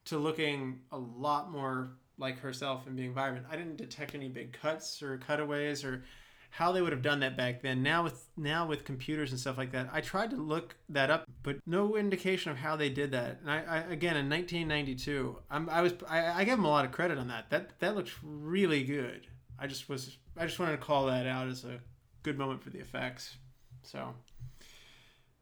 to 0.06 0.18
looking 0.18 0.80
a 0.92 0.98
lot 0.98 1.52
more 1.52 1.92
like 2.18 2.40
herself 2.40 2.86
and 2.88 2.96
being 2.96 3.14
vibrant. 3.14 3.46
I 3.50 3.56
didn't 3.56 3.78
detect 3.78 4.14
any 4.14 4.28
big 4.28 4.54
cuts 4.54 5.02
or 5.02 5.18
cutaways 5.18 5.84
or 5.84 6.04
how 6.52 6.72
they 6.72 6.82
would 6.82 6.92
have 6.92 7.02
done 7.02 7.20
that 7.20 7.38
back 7.38 7.62
then. 7.62 7.84
Now 7.84 8.04
with 8.04 8.26
now 8.36 8.66
with 8.66 8.84
computers 8.84 9.32
and 9.32 9.40
stuff 9.40 9.58
like 9.58 9.72
that, 9.72 9.90
I 9.94 10.02
tried 10.02 10.32
to 10.32 10.36
look 10.36 10.76
that 10.90 11.10
up, 11.10 11.26
but 11.44 11.58
no 11.66 11.96
indication 11.96 12.52
of 12.52 12.58
how 12.58 12.76
they 12.76 12.90
did 12.90 13.12
that. 13.12 13.40
And 13.42 13.52
I, 13.52 13.58
I 13.58 13.78
again 13.92 14.18
in 14.18 14.30
1992, 14.30 15.38
I'm, 15.50 15.70
I 15.70 15.82
was 15.82 15.94
I, 16.08 16.42
I 16.42 16.44
give 16.44 16.58
them 16.58 16.66
a 16.66 16.70
lot 16.70 16.86
of 16.86 16.92
credit 16.92 17.18
on 17.18 17.28
that. 17.28 17.50
That 17.50 17.80
that 17.80 17.96
looks 17.96 18.12
really 18.24 18.84
good. 18.84 19.28
I 19.58 19.68
just 19.68 19.90
was 19.90 20.18
I 20.36 20.46
just 20.46 20.60
wanted 20.60 20.74
to 20.74 20.78
call 20.80 21.06
that 21.08 21.28
out 21.28 21.48
as 21.48 21.64
a 21.66 21.80
good 22.24 22.38
moment 22.38 22.64
for 22.64 22.70
the 22.70 22.80
effects. 22.80 23.38
So. 23.84 24.14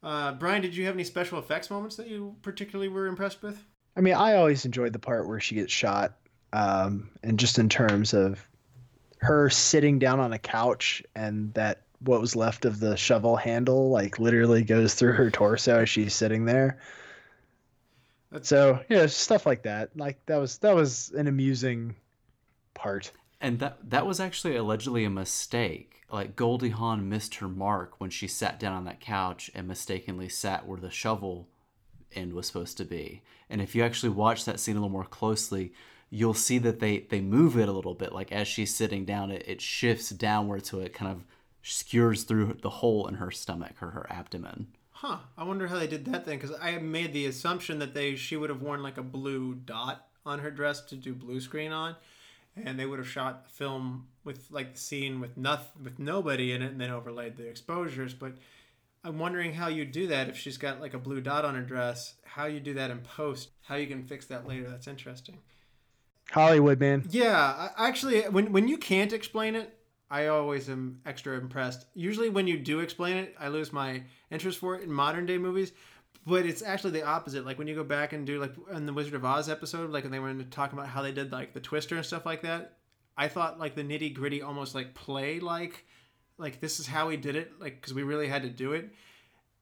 Uh, 0.03 0.33
Brian, 0.33 0.61
did 0.61 0.75
you 0.75 0.85
have 0.85 0.95
any 0.95 1.03
special 1.03 1.39
effects 1.39 1.69
moments 1.69 1.95
that 1.95 2.07
you 2.07 2.35
particularly 2.41 2.87
were 2.89 3.07
impressed 3.07 3.41
with? 3.41 3.63
I 3.95 4.01
mean, 4.01 4.13
I 4.13 4.35
always 4.35 4.63
enjoyed 4.65 4.93
the 4.93 4.99
part 4.99 5.27
where 5.27 5.39
she 5.39 5.55
gets 5.55 5.73
shot, 5.73 6.17
um, 6.53 7.09
and 7.23 7.39
just 7.39 7.57
in 7.57 7.67
terms 7.67 8.13
of 8.13 8.47
her 9.19 9.49
sitting 9.49 9.97
down 9.97 10.19
on 10.19 10.31
a 10.33 10.37
couch 10.39 11.01
and 11.15 11.51
that 11.55 11.81
what 12.01 12.21
was 12.21 12.35
left 12.35 12.65
of 12.65 12.79
the 12.79 12.95
shovel 12.95 13.35
handle 13.35 13.89
like 13.89 14.19
literally 14.19 14.61
goes 14.63 14.93
through 14.93 15.13
her 15.13 15.31
torso 15.31 15.79
as 15.79 15.89
she's 15.89 16.13
sitting 16.13 16.45
there. 16.45 16.77
That's- 18.31 18.47
So 18.47 18.79
yeah, 18.89 19.07
stuff 19.07 19.47
like 19.47 19.63
that. 19.63 19.97
Like 19.97 20.23
that 20.27 20.37
was 20.37 20.59
that 20.59 20.75
was 20.75 21.09
an 21.17 21.25
amusing 21.25 21.95
part. 22.75 23.11
And 23.39 23.59
that 23.59 23.89
that 23.89 24.07
was 24.07 24.19
actually 24.19 24.55
allegedly 24.55 25.03
a 25.03 25.09
mistake. 25.09 26.03
Like 26.11 26.35
Goldie 26.35 26.69
Hawn 26.69 27.09
missed 27.09 27.35
her 27.35 27.47
mark 27.47 27.99
when 27.99 28.09
she 28.09 28.27
sat 28.27 28.59
down 28.59 28.73
on 28.73 28.85
that 28.85 28.99
couch 28.99 29.51
and 29.53 29.67
mistakenly 29.67 30.29
sat 30.29 30.65
where 30.65 30.79
the 30.79 30.89
shovel 30.89 31.47
end 32.13 32.33
was 32.33 32.47
supposed 32.47 32.77
to 32.77 32.85
be. 32.85 33.21
And 33.49 33.61
if 33.61 33.75
you 33.75 33.83
actually 33.83 34.09
watch 34.09 34.45
that 34.45 34.59
scene 34.59 34.75
a 34.75 34.79
little 34.79 34.89
more 34.89 35.05
closely, 35.05 35.73
you'll 36.09 36.33
see 36.33 36.57
that 36.59 36.79
they 36.79 36.99
they 36.99 37.21
move 37.21 37.57
it 37.57 37.69
a 37.69 37.73
little 37.73 37.93
bit. 37.93 38.13
Like 38.13 38.31
as 38.31 38.47
she's 38.47 38.73
sitting 38.73 39.05
down, 39.05 39.31
it, 39.31 39.43
it 39.47 39.61
shifts 39.61 40.09
downward 40.09 40.65
so 40.65 40.79
it 40.79 40.93
kind 40.93 41.11
of 41.11 41.23
skewers 41.61 42.23
through 42.23 42.57
the 42.61 42.69
hole 42.69 43.07
in 43.07 43.15
her 43.15 43.29
stomach 43.29 43.75
or 43.81 43.91
her 43.91 44.07
abdomen. 44.09 44.67
Huh. 44.91 45.17
I 45.37 45.43
wonder 45.43 45.67
how 45.67 45.77
they 45.77 45.87
did 45.87 46.05
that 46.05 46.25
then, 46.25 46.39
because 46.39 46.55
I 46.59 46.77
made 46.79 47.13
the 47.13 47.27
assumption 47.27 47.77
that 47.79 47.93
they 47.93 48.15
she 48.15 48.35
would 48.35 48.49
have 48.49 48.61
worn 48.61 48.81
like 48.81 48.97
a 48.97 49.03
blue 49.03 49.53
dot 49.53 50.07
on 50.25 50.39
her 50.39 50.49
dress 50.49 50.81
to 50.85 50.95
do 50.95 51.13
blue 51.13 51.39
screen 51.39 51.71
on, 51.71 51.95
and 52.65 52.79
they 52.79 52.85
would 52.85 52.99
have 52.99 53.07
shot 53.07 53.45
the 53.45 53.49
film 53.49 54.07
with 54.23 54.47
like 54.51 54.73
the 54.73 54.79
scene 54.79 55.19
with 55.19 55.37
nothing 55.37 55.83
with 55.83 55.99
nobody 55.99 56.51
in 56.51 56.61
it, 56.61 56.71
and 56.71 56.81
then 56.81 56.91
overlaid 56.91 57.37
the 57.37 57.47
exposures. 57.47 58.13
But 58.13 58.33
I'm 59.03 59.19
wondering 59.19 59.53
how 59.53 59.67
you 59.67 59.85
do 59.85 60.07
that 60.07 60.29
if 60.29 60.37
she's 60.37 60.57
got 60.57 60.81
like 60.81 60.93
a 60.93 60.99
blue 60.99 61.21
dot 61.21 61.45
on 61.45 61.55
her 61.55 61.61
dress. 61.61 62.15
How 62.23 62.45
you 62.45 62.59
do 62.59 62.73
that 62.75 62.91
in 62.91 62.99
post? 62.99 63.49
How 63.63 63.75
you 63.75 63.87
can 63.87 64.03
fix 64.03 64.25
that 64.27 64.47
later? 64.47 64.69
That's 64.69 64.87
interesting. 64.87 65.37
Hollywood 66.31 66.79
man. 66.79 67.05
Yeah, 67.09 67.35
I, 67.77 67.87
actually, 67.87 68.21
when 68.23 68.51
when 68.51 68.67
you 68.67 68.77
can't 68.77 69.13
explain 69.13 69.55
it, 69.55 69.73
I 70.09 70.27
always 70.27 70.69
am 70.69 71.01
extra 71.05 71.37
impressed. 71.37 71.85
Usually, 71.93 72.29
when 72.29 72.47
you 72.47 72.57
do 72.57 72.79
explain 72.79 73.17
it, 73.17 73.35
I 73.39 73.47
lose 73.49 73.73
my 73.73 74.03
interest 74.31 74.59
for 74.59 74.75
it 74.75 74.83
in 74.83 74.91
modern 74.91 75.25
day 75.25 75.37
movies. 75.37 75.71
But 76.27 76.45
it's 76.45 76.61
actually 76.61 76.91
the 76.91 77.05
opposite. 77.05 77.45
Like 77.45 77.57
when 77.57 77.67
you 77.67 77.75
go 77.75 77.83
back 77.83 78.11
and 78.13 78.25
do 78.25 78.39
like 78.39 78.53
in 78.73 78.85
the 78.85 78.93
Wizard 78.93 79.13
of 79.13 79.23
Oz 79.23 79.49
episode, 79.49 79.91
like 79.91 80.03
when 80.03 80.11
they 80.11 80.19
were 80.19 80.33
talking 80.51 80.77
about 80.77 80.89
how 80.89 81.01
they 81.01 81.11
did 81.11 81.31
like 81.31 81.53
the 81.53 81.59
Twister 81.59 81.95
and 81.95 82.05
stuff 82.05 82.25
like 82.25 82.41
that. 82.41 82.73
I 83.17 83.27
thought 83.27 83.59
like 83.59 83.75
the 83.75 83.83
nitty 83.83 84.13
gritty 84.13 84.41
almost 84.41 84.75
like 84.75 84.93
play 84.93 85.39
like 85.39 85.85
like 86.37 86.59
this 86.59 86.79
is 86.79 86.87
how 86.87 87.07
we 87.07 87.17
did 87.17 87.35
it 87.35 87.59
like 87.59 87.81
because 87.81 87.93
we 87.93 88.03
really 88.03 88.27
had 88.27 88.43
to 88.43 88.49
do 88.49 88.73
it 88.73 88.89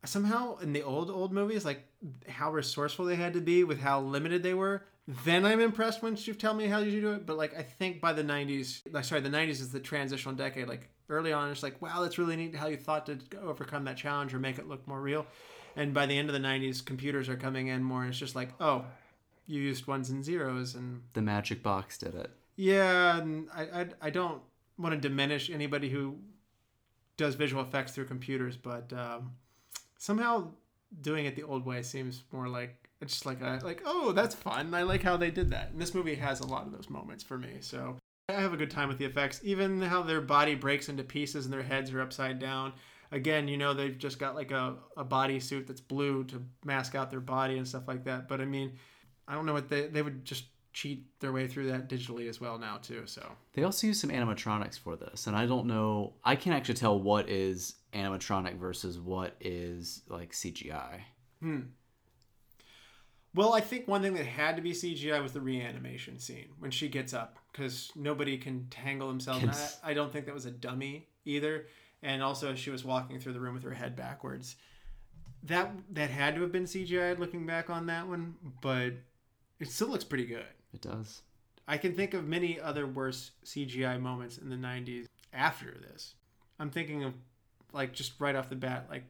somehow 0.04 0.58
in 0.58 0.74
the 0.74 0.84
old 0.84 1.10
old 1.10 1.34
movies 1.34 1.66
like 1.66 1.84
how 2.28 2.52
resourceful 2.52 3.06
they 3.06 3.16
had 3.16 3.34
to 3.34 3.42
be 3.42 3.64
with 3.64 3.80
how 3.80 4.02
limited 4.02 4.44
they 4.44 4.54
were 4.54 4.84
then 5.24 5.46
i'm 5.46 5.60
impressed 5.60 6.04
once 6.04 6.28
you 6.28 6.34
tell 6.34 6.54
me 6.54 6.68
how 6.68 6.80
you 6.80 7.02
do 7.02 7.14
it 7.14 7.26
but 7.26 7.38
like 7.38 7.58
i 7.58 7.62
think 7.62 8.00
by 8.02 8.14
the 8.14 8.24
90s 8.24 8.82
like 8.92 9.04
sorry 9.04 9.22
the 9.22 9.30
90s 9.30 9.52
is 9.52 9.72
the 9.72 9.80
transitional 9.80 10.36
decade 10.36 10.68
like 10.68 10.90
early 11.10 11.34
on 11.34 11.50
it's 11.50 11.64
like 11.64 11.82
wow 11.82 12.02
that's 12.02 12.18
really 12.18 12.36
neat 12.36 12.56
how 12.56 12.68
you 12.68 12.78
thought 12.78 13.06
to 13.06 13.18
overcome 13.42 13.86
that 13.86 13.98
challenge 13.98 14.34
or 14.34 14.40
make 14.40 14.58
it 14.58 14.68
look 14.68 14.88
more 14.88 15.02
real 15.02 15.26
and 15.76 15.94
by 15.94 16.06
the 16.06 16.18
end 16.18 16.30
of 16.30 16.34
the 16.34 16.40
90s 16.48 16.84
computers 16.84 17.28
are 17.30 17.36
coming 17.36 17.68
in 17.68 17.84
more 17.84 18.02
and 18.02 18.10
it's 18.10 18.20
just 18.20 18.36
like 18.36 18.50
oh 18.60 18.86
you 19.48 19.62
used 19.62 19.86
ones 19.88 20.10
and 20.10 20.24
zeros 20.26 20.74
and 20.76 21.02
The 21.14 21.22
magic 21.22 21.62
box 21.62 21.98
did 21.98 22.16
it. 22.16 22.32
yeah, 22.56 23.18
and 23.20 23.48
I, 23.54 23.62
I, 23.82 23.88
I 24.02 24.10
don't 24.10 24.42
want 24.78 24.94
to 24.96 25.00
diminish 25.10 25.50
anybody 25.52 25.90
who 25.90 26.16
does 27.18 27.36
visual 27.36 27.62
effects 27.62 27.92
through 27.94 28.06
computers, 28.06 28.58
but 28.58 28.92
um, 28.92 29.34
somehow 30.00 30.48
doing 31.02 31.26
it 31.26 31.36
the 31.36 31.44
old 31.44 31.66
way 31.66 31.82
seems 31.82 32.24
more 32.32 32.48
like 32.48 32.90
It's 33.02 33.14
just 33.14 33.26
like 33.26 33.42
I 33.44 33.60
like 33.60 33.82
oh 33.86 34.12
that's 34.14 34.34
fun. 34.36 34.74
I 34.74 34.82
like 34.84 35.04
how 35.04 35.16
they 35.18 35.30
did 35.32 35.52
that. 35.52 35.72
And 35.72 35.80
this 35.82 35.94
movie 35.94 36.16
has 36.16 36.40
a 36.40 36.48
lot 36.48 36.66
of 36.66 36.72
those 36.72 36.90
moments 36.90 37.24
for 37.24 37.38
me. 37.38 37.58
So 37.62 37.98
I 38.30 38.34
have 38.34 38.54
a 38.54 38.58
good 38.58 38.72
time 38.72 38.88
with 38.88 38.98
the 38.98 39.06
effects. 39.06 39.42
Even 39.44 39.82
how 39.82 40.02
their 40.02 40.22
body 40.22 40.56
breaks 40.56 40.90
into 40.90 41.04
pieces 41.04 41.46
and 41.46 41.54
their 41.54 41.64
heads 41.64 41.92
are 41.94 42.02
upside 42.02 42.40
down. 42.40 42.74
Again, 43.12 43.48
you 43.48 43.58
know 43.58 43.74
they've 43.74 43.98
just 43.98 44.20
got 44.20 44.36
like 44.36 44.52
a 44.52 44.76
a 44.98 45.04
body 45.04 45.40
suit 45.40 45.68
that's 45.68 45.82
blue 45.82 46.24
to 46.26 46.42
mask 46.64 46.96
out 46.96 47.12
their 47.12 47.20
body 47.20 47.58
and 47.58 47.68
stuff 47.68 47.88
like 47.88 48.04
that. 48.06 48.28
But 48.28 48.42
I 48.42 48.46
mean, 48.46 48.74
I 49.28 49.36
don't 49.36 49.46
know 49.46 49.54
what 49.54 49.70
they 49.70 49.88
they 49.88 50.02
would 50.02 50.26
just 50.26 50.46
cheat 50.74 51.08
their 51.22 51.32
way 51.32 51.48
through 51.48 51.68
that 51.68 51.88
digitally 51.88 52.28
as 52.28 52.42
well 52.42 52.58
now 52.58 52.78
too. 52.78 53.04
So 53.06 53.26
They 53.54 53.64
also 53.64 53.88
use 53.88 54.00
some 54.00 54.10
animatronics 54.10 54.78
for 54.78 54.96
this, 54.96 55.28
and 55.28 55.36
I 55.36 55.46
don't 55.46 55.68
know. 55.68 56.14
I 56.24 56.36
can't 56.36 56.56
actually 56.56 56.76
tell 56.76 57.00
what 57.00 57.30
is 57.30 57.76
animatronic 57.94 58.58
versus 58.58 59.00
what 59.00 59.36
is 59.40 60.02
like 60.10 60.32
CGI. 60.32 61.02
Hmm 61.42 61.62
well, 63.36 63.54
I 63.54 63.60
think 63.60 63.88
one 63.88 64.02
thing 64.02 64.14
that 64.14 64.26
had 64.26 64.56
to 64.56 64.62
be 64.62 64.72
CGI 64.72 65.22
was 65.22 65.34
the 65.34 65.42
reanimation 65.42 66.20
scene 66.20 66.48
when 66.60 66.72
she 66.72 66.88
gets 66.88 67.14
up 67.14 67.38
because 67.52 67.92
nobody 67.94 68.38
can 68.38 68.68
tangle 68.70 69.10
themselves. 69.10 69.78
I, 69.84 69.92
I 69.92 69.94
don't 69.94 70.12
think 70.12 70.26
that 70.28 70.34
was 70.34 70.46
a 70.46 70.52
dummy 70.52 71.10
either. 71.26 71.68
And 72.06 72.22
also, 72.22 72.54
she 72.54 72.70
was 72.70 72.86
walking 72.86 73.20
through 73.20 73.34
the 73.34 73.40
room 73.40 73.56
with 73.56 73.64
her 73.64 73.74
head 73.74 73.96
backwards. 73.96 74.58
That 75.44 75.72
that 75.94 76.12
had 76.12 76.36
to 76.36 76.42
have 76.42 76.52
been 76.52 76.66
CGI 76.66 77.18
looking 77.18 77.48
back 77.48 77.72
on 77.72 77.88
that 77.88 78.08
one, 78.08 78.36
but 78.62 78.94
it 79.60 79.70
still 79.72 79.88
looks 79.90 80.04
pretty 80.04 80.26
good. 80.28 80.46
It 80.72 80.82
does. 80.82 81.24
I 81.68 81.78
can 81.78 81.96
think 81.96 82.14
of 82.14 82.28
many 82.28 82.60
other 82.60 82.86
worse 82.86 83.32
CGI 83.44 84.00
moments 84.00 84.38
in 84.38 84.50
the 84.52 84.56
90s 84.56 85.08
after 85.34 85.72
this. 85.82 86.14
I'm 86.60 86.70
thinking 86.70 87.04
of, 87.04 87.14
like, 87.74 87.92
just 87.92 88.14
right 88.20 88.36
off 88.36 88.50
the 88.50 88.56
bat, 88.56 88.86
like, 88.88 89.06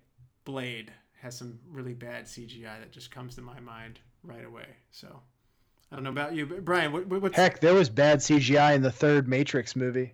Blade 0.45 0.89
has 1.21 1.37
some 1.37 1.59
really 1.69 1.93
bad 1.93 2.25
CGI 2.25 2.79
that 2.79 2.91
just 2.93 3.11
comes 3.11 3.35
to 3.35 3.41
my 3.41 3.59
mind 3.59 3.99
right 4.23 4.45
away. 4.45 4.67
So, 4.91 5.19
I 5.91 5.95
don't 5.95 6.03
know 6.05 6.11
about 6.11 6.33
you, 6.33 6.45
but 6.45 6.63
Brian, 6.63 6.93
what, 6.93 7.07
what- 7.07 7.21
what's. 7.21 7.35
Heck, 7.35 7.59
there 7.59 7.73
was 7.73 7.89
bad 7.89 8.19
CGI 8.19 8.73
in 8.75 8.81
the 8.81 8.91
third 8.91 9.27
Matrix 9.27 9.75
movie. 9.75 10.13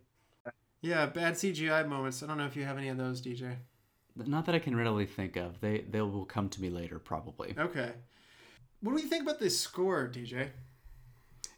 Yeah, 0.82 1.05
bad 1.05 1.36
CGI 1.36 1.88
moments. 1.88 2.23
I 2.23 2.27
don't 2.27 2.38
know 2.38 2.45
if 2.45 2.55
you 2.55 2.63
have 2.63 2.77
any 2.77 2.89
of 2.89 2.97
those, 2.97 3.21
DJ. 3.21 3.55
Not 4.15 4.45
that 4.45 4.55
I 4.55 4.59
can 4.59 4.75
readily 4.75 5.05
think 5.05 5.36
of. 5.38 5.61
They 5.61 5.86
they 5.89 6.01
will 6.01 6.25
come 6.25 6.49
to 6.49 6.61
me 6.61 6.69
later, 6.69 6.99
probably. 6.99 7.55
Okay. 7.57 7.91
What 8.82 8.97
do 8.97 9.01
you 9.01 9.07
think 9.07 9.23
about 9.23 9.39
this 9.39 9.59
score, 9.59 10.09
DJ? 10.11 10.49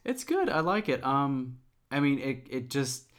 It's 0.04 0.24
good. 0.24 0.50
I 0.50 0.60
like 0.60 0.90
it. 0.90 1.04
Um, 1.04 1.60
I 1.90 2.00
mean, 2.00 2.20
it 2.20 2.48
it 2.50 2.70
just. 2.70 3.10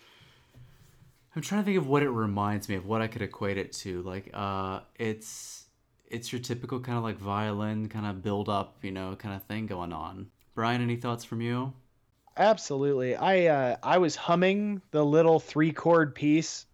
I'm 1.35 1.43
trying 1.43 1.63
to 1.63 1.65
think 1.65 1.79
of 1.79 1.89
what 1.89 2.05
it 2.05 2.11
reminds 2.11 2.69
me 2.69 2.77
of, 2.77 2.87
what 2.87 3.03
I 3.03 3.09
could 3.09 3.23
equate 3.23 3.59
it 3.59 3.73
to. 3.73 4.03
Like, 4.03 4.31
uh, 4.33 4.81
it's 4.97 5.65
it's 6.07 6.33
your 6.33 6.41
typical 6.41 6.79
kind 6.79 6.97
of 6.97 7.03
like 7.03 7.19
violin 7.19 7.89
kind 7.89 8.07
of 8.07 8.23
build 8.23 8.49
up, 8.49 8.77
you 8.83 8.93
know, 8.93 9.17
kind 9.17 9.35
of 9.35 9.43
thing 9.45 9.67
going 9.67 9.93
on. 9.93 10.29
Brian, 10.55 10.81
any 10.81 10.97
thoughts 10.97 11.25
from 11.25 11.41
you? 11.41 11.73
Absolutely. 12.37 13.15
I 13.17 13.47
uh, 13.47 13.77
I 13.83 13.99
was 13.99 14.17
humming 14.17 14.83
the 14.91 15.05
little 15.05 15.39
three 15.39 15.73
chord 15.73 16.15
piece 16.15 16.67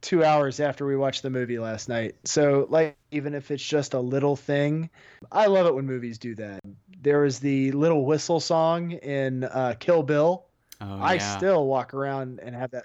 two 0.00 0.24
hours 0.24 0.60
after 0.60 0.84
we 0.86 0.96
watched 0.96 1.22
the 1.22 1.30
movie 1.30 1.58
last 1.58 1.88
night. 1.88 2.16
So 2.24 2.66
like 2.68 2.96
even 3.10 3.34
if 3.34 3.50
it's 3.50 3.64
just 3.64 3.94
a 3.94 4.00
little 4.00 4.36
thing, 4.36 4.90
I 5.30 5.46
love 5.46 5.66
it 5.66 5.74
when 5.74 5.86
movies 5.86 6.18
do 6.18 6.34
that. 6.36 6.60
There 7.00 7.20
was 7.20 7.38
the 7.38 7.72
little 7.72 8.04
whistle 8.04 8.40
song 8.40 8.92
in 8.92 9.44
uh, 9.44 9.74
Kill 9.78 10.02
Bill. 10.02 10.46
Oh, 10.80 10.98
I 11.00 11.14
yeah. 11.14 11.36
still 11.36 11.66
walk 11.66 11.94
around 11.94 12.40
and 12.40 12.54
have 12.54 12.70
that. 12.72 12.84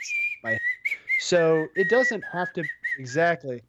So 1.17 1.67
it 1.75 1.89
doesn't 1.89 2.23
have 2.31 2.53
to 2.53 2.63
exactly. 2.97 3.61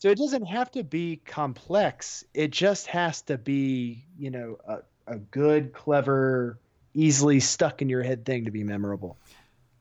So 0.00 0.08
it 0.08 0.18
doesn't 0.18 0.44
have 0.46 0.70
to 0.72 0.82
be 0.82 1.20
complex. 1.24 2.24
It 2.34 2.50
just 2.50 2.86
has 2.88 3.22
to 3.22 3.38
be, 3.38 4.04
you 4.18 4.30
know, 4.30 4.56
a, 4.66 4.78
a 5.06 5.18
good, 5.18 5.72
clever, 5.72 6.58
easily 6.94 7.40
stuck 7.40 7.82
in 7.82 7.88
your 7.88 8.02
head 8.02 8.24
thing 8.24 8.44
to 8.44 8.50
be 8.50 8.64
memorable. 8.64 9.18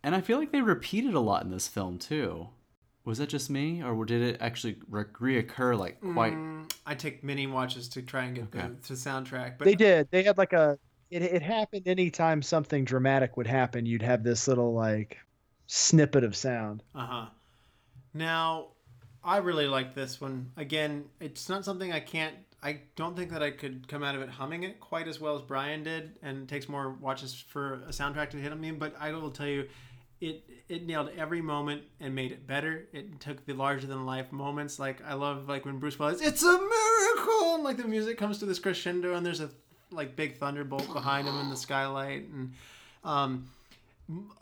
And 0.04 0.16
I 0.16 0.22
feel 0.22 0.38
like 0.40 0.52
they 0.52 0.62
repeated 0.62 1.14
a 1.14 1.20
lot 1.20 1.44
in 1.44 1.52
this 1.52 1.68
film 1.68 1.98
too. 1.98 2.48
Was 3.06 3.18
that 3.18 3.30
just 3.30 3.50
me, 3.50 3.82
or 3.82 4.06
did 4.06 4.22
it 4.22 4.38
actually 4.40 4.78
re- 4.90 5.04
reoccur 5.06 5.78
like 5.78 6.00
quite? 6.14 6.34
Mm, 6.34 6.72
I 6.86 6.96
take 6.96 7.24
mini 7.24 7.48
watches 7.48 7.88
to 7.90 8.02
try 8.02 8.26
and 8.26 8.36
get 8.36 8.44
Okay. 8.46 8.68
the, 8.68 8.88
the 8.90 8.94
soundtrack. 8.94 9.58
But 9.58 9.66
They 9.66 9.76
did. 9.76 10.08
They 10.12 10.24
had 10.24 10.38
like 10.38 10.54
a. 10.54 10.78
It, 11.10 11.24
it 11.24 11.42
happened 11.42 11.88
anytime 11.88 12.42
something 12.44 12.86
dramatic 12.86 13.36
would 13.36 13.48
happen. 13.48 13.86
You'd 13.88 14.04
have 14.04 14.24
this 14.24 14.48
little 14.48 14.74
like 14.74 15.18
snippet 15.66 16.24
of 16.24 16.36
sound. 16.36 16.84
Uh 16.94 17.06
huh. 17.06 17.26
Now, 18.14 18.68
I 19.24 19.38
really 19.38 19.68
like 19.68 19.96
this 19.96 20.22
one. 20.22 20.52
Again, 20.56 21.06
it's 21.20 21.50
not 21.50 21.66
something 21.66 21.92
I 21.92 22.00
can't. 22.00 22.36
I 22.62 22.82
don't 22.96 23.16
think 23.16 23.32
that 23.32 23.42
I 23.42 23.52
could 23.52 23.88
come 23.88 24.04
out 24.04 24.16
of 24.16 24.22
it 24.22 24.30
humming 24.30 24.64
it 24.64 24.80
quite 24.80 25.08
as 25.08 25.20
well 25.20 25.36
as 25.36 25.42
Brian 25.42 25.84
did, 25.84 26.18
and 26.22 26.44
it 26.44 26.48
takes 26.48 26.68
more 26.68 26.92
watches 26.92 27.34
for 27.34 27.76
a 27.88 27.92
soundtrack 27.92 28.32
to 28.32 28.38
hit 28.38 28.52
on 28.52 28.60
me. 28.60 28.72
But 28.72 28.96
I 29.00 29.12
will 29.14 29.32
tell 29.32 29.48
you, 29.48 29.68
it 30.20 30.44
it 30.68 30.86
nailed 30.86 31.10
every 31.18 31.42
moment 31.42 31.84
and 32.00 32.14
made 32.14 32.32
it 32.32 32.46
better. 32.46 32.88
It 32.92 33.20
took 33.22 33.46
the 33.46 33.54
larger 33.54 33.88
than 33.88 34.06
life 34.06 34.32
moments. 34.32 34.78
Like 34.78 35.02
I 35.06 35.14
love 35.14 35.48
like 35.48 35.66
when 35.66 35.80
Bruce 35.80 35.98
Willis, 35.98 36.22
it's 36.22 36.44
a 36.44 36.52
miracle, 36.52 37.56
and 37.56 37.64
like 37.64 37.78
the 37.78 37.88
music 37.88 38.18
comes 38.18 38.40
to 38.40 38.46
this 38.46 38.60
crescendo, 38.60 39.14
and 39.14 39.26
there's 39.26 39.42
a 39.42 39.50
like 39.92 40.16
big 40.16 40.38
thunderbolt 40.38 40.92
behind 40.94 41.28
him 41.28 41.38
in 41.40 41.50
the 41.50 41.56
skylight, 41.56 42.28
and 42.28 42.54
um, 43.04 43.50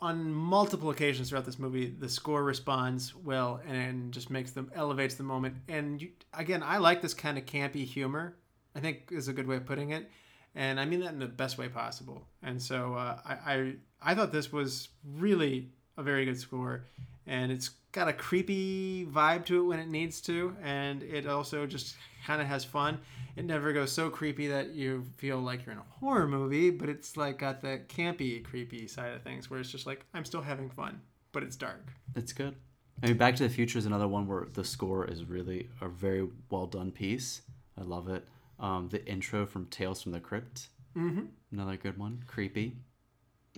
on 0.00 0.32
multiple 0.32 0.90
occasions 0.90 1.28
throughout 1.28 1.44
this 1.44 1.58
movie, 1.58 1.88
the 1.88 2.08
score 2.08 2.42
responds 2.42 3.14
well 3.14 3.60
and 3.66 4.12
just 4.12 4.30
makes 4.30 4.52
them 4.52 4.70
elevates 4.74 5.16
the 5.16 5.22
moment. 5.24 5.56
And 5.68 6.00
you, 6.00 6.10
again, 6.32 6.62
I 6.62 6.78
like 6.78 7.02
this 7.02 7.14
kind 7.14 7.36
of 7.36 7.44
campy 7.44 7.84
humor. 7.84 8.36
I 8.74 8.80
think 8.80 9.08
is 9.10 9.28
a 9.28 9.32
good 9.32 9.46
way 9.46 9.56
of 9.56 9.66
putting 9.66 9.90
it, 9.90 10.08
and 10.54 10.78
I 10.78 10.84
mean 10.84 11.00
that 11.00 11.12
in 11.12 11.18
the 11.18 11.26
best 11.26 11.58
way 11.58 11.68
possible. 11.68 12.26
And 12.42 12.62
so 12.62 12.94
uh, 12.94 13.18
I, 13.24 13.32
I 13.32 13.74
I 14.00 14.14
thought 14.14 14.30
this 14.30 14.52
was 14.52 14.88
really 15.16 15.70
a 15.98 16.02
very 16.02 16.24
good 16.24 16.40
score, 16.40 16.84
and 17.26 17.52
it's 17.52 17.70
got 17.92 18.08
a 18.08 18.12
creepy 18.14 19.04
vibe 19.04 19.44
to 19.46 19.60
it 19.60 19.64
when 19.64 19.78
it 19.78 19.88
needs 19.88 20.20
to, 20.22 20.56
and 20.62 21.02
it 21.02 21.26
also 21.26 21.66
just 21.66 21.96
kind 22.26 22.40
of 22.40 22.46
has 22.48 22.64
fun. 22.64 22.98
It 23.36 23.44
never 23.44 23.72
goes 23.72 23.92
so 23.92 24.08
creepy 24.10 24.46
that 24.48 24.70
you 24.74 25.04
feel 25.18 25.38
like 25.38 25.66
you're 25.66 25.74
in 25.74 25.78
a 25.80 25.98
horror 26.00 26.26
movie, 26.26 26.70
but 26.70 26.88
it's 26.88 27.16
like 27.16 27.38
got 27.38 27.60
the 27.60 27.80
campy, 27.88 28.42
creepy 28.42 28.86
side 28.88 29.12
of 29.12 29.22
things 29.22 29.50
where 29.50 29.60
it's 29.60 29.70
just 29.70 29.86
like 29.86 30.04
I'm 30.14 30.24
still 30.24 30.42
having 30.42 30.70
fun, 30.70 31.00
but 31.32 31.42
it's 31.42 31.56
dark. 31.56 31.86
It's 32.16 32.32
good. 32.32 32.56
I 33.02 33.06
mean, 33.08 33.16
Back 33.16 33.36
to 33.36 33.44
the 33.44 33.48
Future 33.48 33.78
is 33.78 33.86
another 33.86 34.08
one 34.08 34.26
where 34.26 34.48
the 34.54 34.64
score 34.64 35.04
is 35.04 35.24
really 35.24 35.68
a 35.80 35.88
very 35.88 36.26
well 36.50 36.66
done 36.66 36.90
piece. 36.90 37.42
I 37.78 37.82
love 37.82 38.08
it. 38.08 38.26
Um, 38.58 38.88
the 38.88 39.04
intro 39.06 39.46
from 39.46 39.66
Tales 39.66 40.02
from 40.02 40.12
the 40.12 40.20
Crypt, 40.20 40.68
Mm-hmm. 40.96 41.26
another 41.52 41.76
good 41.76 41.96
one. 41.96 42.24
Creepy. 42.26 42.76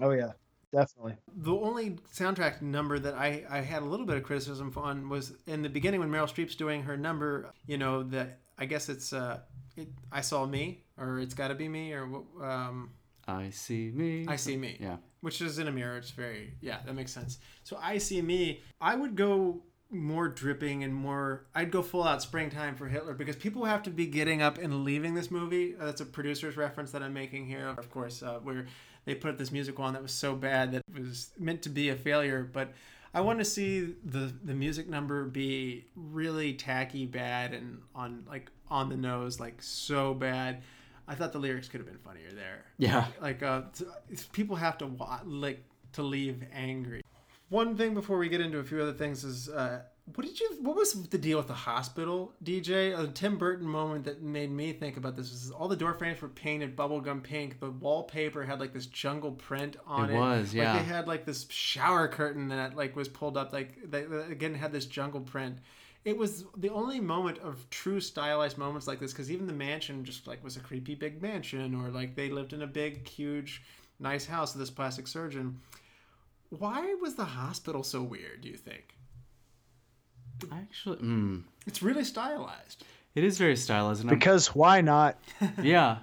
Oh 0.01 0.11
yeah, 0.11 0.32
definitely. 0.72 1.16
The 1.36 1.52
only 1.52 1.98
soundtrack 2.14 2.62
number 2.62 2.98
that 2.98 3.14
I, 3.14 3.44
I 3.50 3.58
had 3.60 3.82
a 3.82 3.86
little 3.86 4.06
bit 4.06 4.16
of 4.16 4.22
criticism 4.22 4.72
on 4.76 5.08
was 5.08 5.32
in 5.46 5.62
the 5.62 5.68
beginning 5.68 6.00
when 6.00 6.10
Meryl 6.10 6.28
Streep's 6.28 6.54
doing 6.56 6.82
her 6.84 6.96
number. 6.96 7.50
You 7.66 7.78
know 7.78 8.02
that 8.04 8.38
I 8.58 8.66
guess 8.66 8.88
it's 8.88 9.12
uh, 9.12 9.40
it, 9.76 9.88
I 10.12 10.20
saw 10.20 10.46
me 10.46 10.84
or 10.98 11.18
it's 11.20 11.34
got 11.34 11.48
to 11.48 11.54
be 11.54 11.68
me 11.68 11.92
or 11.92 12.04
um, 12.42 12.90
I 13.26 13.50
see 13.50 13.90
me. 13.94 14.26
I 14.28 14.36
see 14.36 14.56
me. 14.56 14.76
Yeah. 14.80 14.96
which 15.20 15.40
is 15.40 15.58
in 15.58 15.68
a 15.68 15.72
mirror. 15.72 15.96
It's 15.96 16.10
very 16.10 16.54
yeah, 16.60 16.78
that 16.84 16.94
makes 16.94 17.12
sense. 17.12 17.38
So 17.62 17.78
I 17.80 17.98
see 17.98 18.20
me. 18.22 18.60
I 18.80 18.94
would 18.96 19.16
go 19.16 19.62
more 19.92 20.28
dripping 20.28 20.84
and 20.84 20.94
more. 20.94 21.46
I'd 21.54 21.70
go 21.72 21.82
full 21.82 22.04
out 22.04 22.22
springtime 22.22 22.76
for 22.76 22.86
Hitler 22.88 23.12
because 23.14 23.34
people 23.36 23.64
have 23.64 23.82
to 23.84 23.90
be 23.90 24.06
getting 24.06 24.40
up 24.40 24.56
and 24.58 24.84
leaving 24.84 25.14
this 25.14 25.30
movie. 25.32 25.74
Uh, 25.78 25.86
That's 25.86 26.00
a 26.00 26.06
producer's 26.06 26.56
reference 26.56 26.92
that 26.92 27.02
I'm 27.02 27.12
making 27.12 27.46
here. 27.46 27.74
Of 27.76 27.90
course, 27.90 28.22
uh, 28.22 28.38
where 28.42 28.66
they 29.11 29.16
put 29.16 29.38
this 29.38 29.50
musical 29.50 29.84
on 29.84 29.92
that 29.94 30.02
was 30.02 30.12
so 30.12 30.34
bad 30.36 30.72
that 30.72 30.82
it 30.94 31.01
was 31.02 31.30
meant 31.39 31.62
to 31.62 31.68
be 31.68 31.89
a 31.90 31.97
failure, 31.97 32.48
but. 32.52 32.72
I 33.12 33.22
want 33.22 33.40
to 33.40 33.44
see 33.44 33.97
the 34.05 34.32
the 34.44 34.55
music 34.55 34.89
number 34.89 35.24
be 35.24 35.85
really 35.97 36.55
tacky 36.55 37.06
bad 37.06 37.52
and 37.55 37.82
on 37.93 38.24
like 38.28 38.52
on 38.70 38.89
the 38.89 38.97
nose 38.97 39.40
like 39.40 39.60
so 39.60 40.14
bad. 40.14 40.62
I 41.09 41.16
thought 41.16 41.32
the 41.32 41.40
lyrics 41.40 41.66
could 41.68 41.80
have 41.80 41.89
been 41.89 41.98
funnier 41.98 42.30
there 42.32 42.66
Yeah. 42.78 43.06
like 43.20 43.43
uh 43.43 43.62
people 44.30 44.55
have 44.55 44.78
to 44.78 44.86
like 45.26 45.64
to 45.94 46.05
leave 46.05 46.44
angry 46.55 47.01
one 47.48 47.76
thing 47.76 47.94
before 47.94 48.16
we 48.16 48.28
get 48.28 48.40
into 48.40 48.59
a 48.59 48.62
few 48.64 48.80
other 48.80 48.93
things 48.93 49.24
is 49.24 49.48
uh 49.48 49.82
what 50.15 50.27
did 50.27 50.39
you 50.41 50.59
what 50.61 50.77
was 50.77 50.93
the 51.09 51.19
deal 51.19 51.39
with 51.39 51.47
the 51.47 51.53
hospital 51.55 52.32
dj 52.43 52.99
a 52.99 53.07
tim 53.09 53.37
burton 53.37 53.66
moment 53.66 54.05
that 54.05 54.23
made 54.23 54.51
me 54.51 54.73
think 54.73 54.97
about 54.97 55.16
this 55.16 55.31
was 55.31 55.51
all 55.51 55.69
the 55.69 55.77
door 55.77 55.95
frames 55.95 56.20
were 56.20 56.28
painted 56.28 56.77
bubblegum 56.77 57.23
pink. 57.23 57.61
The 57.61 57.70
wallpaper 57.70 58.45
had 58.45 58.61
like 58.61 58.73
this 58.73 58.87
jungle 58.87 59.32
print 59.32 59.77
on 59.87 60.11
It 60.11 60.15
it. 60.15 60.19
was, 60.19 60.55
yeah. 60.55 60.73
like 60.73 60.82
they 60.82 60.93
had 60.93 61.09
like 61.09 61.24
this 61.24 61.47
shower 61.51 62.09
curtain 62.09 62.49
that 62.49 62.77
like 62.77 62.97
was 62.97 63.09
pulled 63.09 63.37
up 63.37 63.53
like 63.53 63.78
they 63.91 64.03
they, 64.05 64.23
again 64.31 64.55
had 64.55 64.73
this 64.73 64.87
jungle 64.87 65.20
print. 65.20 65.59
It 66.05 66.16
was 66.16 66.45
the 66.57 66.70
only 66.70 66.99
moment 66.99 67.39
of 67.39 67.69
true 67.69 68.01
stylized 68.01 68.57
moments 68.57 68.87
like 68.87 69.01
this 69.01 69.12
because 69.12 69.31
even 69.31 69.47
the 69.47 69.53
mansion 69.53 70.05
just 70.05 70.27
like 70.27 70.43
was 70.43 70.57
a 70.57 70.61
creepy 70.61 70.95
big 70.95 71.20
mansion 71.20 71.74
or 71.74 71.91
like 71.91 72.15
they 72.15 72.31
lived 72.31 72.53
in 72.53 72.62
a 72.62 72.66
big 72.66 73.07
huge 73.07 73.62
nice 73.99 74.24
house 74.24 74.55
with 74.55 74.61
this 74.61 74.70
plastic 74.70 75.07
surgeon. 75.07 75.61
Why 76.49 76.95
was 76.95 77.15
the 77.15 77.24
hospital 77.27 77.82
so 77.82 78.03
weird 78.03 78.41
do 78.41 78.49
you 78.49 78.57
think 78.57 78.95
Actually, 80.52 80.96
mm, 80.98 81.42
it's 81.66 81.82
really 81.82 82.04
stylized 82.04 82.84
it 83.14 83.24
is 83.24 83.38
very 83.38 83.56
stylized. 83.56 84.02
And 84.02 84.10
I'm- 84.10 84.18
Because 84.18 84.54
why 84.54 84.80
not? 84.80 85.18
yeah, 85.62 85.98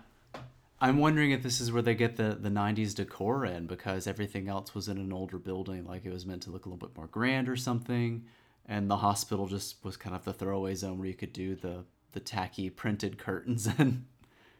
I'm 0.79 0.97
wondering 0.97 1.31
if 1.31 1.41
this 1.43 1.59
is 1.61 1.71
where 1.71 1.81
they 1.81 1.95
get 1.95 2.17
the, 2.17 2.37
the 2.39 2.49
90s 2.49 2.93
decor 2.95 3.45
in 3.45 3.65
because 3.65 4.07
everything 4.07 4.47
else 4.47 4.75
was 4.75 4.87
in 4.87 4.97
an 4.97 5.13
older 5.13 5.37
building, 5.37 5.85
like 5.85 6.05
it 6.05 6.11
was 6.13 6.25
meant 6.25 6.43
to 6.43 6.51
look 6.51 6.65
a 6.65 6.69
little 6.69 6.85
bit 6.87 6.95
more 6.97 7.07
grand 7.07 7.49
or 7.49 7.55
something. 7.55 8.25
And 8.67 8.89
the 8.91 8.97
hospital 8.97 9.47
just 9.47 9.83
was 9.83 9.95
kind 9.95 10.15
of 10.15 10.25
the 10.25 10.33
throwaway 10.33 10.75
zone 10.75 10.99
where 10.99 11.07
you 11.07 11.13
could 11.13 11.31
do 11.31 11.55
the, 11.55 11.85
the 12.11 12.19
tacky 12.19 12.69
printed 12.69 13.17
curtains 13.17 13.67
and 13.77 14.05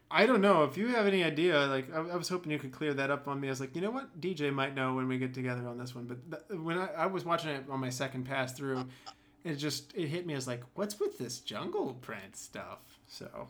I 0.10 0.26
don't 0.26 0.40
know 0.40 0.64
if 0.64 0.78
you 0.78 0.88
have 0.88 1.06
any 1.06 1.22
idea. 1.22 1.66
Like, 1.66 1.94
I, 1.94 1.98
I 1.98 2.16
was 2.16 2.30
hoping 2.30 2.50
you 2.54 2.60
could 2.60 2.72
clear 2.72 2.94
that 2.94 3.12
up 3.12 3.28
on 3.28 3.42
me. 3.42 3.50
I 3.50 3.52
was 3.52 3.60
like, 3.60 3.76
you 3.76 3.82
know 3.82 3.92
what, 3.92 4.22
DJ 4.22 4.54
might 4.54 4.74
know 4.74 4.94
when 4.94 5.10
we 5.10 5.18
get 5.18 5.34
together 5.34 5.68
on 5.68 5.78
this 5.78 5.94
one. 5.94 6.06
But 6.06 6.48
th- 6.48 6.62
when 6.62 6.78
I, 6.78 6.88
I 6.94 7.06
was 7.08 7.26
watching 7.26 7.50
it 7.50 7.66
on 7.70 7.82
my 7.82 7.90
second 7.90 8.24
pass 8.24 8.54
through, 8.54 8.86
it 9.50 9.56
just 9.56 9.94
it 9.96 10.08
hit 10.08 10.26
me 10.26 10.34
as 10.34 10.48
like, 10.48 10.62
what's 10.76 11.00
with 11.00 11.18
this 11.18 11.40
jungle 11.40 11.94
print 12.02 12.36
stuff? 12.36 12.80
So 13.08 13.48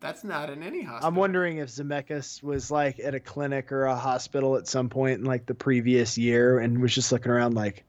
that's 0.00 0.24
not 0.24 0.50
in 0.50 0.62
any 0.62 0.82
hospital. 0.82 1.08
I'm 1.08 1.14
wondering 1.14 1.58
if 1.58 1.68
Zemeckis 1.68 2.42
was 2.42 2.70
like 2.70 2.98
at 3.00 3.14
a 3.14 3.20
clinic 3.20 3.70
or 3.72 3.84
a 3.84 3.96
hospital 3.96 4.56
at 4.56 4.66
some 4.68 4.88
point 4.88 5.20
in 5.20 5.24
like 5.24 5.46
the 5.46 5.54
previous 5.54 6.18
year 6.18 6.58
and 6.58 6.80
was 6.80 6.94
just 6.94 7.12
looking 7.12 7.30
around 7.32 7.54
like, 7.54 7.84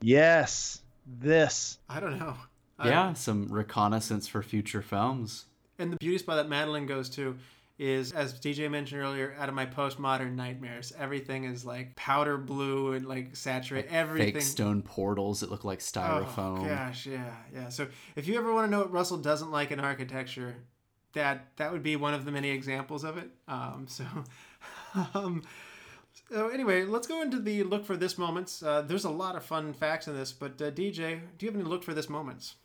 yes, 0.00 0.82
this. 1.06 1.78
I 1.88 2.00
don't 2.00 2.18
know. 2.18 2.36
I- 2.78 2.88
yeah, 2.88 3.12
some 3.12 3.46
reconnaissance 3.48 4.26
for 4.26 4.42
future 4.42 4.82
films. 4.82 5.44
And 5.78 5.92
the 5.92 5.96
beauty 5.96 6.18
spot 6.18 6.36
that 6.36 6.48
Madeline 6.48 6.86
goes 6.86 7.08
to 7.10 7.36
is, 7.80 8.12
as 8.12 8.34
DJ 8.34 8.70
mentioned 8.70 9.00
earlier, 9.00 9.34
out 9.38 9.48
of 9.48 9.54
my 9.54 9.64
postmodern 9.64 10.34
nightmares. 10.34 10.92
Everything 10.98 11.44
is 11.44 11.64
like 11.64 11.96
powder 11.96 12.36
blue 12.36 12.92
and 12.92 13.06
like 13.06 13.34
saturate 13.34 13.86
everything. 13.88 14.34
Fake 14.34 14.42
stone 14.42 14.82
portals 14.82 15.40
that 15.40 15.50
look 15.50 15.64
like 15.64 15.78
styrofoam. 15.78 16.60
Oh 16.60 16.64
gosh, 16.66 17.06
yeah, 17.06 17.32
yeah. 17.54 17.70
So 17.70 17.88
if 18.16 18.28
you 18.28 18.36
ever 18.36 18.52
want 18.52 18.66
to 18.66 18.70
know 18.70 18.80
what 18.80 18.92
Russell 18.92 19.16
doesn't 19.16 19.50
like 19.50 19.70
in 19.70 19.80
architecture, 19.80 20.56
that 21.14 21.56
that 21.56 21.72
would 21.72 21.82
be 21.82 21.96
one 21.96 22.12
of 22.12 22.26
the 22.26 22.30
many 22.30 22.50
examples 22.50 23.02
of 23.02 23.16
it. 23.16 23.30
Um, 23.48 23.86
so, 23.88 24.04
um, 25.14 25.42
so 26.30 26.48
anyway, 26.48 26.84
let's 26.84 27.06
go 27.06 27.22
into 27.22 27.40
the 27.40 27.62
look 27.62 27.86
for 27.86 27.96
this 27.96 28.18
moments. 28.18 28.62
Uh, 28.62 28.82
there's 28.82 29.06
a 29.06 29.10
lot 29.10 29.36
of 29.36 29.44
fun 29.44 29.72
facts 29.72 30.06
in 30.06 30.14
this, 30.14 30.32
but 30.32 30.60
uh, 30.60 30.70
DJ, 30.70 31.20
do 31.38 31.46
you 31.46 31.50
have 31.50 31.58
any 31.58 31.64
look 31.64 31.82
for 31.82 31.94
this 31.94 32.10
moments? 32.10 32.56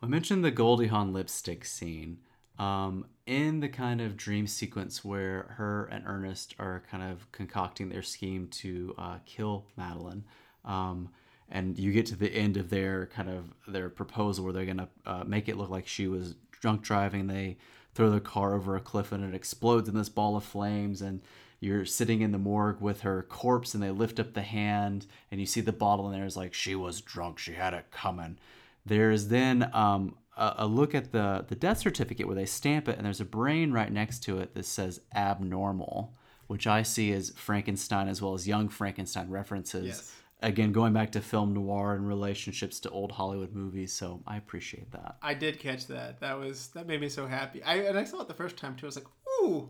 I 0.00 0.06
mentioned 0.06 0.44
the 0.44 0.52
Goldie 0.52 0.86
Hawn 0.86 1.12
lipstick 1.12 1.64
scene. 1.64 2.18
Um, 2.60 3.06
in 3.24 3.60
the 3.60 3.70
kind 3.70 4.02
of 4.02 4.18
dream 4.18 4.46
sequence 4.46 5.02
where 5.02 5.54
her 5.56 5.86
and 5.86 6.04
Ernest 6.06 6.54
are 6.58 6.82
kind 6.90 7.02
of 7.02 7.30
concocting 7.32 7.88
their 7.88 8.02
scheme 8.02 8.48
to 8.48 8.94
uh, 8.98 9.16
kill 9.24 9.64
Madeline, 9.78 10.24
um, 10.66 11.08
and 11.48 11.78
you 11.78 11.90
get 11.90 12.04
to 12.06 12.16
the 12.16 12.30
end 12.30 12.58
of 12.58 12.68
their 12.68 13.06
kind 13.06 13.30
of 13.30 13.54
their 13.66 13.88
proposal 13.88 14.44
where 14.44 14.52
they're 14.52 14.66
gonna 14.66 14.88
uh, 15.06 15.24
make 15.24 15.48
it 15.48 15.56
look 15.56 15.70
like 15.70 15.88
she 15.88 16.06
was 16.06 16.34
drunk 16.50 16.82
driving. 16.82 17.28
They 17.28 17.56
throw 17.94 18.10
their 18.10 18.20
car 18.20 18.54
over 18.54 18.76
a 18.76 18.80
cliff 18.80 19.10
and 19.10 19.24
it 19.24 19.34
explodes 19.34 19.88
in 19.88 19.96
this 19.96 20.10
ball 20.10 20.36
of 20.36 20.44
flames 20.44 21.00
and 21.00 21.22
you're 21.60 21.86
sitting 21.86 22.20
in 22.20 22.30
the 22.30 22.38
morgue 22.38 22.80
with 22.80 23.00
her 23.00 23.22
corpse 23.22 23.72
and 23.72 23.82
they 23.82 23.90
lift 23.90 24.20
up 24.20 24.34
the 24.34 24.42
hand 24.42 25.06
and 25.30 25.40
you 25.40 25.46
see 25.46 25.60
the 25.60 25.72
bottle 25.72 26.08
and 26.08 26.14
there's 26.14 26.36
like 26.36 26.54
she 26.54 26.74
was 26.74 27.00
drunk 27.00 27.38
she 27.38 27.52
had 27.52 27.74
it 27.74 27.90
coming 27.90 28.38
there's 28.86 29.28
then 29.28 29.68
um, 29.74 30.14
a, 30.40 30.54
a 30.58 30.66
look 30.66 30.94
at 30.94 31.12
the 31.12 31.44
the 31.48 31.54
death 31.54 31.78
certificate 31.78 32.26
where 32.26 32.36
they 32.36 32.46
stamp 32.46 32.88
it 32.88 32.96
and 32.96 33.04
there's 33.06 33.20
a 33.20 33.24
brain 33.24 33.72
right 33.72 33.92
next 33.92 34.20
to 34.24 34.38
it 34.38 34.54
that 34.54 34.64
says 34.66 35.00
abnormal 35.14 36.14
which 36.48 36.66
i 36.66 36.82
see 36.82 37.12
as 37.12 37.30
frankenstein 37.36 38.08
as 38.08 38.20
well 38.22 38.34
as 38.34 38.48
young 38.48 38.68
frankenstein 38.68 39.28
references 39.30 39.86
Yes. 39.86 40.14
again 40.42 40.72
going 40.72 40.92
back 40.92 41.12
to 41.12 41.20
film 41.20 41.52
noir 41.54 41.94
and 41.94 42.08
relationships 42.08 42.80
to 42.80 42.90
old 42.90 43.12
hollywood 43.12 43.52
movies 43.54 43.92
so 43.92 44.22
i 44.26 44.36
appreciate 44.36 44.90
that 44.92 45.16
I 45.22 45.34
did 45.34 45.58
catch 45.60 45.86
that. 45.88 46.20
That 46.20 46.38
was 46.38 46.68
that 46.68 46.86
made 46.86 47.00
me 47.00 47.08
so 47.10 47.26
happy. 47.26 47.62
I 47.62 47.74
and 47.88 47.98
I 47.98 48.04
saw 48.04 48.22
it 48.22 48.28
the 48.28 48.34
first 48.42 48.56
time 48.56 48.74
too. 48.76 48.86
I 48.86 48.88
was 48.88 48.96
like, 48.96 49.06
ooh. 49.42 49.68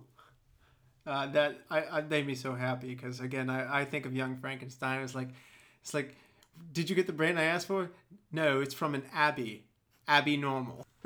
Uh, 1.07 1.27
that 1.29 1.59
I, 1.71 1.83
I 1.83 2.01
made 2.03 2.27
me 2.27 2.35
so 2.35 2.55
happy 2.55 2.95
because 2.95 3.21
again 3.21 3.49
I, 3.51 3.81
I 3.81 3.85
think 3.85 4.07
of 4.07 4.15
Young 4.15 4.37
Frankenstein 4.37 5.03
as 5.03 5.15
like 5.15 5.29
it's 5.83 5.93
like 5.95 6.15
did 6.73 6.89
you 6.89 6.95
get 6.95 7.07
the 7.07 7.13
brain 7.13 7.37
I 7.39 7.45
asked 7.45 7.67
for? 7.67 7.91
No, 8.31 8.61
it's 8.61 8.75
from 8.75 8.95
an 8.95 9.03
Abbey, 9.13 9.65
Abbey 10.09 10.37
normal. 10.37 10.87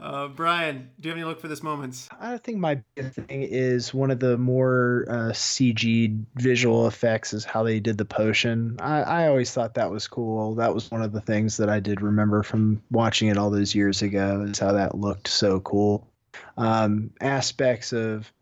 uh, 0.00 0.28
Brian, 0.28 0.90
do 1.00 1.08
you 1.08 1.10
have 1.10 1.18
any 1.18 1.24
look 1.24 1.40
for 1.40 1.48
this 1.48 1.62
moments? 1.62 2.08
I 2.20 2.38
think 2.38 2.58
my 2.58 2.82
big 2.94 3.12
thing 3.12 3.42
is 3.42 3.94
one 3.94 4.10
of 4.10 4.20
the 4.20 4.36
more 4.36 5.06
uh, 5.08 5.32
CG 5.32 6.24
visual 6.36 6.86
effects 6.86 7.32
is 7.32 7.44
how 7.44 7.62
they 7.62 7.80
did 7.80 7.98
the 7.98 8.04
potion. 8.04 8.76
I, 8.80 9.02
I 9.02 9.28
always 9.28 9.52
thought 9.52 9.74
that 9.74 9.90
was 9.90 10.06
cool. 10.06 10.56
That 10.56 10.74
was 10.74 10.90
one 10.90 11.02
of 11.02 11.12
the 11.12 11.20
things 11.20 11.56
that 11.58 11.68
I 11.68 11.80
did 11.80 12.00
remember 12.00 12.42
from 12.42 12.82
watching 12.90 13.28
it 13.28 13.38
all 13.38 13.50
those 13.50 13.74
years 13.74 14.02
ago 14.02 14.46
is 14.48 14.58
how 14.58 14.72
that 14.72 14.96
looked 14.96 15.28
so 15.28 15.60
cool. 15.60 16.06
Um, 16.56 17.10
aspects 17.20 17.92
of 17.92 18.32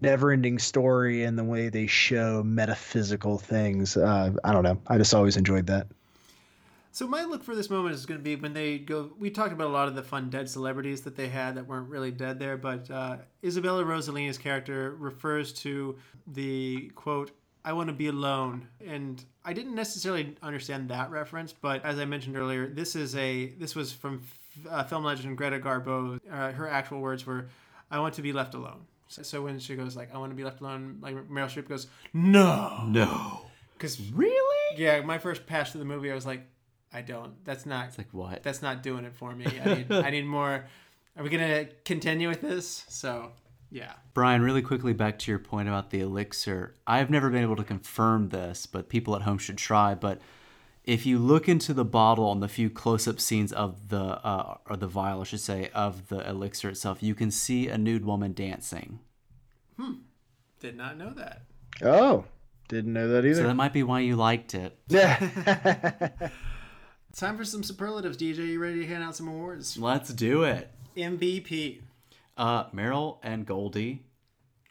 never-ending 0.00 0.58
story 0.58 1.24
and 1.24 1.38
the 1.38 1.44
way 1.44 1.68
they 1.68 1.86
show 1.86 2.42
metaphysical 2.42 3.38
things. 3.38 3.96
Uh, 3.96 4.32
I 4.42 4.52
don't 4.52 4.64
know. 4.64 4.80
I 4.86 4.98
just 4.98 5.14
always 5.14 5.36
enjoyed 5.36 5.66
that. 5.66 5.86
So 6.94 7.06
my 7.06 7.24
look 7.24 7.42
for 7.42 7.54
this 7.54 7.70
moment 7.70 7.94
is 7.94 8.04
going 8.04 8.20
to 8.20 8.22
be 8.22 8.36
when 8.36 8.52
they 8.52 8.78
go. 8.78 9.12
We 9.18 9.30
talked 9.30 9.54
about 9.54 9.68
a 9.68 9.72
lot 9.72 9.88
of 9.88 9.94
the 9.94 10.02
fun 10.02 10.28
dead 10.28 10.50
celebrities 10.50 11.00
that 11.02 11.16
they 11.16 11.28
had 11.28 11.54
that 11.54 11.66
weren't 11.66 11.88
really 11.88 12.10
dead 12.10 12.38
there, 12.38 12.58
but 12.58 12.90
uh, 12.90 13.16
Isabella 13.42 13.82
Rossellini's 13.82 14.36
character 14.36 14.94
refers 14.98 15.54
to 15.54 15.96
the 16.26 16.90
quote, 16.94 17.30
"I 17.64 17.72
want 17.72 17.88
to 17.88 17.94
be 17.94 18.08
alone," 18.08 18.68
and 18.86 19.24
I 19.42 19.54
didn't 19.54 19.74
necessarily 19.74 20.36
understand 20.42 20.90
that 20.90 21.10
reference, 21.10 21.54
but 21.54 21.82
as 21.82 21.98
I 21.98 22.04
mentioned 22.04 22.36
earlier, 22.36 22.66
this 22.68 22.94
is 22.94 23.16
a 23.16 23.46
this 23.58 23.74
was 23.74 23.90
from 23.90 24.20
uh, 24.68 24.84
film 24.84 25.02
legend 25.02 25.38
Greta 25.38 25.60
Garbo. 25.60 26.20
Uh, 26.30 26.52
her 26.52 26.68
actual 26.68 27.00
words 27.00 27.24
were, 27.24 27.48
"I 27.90 28.00
want 28.00 28.12
to 28.14 28.22
be 28.22 28.34
left 28.34 28.52
alone." 28.52 28.84
So, 29.08 29.22
so 29.22 29.40
when 29.40 29.58
she 29.60 29.76
goes 29.76 29.96
like, 29.96 30.14
"I 30.14 30.18
want 30.18 30.30
to 30.32 30.36
be 30.36 30.44
left 30.44 30.60
alone," 30.60 30.98
like 31.00 31.14
Meryl 31.30 31.46
Streep 31.46 31.70
goes, 31.70 31.86
"No." 32.12 32.84
no 32.86 33.46
Because 33.78 33.98
really 34.12 34.52
yeah, 34.76 35.00
my 35.02 35.18
first 35.18 35.46
pass 35.46 35.72
through 35.72 35.80
the 35.80 35.84
movie, 35.84 36.10
I 36.10 36.14
was 36.14 36.26
like, 36.26 36.46
I 36.92 37.02
don't. 37.02 37.44
That's 37.44 37.66
not. 37.66 37.88
it's 37.88 37.98
like 37.98 38.12
what 38.12 38.42
that's 38.42 38.62
not 38.62 38.82
doing 38.82 39.04
it 39.04 39.14
for 39.14 39.34
me. 39.34 39.46
I 39.46 39.74
need. 39.74 39.92
I 39.92 40.10
need 40.10 40.26
more. 40.26 40.66
Are 41.16 41.22
we 41.22 41.30
gonna 41.30 41.66
continue 41.84 42.28
with 42.28 42.40
this? 42.40 42.84
So, 42.88 43.32
yeah. 43.70 43.92
Brian, 44.14 44.42
really 44.42 44.62
quickly 44.62 44.92
back 44.92 45.18
to 45.20 45.30
your 45.30 45.38
point 45.38 45.68
about 45.68 45.90
the 45.90 46.00
elixir. 46.00 46.74
I've 46.86 47.10
never 47.10 47.30
been 47.30 47.42
able 47.42 47.56
to 47.56 47.64
confirm 47.64 48.30
this, 48.30 48.66
but 48.66 48.88
people 48.88 49.14
at 49.16 49.22
home 49.22 49.38
should 49.38 49.58
try. 49.58 49.94
But 49.94 50.20
if 50.84 51.06
you 51.06 51.18
look 51.18 51.48
into 51.48 51.72
the 51.74 51.84
bottle 51.84 52.32
and 52.32 52.42
the 52.42 52.48
few 52.48 52.68
close-up 52.68 53.20
scenes 53.20 53.52
of 53.52 53.88
the 53.88 54.02
uh, 54.02 54.56
or 54.68 54.76
the 54.76 54.86
vial, 54.86 55.20
I 55.20 55.24
should 55.24 55.40
say, 55.40 55.70
of 55.74 56.08
the 56.08 56.28
elixir 56.28 56.70
itself, 56.70 57.02
you 57.02 57.14
can 57.14 57.30
see 57.30 57.68
a 57.68 57.78
nude 57.78 58.04
woman 58.04 58.32
dancing. 58.32 59.00
Hmm. 59.78 59.92
Did 60.60 60.76
not 60.76 60.96
know 60.96 61.10
that. 61.10 61.42
Oh, 61.82 62.24
didn't 62.68 62.92
know 62.92 63.08
that 63.08 63.24
either. 63.24 63.42
So 63.42 63.46
that 63.48 63.54
might 63.54 63.72
be 63.72 63.82
why 63.82 64.00
you 64.00 64.16
liked 64.16 64.54
it. 64.54 64.78
It's 64.88 66.32
time 67.20 67.36
for 67.36 67.44
some 67.44 67.62
superlatives. 67.62 68.16
DJ, 68.16 68.48
you 68.48 68.60
ready 68.60 68.80
to 68.80 68.86
hand 68.86 69.02
out 69.02 69.16
some 69.16 69.28
awards? 69.28 69.76
Let's 69.76 70.12
do 70.12 70.44
it. 70.44 70.70
MVP. 70.96 71.80
Uh, 72.36 72.64
Meryl 72.70 73.18
and 73.22 73.46
Goldie. 73.46 74.04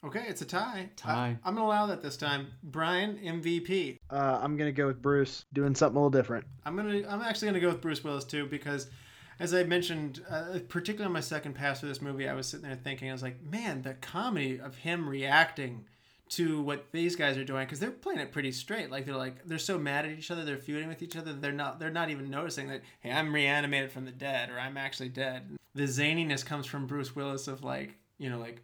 Okay, 0.04 0.24
it's 0.28 0.42
a 0.42 0.46
tie. 0.46 0.90
Tie. 0.96 1.38
I, 1.44 1.48
am 1.48 1.54
gonna 1.54 1.68
allow 1.68 1.86
that 1.86 2.02
this 2.02 2.18
time. 2.18 2.48
Brian 2.64 3.20
MVP. 3.24 3.98
uh, 4.10 4.40
I'm 4.42 4.58
gonna 4.58 4.72
go 4.72 4.88
with 4.88 5.02
Bruce 5.02 5.46
doing 5.54 5.76
something 5.76 5.96
a 5.96 6.00
little 6.00 6.10
different. 6.10 6.46
I'm 6.66 6.76
gonna. 6.76 7.04
I'm 7.08 7.22
actually 7.22 7.50
gonna 7.50 7.60
go 7.60 7.70
with 7.70 7.82
Bruce 7.82 8.04
Willis 8.04 8.24
too 8.24 8.48
because, 8.48 8.88
as 9.40 9.54
I 9.54 9.64
mentioned, 9.64 10.24
uh, 10.28 10.58
particularly 10.70 11.06
on 11.06 11.14
my 11.14 11.20
second 11.20 11.54
pass 11.54 11.82
for 11.82 11.86
this 11.86 12.02
movie, 12.02 12.28
I 12.28 12.34
was 12.34 12.48
sitting 12.48 12.68
there 12.68 12.80
thinking, 12.84 13.10
I 13.10 13.14
was 13.14 13.22
like, 13.22 13.44
man, 13.44 13.84
the 13.84 13.94
comedy 13.94 14.60
of 14.60 14.76
him 14.76 15.08
reacting 15.08 15.86
to 16.32 16.62
what 16.62 16.92
these 16.94 17.18
guys 17.18 17.38
are 17.38 17.44
doing 17.44 17.66
because 17.66 17.80
they're 17.80 17.92
playing 17.92 18.20
it 18.20 18.32
pretty 18.32 18.54
straight. 18.54 18.90
Like 18.90 19.06
they're 19.06 19.16
like 19.16 19.46
they're 19.46 19.60
so 19.60 19.78
mad 19.78 20.06
at 20.06 20.12
each 20.12 20.32
other, 20.32 20.46
they're 20.46 20.58
feuding 20.58 20.88
with 20.88 21.02
each 21.02 21.18
other. 21.18 21.34
They're 21.34 21.52
not. 21.52 21.80
They're 21.80 21.92
not 21.92 22.10
even 22.10 22.30
noticing 22.30 22.70
that. 22.70 22.82
Hey, 23.02 23.12
I'm 23.12 23.34
reanimated 23.34 23.92
from 23.92 24.06
the 24.06 24.12
dead, 24.12 24.50
or 24.50 24.58
I'm 24.58 24.78
actually 24.78 25.10
dead. 25.10 25.58
The 25.76 25.84
zaniness 25.84 26.46
comes 26.46 26.66
from 26.66 26.88
Bruce 26.88 27.16
Willis 27.16 27.48
of 27.48 27.64
like, 27.64 27.98
you 28.18 28.30
know, 28.30 28.40
like, 28.40 28.64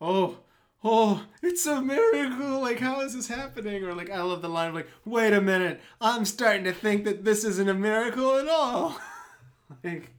oh. 0.00 0.38
Oh, 0.84 1.26
it's 1.42 1.66
a 1.66 1.82
miracle! 1.82 2.60
Like, 2.60 2.78
how 2.78 3.00
is 3.00 3.12
this 3.12 3.26
happening? 3.26 3.82
Or 3.82 3.94
like, 3.94 4.10
I 4.10 4.22
love 4.22 4.42
the 4.42 4.48
line 4.48 4.68
of 4.68 4.76
like, 4.76 4.86
"Wait 5.04 5.32
a 5.32 5.40
minute, 5.40 5.80
I'm 6.00 6.24
starting 6.24 6.62
to 6.64 6.72
think 6.72 7.02
that 7.02 7.24
this 7.24 7.42
isn't 7.42 7.68
a 7.68 7.74
miracle 7.74 8.38
at 8.38 8.46
all." 8.46 8.96
like, 9.82 10.12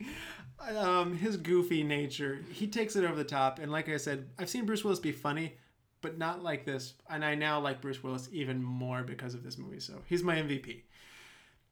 um, 0.76 1.16
his 1.16 1.38
goofy 1.38 1.82
nature, 1.82 2.42
he 2.52 2.68
takes 2.68 2.98
it 2.98 3.06
over 3.06 3.16
the 3.16 3.24
top. 3.24 3.60
And 3.60 3.72
like 3.72 3.88
I 3.88 3.96
said, 3.96 4.28
I've 4.38 4.50
seen 4.50 4.66
Bruce 4.66 4.84
Willis 4.84 5.00
be 5.00 5.14
funny, 5.14 5.56
but 6.02 6.18
not 6.18 6.44
like 6.44 6.66
this. 6.66 6.94
And 7.10 7.24
I 7.24 7.36
now 7.36 7.60
like 7.60 7.82
Bruce 7.82 8.04
Willis 8.04 8.30
even 8.32 8.64
more 8.64 9.04
because 9.04 9.34
of 9.34 9.44
this 9.44 9.58
movie. 9.58 9.80
So 9.80 10.02
he's 10.08 10.24
my 10.24 10.36
MVP. 10.36 10.84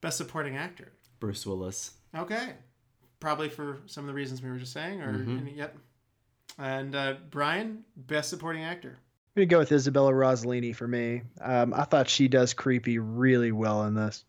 Best 0.01 0.17
supporting 0.17 0.55
actor. 0.57 0.91
Bruce 1.19 1.45
Willis. 1.45 1.91
Okay, 2.15 2.53
probably 3.19 3.49
for 3.49 3.79
some 3.85 4.03
of 4.03 4.07
the 4.07 4.13
reasons 4.13 4.41
we 4.41 4.49
were 4.49 4.57
just 4.57 4.73
saying. 4.73 5.01
Or 5.01 5.09
any, 5.09 5.53
yep. 5.55 5.77
And 6.57 6.95
uh, 6.95 7.15
Brian, 7.29 7.83
best 7.95 8.29
supporting 8.29 8.63
actor. 8.63 8.97
I'm 9.35 9.41
gonna 9.41 9.45
go 9.47 9.59
with 9.59 9.71
Isabella 9.71 10.11
Rossellini 10.11 10.75
for 10.75 10.87
me. 10.87 11.21
Um, 11.41 11.73
I 11.73 11.83
thought 11.83 12.09
she 12.09 12.27
does 12.27 12.53
creepy 12.53 12.97
really 12.99 13.51
well 13.51 13.83
in 13.83 13.93
this. 13.93 14.23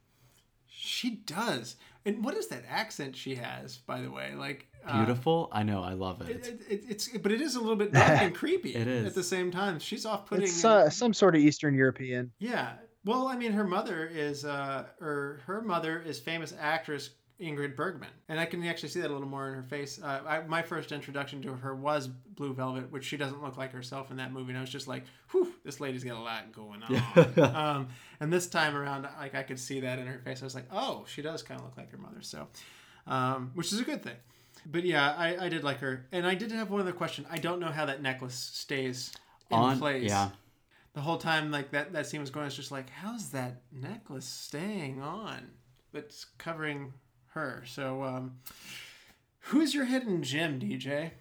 She 0.69 1.11
does. 1.11 1.77
And 2.05 2.25
what 2.25 2.37
is 2.37 2.49
that 2.49 2.65
accent 2.69 3.17
she 3.17 3.35
has, 3.35 3.79
by 3.79 4.01
the 4.01 4.11
way? 4.11 4.35
Like, 4.35 4.67
Beautiful. 4.93 5.49
I 5.53 5.63
know. 5.63 5.83
I 5.83 5.93
love 5.93 6.21
it. 6.23 6.31
It, 6.31 6.47
it, 6.47 6.61
it- 6.69 6.85
it's 6.89 7.09
but 7.19 7.33
it 7.33 7.41
is 7.41 7.55
a 7.55 7.61
little 7.61 7.77
bit 7.77 7.93
dark 7.93 8.23
and 8.23 8.35
creepy 8.43 8.75
It 8.75 8.87
is. 8.87 9.07
at 9.07 9.15
the 9.15 9.23
same 9.23 9.51
time. 9.51 9.79
She's 9.79 10.05
off 10.07 10.27
putting. 10.27 10.45
It's 10.45 10.65
uh, 10.65 10.91
some 10.91 11.13
sort 11.15 11.35
of 11.37 11.43
Eastern 11.43 11.75
European. 11.75 12.33
Yeah. 12.39 12.73
Well, 13.05 13.29
I 13.29 13.37
mean, 13.37 13.53
her 13.53 13.65
mother 13.65 14.07
is, 14.13 14.45
uh, 14.45 14.85
or 15.01 15.41
her 15.47 15.63
mother 15.63 16.01
is 16.05 16.19
famous 16.19 16.53
actress 16.59 17.11
Ingrid 17.41 17.77
Bergman, 17.77 18.09
and 18.29 18.41
I 18.41 18.47
can 18.47 18.65
actually 18.65 18.89
see 18.89 19.01
that 19.01 19.11
a 19.11 19.13
little 19.13 19.29
more 19.29 19.47
in 19.49 19.55
her 19.55 19.63
face. 19.63 20.01
Uh, 20.03 20.21
I, 20.27 20.41
my 20.41 20.61
first 20.61 20.91
introduction 20.91 21.41
to 21.43 21.53
her 21.55 21.77
was 21.77 22.09
Blue 22.09 22.53
Velvet, 22.53 22.91
which 22.91 23.05
she 23.05 23.17
doesn't 23.17 23.41
look 23.41 23.57
like 23.57 23.73
herself 23.73 24.11
in 24.11 24.17
that 24.17 24.33
movie, 24.33 24.49
and 24.51 24.59
I 24.59 24.61
was 24.61 24.71
just 24.71 24.89
like, 24.89 25.05
"Whew, 25.31 25.55
this 25.65 25.79
lady's 25.79 26.03
got 26.03 26.17
a 26.17 26.21
lot 26.21 26.53
going 26.53 26.83
on." 26.83 27.39
um, 27.55 27.89
and 28.19 28.33
this 28.33 28.49
time 28.49 28.75
around, 28.77 29.07
like 29.21 29.37
I 29.37 29.45
could 29.45 29.61
see 29.61 29.79
that 29.81 30.01
in 30.01 30.09
her 30.09 30.19
face. 30.19 30.43
I 30.43 30.47
was 30.47 30.57
like, 30.57 30.67
"Oh, 30.73 31.05
she 31.07 31.23
does 31.23 31.45
kind 31.45 31.61
of 31.61 31.67
look 31.67 31.77
like 31.77 31.93
her 31.93 31.97
mother," 31.99 32.23
so, 32.23 32.49
um, 33.07 33.53
which 33.55 33.73
is 33.73 33.79
a 33.81 33.85
good 33.85 34.03
thing. 34.03 34.17
But 34.67 34.85
yeah, 34.85 35.15
I, 35.17 35.47
I 35.47 35.49
did 35.49 35.65
like 35.65 35.79
her, 35.81 36.07
and 36.13 36.27
I 36.27 36.35
did 36.35 36.51
have 36.53 36.71
one 36.71 36.81
other 36.81 36.93
question. 36.93 37.27
I 37.31 37.39
don't 37.39 37.61
know 37.61 37.71
how 37.71 37.87
that 37.87 38.03
necklace 38.03 38.35
stays 38.35 39.13
in 39.51 39.57
On. 39.57 39.79
place 39.79 40.11
Yeah. 40.11 40.31
the 40.95 41.01
whole 41.01 41.17
time 41.19 41.51
like 41.51 41.71
that 41.71 41.93
that 41.93 42.07
scene 42.07 42.21
was 42.21 42.31
going, 42.31 42.47
it's 42.47 42.57
just 42.57 42.73
like, 42.73 42.91
how's 42.91 43.31
that 43.31 43.63
necklace 43.73 44.27
staying 44.27 45.01
on? 45.01 45.51
But 45.93 46.05
it's 46.05 46.27
covering 46.39 46.93
her. 47.33 47.63
So 47.67 48.03
um 48.03 48.39
who's 49.41 49.75
your 49.75 49.87
hidden 49.87 50.23
gem, 50.23 50.61
DJ? 50.61 51.13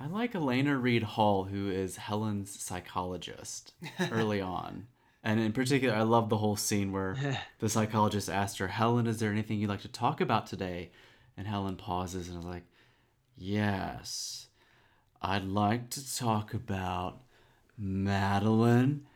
I 0.00 0.06
like 0.08 0.34
Alaina 0.34 0.76
Reed 0.76 1.04
Hall, 1.04 1.44
who 1.44 1.70
is 1.70 1.96
Helen's 1.96 2.58
psychologist 2.60 3.72
early 4.10 4.40
on. 4.60 4.88
And 5.22 5.38
in 5.40 5.52
particular, 5.52 5.94
I 5.94 6.02
love 6.02 6.28
the 6.28 6.36
whole 6.38 6.56
scene 6.56 6.90
where 6.92 7.38
the 7.60 7.68
psychologist 7.68 8.28
asked 8.28 8.58
her, 8.58 8.68
Helen, 8.68 9.06
is 9.06 9.18
there 9.20 9.30
anything 9.30 9.58
you'd 9.60 9.70
like 9.70 9.82
to 9.82 9.88
talk 9.88 10.20
about 10.20 10.46
today? 10.48 10.90
And 11.36 11.46
Helen 11.46 11.76
pauses 11.76 12.28
and 12.28 12.38
is 12.38 12.44
like, 12.44 12.64
Yes, 13.36 14.48
I'd 15.20 15.44
like 15.44 15.90
to 15.90 16.16
talk 16.16 16.54
about 16.54 17.22
Madeline 17.76 19.06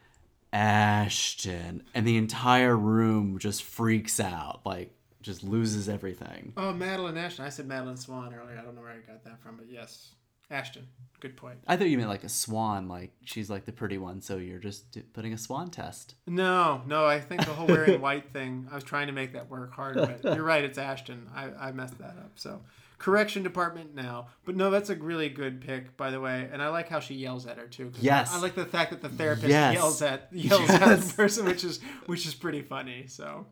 Ashton. 0.53 1.85
And 1.95 2.07
the 2.07 2.17
entire 2.17 2.77
room 2.77 3.39
just 3.39 3.63
freaks 3.63 4.19
out, 4.19 4.61
like, 4.65 4.93
just 5.21 5.45
loses 5.45 5.89
everything. 5.89 6.53
Oh, 6.57 6.73
Madeline 6.73 7.17
Ashton. 7.17 7.45
I 7.45 7.51
said 7.51 7.67
Madeline 7.67 7.97
Swan 7.97 8.35
earlier. 8.35 8.59
I 8.59 8.63
don't 8.63 8.75
know 8.75 8.81
where 8.81 8.91
I 8.91 8.99
got 9.07 9.25
that 9.25 9.41
from, 9.41 9.57
but 9.57 9.67
yes. 9.71 10.13
Ashton. 10.51 10.89
Good 11.21 11.37
point. 11.37 11.59
I 11.67 11.77
thought 11.77 11.89
you 11.89 11.97
meant 11.99 12.09
like 12.09 12.23
a 12.23 12.29
swan, 12.29 12.87
like 12.87 13.11
she's 13.25 13.51
like 13.51 13.65
the 13.65 13.73
pretty 13.73 13.99
one, 13.99 14.21
so 14.23 14.37
you're 14.37 14.61
just 14.61 14.97
putting 15.13 15.33
a 15.33 15.39
swan 15.39 15.69
test. 15.69 16.15
No, 16.29 16.81
no, 16.87 17.05
I 17.07 17.19
think 17.21 17.45
the 17.45 17.53
whole 17.55 17.67
wearing 17.67 18.01
white 18.01 18.33
thing, 18.33 18.69
I 18.71 18.77
was 18.77 18.85
trying 18.85 19.09
to 19.09 19.13
make 19.13 19.33
that 19.33 19.51
work 19.51 19.73
hard, 19.73 19.97
but 19.97 20.23
you're 20.23 20.45
right, 20.45 20.63
it's 20.63 20.79
Ashton. 20.79 21.29
I, 21.35 21.51
I 21.59 21.73
messed 21.73 21.99
that 21.99 22.17
up. 22.19 22.33
So, 22.37 22.61
correction 22.99 23.43
department 23.43 23.97
now. 23.97 24.29
But 24.45 24.55
no, 24.55 24.71
that's 24.71 24.91
a 24.91 24.95
really 24.95 25.29
good 25.29 25.61
pick, 25.61 25.97
by 25.97 26.13
the 26.13 26.21
way. 26.21 26.49
And 26.53 26.63
I 26.63 26.69
like 26.69 26.89
how 26.89 27.01
she 27.01 27.15
yells 27.17 27.49
at 27.49 27.57
her 27.59 27.67
too. 27.67 27.91
Yes. 28.01 28.33
I 28.33 28.39
like 28.41 28.55
the 28.55 28.65
fact 28.67 28.91
that 28.91 29.03
the 29.03 29.09
therapist 29.09 29.49
Yes. 29.49 29.75
yells 29.75 30.01
at 30.03 30.29
yells 30.33 30.71
at 30.71 31.01
the 31.01 31.15
person, 31.15 31.47
which 31.47 31.65
is 31.65 31.81
which 32.07 32.27
is 32.27 32.35
pretty 32.35 32.63
funny. 32.63 33.07
So, 33.09 33.47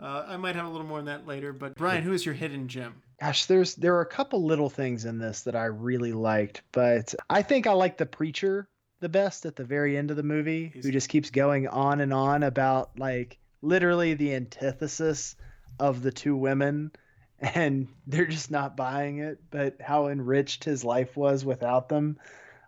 uh, 0.00 0.24
I 0.28 0.36
might 0.36 0.56
have 0.56 0.66
a 0.66 0.68
little 0.68 0.86
more 0.86 0.98
on 0.98 1.04
that 1.06 1.26
later. 1.26 1.52
But 1.52 1.76
Brian, 1.76 2.02
who 2.02 2.12
is 2.12 2.24
your 2.24 2.34
hidden 2.34 2.68
gem? 2.68 3.02
Gosh, 3.20 3.46
there's 3.46 3.74
there 3.76 3.94
are 3.96 4.00
a 4.00 4.06
couple 4.06 4.44
little 4.44 4.68
things 4.70 5.04
in 5.04 5.18
this 5.18 5.42
that 5.42 5.54
I 5.54 5.66
really 5.66 6.12
liked, 6.12 6.62
but 6.72 7.14
I 7.30 7.42
think 7.42 7.66
I 7.66 7.72
like 7.72 7.96
the 7.96 8.06
preacher 8.06 8.68
the 9.00 9.08
best 9.08 9.46
at 9.46 9.56
the 9.56 9.64
very 9.64 9.96
end 9.96 10.10
of 10.12 10.16
the 10.16 10.22
movie, 10.22 10.70
He's- 10.72 10.84
who 10.84 10.92
just 10.92 11.08
keeps 11.08 11.30
going 11.30 11.66
on 11.68 12.00
and 12.00 12.12
on 12.12 12.42
about 12.44 12.98
like 12.98 13.38
literally 13.60 14.14
the 14.14 14.34
antithesis 14.34 15.34
of 15.80 16.02
the 16.02 16.12
two 16.12 16.36
women, 16.36 16.92
and 17.40 17.88
they're 18.06 18.26
just 18.26 18.50
not 18.50 18.76
buying 18.76 19.18
it, 19.18 19.40
but 19.50 19.80
how 19.80 20.06
enriched 20.08 20.64
his 20.64 20.84
life 20.84 21.16
was 21.16 21.44
without 21.44 21.88
them. 21.88 22.16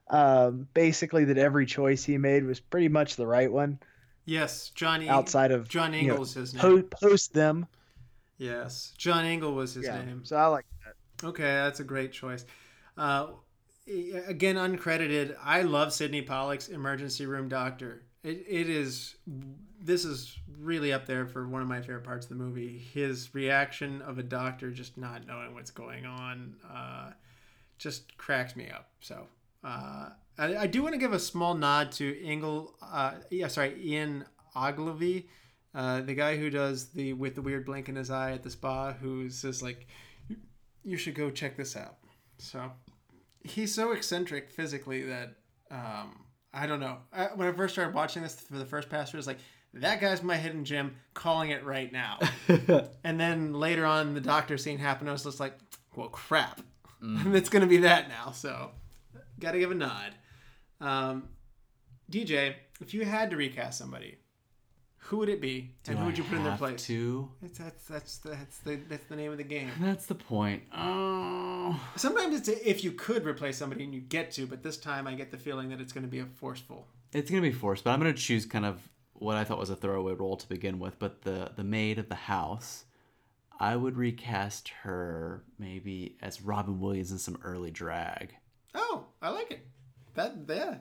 Um, 0.09 0.69
basically, 0.75 1.25
that 1.27 1.39
every 1.39 1.67
choice 1.67 2.05
he 2.05 2.19
made 2.19 2.45
was 2.45 2.61
pretty 2.61 2.89
much 2.89 3.17
the 3.17 3.27
right 3.27 3.51
one 3.51 3.79
Yes, 4.25 4.71
Johnny. 4.71 5.09
outside 5.09 5.51
of 5.51 5.69
John 5.69 5.93
you 5.93 6.07
know, 6.09 6.15
Ingle 6.15 6.25
his 6.27 6.55
name. 6.55 6.83
post 6.85 7.33
them. 7.35 7.67
yes, 8.39 8.93
John 8.97 9.25
Ingle 9.25 9.55
was 9.55 9.75
his 9.75 9.85
Yeah, 9.87 10.03
name. 10.05 10.25
so 10.25 10.37
I 10.37 10.47
like 10.47 10.65
that. 10.85 11.27
Okay, 11.29 11.43
that's 11.43 11.81
a 11.81 11.85
great 11.85 12.13
choice. 12.13 12.45
Uh, 12.97 13.29
again, 14.27 14.57
uncredited. 14.57 15.37
I 15.43 15.63
love 15.63 15.93
Sydney 15.93 16.23
Pollack's 16.23 16.69
emergency 16.69 17.27
room 17.27 17.49
doctor. 17.49 18.03
It, 18.23 18.45
it 18.49 18.71
is. 18.71 19.17
This 19.81 20.05
is 20.07 20.39
really 20.59 20.93
up 20.95 21.05
there 21.05 21.27
for 21.27 21.47
one 21.47 21.61
of 21.61 21.69
my 21.69 21.81
favorite 21.83 22.05
parts 22.05 22.25
of 22.25 22.31
the 22.31 22.43
movie. 22.43 22.79
His 22.95 23.35
reaction 23.35 24.01
of 24.03 24.19
a 24.19 24.23
doctor 24.23 24.71
just 24.71 24.97
not 24.97 25.27
knowing 25.27 25.53
what's 25.55 25.71
going 25.71 26.07
on 26.07 26.55
uh, 26.73 27.11
just 27.77 28.17
cracks 28.17 28.57
me 28.57 28.71
up. 28.71 28.89
So 29.01 29.27
uh, 29.65 30.11
I, 30.39 30.57
I 30.57 30.67
do 30.67 30.83
want 30.83 30.95
to 30.95 30.99
give 30.99 31.13
a 31.13 31.19
small 31.19 31.55
nod 31.55 31.93
to 31.93 32.21
Ingle. 32.23 32.75
Uh, 32.83 33.15
yeah, 33.31 33.49
sorry, 33.49 33.75
Ian 33.83 34.25
Ogilvy, 34.57 35.29
uh, 35.75 36.01
the 36.03 36.15
guy 36.15 36.37
who 36.37 36.51
does 36.51 36.91
the 36.93 37.13
with 37.15 37.35
the 37.35 37.43
weird 37.43 37.65
blink 37.67 37.89
in 37.89 37.97
his 37.97 38.11
eye 38.11 38.33
at 38.33 38.43
the 38.43 38.51
spa, 38.51 38.93
who 38.93 39.31
says 39.31 39.63
like, 39.63 39.87
"You- 40.29 40.37
"You 40.83 40.97
should 40.97 41.15
go 41.15 41.31
check 41.31 41.57
this 41.57 41.77
out." 41.77 41.97
So 42.39 42.71
he's 43.45 43.75
so 43.75 43.93
eccentric 43.93 44.51
physically 44.51 45.03
that 45.03 45.37
um, 45.71 46.25
I 46.53 46.67
don't 46.67 46.81
know. 46.81 46.99
I, 47.13 47.27
when 47.35 47.49
I 47.49 47.53
first 47.53 47.75
started 47.75 47.95
watching 47.95 48.23
this 48.23 48.39
for 48.41 48.59
the 48.59 48.67
first 48.67 48.93
I 48.93 49.05
was 49.17 49.27
like, 49.27 49.39
"That 49.73 50.01
guy's 50.01 50.23
my 50.23 50.37
hidden 50.37 50.65
gem." 50.65 50.97
Calling 51.15 51.51
it 51.51 51.65
right 51.65 51.93
now. 51.93 52.19
and 53.05 53.19
then 53.21 53.55
later 53.55 53.85
on, 53.87 54.15
the 54.15 54.21
doctor 54.21 54.59
scene 54.59 54.79
happened. 54.79 55.09
I 55.09 55.13
was 55.13 55.25
just 55.25 55.41
like, 55.41 55.57
"Well, 55.97 56.09
crap." 56.09 56.61
it's 57.03 57.49
gonna 57.49 57.67
be 57.67 57.79
that 57.79 58.09
now. 58.09 58.31
So, 58.33 58.71
gotta 59.45 59.59
give 59.59 59.71
a 59.71 59.75
nod. 59.75 60.15
Um, 60.81 61.29
DJ, 62.11 62.55
if 62.81 62.95
you 62.95 63.05
had 63.05 63.31
to 63.31 63.37
recast 63.37 63.79
somebody, 63.79 64.17
who 64.99 65.19
would 65.19 65.29
it 65.29 65.41
be, 65.41 65.75
and 65.87 65.97
Do 65.97 66.01
who 66.01 66.07
would 66.07 66.15
I 66.15 66.19
you 66.19 66.25
put 66.25 66.39
in 66.39 66.45
their 66.45 66.57
place? 66.57 66.87
To? 66.87 67.31
It's, 67.43 67.59
that's 67.59 67.87
that's 67.87 68.19
that's 68.19 68.59
the 68.59 68.81
that's 68.89 69.05
the 69.05 69.17
name 69.17 69.31
of 69.33 69.39
the 69.39 69.45
game. 69.45 69.71
That's 69.81 70.07
the 70.07 70.15
point. 70.15 70.63
Oh. 70.75 71.79
Sometimes 71.97 72.37
it's 72.37 72.49
if 72.49 72.83
you 72.83 72.93
could 72.93 73.27
replace 73.27 73.59
somebody 73.59 73.85
and 73.85 73.95
you 73.95 74.01
get 74.01 74.31
to, 74.33 74.47
but 74.47 74.63
this 74.63 74.77
time 74.79 75.07
I 75.07 75.15
get 75.15 75.31
the 75.31 75.37
feeling 75.37 75.69
that 75.71 75.81
it's 75.81 75.93
going 75.93 76.05
to 76.05 76.11
be 76.11 76.21
a 76.21 76.27
forceful. 76.27 76.87
It's 77.13 77.31
gonna 77.31 77.43
be 77.43 77.53
forced, 77.53 77.85
but 77.85 77.91
I'm 77.91 78.01
gonna 78.01 78.13
choose 78.13 78.45
kind 78.45 78.67
of 78.67 78.81
what 79.13 79.37
I 79.37 79.45
thought 79.45 79.59
was 79.59 79.71
a 79.71 79.77
throwaway 79.77 80.15
role 80.15 80.37
to 80.37 80.49
begin 80.49 80.79
with. 80.79 80.99
But 80.99 81.23
the 81.23 81.53
the 81.55 81.65
maid 81.65 81.99
of 81.99 82.09
the 82.09 82.15
house, 82.15 82.85
I 83.61 83.77
would 83.77 83.97
recast 83.97 84.69
her 84.83 85.45
maybe 85.59 86.17
as 86.23 86.43
Robin 86.43 86.81
Williams 86.81 87.13
in 87.13 87.19
some 87.19 87.39
early 87.45 87.71
drag. 87.71 88.35
Oh, 88.75 89.05
I 89.25 89.31
like 89.31 89.51
it. 89.51 89.67
That 90.15 90.35
yeah, 90.49 90.77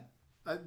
I, 0.46 0.58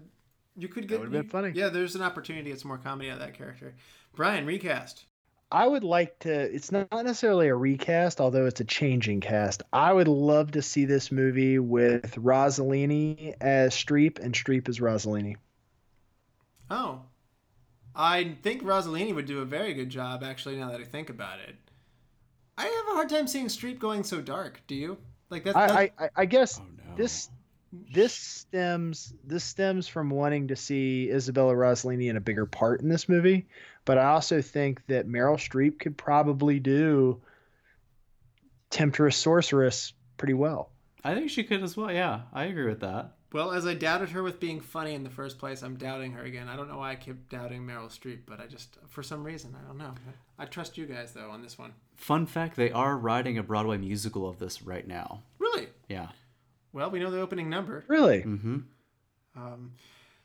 you 0.58 0.68
could 0.68 0.88
get. 0.88 1.00
would've 1.00 1.12
been 1.14 1.30
funny. 1.30 1.52
Yeah, 1.54 1.70
there's 1.70 1.96
an 1.96 2.02
opportunity 2.02 2.44
to 2.46 2.50
get 2.50 2.60
some 2.60 2.70
more 2.70 2.78
comedy 2.80 3.10
out 3.10 3.14
of 3.14 3.20
that 3.20 3.36
character. 3.36 3.76
Brian, 4.16 4.46
recast. 4.46 5.06
I 5.52 5.66
would 5.66 5.84
like 5.84 6.20
to. 6.20 6.32
It's 6.34 6.72
not 6.72 6.88
necessarily 6.92 7.48
a 7.48 7.56
recast, 7.56 8.20
although 8.20 8.48
it's 8.48 8.60
a 8.60 8.66
changing 8.66 9.22
cast. 9.22 9.64
I 9.72 9.94
would 9.94 10.08
love 10.10 10.52
to 10.52 10.62
see 10.62 10.84
this 10.86 11.12
movie 11.12 11.60
with 11.60 12.16
Rossellini 12.16 13.36
as 13.40 13.74
Streep 13.74 14.20
and 14.20 14.34
Streep 14.34 14.68
as 14.68 14.80
Rossellini. 14.80 15.36
Oh, 16.70 17.02
I 17.96 18.36
think 18.42 18.64
Rossellini 18.64 19.16
would 19.16 19.26
do 19.26 19.40
a 19.40 19.46
very 19.46 19.74
good 19.74 19.90
job. 19.90 20.24
Actually, 20.24 20.58
now 20.58 20.72
that 20.72 20.82
I 20.82 20.84
think 20.84 21.10
about 21.10 21.40
it, 21.40 21.56
I 22.58 22.64
have 22.66 22.88
a 22.90 22.96
hard 22.96 23.10
time 23.10 23.28
seeing 23.28 23.48
Streep 23.48 23.80
going 23.80 24.04
so 24.04 24.20
dark. 24.20 24.62
Do 24.68 24.76
you? 24.76 24.98
Like 25.30 25.46
that? 25.46 25.54
that- 25.54 25.72
I, 25.72 25.82
I, 25.82 25.92
I- 26.06 26.10
I 26.18 26.26
guess 26.26 26.60
Oh 26.60 26.64
no. 26.90 26.96
this 26.98 27.30
this 27.72 28.14
stems 28.14 29.14
this 29.24 29.44
stems 29.44 29.88
from 29.88 30.10
wanting 30.10 30.48
to 30.48 30.56
see 30.56 31.10
Isabella 31.10 31.54
Rossellini 31.54 32.10
in 32.10 32.18
a 32.18 32.22
bigger 32.22 32.46
part 32.46 32.82
in 32.82 32.90
this 32.90 33.10
movie, 33.10 33.48
but 33.86 33.98
I 33.98 34.06
also 34.06 34.42
think 34.42 34.86
that 34.88 35.08
Meryl 35.08 35.38
Streep 35.38 35.80
could 35.80 35.98
probably 35.98 36.60
do 36.60 37.22
Temptress 38.70 39.18
Sorceress 39.18 39.94
pretty 40.18 40.34
well. 40.34 40.72
I 41.04 41.14
think 41.14 41.30
she 41.30 41.44
could 41.44 41.64
as 41.64 41.78
well. 41.78 41.92
Yeah, 41.92 42.22
I 42.34 42.46
agree 42.46 42.68
with 42.68 42.82
that. 42.82 43.14
Well, 43.34 43.52
as 43.52 43.68
I 43.68 43.74
doubted 43.74 44.10
her 44.10 44.24
with 44.24 44.40
being 44.40 44.62
funny 44.62 44.94
in 44.94 45.04
the 45.04 45.10
first 45.10 45.38
place, 45.38 45.62
I'm 45.62 45.76
doubting 45.76 46.14
her 46.14 46.24
again. 46.24 46.48
I 46.48 46.56
don't 46.56 46.70
know 46.70 46.78
why 46.78 46.92
I 46.92 46.96
keep 46.96 47.28
doubting 47.30 47.62
Meryl 47.64 47.90
Streep, 47.90 48.20
but 48.26 48.40
I 48.40 48.48
just, 48.48 48.78
for 48.88 49.04
some 49.04 49.24
reason, 49.24 49.54
I 49.54 49.68
don't 49.68 49.78
know. 49.78 49.94
I 50.40 50.46
trust 50.46 50.78
you 50.78 50.86
guys 50.86 51.12
though 51.12 51.30
on 51.30 51.42
this 51.42 51.58
one. 51.58 51.74
Fun 51.98 52.26
fact: 52.26 52.56
they 52.56 52.72
are 52.72 52.98
writing 52.98 53.38
a 53.38 53.44
Broadway 53.44 53.78
musical 53.78 54.28
of 54.28 54.40
this 54.40 54.62
right 54.62 54.88
now. 54.88 55.24
Really? 55.40 55.68
Yeah. 55.90 56.08
Well, 56.78 56.92
we 56.92 57.00
know 57.00 57.10
the 57.10 57.22
opening 57.22 57.50
number. 57.50 57.84
Really? 57.88 58.22
Mm-hmm. 58.22 58.58
Um, 59.36 59.72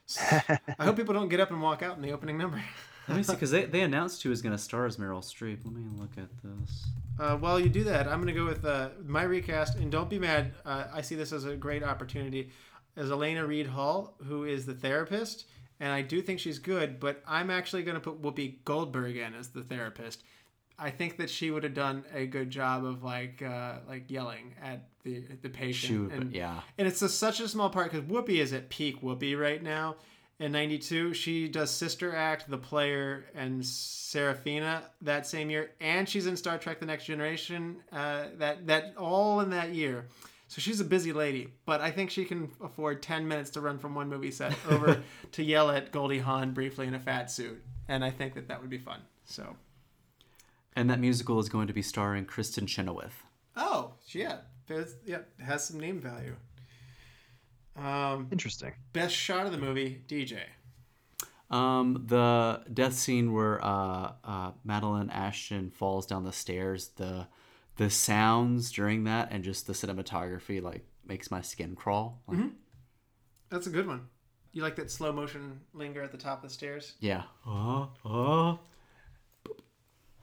s- 0.07 0.21
I 0.79 0.85
hope 0.85 0.97
people 0.97 1.15
don't 1.15 1.31
get 1.31 1.41
up 1.41 1.51
and 1.51 1.63
walk 1.63 1.83
out 1.83 1.97
in 1.97 2.03
the 2.03 2.13
opening 2.13 2.37
number. 2.37 2.63
Let 3.09 3.17
me 3.17 3.23
see, 3.23 3.33
because 3.33 3.51
they, 3.51 3.65
they 3.65 3.81
announced 3.91 4.23
who 4.23 4.29
was 4.29 4.43
going 4.43 4.55
to 4.55 4.59
star 4.59 4.85
as 4.85 4.99
Meryl 4.99 5.25
Streep. 5.25 5.65
Let 5.65 5.73
me 5.75 5.85
look 5.97 6.11
at 6.19 6.29
this. 6.45 6.87
Uh, 7.19 7.39
while 7.39 7.59
you 7.59 7.71
do 7.71 7.85
that, 7.85 8.07
I'm 8.07 8.23
going 8.23 8.35
to 8.35 8.39
go 8.39 8.45
with 8.45 8.67
uh, 8.67 8.91
my 9.03 9.23
recast, 9.23 9.79
and 9.79 9.91
don't 9.91 10.11
be 10.11 10.19
mad. 10.19 10.53
Uh, 10.67 10.85
I 10.93 11.01
see 11.01 11.15
this 11.15 11.33
as 11.33 11.47
a 11.47 11.57
great 11.57 11.83
opportunity. 11.83 12.51
As 12.97 13.09
Alaina 13.09 13.47
Reed 13.47 13.69
Hall, 13.69 14.19
who 14.23 14.45
is 14.45 14.67
the 14.67 14.75
therapist, 14.75 15.47
and 15.81 15.91
I 15.91 16.03
do 16.03 16.21
think 16.21 16.39
she's 16.39 16.59
good, 16.59 17.01
but 17.01 17.23
I'm 17.27 17.49
actually 17.49 17.83
going 17.83 17.95
to 17.95 18.01
put 18.01 18.21
Whoopi 18.21 18.63
Goldberg 18.67 19.17
in 19.17 19.33
as 19.35 19.49
the 19.49 19.63
therapist. 19.63 20.23
I 20.79 20.91
think 20.91 21.17
that 21.19 21.31
she 21.31 21.51
would 21.51 21.65
have 21.65 21.75
done 21.75 22.05
a 22.15 22.27
good 22.27 22.51
job 22.51 22.85
of 22.85 23.03
like 23.03 23.43
uh, 23.43 23.77
like 23.89 24.11
yelling 24.11 24.55
at 24.63 24.89
the 25.05 25.25
the 25.43 25.49
patient. 25.49 26.11
She 26.11 26.17
and, 26.17 26.33
yeah. 26.33 26.61
and 26.79 26.89
it's 26.89 27.03
a, 27.03 27.09
such 27.09 27.41
a 27.41 27.49
small 27.49 27.71
part 27.71 27.91
because 27.91 28.07
Whoopi 28.09 28.41
is 28.41 28.53
at 28.53 28.69
peak 28.69 29.01
Whoopi 29.03 29.39
right 29.39 29.63
now. 29.63 29.97
In 30.39 30.51
'92, 30.53 31.15
she 31.15 31.47
does 31.47 31.71
Sister 31.71 32.17
Act, 32.17 32.51
The 32.51 32.59
Player, 32.59 33.27
and 33.35 33.63
Sarafina 33.63 34.83
that 35.03 35.27
same 35.27 35.51
year, 35.51 35.71
and 35.81 36.09
she's 36.09 36.27
in 36.27 36.37
Star 36.37 36.59
Trek: 36.59 36.81
The 36.81 36.87
Next 36.87 37.05
Generation. 37.05 37.77
Uh, 37.93 38.27
that 38.39 38.67
that 38.67 38.95
all 38.97 39.41
in 39.41 39.51
that 39.51 39.75
year. 39.75 40.09
So 40.53 40.61
she's 40.61 40.81
a 40.81 40.85
busy 40.85 41.15
lady, 41.15 41.49
but 41.65 41.81
I 41.81 41.91
think 41.91 42.11
she 42.11 42.27
can 42.27 42.51
afford 42.63 43.03
10 43.03 43.27
minutes 43.27 43.49
to 43.53 43.63
run 43.63 43.79
from 43.79 43.95
one 43.95 44.11
movie 44.11 44.31
set 44.31 44.55
over 44.69 45.03
to 45.33 45.43
yell 45.43 45.71
at 45.71 45.93
Goldie 45.93 46.19
Hawn 46.19 46.53
briefly 46.53 46.87
in 46.87 46.95
a 46.95 47.01
fat 47.01 47.31
suit. 47.31 47.65
And 47.89 48.05
I 48.05 48.11
think 48.11 48.35
that 48.35 48.49
that 48.49 48.61
would 48.61 48.69
be 48.69 48.77
fun. 48.77 49.01
So, 49.25 49.57
And 50.75 50.89
that 50.91 51.01
musical 51.01 51.39
is 51.39 51.49
going 51.49 51.67
to 51.67 51.73
be 51.73 51.83
starring 51.83 52.25
Kristin 52.27 52.67
Chenoweth. 52.67 53.23
oh, 53.57 53.93
yeah, 54.09 54.39
there's, 54.67 54.95
yeah, 55.05 55.19
has 55.39 55.65
some 55.65 55.79
name 55.79 56.01
value. 56.01 56.35
Um, 57.77 58.29
Interesting. 58.31 58.73
best 58.93 59.15
shot 59.15 59.47
of 59.47 59.53
the 59.53 59.59
movie, 59.59 60.03
DJ. 60.09 60.41
Um, 61.51 62.05
the 62.07 62.63
death 62.73 62.95
scene 62.95 63.33
where 63.33 63.63
uh, 63.65 64.13
uh, 64.25 64.51
Madeline 64.65 65.11
Ashton 65.11 65.71
falls 65.71 66.07
down 66.07 66.25
the 66.25 66.33
stairs, 66.33 66.89
the 66.97 67.27
the 67.77 67.89
sounds 67.89 68.71
during 68.71 69.05
that 69.05 69.29
and 69.31 69.43
just 69.43 69.67
the 69.67 69.73
cinematography 69.73 70.63
like 70.63 70.85
makes 71.07 71.31
my 71.31 71.41
skin 71.41 71.75
crawl. 71.75 72.21
Like, 72.27 72.39
That's 73.49 73.67
a 73.67 73.71
good 73.71 73.87
one. 73.87 74.09
You 74.53 74.63
like 74.63 74.77
that 74.77 74.91
slow 74.91 75.13
motion 75.13 75.61
linger 75.73 76.03
at 76.03 76.13
the 76.13 76.19
top 76.19 76.43
of 76.45 76.51
the 76.51 76.55
stairs? 76.55 76.95
Yeah. 77.01 77.23
Uh, 77.47 77.87
uh. 78.05 78.57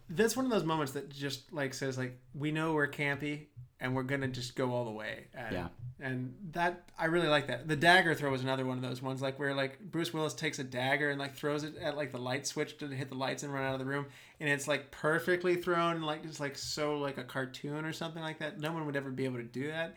That's 0.09 0.35
one 0.35 0.45
of 0.45 0.51
those 0.51 0.63
moments 0.63 0.93
that 0.93 1.09
just 1.09 1.51
like 1.53 1.73
says 1.73 1.97
like 1.97 2.19
we 2.33 2.51
know 2.51 2.73
we're 2.73 2.87
campy 2.87 3.47
and 3.79 3.95
we're 3.95 4.03
gonna 4.03 4.27
just 4.27 4.55
go 4.55 4.73
all 4.73 4.85
the 4.85 4.91
way. 4.91 5.25
At 5.33 5.53
Yeah. 5.53 5.67
And 6.01 6.33
that 6.51 6.89
I 6.97 7.05
really 7.05 7.27
like 7.27 7.47
that. 7.47 7.67
The 7.67 7.75
dagger 7.75 8.15
throw 8.15 8.31
was 8.31 8.41
another 8.41 8.65
one 8.65 8.77
of 8.77 8.83
those 8.83 9.01
ones 9.01 9.21
like 9.21 9.37
where 9.37 9.53
like 9.53 9.79
Bruce 9.79 10.13
Willis 10.13 10.33
takes 10.33 10.59
a 10.59 10.63
dagger 10.63 11.09
and 11.09 11.19
like 11.19 11.35
throws 11.35 11.63
it 11.63 11.75
at 11.77 11.95
like 11.95 12.11
the 12.11 12.17
light 12.17 12.47
switch 12.47 12.77
to 12.77 12.87
hit 12.87 13.09
the 13.09 13.15
lights 13.15 13.43
and 13.43 13.53
run 13.53 13.63
out 13.63 13.73
of 13.73 13.79
the 13.79 13.85
room, 13.85 14.05
and 14.39 14.49
it's 14.49 14.67
like 14.67 14.91
perfectly 14.91 15.55
thrown, 15.55 16.01
like 16.01 16.23
just 16.23 16.39
like 16.39 16.57
so 16.57 16.97
like 16.97 17.17
a 17.17 17.23
cartoon 17.23 17.85
or 17.85 17.93
something 17.93 18.21
like 18.21 18.39
that. 18.39 18.59
No 18.59 18.71
one 18.71 18.85
would 18.85 18.95
ever 18.95 19.11
be 19.11 19.25
able 19.25 19.37
to 19.37 19.43
do 19.43 19.67
that. 19.67 19.95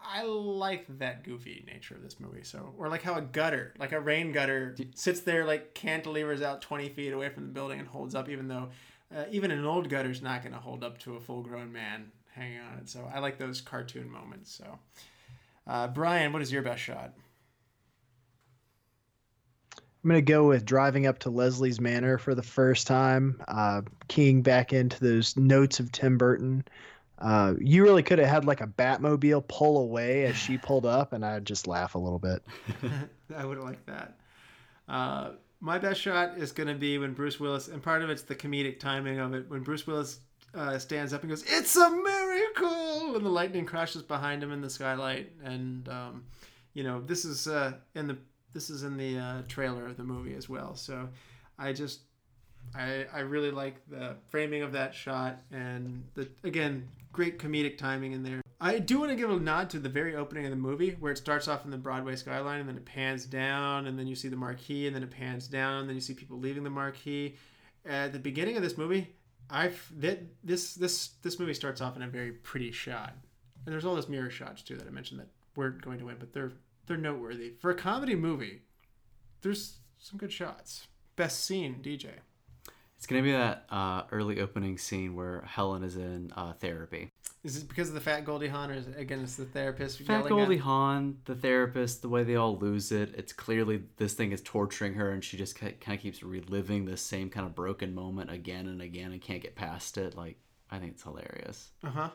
I 0.00 0.22
like 0.22 0.86
that 0.98 1.24
goofy 1.24 1.64
nature 1.66 1.94
of 1.94 2.02
this 2.02 2.20
movie. 2.20 2.44
So, 2.44 2.72
or 2.78 2.88
like 2.88 3.02
how 3.02 3.14
a 3.16 3.22
gutter, 3.22 3.74
like 3.78 3.92
a 3.92 4.00
rain 4.00 4.32
gutter, 4.32 4.76
sits 4.94 5.20
there 5.20 5.44
like 5.44 5.74
cantilevers 5.74 6.42
out 6.42 6.62
twenty 6.62 6.88
feet 6.88 7.12
away 7.12 7.30
from 7.30 7.44
the 7.44 7.52
building 7.52 7.80
and 7.80 7.88
holds 7.88 8.14
up, 8.14 8.28
even 8.28 8.48
though 8.48 8.68
uh, 9.14 9.24
even 9.30 9.50
an 9.50 9.64
old 9.64 9.88
gutter's 9.88 10.22
not 10.22 10.42
going 10.42 10.54
to 10.54 10.60
hold 10.60 10.84
up 10.84 10.98
to 11.00 11.16
a 11.16 11.20
full-grown 11.20 11.72
man 11.72 12.10
hanging 12.34 12.60
on 12.60 12.78
it. 12.78 12.88
So, 12.88 13.10
I 13.12 13.18
like 13.20 13.38
those 13.38 13.60
cartoon 13.60 14.10
moments. 14.10 14.52
So, 14.52 14.78
uh, 15.66 15.88
Brian, 15.88 16.32
what 16.32 16.42
is 16.42 16.52
your 16.52 16.62
best 16.62 16.82
shot? 16.82 17.12
I'm 20.04 20.10
gonna 20.10 20.22
go 20.22 20.46
with 20.46 20.64
driving 20.64 21.06
up 21.06 21.18
to 21.20 21.30
Leslie's 21.30 21.80
Manor 21.80 22.18
for 22.18 22.34
the 22.34 22.42
first 22.42 22.86
time, 22.86 23.42
uh, 23.48 23.82
keying 24.06 24.42
back 24.42 24.72
into 24.72 24.98
those 25.00 25.36
notes 25.36 25.80
of 25.80 25.90
Tim 25.90 26.16
Burton. 26.16 26.64
Uh, 27.18 27.54
you 27.60 27.82
really 27.82 28.04
could 28.04 28.20
have 28.20 28.28
had 28.28 28.44
like 28.44 28.60
a 28.60 28.66
Batmobile 28.66 29.48
pull 29.48 29.82
away 29.82 30.24
as 30.24 30.36
she 30.36 30.56
pulled 30.56 30.86
up, 30.86 31.12
and 31.12 31.24
I'd 31.24 31.44
just 31.44 31.66
laugh 31.66 31.96
a 31.96 31.98
little 31.98 32.20
bit. 32.20 32.42
I 33.36 33.44
would 33.44 33.58
like 33.58 33.84
that. 33.86 34.18
Uh, 34.88 35.30
my 35.60 35.78
best 35.78 36.00
shot 36.00 36.38
is 36.38 36.52
going 36.52 36.68
to 36.68 36.74
be 36.74 36.98
when 36.98 37.14
Bruce 37.14 37.40
Willis, 37.40 37.68
and 37.68 37.82
part 37.82 38.02
of 38.02 38.10
it's 38.10 38.22
the 38.22 38.34
comedic 38.34 38.78
timing 38.78 39.18
of 39.18 39.34
it, 39.34 39.48
when 39.48 39.62
Bruce 39.62 39.86
Willis 39.86 40.20
uh, 40.54 40.78
stands 40.78 41.12
up 41.12 41.22
and 41.22 41.30
goes, 41.30 41.44
"It's 41.46 41.76
a 41.76 41.90
miracle!" 41.90 43.16
and 43.16 43.24
the 43.24 43.30
lightning 43.30 43.66
crashes 43.66 44.02
behind 44.02 44.42
him 44.42 44.52
in 44.52 44.60
the 44.60 44.70
skylight, 44.70 45.32
and 45.42 45.88
um, 45.88 46.24
you 46.74 46.84
know 46.84 47.00
this 47.00 47.24
is 47.24 47.48
uh, 47.48 47.72
in 47.94 48.06
the 48.06 48.16
this 48.52 48.70
is 48.70 48.82
in 48.82 48.96
the 48.96 49.18
uh, 49.18 49.42
trailer 49.48 49.86
of 49.86 49.96
the 49.96 50.04
movie 50.04 50.34
as 50.34 50.48
well. 50.48 50.74
So 50.74 51.08
I 51.58 51.72
just 51.72 52.00
I 52.74 53.06
I 53.12 53.20
really 53.20 53.50
like 53.50 53.76
the 53.88 54.16
framing 54.30 54.62
of 54.62 54.72
that 54.72 54.94
shot, 54.94 55.40
and 55.50 56.04
the 56.14 56.28
again 56.44 56.88
great 57.12 57.38
comedic 57.38 57.78
timing 57.78 58.12
in 58.12 58.22
there. 58.22 58.40
I 58.60 58.80
do 58.80 58.98
want 58.98 59.10
to 59.10 59.16
give 59.16 59.30
a 59.30 59.38
nod 59.38 59.70
to 59.70 59.78
the 59.78 59.88
very 59.88 60.16
opening 60.16 60.44
of 60.44 60.50
the 60.50 60.56
movie 60.56 60.96
where 60.98 61.12
it 61.12 61.18
starts 61.18 61.46
off 61.46 61.64
in 61.64 61.70
the 61.70 61.76
Broadway 61.76 62.16
skyline 62.16 62.58
and 62.60 62.68
then 62.68 62.76
it 62.76 62.84
pans 62.84 63.24
down 63.24 63.86
and 63.86 63.96
then 63.96 64.08
you 64.08 64.16
see 64.16 64.28
the 64.28 64.36
marquee 64.36 64.88
and 64.88 64.96
then 64.96 65.04
it 65.04 65.10
pans 65.10 65.46
down 65.46 65.80
and 65.80 65.88
then 65.88 65.94
you 65.94 66.00
see 66.00 66.14
people 66.14 66.38
leaving 66.38 66.64
the 66.64 66.70
marquee. 66.70 67.36
At 67.86 68.12
the 68.12 68.18
beginning 68.18 68.56
of 68.56 68.62
this 68.62 68.76
movie, 68.76 69.14
I 69.48 69.70
this 69.92 70.74
this 70.74 71.08
this 71.22 71.38
movie 71.38 71.54
starts 71.54 71.80
off 71.80 71.96
in 71.96 72.02
a 72.02 72.08
very 72.08 72.32
pretty 72.32 72.72
shot. 72.72 73.14
And 73.64 73.72
there's 73.72 73.84
all 73.84 73.94
those 73.94 74.08
mirror 74.08 74.30
shots 74.30 74.62
too 74.62 74.76
that 74.76 74.86
I 74.86 74.90
mentioned 74.90 75.20
that 75.20 75.28
weren't 75.54 75.80
going 75.80 75.98
to 76.00 76.06
win, 76.06 76.16
but 76.18 76.32
they're 76.32 76.52
they're 76.86 76.96
noteworthy. 76.96 77.52
For 77.60 77.70
a 77.70 77.76
comedy 77.76 78.16
movie, 78.16 78.62
there's 79.42 79.78
some 79.98 80.18
good 80.18 80.32
shots. 80.32 80.88
Best 81.14 81.44
scene, 81.44 81.80
DJ. 81.80 82.10
It's 82.98 83.06
gonna 83.06 83.22
be 83.22 83.32
that 83.32 83.64
uh, 83.70 84.02
early 84.10 84.40
opening 84.40 84.76
scene 84.76 85.14
where 85.14 85.42
Helen 85.46 85.84
is 85.84 85.96
in 85.96 86.32
uh, 86.36 86.52
therapy. 86.54 87.12
Is 87.44 87.56
it 87.56 87.68
because 87.68 87.88
of 87.88 87.94
the 87.94 88.00
fat 88.00 88.24
Goldie 88.24 88.48
Hawn, 88.48 88.72
or 88.72 88.74
is 88.74 88.88
it, 88.88 88.98
again, 88.98 89.20
it's 89.20 89.36
the 89.36 89.44
therapist 89.44 90.00
Fat 90.02 90.26
Goldie 90.28 90.56
at- 90.56 90.62
Hawn, 90.62 91.18
the 91.24 91.36
therapist, 91.36 92.02
the 92.02 92.08
way 92.08 92.24
they 92.24 92.34
all 92.34 92.58
lose 92.58 92.90
it, 92.90 93.14
it's 93.16 93.32
clearly 93.32 93.84
this 93.96 94.14
thing 94.14 94.32
is 94.32 94.42
torturing 94.42 94.94
her, 94.94 95.12
and 95.12 95.22
she 95.22 95.36
just 95.36 95.54
kind 95.54 95.72
of 95.86 96.00
keeps 96.00 96.24
reliving 96.24 96.84
the 96.84 96.96
same 96.96 97.30
kind 97.30 97.46
of 97.46 97.54
broken 97.54 97.94
moment 97.94 98.32
again 98.32 98.66
and 98.66 98.82
again 98.82 99.12
and 99.12 99.22
can't 99.22 99.40
get 99.40 99.54
past 99.54 99.96
it. 99.96 100.16
Like, 100.16 100.36
I 100.68 100.78
think 100.80 100.94
it's 100.94 101.04
hilarious. 101.04 101.70
Uh 101.84 101.90
huh. 101.90 102.10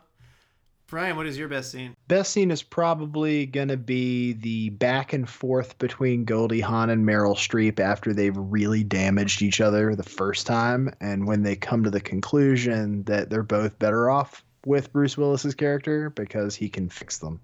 Brian, 0.93 1.17
what 1.17 1.25
is 1.25 1.39
your 1.39 1.47
best 1.47 1.71
scene? 1.71 1.95
Best 2.07 2.31
scene 2.31 2.51
is 2.51 2.61
probably 2.61 3.47
gonna 3.47 3.77
be 3.77 4.33
the 4.33 4.69
back 4.69 5.11
and 5.11 5.27
forth 5.27 5.75
between 5.79 6.23
Goldie 6.23 6.61
Hawn 6.61 6.91
and 6.91 7.03
Meryl 7.03 7.35
Streep 7.35 7.79
after 7.79 8.13
they've 8.13 8.37
really 8.37 8.83
damaged 8.83 9.41
each 9.41 9.59
other 9.59 9.95
the 9.95 10.03
first 10.03 10.45
time, 10.45 10.93
and 11.01 11.25
when 11.25 11.41
they 11.41 11.55
come 11.55 11.83
to 11.83 11.89
the 11.89 11.99
conclusion 11.99 13.01
that 13.05 13.31
they're 13.31 13.41
both 13.41 13.79
better 13.79 14.07
off 14.07 14.45
with 14.67 14.93
Bruce 14.93 15.17
Willis's 15.17 15.55
character 15.55 16.11
because 16.11 16.53
he 16.53 16.69
can 16.69 16.89
fix 16.89 17.17
them. 17.17 17.39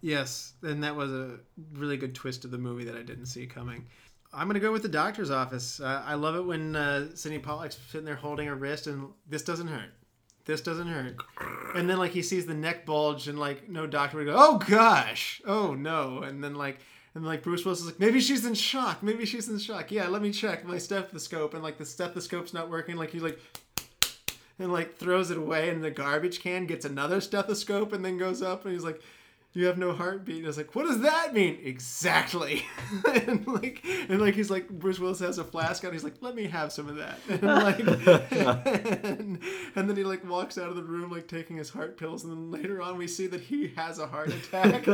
Yes, 0.00 0.54
and 0.62 0.82
that 0.82 0.96
was 0.96 1.12
a 1.12 1.38
really 1.74 1.98
good 1.98 2.14
twist 2.14 2.46
of 2.46 2.52
the 2.52 2.56
movie 2.56 2.84
that 2.84 2.96
I 2.96 3.02
didn't 3.02 3.26
see 3.26 3.46
coming. 3.46 3.84
I'm 4.32 4.46
gonna 4.46 4.60
go 4.60 4.72
with 4.72 4.80
the 4.80 4.88
doctor's 4.88 5.30
office. 5.30 5.78
Uh, 5.78 6.02
I 6.06 6.14
love 6.14 6.36
it 6.36 6.46
when 6.46 6.74
uh, 6.74 7.14
Sydney 7.16 7.38
Pollack's 7.38 7.76
sitting 7.90 8.06
there 8.06 8.16
holding 8.16 8.48
her 8.48 8.54
wrist, 8.54 8.86
and 8.86 9.08
this 9.28 9.42
doesn't 9.42 9.68
hurt. 9.68 9.90
This 10.46 10.60
doesn't 10.60 10.86
hurt. 10.86 11.16
And 11.74 11.90
then 11.90 11.98
like 11.98 12.12
he 12.12 12.22
sees 12.22 12.46
the 12.46 12.54
neck 12.54 12.86
bulge, 12.86 13.28
and 13.28 13.38
like 13.38 13.68
no 13.68 13.86
doctor 13.86 14.18
would 14.18 14.26
go, 14.26 14.34
oh 14.36 14.58
gosh, 14.58 15.42
oh 15.44 15.74
no. 15.74 16.22
And 16.22 16.42
then 16.42 16.54
like 16.54 16.78
and 17.14 17.24
like 17.24 17.42
Bruce 17.42 17.64
Willis 17.64 17.80
is 17.80 17.86
like, 17.86 18.00
maybe 18.00 18.20
she's 18.20 18.46
in 18.46 18.54
shock. 18.54 19.02
Maybe 19.02 19.26
she's 19.26 19.48
in 19.48 19.58
shock. 19.58 19.90
Yeah, 19.90 20.06
let 20.08 20.22
me 20.22 20.30
check 20.30 20.64
my 20.64 20.78
stethoscope. 20.78 21.54
And 21.54 21.62
like 21.62 21.78
the 21.78 21.84
stethoscope's 21.84 22.54
not 22.54 22.70
working. 22.70 22.96
Like 22.96 23.10
he's 23.10 23.22
like 23.22 23.40
and 24.58 24.72
like 24.72 24.96
throws 24.96 25.30
it 25.30 25.38
away 25.38 25.68
in 25.68 25.80
the 25.80 25.90
garbage 25.90 26.40
can, 26.40 26.66
gets 26.66 26.84
another 26.84 27.20
stethoscope, 27.20 27.92
and 27.92 28.04
then 28.04 28.16
goes 28.16 28.42
up 28.42 28.64
and 28.64 28.72
he's 28.72 28.84
like, 28.84 29.00
"You 29.56 29.66
have 29.66 29.78
no 29.78 29.92
heartbeat." 29.92 30.36
And 30.36 30.46
I 30.46 30.48
was 30.48 30.56
like, 30.58 30.74
"What 30.74 30.86
does 30.86 31.00
that 31.00 31.32
mean 31.32 31.58
exactly?" 31.62 32.64
and 33.26 33.46
like, 33.46 33.84
and 34.08 34.20
like 34.20 34.34
he's 34.34 34.50
like, 34.50 34.68
Bruce 34.68 34.98
Willis 34.98 35.20
has 35.20 35.38
a 35.38 35.44
flask 35.44 35.84
out. 35.84 35.92
He's 35.92 36.04
like, 36.04 36.20
"Let 36.20 36.34
me 36.34 36.44
have 36.46 36.72
some 36.72 36.88
of 36.88 36.96
that." 36.96 37.18
And 37.28 37.42
like, 37.42 37.78
and, 39.02 39.40
and 39.74 39.88
then 39.88 39.96
he 39.96 40.04
like 40.04 40.28
walks 40.28 40.58
out 40.58 40.68
of 40.68 40.76
the 40.76 40.82
room 40.82 41.10
like 41.10 41.26
taking 41.26 41.56
his 41.56 41.70
heart 41.70 41.96
pills, 41.96 42.24
and 42.24 42.32
then 42.32 42.50
later 42.50 42.82
on 42.82 42.98
we 42.98 43.06
see 43.06 43.26
that 43.28 43.40
he 43.40 43.68
has 43.76 43.98
a 43.98 44.06
heart 44.06 44.28
attack, 44.28 44.86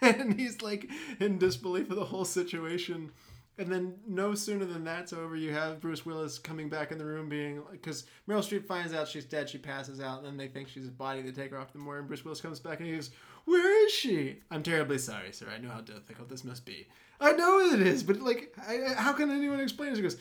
and 0.00 0.40
he's 0.40 0.62
like 0.62 0.88
in 1.20 1.38
disbelief 1.38 1.90
of 1.90 1.96
the 1.96 2.04
whole 2.04 2.24
situation. 2.24 3.12
And 3.58 3.70
then 3.70 3.96
no 4.08 4.34
sooner 4.34 4.64
than 4.64 4.82
that's 4.82 5.12
over, 5.12 5.36
you 5.36 5.52
have 5.52 5.78
Bruce 5.78 6.06
Willis 6.06 6.38
coming 6.38 6.70
back 6.70 6.90
in 6.90 6.96
the 6.96 7.04
room, 7.04 7.28
being 7.28 7.62
because 7.70 8.06
Meryl 8.26 8.38
Streep 8.38 8.66
finds 8.66 8.94
out 8.94 9.06
she's 9.06 9.26
dead, 9.26 9.48
she 9.48 9.58
passes 9.58 10.00
out, 10.00 10.18
and 10.18 10.26
then 10.26 10.36
they 10.38 10.48
think 10.48 10.68
she's 10.68 10.88
a 10.88 10.90
body. 10.90 11.20
They 11.20 11.32
take 11.32 11.50
her 11.50 11.58
off 11.58 11.72
the 11.72 11.78
morgue, 11.78 11.98
and 11.98 12.08
Bruce 12.08 12.24
Willis 12.24 12.40
comes 12.40 12.60
back 12.60 12.78
and 12.78 12.88
he 12.88 12.94
goes, 12.94 13.10
"Where 13.44 13.86
is 13.86 13.92
she?" 13.92 14.40
I'm 14.50 14.62
terribly 14.62 14.98
sorry, 14.98 15.32
sir. 15.32 15.46
I 15.54 15.58
know 15.58 15.70
how 15.70 15.80
difficult 15.80 16.28
this 16.28 16.44
must 16.44 16.64
be. 16.64 16.86
I 17.20 17.32
know 17.32 17.60
it 17.60 17.80
is, 17.80 18.02
but 18.02 18.20
like, 18.20 18.54
I, 18.66 18.94
how 18.96 19.12
can 19.12 19.30
anyone 19.30 19.60
explain 19.60 19.92
it? 19.92 19.96
He 19.96 20.02
goes, 20.02 20.16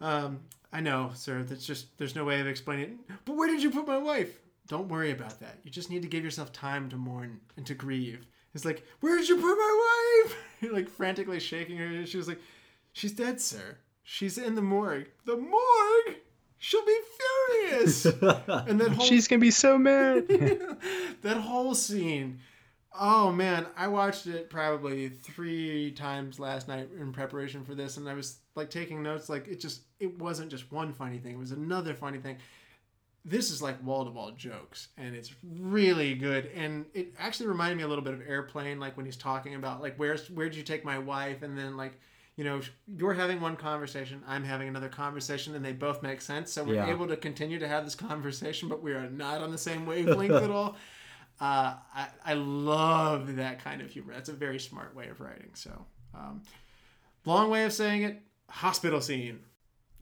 um, 0.00 0.40
"I 0.72 0.80
know, 0.80 1.12
sir. 1.14 1.42
That's 1.42 1.66
just 1.66 1.96
there's 1.98 2.14
no 2.14 2.24
way 2.24 2.40
of 2.40 2.46
explaining 2.46 2.98
it. 3.08 3.14
But 3.24 3.36
where 3.36 3.48
did 3.48 3.62
you 3.62 3.70
put 3.70 3.86
my 3.86 3.98
wife? 3.98 4.40
Don't 4.66 4.88
worry 4.88 5.10
about 5.10 5.40
that. 5.40 5.58
You 5.62 5.70
just 5.70 5.90
need 5.90 6.02
to 6.02 6.08
give 6.08 6.24
yourself 6.24 6.52
time 6.52 6.88
to 6.90 6.96
mourn 6.96 7.40
and 7.56 7.66
to 7.66 7.74
grieve." 7.74 8.26
It's 8.54 8.64
like, 8.64 8.86
where 9.00 9.18
did 9.18 9.28
you 9.28 9.36
put 9.36 9.56
my 9.56 10.22
wife? 10.24 10.36
You're 10.60 10.72
like 10.74 10.88
frantically 10.88 11.40
shaking 11.40 11.76
her. 11.76 11.86
And 11.86 12.08
she 12.08 12.16
was 12.16 12.28
like, 12.28 12.40
she's 12.92 13.12
dead, 13.12 13.40
sir. 13.40 13.78
She's 14.04 14.38
in 14.38 14.54
the 14.54 14.62
morgue. 14.62 15.08
The 15.24 15.36
morgue? 15.36 16.16
She'll 16.64 16.86
be 16.86 16.98
furious. 17.50 18.04
and 18.06 18.80
that 18.80 18.92
whole 18.92 19.04
She's 19.04 19.28
gonna 19.28 19.38
be 19.38 19.50
so 19.50 19.76
mad. 19.76 20.26
that 21.20 21.36
whole 21.36 21.74
scene. 21.74 22.40
Oh 22.98 23.30
man, 23.30 23.66
I 23.76 23.88
watched 23.88 24.26
it 24.26 24.48
probably 24.48 25.10
three 25.10 25.90
times 25.90 26.40
last 26.40 26.66
night 26.66 26.88
in 26.98 27.12
preparation 27.12 27.66
for 27.66 27.74
this, 27.74 27.98
and 27.98 28.08
I 28.08 28.14
was 28.14 28.38
like 28.54 28.70
taking 28.70 29.02
notes. 29.02 29.28
Like 29.28 29.46
it 29.46 29.60
just, 29.60 29.82
it 30.00 30.18
wasn't 30.18 30.50
just 30.50 30.72
one 30.72 30.94
funny 30.94 31.18
thing; 31.18 31.34
it 31.34 31.38
was 31.38 31.50
another 31.50 31.92
funny 31.92 32.16
thing. 32.16 32.38
this 33.26 33.50
is 33.50 33.60
like 33.60 33.84
wall 33.84 34.06
to 34.06 34.10
wall 34.10 34.30
jokes, 34.30 34.88
and 34.96 35.14
it's 35.14 35.34
really 35.42 36.14
good. 36.14 36.50
And 36.54 36.86
it 36.94 37.12
actually 37.18 37.48
reminded 37.48 37.76
me 37.76 37.82
a 37.82 37.88
little 37.88 38.04
bit 38.04 38.14
of 38.14 38.22
Airplane, 38.26 38.80
like 38.80 38.96
when 38.96 39.04
he's 39.04 39.18
talking 39.18 39.54
about 39.54 39.82
like 39.82 39.96
where's 39.98 40.30
where'd 40.30 40.54
you 40.54 40.62
take 40.62 40.82
my 40.82 40.98
wife, 40.98 41.42
and 41.42 41.58
then 41.58 41.76
like 41.76 42.00
you 42.36 42.44
know 42.44 42.60
you're 42.96 43.14
having 43.14 43.40
one 43.40 43.56
conversation, 43.56 44.22
I'm 44.26 44.44
having 44.44 44.68
another 44.68 44.88
conversation, 44.88 45.54
and 45.54 45.64
they 45.64 45.72
both 45.72 46.02
make 46.02 46.20
sense. 46.20 46.52
So 46.52 46.64
we're 46.64 46.74
Yeah. 46.74 46.90
able 46.90 47.06
to 47.08 47.16
continue 47.16 47.58
to 47.60 47.68
have 47.68 47.84
this 47.84 47.94
conversation, 47.94 48.68
but 48.68 48.82
we 48.82 48.92
are 48.92 49.08
not 49.08 49.40
on 49.40 49.50
the 49.52 49.58
same 49.58 49.86
wavelength 49.92 50.42
at 50.42 50.50
all. 50.50 50.76
Uh, 51.40 51.74
I, 51.94 52.06
I 52.24 52.34
love 52.34 53.36
that 53.36 53.62
kind 53.62 53.80
of 53.82 53.90
humor. 53.90 54.12
That's 54.14 54.28
a 54.28 54.32
very 54.32 54.58
smart 54.60 54.94
way 54.94 55.08
of 55.08 55.20
writing. 55.20 55.50
So, 55.54 55.84
um, 56.14 56.42
long 57.24 57.50
way 57.50 57.64
of 57.64 57.72
saying 57.72 58.02
it. 58.02 58.20
Hospital 58.48 59.00
scene. 59.00 59.40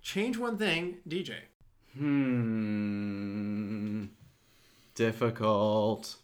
Change 0.03 0.37
one 0.37 0.59
thing, 0.59 0.97
DJ. 1.09 1.37
Hmm. 1.97 4.07
Difficult. 4.95 6.17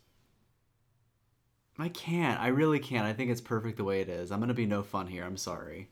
I 1.78 1.89
can't. 1.89 2.40
I 2.40 2.48
really 2.48 2.80
can't. 2.80 3.06
I 3.06 3.12
think 3.12 3.30
it's 3.30 3.40
perfect 3.40 3.76
the 3.78 3.85
way 3.85 4.01
it 4.01 4.09
is. 4.09 4.32
I'm 4.32 4.40
gonna 4.40 4.52
be 4.55 4.66
no 4.66 4.82
fun 4.82 5.06
here. 5.06 5.24
I'm 5.24 5.36
sorry. 5.36 5.89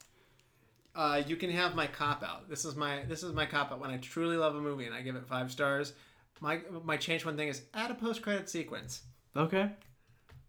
Uh, 0.97 1.23
you 1.27 1.37
can 1.37 1.51
have 1.51 1.75
my 1.75 1.87
cop 1.87 2.23
out. 2.25 2.49
This 2.49 2.65
is 2.65 2.75
my 2.75 3.03
this 3.05 3.23
is 3.23 3.33
my 3.35 3.45
cop 3.47 3.71
out 3.71 3.79
when 3.81 3.91
I 3.91 3.99
truly 3.99 4.37
love 4.39 4.55
a 4.57 4.61
movie 4.61 4.87
and 4.87 4.95
I 4.95 5.03
give 5.03 5.15
it 5.15 5.27
five 5.27 5.53
stars. 5.53 5.93
My 6.41 6.61
my 6.85 6.97
change 6.97 7.25
one 7.25 7.37
thing 7.37 7.49
is 7.49 7.63
add 7.75 7.91
a 7.91 7.95
post 7.95 8.23
credit 8.23 8.49
sequence. 8.49 9.03
Okay. 9.37 9.71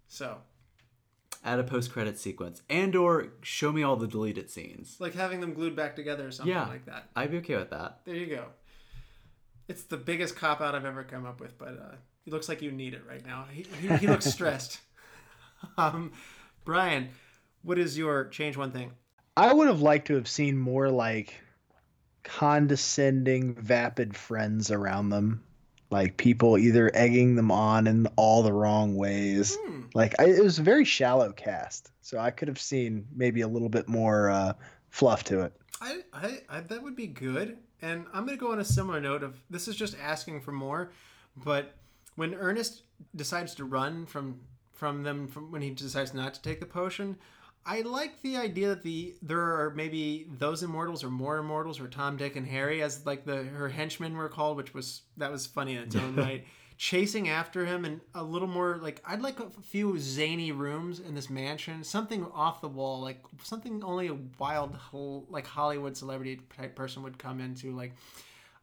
So 0.07 0.38
Add 1.44 1.60
a 1.60 1.64
post-credit 1.64 2.18
sequence 2.18 2.61
and 2.69 2.94
or 2.95 3.28
show 3.41 3.72
me 3.72 3.84
all 3.84 3.95
the 3.95 4.07
deleted 4.07 4.49
scenes. 4.49 4.98
like 4.99 5.14
having 5.14 5.40
them 5.40 5.53
glued 5.53 5.76
back 5.76 5.95
together 5.95 6.28
or 6.28 6.32
something 6.32 6.53
Yeah. 6.53 6.68
like 6.68 6.86
that. 6.88 7.10
I'd 7.15 7.32
be 7.32 7.38
okay 7.38 7.56
with 7.56 7.69
that. 7.69 7.99
There 8.06 8.15
you 8.15 8.26
go. 8.26 8.45
It's 9.68 9.84
the 9.84 9.98
biggest 9.98 10.36
cop 10.36 10.60
out 10.61 10.76
I've 10.76 10.84
ever 10.86 11.03
come 11.03 11.26
up 11.26 11.40
with, 11.40 11.57
but 11.57 11.69
uh, 11.69 11.95
he 12.26 12.32
looks 12.32 12.49
like 12.49 12.61
you 12.61 12.72
need 12.72 12.94
it 12.94 13.03
right 13.07 13.26
now. 13.26 13.45
He, 13.52 13.65
he, 13.82 13.88
he 13.98 14.07
looks 14.07 14.26
stressed. 14.34 14.80
um, 15.78 16.11
Brian, 16.65 17.10
what 17.61 17.78
is 17.78 17.98
your 17.98 18.26
change 18.30 18.57
one 18.57 18.72
thing? 18.72 18.91
I 19.38 19.53
would 19.53 19.68
have 19.68 19.81
liked 19.81 20.07
to 20.07 20.15
have 20.15 20.27
seen 20.27 20.57
more 20.57 20.89
like 20.89 21.35
condescending, 22.23 23.53
vapid 23.53 24.18
friends 24.18 24.72
around 24.72 25.09
them. 25.09 25.43
Like 25.91 26.18
people 26.18 26.57
either 26.57 26.91
egging 26.93 27.35
them 27.35 27.51
on 27.51 27.85
in 27.85 28.07
all 28.18 28.41
the 28.41 28.51
wrong 28.51 28.95
ways. 28.95 29.55
Hmm. 29.61 29.84
Like 29.93 30.15
I, 30.19 30.26
it 30.26 30.43
was 30.43 30.57
a 30.59 30.64
very 30.64 30.84
shallow 30.84 31.31
cast, 31.31 31.91
so 32.01 32.18
I 32.18 32.31
could 32.31 32.47
have 32.47 32.59
seen 32.59 33.07
maybe 33.15 33.41
a 33.41 33.47
little 33.47 33.69
bit 33.69 33.88
more 33.88 34.30
uh, 34.30 34.53
fluff 34.89 35.23
to 35.26 35.41
it. 35.41 35.53
I, 35.80 35.99
I, 36.11 36.39
I 36.49 36.59
that 36.61 36.81
would 36.81 36.95
be 36.95 37.07
good. 37.07 37.59
And 37.81 38.05
I'm 38.14 38.26
gonna 38.26 38.38
go 38.38 38.51
on 38.51 38.59
a 38.59 38.65
similar 38.65 38.99
note 38.99 39.22
of 39.23 39.39
this 39.51 39.68
is 39.68 39.76
just 39.76 39.95
asking 40.01 40.41
for 40.41 40.51
more, 40.51 40.91
but 41.38 41.76
when 42.15 42.34
Ernest 42.34 42.81
decides 43.15 43.53
to 43.55 43.65
run 43.65 44.07
from 44.07 44.41
from 44.73 45.03
them 45.03 45.27
from 45.27 45.51
when 45.51 45.61
he 45.61 45.69
decides 45.69 46.14
not 46.14 46.34
to 46.34 46.41
take 46.41 46.59
the 46.59 46.65
potion, 46.65 47.18
I 47.68 47.81
like 47.81 48.22
the 48.22 48.38
idea 48.38 48.69
that 48.69 48.81
the 48.81 49.15
there 49.22 49.41
are 49.41 49.73
maybe 49.76 50.26
those 50.39 50.64
immortals 50.64 51.03
or 51.03 51.10
more 51.10 51.38
immortals 51.38 51.81
or 51.81 51.89
Tom, 51.89 52.15
Dick, 52.15 52.38
and 52.38 52.48
Harry 52.48 52.81
as 52.81 53.06
like 53.06 53.26
the 53.26 53.44
her 53.44 53.68
henchmen 53.68 54.15
were 54.15 54.30
called, 54.30 54.56
which 54.56 54.73
was 54.73 55.02
that 55.18 55.30
was 55.30 55.45
funny 55.45 55.76
in 55.76 55.84
its 55.84 55.95
own 55.95 56.15
right. 56.15 56.45
Chasing 56.77 57.27
after 57.27 57.65
him 57.65 57.85
and 57.85 57.99
a 58.14 58.23
little 58.23 58.48
more 58.48 58.77
like 58.77 59.02
I'd 59.06 59.22
like 59.22 59.41
a 59.41 59.49
few 59.64 59.99
zany 59.99 60.53
rooms 60.53 61.02
in 61.02 61.14
this 61.14 61.30
mansion, 61.30 61.84
something 61.84 62.26
off 62.34 62.61
the 62.61 62.69
wall, 62.69 63.02
like 63.02 63.19
something 63.44 63.84
only 63.84 64.07
a 64.07 64.18
wild 64.39 64.77
like 65.30 65.45
Hollywood 65.45 65.98
celebrity 65.98 66.39
type 66.56 66.76
person 66.76 67.03
would 67.03 67.18
come 67.18 67.41
into, 67.41 67.76
like 67.76 67.94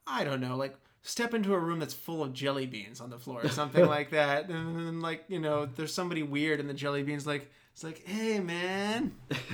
I 0.07 0.25
don't 0.25 0.41
know, 0.41 0.57
like 0.57 0.77
step 1.03 1.35
into 1.35 1.53
a 1.53 1.59
room 1.59 1.79
that's 1.79 1.93
full 1.93 2.23
of 2.23 2.33
jelly 2.33 2.67
beans 2.67 3.01
on 3.01 3.11
the 3.11 3.19
floor 3.19 3.43
or 3.45 3.49
something 3.51 3.85
like 3.87 4.11
that, 4.11 4.49
and 4.49 4.77
then 4.77 5.01
like 5.03 5.25
you 5.29 5.41
know 5.41 5.67
there's 5.67 5.93
somebody 5.93 6.23
weird 6.23 6.59
in 6.59 6.69
the 6.69 6.75
jelly 6.75 7.03
beans, 7.03 7.27
like 7.27 7.51
it's 7.75 7.83
like 7.83 8.07
hey 8.07 8.39
man, 8.41 9.13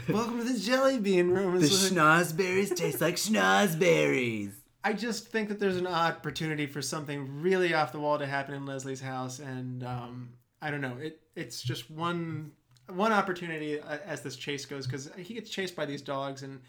welcome 0.09 0.39
to 0.39 0.45
the 0.45 0.59
jelly 0.59 0.99
bean 0.99 1.29
room. 1.31 1.55
The 1.55 1.61
like- 1.63 1.71
schnozberries 1.71 2.75
taste 2.77 3.01
like 3.01 3.17
schnozberries. 3.17 4.53
I 4.83 4.93
just 4.95 5.29
think 5.29 5.49
that 5.51 5.59
there's 5.61 5.77
an 5.77 5.87
opportunity 5.87 6.67
for 6.67 6.81
something 6.81 7.43
really 7.43 7.75
off 7.75 7.93
the 7.93 8.01
wall 8.01 8.19
to 8.19 8.27
happen 8.27 8.55
in 8.55 8.65
Leslie's 8.65 9.01
house, 9.01 9.39
and 9.39 9.83
um, 9.85 10.31
I 10.63 10.71
don't 10.71 10.81
know. 10.81 10.97
It 11.01 11.21
it's 11.35 11.63
just 11.63 11.91
one 11.91 12.53
one 12.89 13.13
opportunity 13.13 13.81
uh, 13.81 13.99
as 14.05 14.21
this 14.23 14.37
chase 14.37 14.67
goes 14.67 14.87
because 14.87 15.11
he 15.17 15.35
gets 15.35 15.49
chased 15.51 15.75
by 15.77 15.87
these 15.87 16.03
dogs, 16.03 16.43
and 16.43 16.61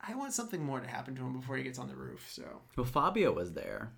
I 0.00 0.14
want 0.14 0.32
something 0.32 0.62
more 0.62 0.80
to 0.80 0.86
happen 0.88 1.14
to 1.16 1.22
him 1.22 1.38
before 1.38 1.56
he 1.56 1.62
gets 1.62 1.78
on 1.78 1.88
the 1.88 1.96
roof. 1.96 2.26
So 2.30 2.42
Well, 2.76 2.86
Fabio 2.86 3.32
was 3.32 3.52
there. 3.52 3.92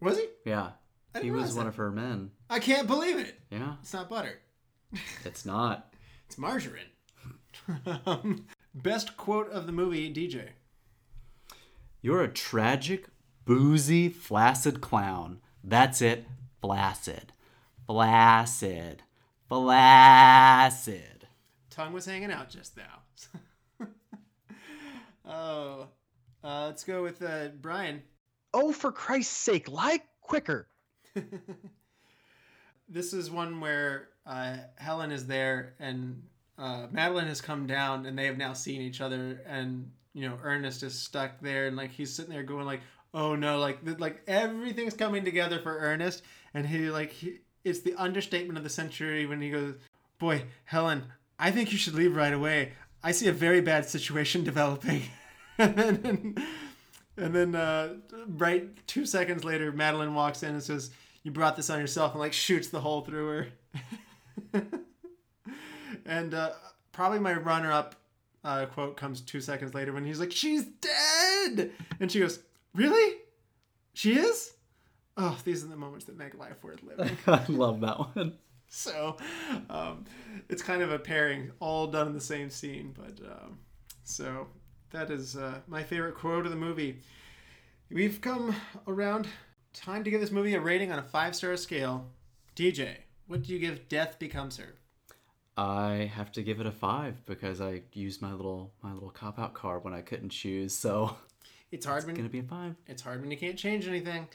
was 0.00 0.18
he? 0.18 0.26
Yeah. 0.44 0.72
He 1.22 1.30
was 1.30 1.44
realize 1.44 1.54
one 1.54 1.66
of 1.66 1.76
her 1.76 1.90
men. 1.90 2.30
I 2.50 2.58
can't 2.58 2.86
believe 2.86 3.16
it. 3.18 3.40
Yeah. 3.50 3.76
It's 3.80 3.94
not 3.94 4.10
butter. 4.10 4.38
It's 5.24 5.46
not. 5.46 5.94
It's 6.26 6.38
margarine. 6.38 6.90
um, 8.04 8.46
best 8.74 9.16
quote 9.16 9.50
of 9.50 9.66
the 9.66 9.72
movie, 9.72 10.12
DJ. 10.12 10.48
You're 12.02 12.22
a 12.22 12.28
tragic, 12.28 13.06
boozy, 13.44 14.08
flaccid 14.08 14.80
clown. 14.80 15.40
That's 15.62 16.02
it. 16.02 16.26
Flaccid. 16.60 17.32
Flaccid. 17.86 19.02
Flaccid. 19.48 21.28
Tongue 21.70 21.92
was 21.92 22.06
hanging 22.06 22.32
out 22.32 22.48
just 22.48 22.76
now. 22.76 23.86
oh, 25.24 25.88
uh, 26.42 26.66
let's 26.66 26.84
go 26.84 27.02
with 27.02 27.22
uh, 27.22 27.48
Brian. 27.60 28.02
Oh, 28.52 28.72
for 28.72 28.90
Christ's 28.90 29.36
sake, 29.36 29.68
lie 29.68 30.00
quicker. 30.20 30.68
this 32.88 33.12
is 33.12 33.30
one 33.30 33.60
where 33.60 34.08
uh, 34.26 34.56
Helen 34.76 35.12
is 35.12 35.26
there 35.26 35.74
and 35.78 36.22
uh, 36.58 36.86
Madeline 36.90 37.28
has 37.28 37.40
come 37.40 37.66
down 37.66 38.06
and 38.06 38.18
they 38.18 38.26
have 38.26 38.38
now 38.38 38.52
seen 38.52 38.80
each 38.80 39.00
other 39.00 39.42
and 39.46 39.90
you 40.14 40.28
know 40.28 40.38
Ernest 40.42 40.82
is 40.82 40.98
stuck 40.98 41.40
there 41.40 41.66
and 41.66 41.76
like 41.76 41.90
he's 41.90 42.14
sitting 42.14 42.32
there 42.32 42.42
going 42.42 42.66
like 42.66 42.80
oh 43.14 43.34
no 43.34 43.58
like 43.58 43.84
th- 43.84 43.98
like 43.98 44.22
everything's 44.26 44.94
coming 44.94 45.24
together 45.24 45.58
for 45.60 45.78
Ernest 45.78 46.22
and 46.54 46.66
he 46.66 46.90
like 46.90 47.12
he, 47.12 47.38
it's 47.64 47.80
the 47.80 47.94
understatement 47.96 48.56
of 48.58 48.64
the 48.64 48.70
century 48.70 49.26
when 49.26 49.40
he 49.40 49.50
goes 49.50 49.74
boy 50.18 50.42
Helen 50.64 51.04
I 51.38 51.50
think 51.50 51.72
you 51.72 51.78
should 51.78 51.94
leave 51.94 52.16
right 52.16 52.32
away. 52.32 52.72
I 53.02 53.12
see 53.12 53.28
a 53.28 53.32
very 53.32 53.60
bad 53.60 53.88
situation 53.88 54.44
developing. 54.44 55.02
And 55.58 55.74
then 55.74 56.34
and 57.16 57.34
then 57.34 57.54
uh, 57.54 57.94
right 58.28 58.68
two 58.86 59.06
seconds 59.06 59.42
later 59.42 59.72
Madeline 59.72 60.14
walks 60.14 60.42
in 60.42 60.50
and 60.50 60.62
says 60.62 60.90
you 61.22 61.30
brought 61.30 61.56
this 61.56 61.70
on 61.70 61.80
yourself 61.80 62.12
and 62.12 62.20
like 62.20 62.34
shoots 62.34 62.68
the 62.68 62.82
hole 62.82 63.00
through 63.00 63.28
her 63.28 63.46
and 66.06 66.34
uh, 66.34 66.50
probably 66.92 67.18
my 67.18 67.34
runner-up 67.34 67.94
uh, 68.44 68.66
quote 68.66 68.96
comes 68.96 69.20
two 69.20 69.40
seconds 69.40 69.74
later 69.74 69.92
when 69.92 70.04
he's 70.04 70.20
like 70.20 70.32
she's 70.32 70.64
dead! 70.64 71.72
And 72.00 72.10
she 72.10 72.20
goes 72.20 72.40
really? 72.74 73.16
She 73.92 74.14
is? 74.14 74.52
Oh 75.16 75.36
these 75.44 75.64
are 75.64 75.68
the 75.68 75.76
moments 75.76 76.04
that 76.06 76.16
make 76.16 76.38
life 76.38 76.62
worth 76.62 76.82
living. 76.82 77.16
I 77.26 77.44
love 77.48 77.80
that 77.80 77.98
one. 78.14 78.34
so 78.68 79.16
um, 79.70 80.04
it's 80.48 80.62
kind 80.62 80.82
of 80.82 80.92
a 80.92 80.98
pairing 80.98 81.50
all 81.60 81.86
done 81.86 82.06
in 82.08 82.12
the 82.12 82.20
same 82.20 82.50
scene 82.50 82.94
but 82.96 83.24
um, 83.26 83.58
so 84.04 84.46
that 84.90 85.10
is 85.10 85.36
uh, 85.36 85.58
my 85.66 85.82
favorite 85.82 86.14
quote 86.14 86.44
of 86.44 86.50
the 86.50 86.56
movie. 86.56 87.00
We've 87.90 88.20
come 88.20 88.54
around 88.86 89.28
time 89.72 90.04
to 90.04 90.10
give 90.10 90.20
this 90.20 90.30
movie 90.30 90.54
a 90.54 90.60
rating 90.60 90.92
on 90.92 90.98
a 90.98 91.02
five 91.02 91.34
star 91.36 91.56
scale 91.56 92.06
dj 92.54 92.96
what 93.26 93.42
do 93.42 93.52
you 93.52 93.58
give 93.58 93.88
death 93.88 94.18
becomes 94.18 94.56
her 94.56 94.74
I 95.58 96.10
have 96.14 96.32
to 96.32 96.42
give 96.42 96.60
it 96.60 96.66
a 96.66 96.70
five 96.70 97.24
because 97.24 97.62
I 97.62 97.80
used 97.94 98.20
my 98.20 98.32
little 98.32 98.72
my 98.82 98.92
little 98.92 99.08
cop 99.10 99.38
out 99.38 99.54
card 99.54 99.84
when 99.84 99.94
I 99.94 100.02
couldn't 100.02 100.28
choose. 100.28 100.76
So 100.76 101.16
it's 101.72 101.86
hard 101.86 101.98
it's 101.98 102.06
when 102.06 102.14
gonna 102.14 102.28
be 102.28 102.40
a 102.40 102.42
five. 102.42 102.74
it's 102.86 103.00
hard 103.02 103.22
when 103.22 103.30
you 103.30 103.38
can't 103.38 103.56
change 103.56 103.88
anything 103.88 104.28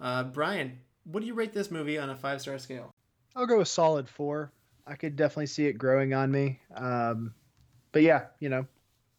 uh, 0.00 0.24
brian 0.24 0.78
what 1.04 1.20
do 1.20 1.26
you 1.26 1.34
rate 1.34 1.52
this 1.54 1.70
movie 1.70 1.98
on 1.98 2.10
a 2.10 2.16
five 2.16 2.40
star 2.40 2.58
scale 2.58 2.92
I'll 3.36 3.46
go 3.46 3.60
a 3.60 3.66
solid 3.66 4.08
four. 4.08 4.50
I 4.86 4.94
could 4.94 5.14
definitely 5.14 5.46
see 5.46 5.66
it 5.66 5.74
growing 5.74 6.14
on 6.14 6.30
me. 6.32 6.58
Um, 6.74 7.34
but 7.92 8.00
yeah, 8.02 8.26
you 8.40 8.48
know, 8.48 8.66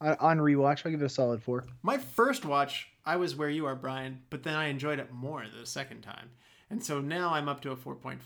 on, 0.01 0.15
on 0.19 0.37
rewatch, 0.39 0.83
I'll 0.83 0.91
give 0.91 1.01
it 1.01 1.05
a 1.05 1.09
solid 1.09 1.43
four. 1.43 1.65
My 1.83 1.99
first 1.99 2.43
watch, 2.43 2.87
I 3.05 3.17
was 3.17 3.35
where 3.35 3.49
you 3.49 3.67
are, 3.67 3.75
Brian, 3.75 4.21
but 4.31 4.41
then 4.41 4.55
I 4.55 4.67
enjoyed 4.69 4.97
it 4.97 5.11
more 5.13 5.45
the 5.59 5.67
second 5.67 6.01
time. 6.01 6.31
And 6.71 6.83
so 6.83 6.99
now 6.99 7.31
I'm 7.33 7.47
up 7.47 7.61
to 7.61 7.71
a 7.71 7.75
4.5. 7.75 8.17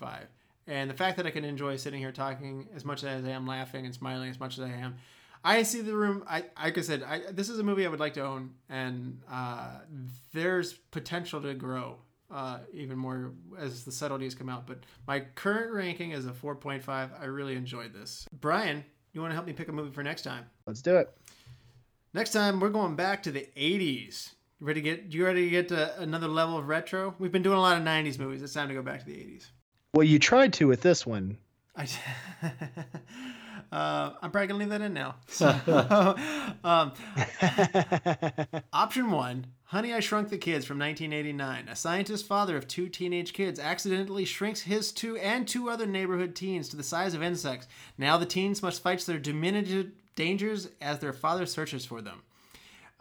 And 0.67 0.89
the 0.89 0.93
fact 0.93 1.17
that 1.17 1.25
I 1.25 1.31
can 1.31 1.43
enjoy 1.43 1.75
sitting 1.77 1.99
here 1.99 2.11
talking 2.11 2.67
as 2.75 2.85
much 2.85 3.03
as 3.03 3.25
I 3.25 3.29
am 3.29 3.47
laughing 3.47 3.85
and 3.85 3.93
smiling 3.93 4.29
as 4.29 4.39
much 4.39 4.57
as 4.57 4.63
I 4.63 4.69
am, 4.69 4.95
I 5.43 5.63
see 5.63 5.81
the 5.81 5.95
room. 5.95 6.23
I 6.27 6.45
like 6.61 6.77
I 6.77 6.81
said, 6.81 7.03
I, 7.03 7.31
this 7.31 7.49
is 7.49 7.59
a 7.59 7.63
movie 7.63 7.85
I 7.85 7.89
would 7.89 7.99
like 7.99 8.13
to 8.13 8.21
own, 8.21 8.51
and 8.69 9.21
uh, 9.29 9.79
there's 10.33 10.73
potential 10.73 11.41
to 11.41 11.53
grow 11.55 11.97
uh, 12.31 12.59
even 12.73 12.97
more 12.97 13.31
as 13.57 13.83
the 13.83 13.91
subtleties 13.91 14.35
come 14.35 14.49
out. 14.49 14.67
But 14.67 14.79
my 15.07 15.21
current 15.35 15.73
ranking 15.73 16.11
is 16.11 16.25
a 16.25 16.31
4.5. 16.31 16.87
I 16.87 17.25
really 17.25 17.55
enjoyed 17.55 17.93
this. 17.93 18.27
Brian, 18.39 18.83
you 19.13 19.21
want 19.21 19.31
to 19.31 19.35
help 19.35 19.47
me 19.47 19.53
pick 19.53 19.67
a 19.67 19.71
movie 19.71 19.91
for 19.91 20.03
next 20.03 20.21
time? 20.21 20.45
Let's 20.65 20.81
do 20.81 20.97
it. 20.97 21.11
Next 22.13 22.31
time, 22.31 22.59
we're 22.59 22.69
going 22.69 22.95
back 22.95 23.23
to 23.23 23.31
the 23.31 23.47
80s. 23.55 24.33
You 24.59 24.67
ready 24.67 24.81
to 24.81 24.95
get? 24.95 25.13
You 25.13 25.25
ready 25.25 25.45
to 25.45 25.49
get 25.49 25.69
to 25.69 25.99
another 25.99 26.27
level 26.27 26.57
of 26.57 26.67
retro? 26.67 27.15
We've 27.17 27.31
been 27.31 27.41
doing 27.41 27.57
a 27.57 27.61
lot 27.61 27.77
of 27.77 27.83
'90s 27.83 28.19
movies. 28.19 28.43
It's 28.43 28.53
time 28.53 28.67
to 28.67 28.75
go 28.75 28.83
back 28.83 28.99
to 28.99 29.05
the 29.07 29.13
'80s. 29.13 29.47
Well, 29.93 30.05
you 30.05 30.19
tried 30.19 30.53
to 30.53 30.67
with 30.67 30.81
this 30.81 31.05
one. 31.05 31.37
I, 31.75 31.83
uh, 33.71 34.13
I'm 34.21 34.31
probably 34.31 34.47
gonna 34.47 34.59
leave 34.59 34.69
that 34.69 34.81
in 34.81 34.93
now. 34.93 35.15
So, 35.27 35.47
um, 36.63 36.93
option 38.71 39.11
one: 39.11 39.47
Honey, 39.65 39.93
I 39.93 39.99
Shrunk 39.99 40.29
the 40.29 40.37
Kids 40.37 40.65
from 40.65 40.79
1989. 40.79 41.67
A 41.67 41.75
scientist 41.75 42.25
father 42.25 42.55
of 42.55 42.69
two 42.69 42.87
teenage 42.87 43.33
kids 43.33 43.59
accidentally 43.59 44.23
shrinks 44.23 44.61
his 44.61 44.93
two 44.93 45.17
and 45.17 45.45
two 45.45 45.69
other 45.69 45.85
neighborhood 45.85 46.35
teens 46.35 46.69
to 46.69 46.77
the 46.77 46.83
size 46.83 47.13
of 47.13 47.21
insects. 47.21 47.67
Now 47.97 48.17
the 48.17 48.25
teens 48.25 48.63
must 48.63 48.81
fight 48.81 49.01
their 49.01 49.19
diminutive 49.19 49.91
dangers 50.15 50.69
as 50.79 50.99
their 50.99 51.13
father 51.13 51.45
searches 51.45 51.83
for 51.83 52.01
them. 52.01 52.21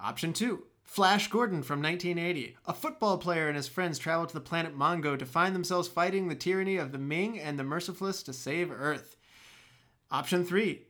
Option 0.01 0.33
two: 0.33 0.65
Flash 0.91 1.29
Gordon 1.29 1.63
from 1.63 1.81
1980. 1.81 2.57
A 2.67 2.75
football 2.75 3.17
player 3.17 3.47
and 3.47 3.57
his 3.57 3.69
friends 3.69 3.97
travel 3.97 4.27
to 4.27 4.35
the 4.35 4.41
planet 4.41 4.77
Mongo 4.77 5.17
to 5.17 5.25
find 5.25 5.55
themselves 5.55 5.87
fighting 5.87 6.27
the 6.27 6.35
tyranny 6.35 6.79
of 6.79 6.91
the 6.91 6.99
Ming 6.99 7.39
and 7.39 7.57
the 7.57 7.63
Merciless 7.63 8.25
to 8.25 8.33
save 8.33 8.73
Earth. 8.73 9.15
Option 10.11 10.45
3. 10.45 10.83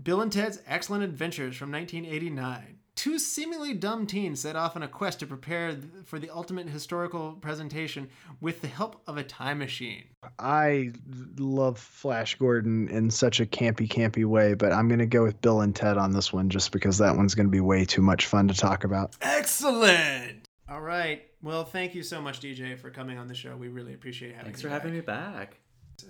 Bill 0.00 0.20
and 0.20 0.30
Ted's 0.30 0.60
Excellent 0.68 1.02
Adventures 1.02 1.56
from 1.56 1.72
1989. 1.72 2.73
Two 2.96 3.18
seemingly 3.18 3.74
dumb 3.74 4.06
teens 4.06 4.40
set 4.40 4.54
off 4.54 4.76
on 4.76 4.82
a 4.82 4.88
quest 4.88 5.18
to 5.20 5.26
prepare 5.26 5.76
for 6.04 6.18
the 6.18 6.30
ultimate 6.30 6.68
historical 6.68 7.32
presentation 7.32 8.08
with 8.40 8.60
the 8.60 8.68
help 8.68 9.02
of 9.08 9.16
a 9.16 9.24
time 9.24 9.58
machine. 9.58 10.04
I 10.38 10.92
love 11.36 11.78
Flash 11.78 12.36
Gordon 12.36 12.88
in 12.88 13.10
such 13.10 13.40
a 13.40 13.46
campy, 13.46 13.88
campy 13.88 14.24
way, 14.24 14.54
but 14.54 14.72
I'm 14.72 14.88
gonna 14.88 15.06
go 15.06 15.24
with 15.24 15.40
Bill 15.40 15.60
and 15.62 15.74
Ted 15.74 15.98
on 15.98 16.12
this 16.12 16.32
one 16.32 16.48
just 16.48 16.70
because 16.70 16.98
that 16.98 17.16
one's 17.16 17.34
gonna 17.34 17.48
be 17.48 17.60
way 17.60 17.84
too 17.84 18.02
much 18.02 18.26
fun 18.26 18.46
to 18.46 18.54
talk 18.54 18.84
about. 18.84 19.16
Excellent! 19.22 20.46
All 20.68 20.80
right. 20.80 21.22
Well, 21.42 21.64
thank 21.64 21.94
you 21.94 22.02
so 22.02 22.22
much, 22.22 22.40
DJ, 22.40 22.78
for 22.78 22.90
coming 22.90 23.18
on 23.18 23.26
the 23.26 23.34
show. 23.34 23.56
We 23.56 23.68
really 23.68 23.92
appreciate 23.92 24.34
having 24.34 24.40
you. 24.40 24.44
Thanks 24.52 24.62
you 24.62 24.68
for 24.68 24.72
having 24.72 24.94
me 24.94 25.00
back. 25.00 25.58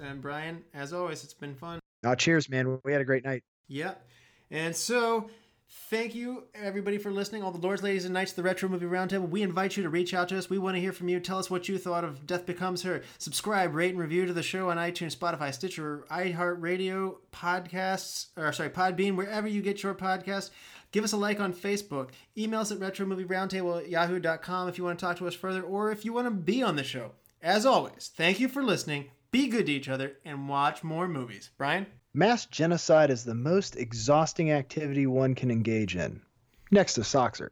And 0.00 0.20
Brian, 0.20 0.62
as 0.74 0.92
always, 0.92 1.24
it's 1.24 1.34
been 1.34 1.54
fun. 1.54 1.80
Oh, 2.04 2.14
cheers, 2.14 2.48
man. 2.48 2.78
We 2.84 2.92
had 2.92 3.00
a 3.00 3.04
great 3.04 3.24
night. 3.24 3.42
Yep. 3.68 4.06
And 4.50 4.76
so, 4.76 5.30
thank 5.90 6.14
you 6.14 6.44
everybody 6.54 6.98
for 6.98 7.10
listening. 7.10 7.42
All 7.42 7.50
the 7.50 7.58
lords, 7.58 7.82
ladies, 7.82 8.04
and 8.04 8.14
knights 8.14 8.32
of 8.32 8.36
the 8.36 8.42
Retro 8.42 8.68
Movie 8.68 8.86
Roundtable. 8.86 9.28
We 9.28 9.42
invite 9.42 9.76
you 9.76 9.82
to 9.82 9.88
reach 9.88 10.14
out 10.14 10.28
to 10.30 10.38
us. 10.38 10.50
We 10.50 10.58
want 10.58 10.76
to 10.76 10.80
hear 10.80 10.92
from 10.92 11.08
you. 11.08 11.20
Tell 11.20 11.38
us 11.38 11.50
what 11.50 11.68
you 11.68 11.78
thought 11.78 12.04
of 12.04 12.26
Death 12.26 12.46
Becomes 12.46 12.82
Her. 12.82 13.02
Subscribe, 13.18 13.74
rate, 13.74 13.90
and 13.90 13.98
review 13.98 14.26
to 14.26 14.32
the 14.32 14.42
show 14.42 14.70
on 14.70 14.76
iTunes, 14.76 15.16
Spotify, 15.16 15.52
Stitcher, 15.52 16.04
iHeartRadio, 16.10 17.16
podcasts, 17.32 18.26
or 18.36 18.52
sorry, 18.52 18.70
Podbean, 18.70 19.16
wherever 19.16 19.48
you 19.48 19.62
get 19.62 19.82
your 19.82 19.94
podcast. 19.94 20.50
Give 20.92 21.04
us 21.04 21.12
a 21.12 21.16
like 21.16 21.40
on 21.40 21.52
Facebook. 21.52 22.10
Email 22.38 22.60
us 22.60 22.70
at 22.70 22.78
retromovieroundtable 22.78 23.82
at 23.82 23.88
yahoo.com 23.88 24.68
if 24.68 24.78
you 24.78 24.84
want 24.84 24.98
to 24.98 25.04
talk 25.04 25.18
to 25.18 25.26
us 25.26 25.34
further 25.34 25.62
or 25.62 25.90
if 25.90 26.04
you 26.04 26.12
want 26.12 26.26
to 26.26 26.30
be 26.30 26.62
on 26.62 26.76
the 26.76 26.84
show. 26.84 27.12
As 27.42 27.66
always, 27.66 28.10
thank 28.14 28.40
you 28.40 28.48
for 28.48 28.62
listening. 28.62 29.10
Be 29.30 29.48
good 29.48 29.66
to 29.66 29.72
each 29.72 29.88
other 29.88 30.18
and 30.24 30.48
watch 30.48 30.84
more 30.84 31.08
movies. 31.08 31.50
Brian? 31.58 31.86
Mass 32.16 32.46
genocide 32.46 33.10
is 33.10 33.24
the 33.24 33.34
most 33.34 33.74
exhausting 33.74 34.52
activity 34.52 35.04
one 35.04 35.34
can 35.34 35.50
engage 35.50 35.96
in, 35.96 36.22
next 36.70 36.94
to 36.94 37.00
Soxer. 37.00 37.48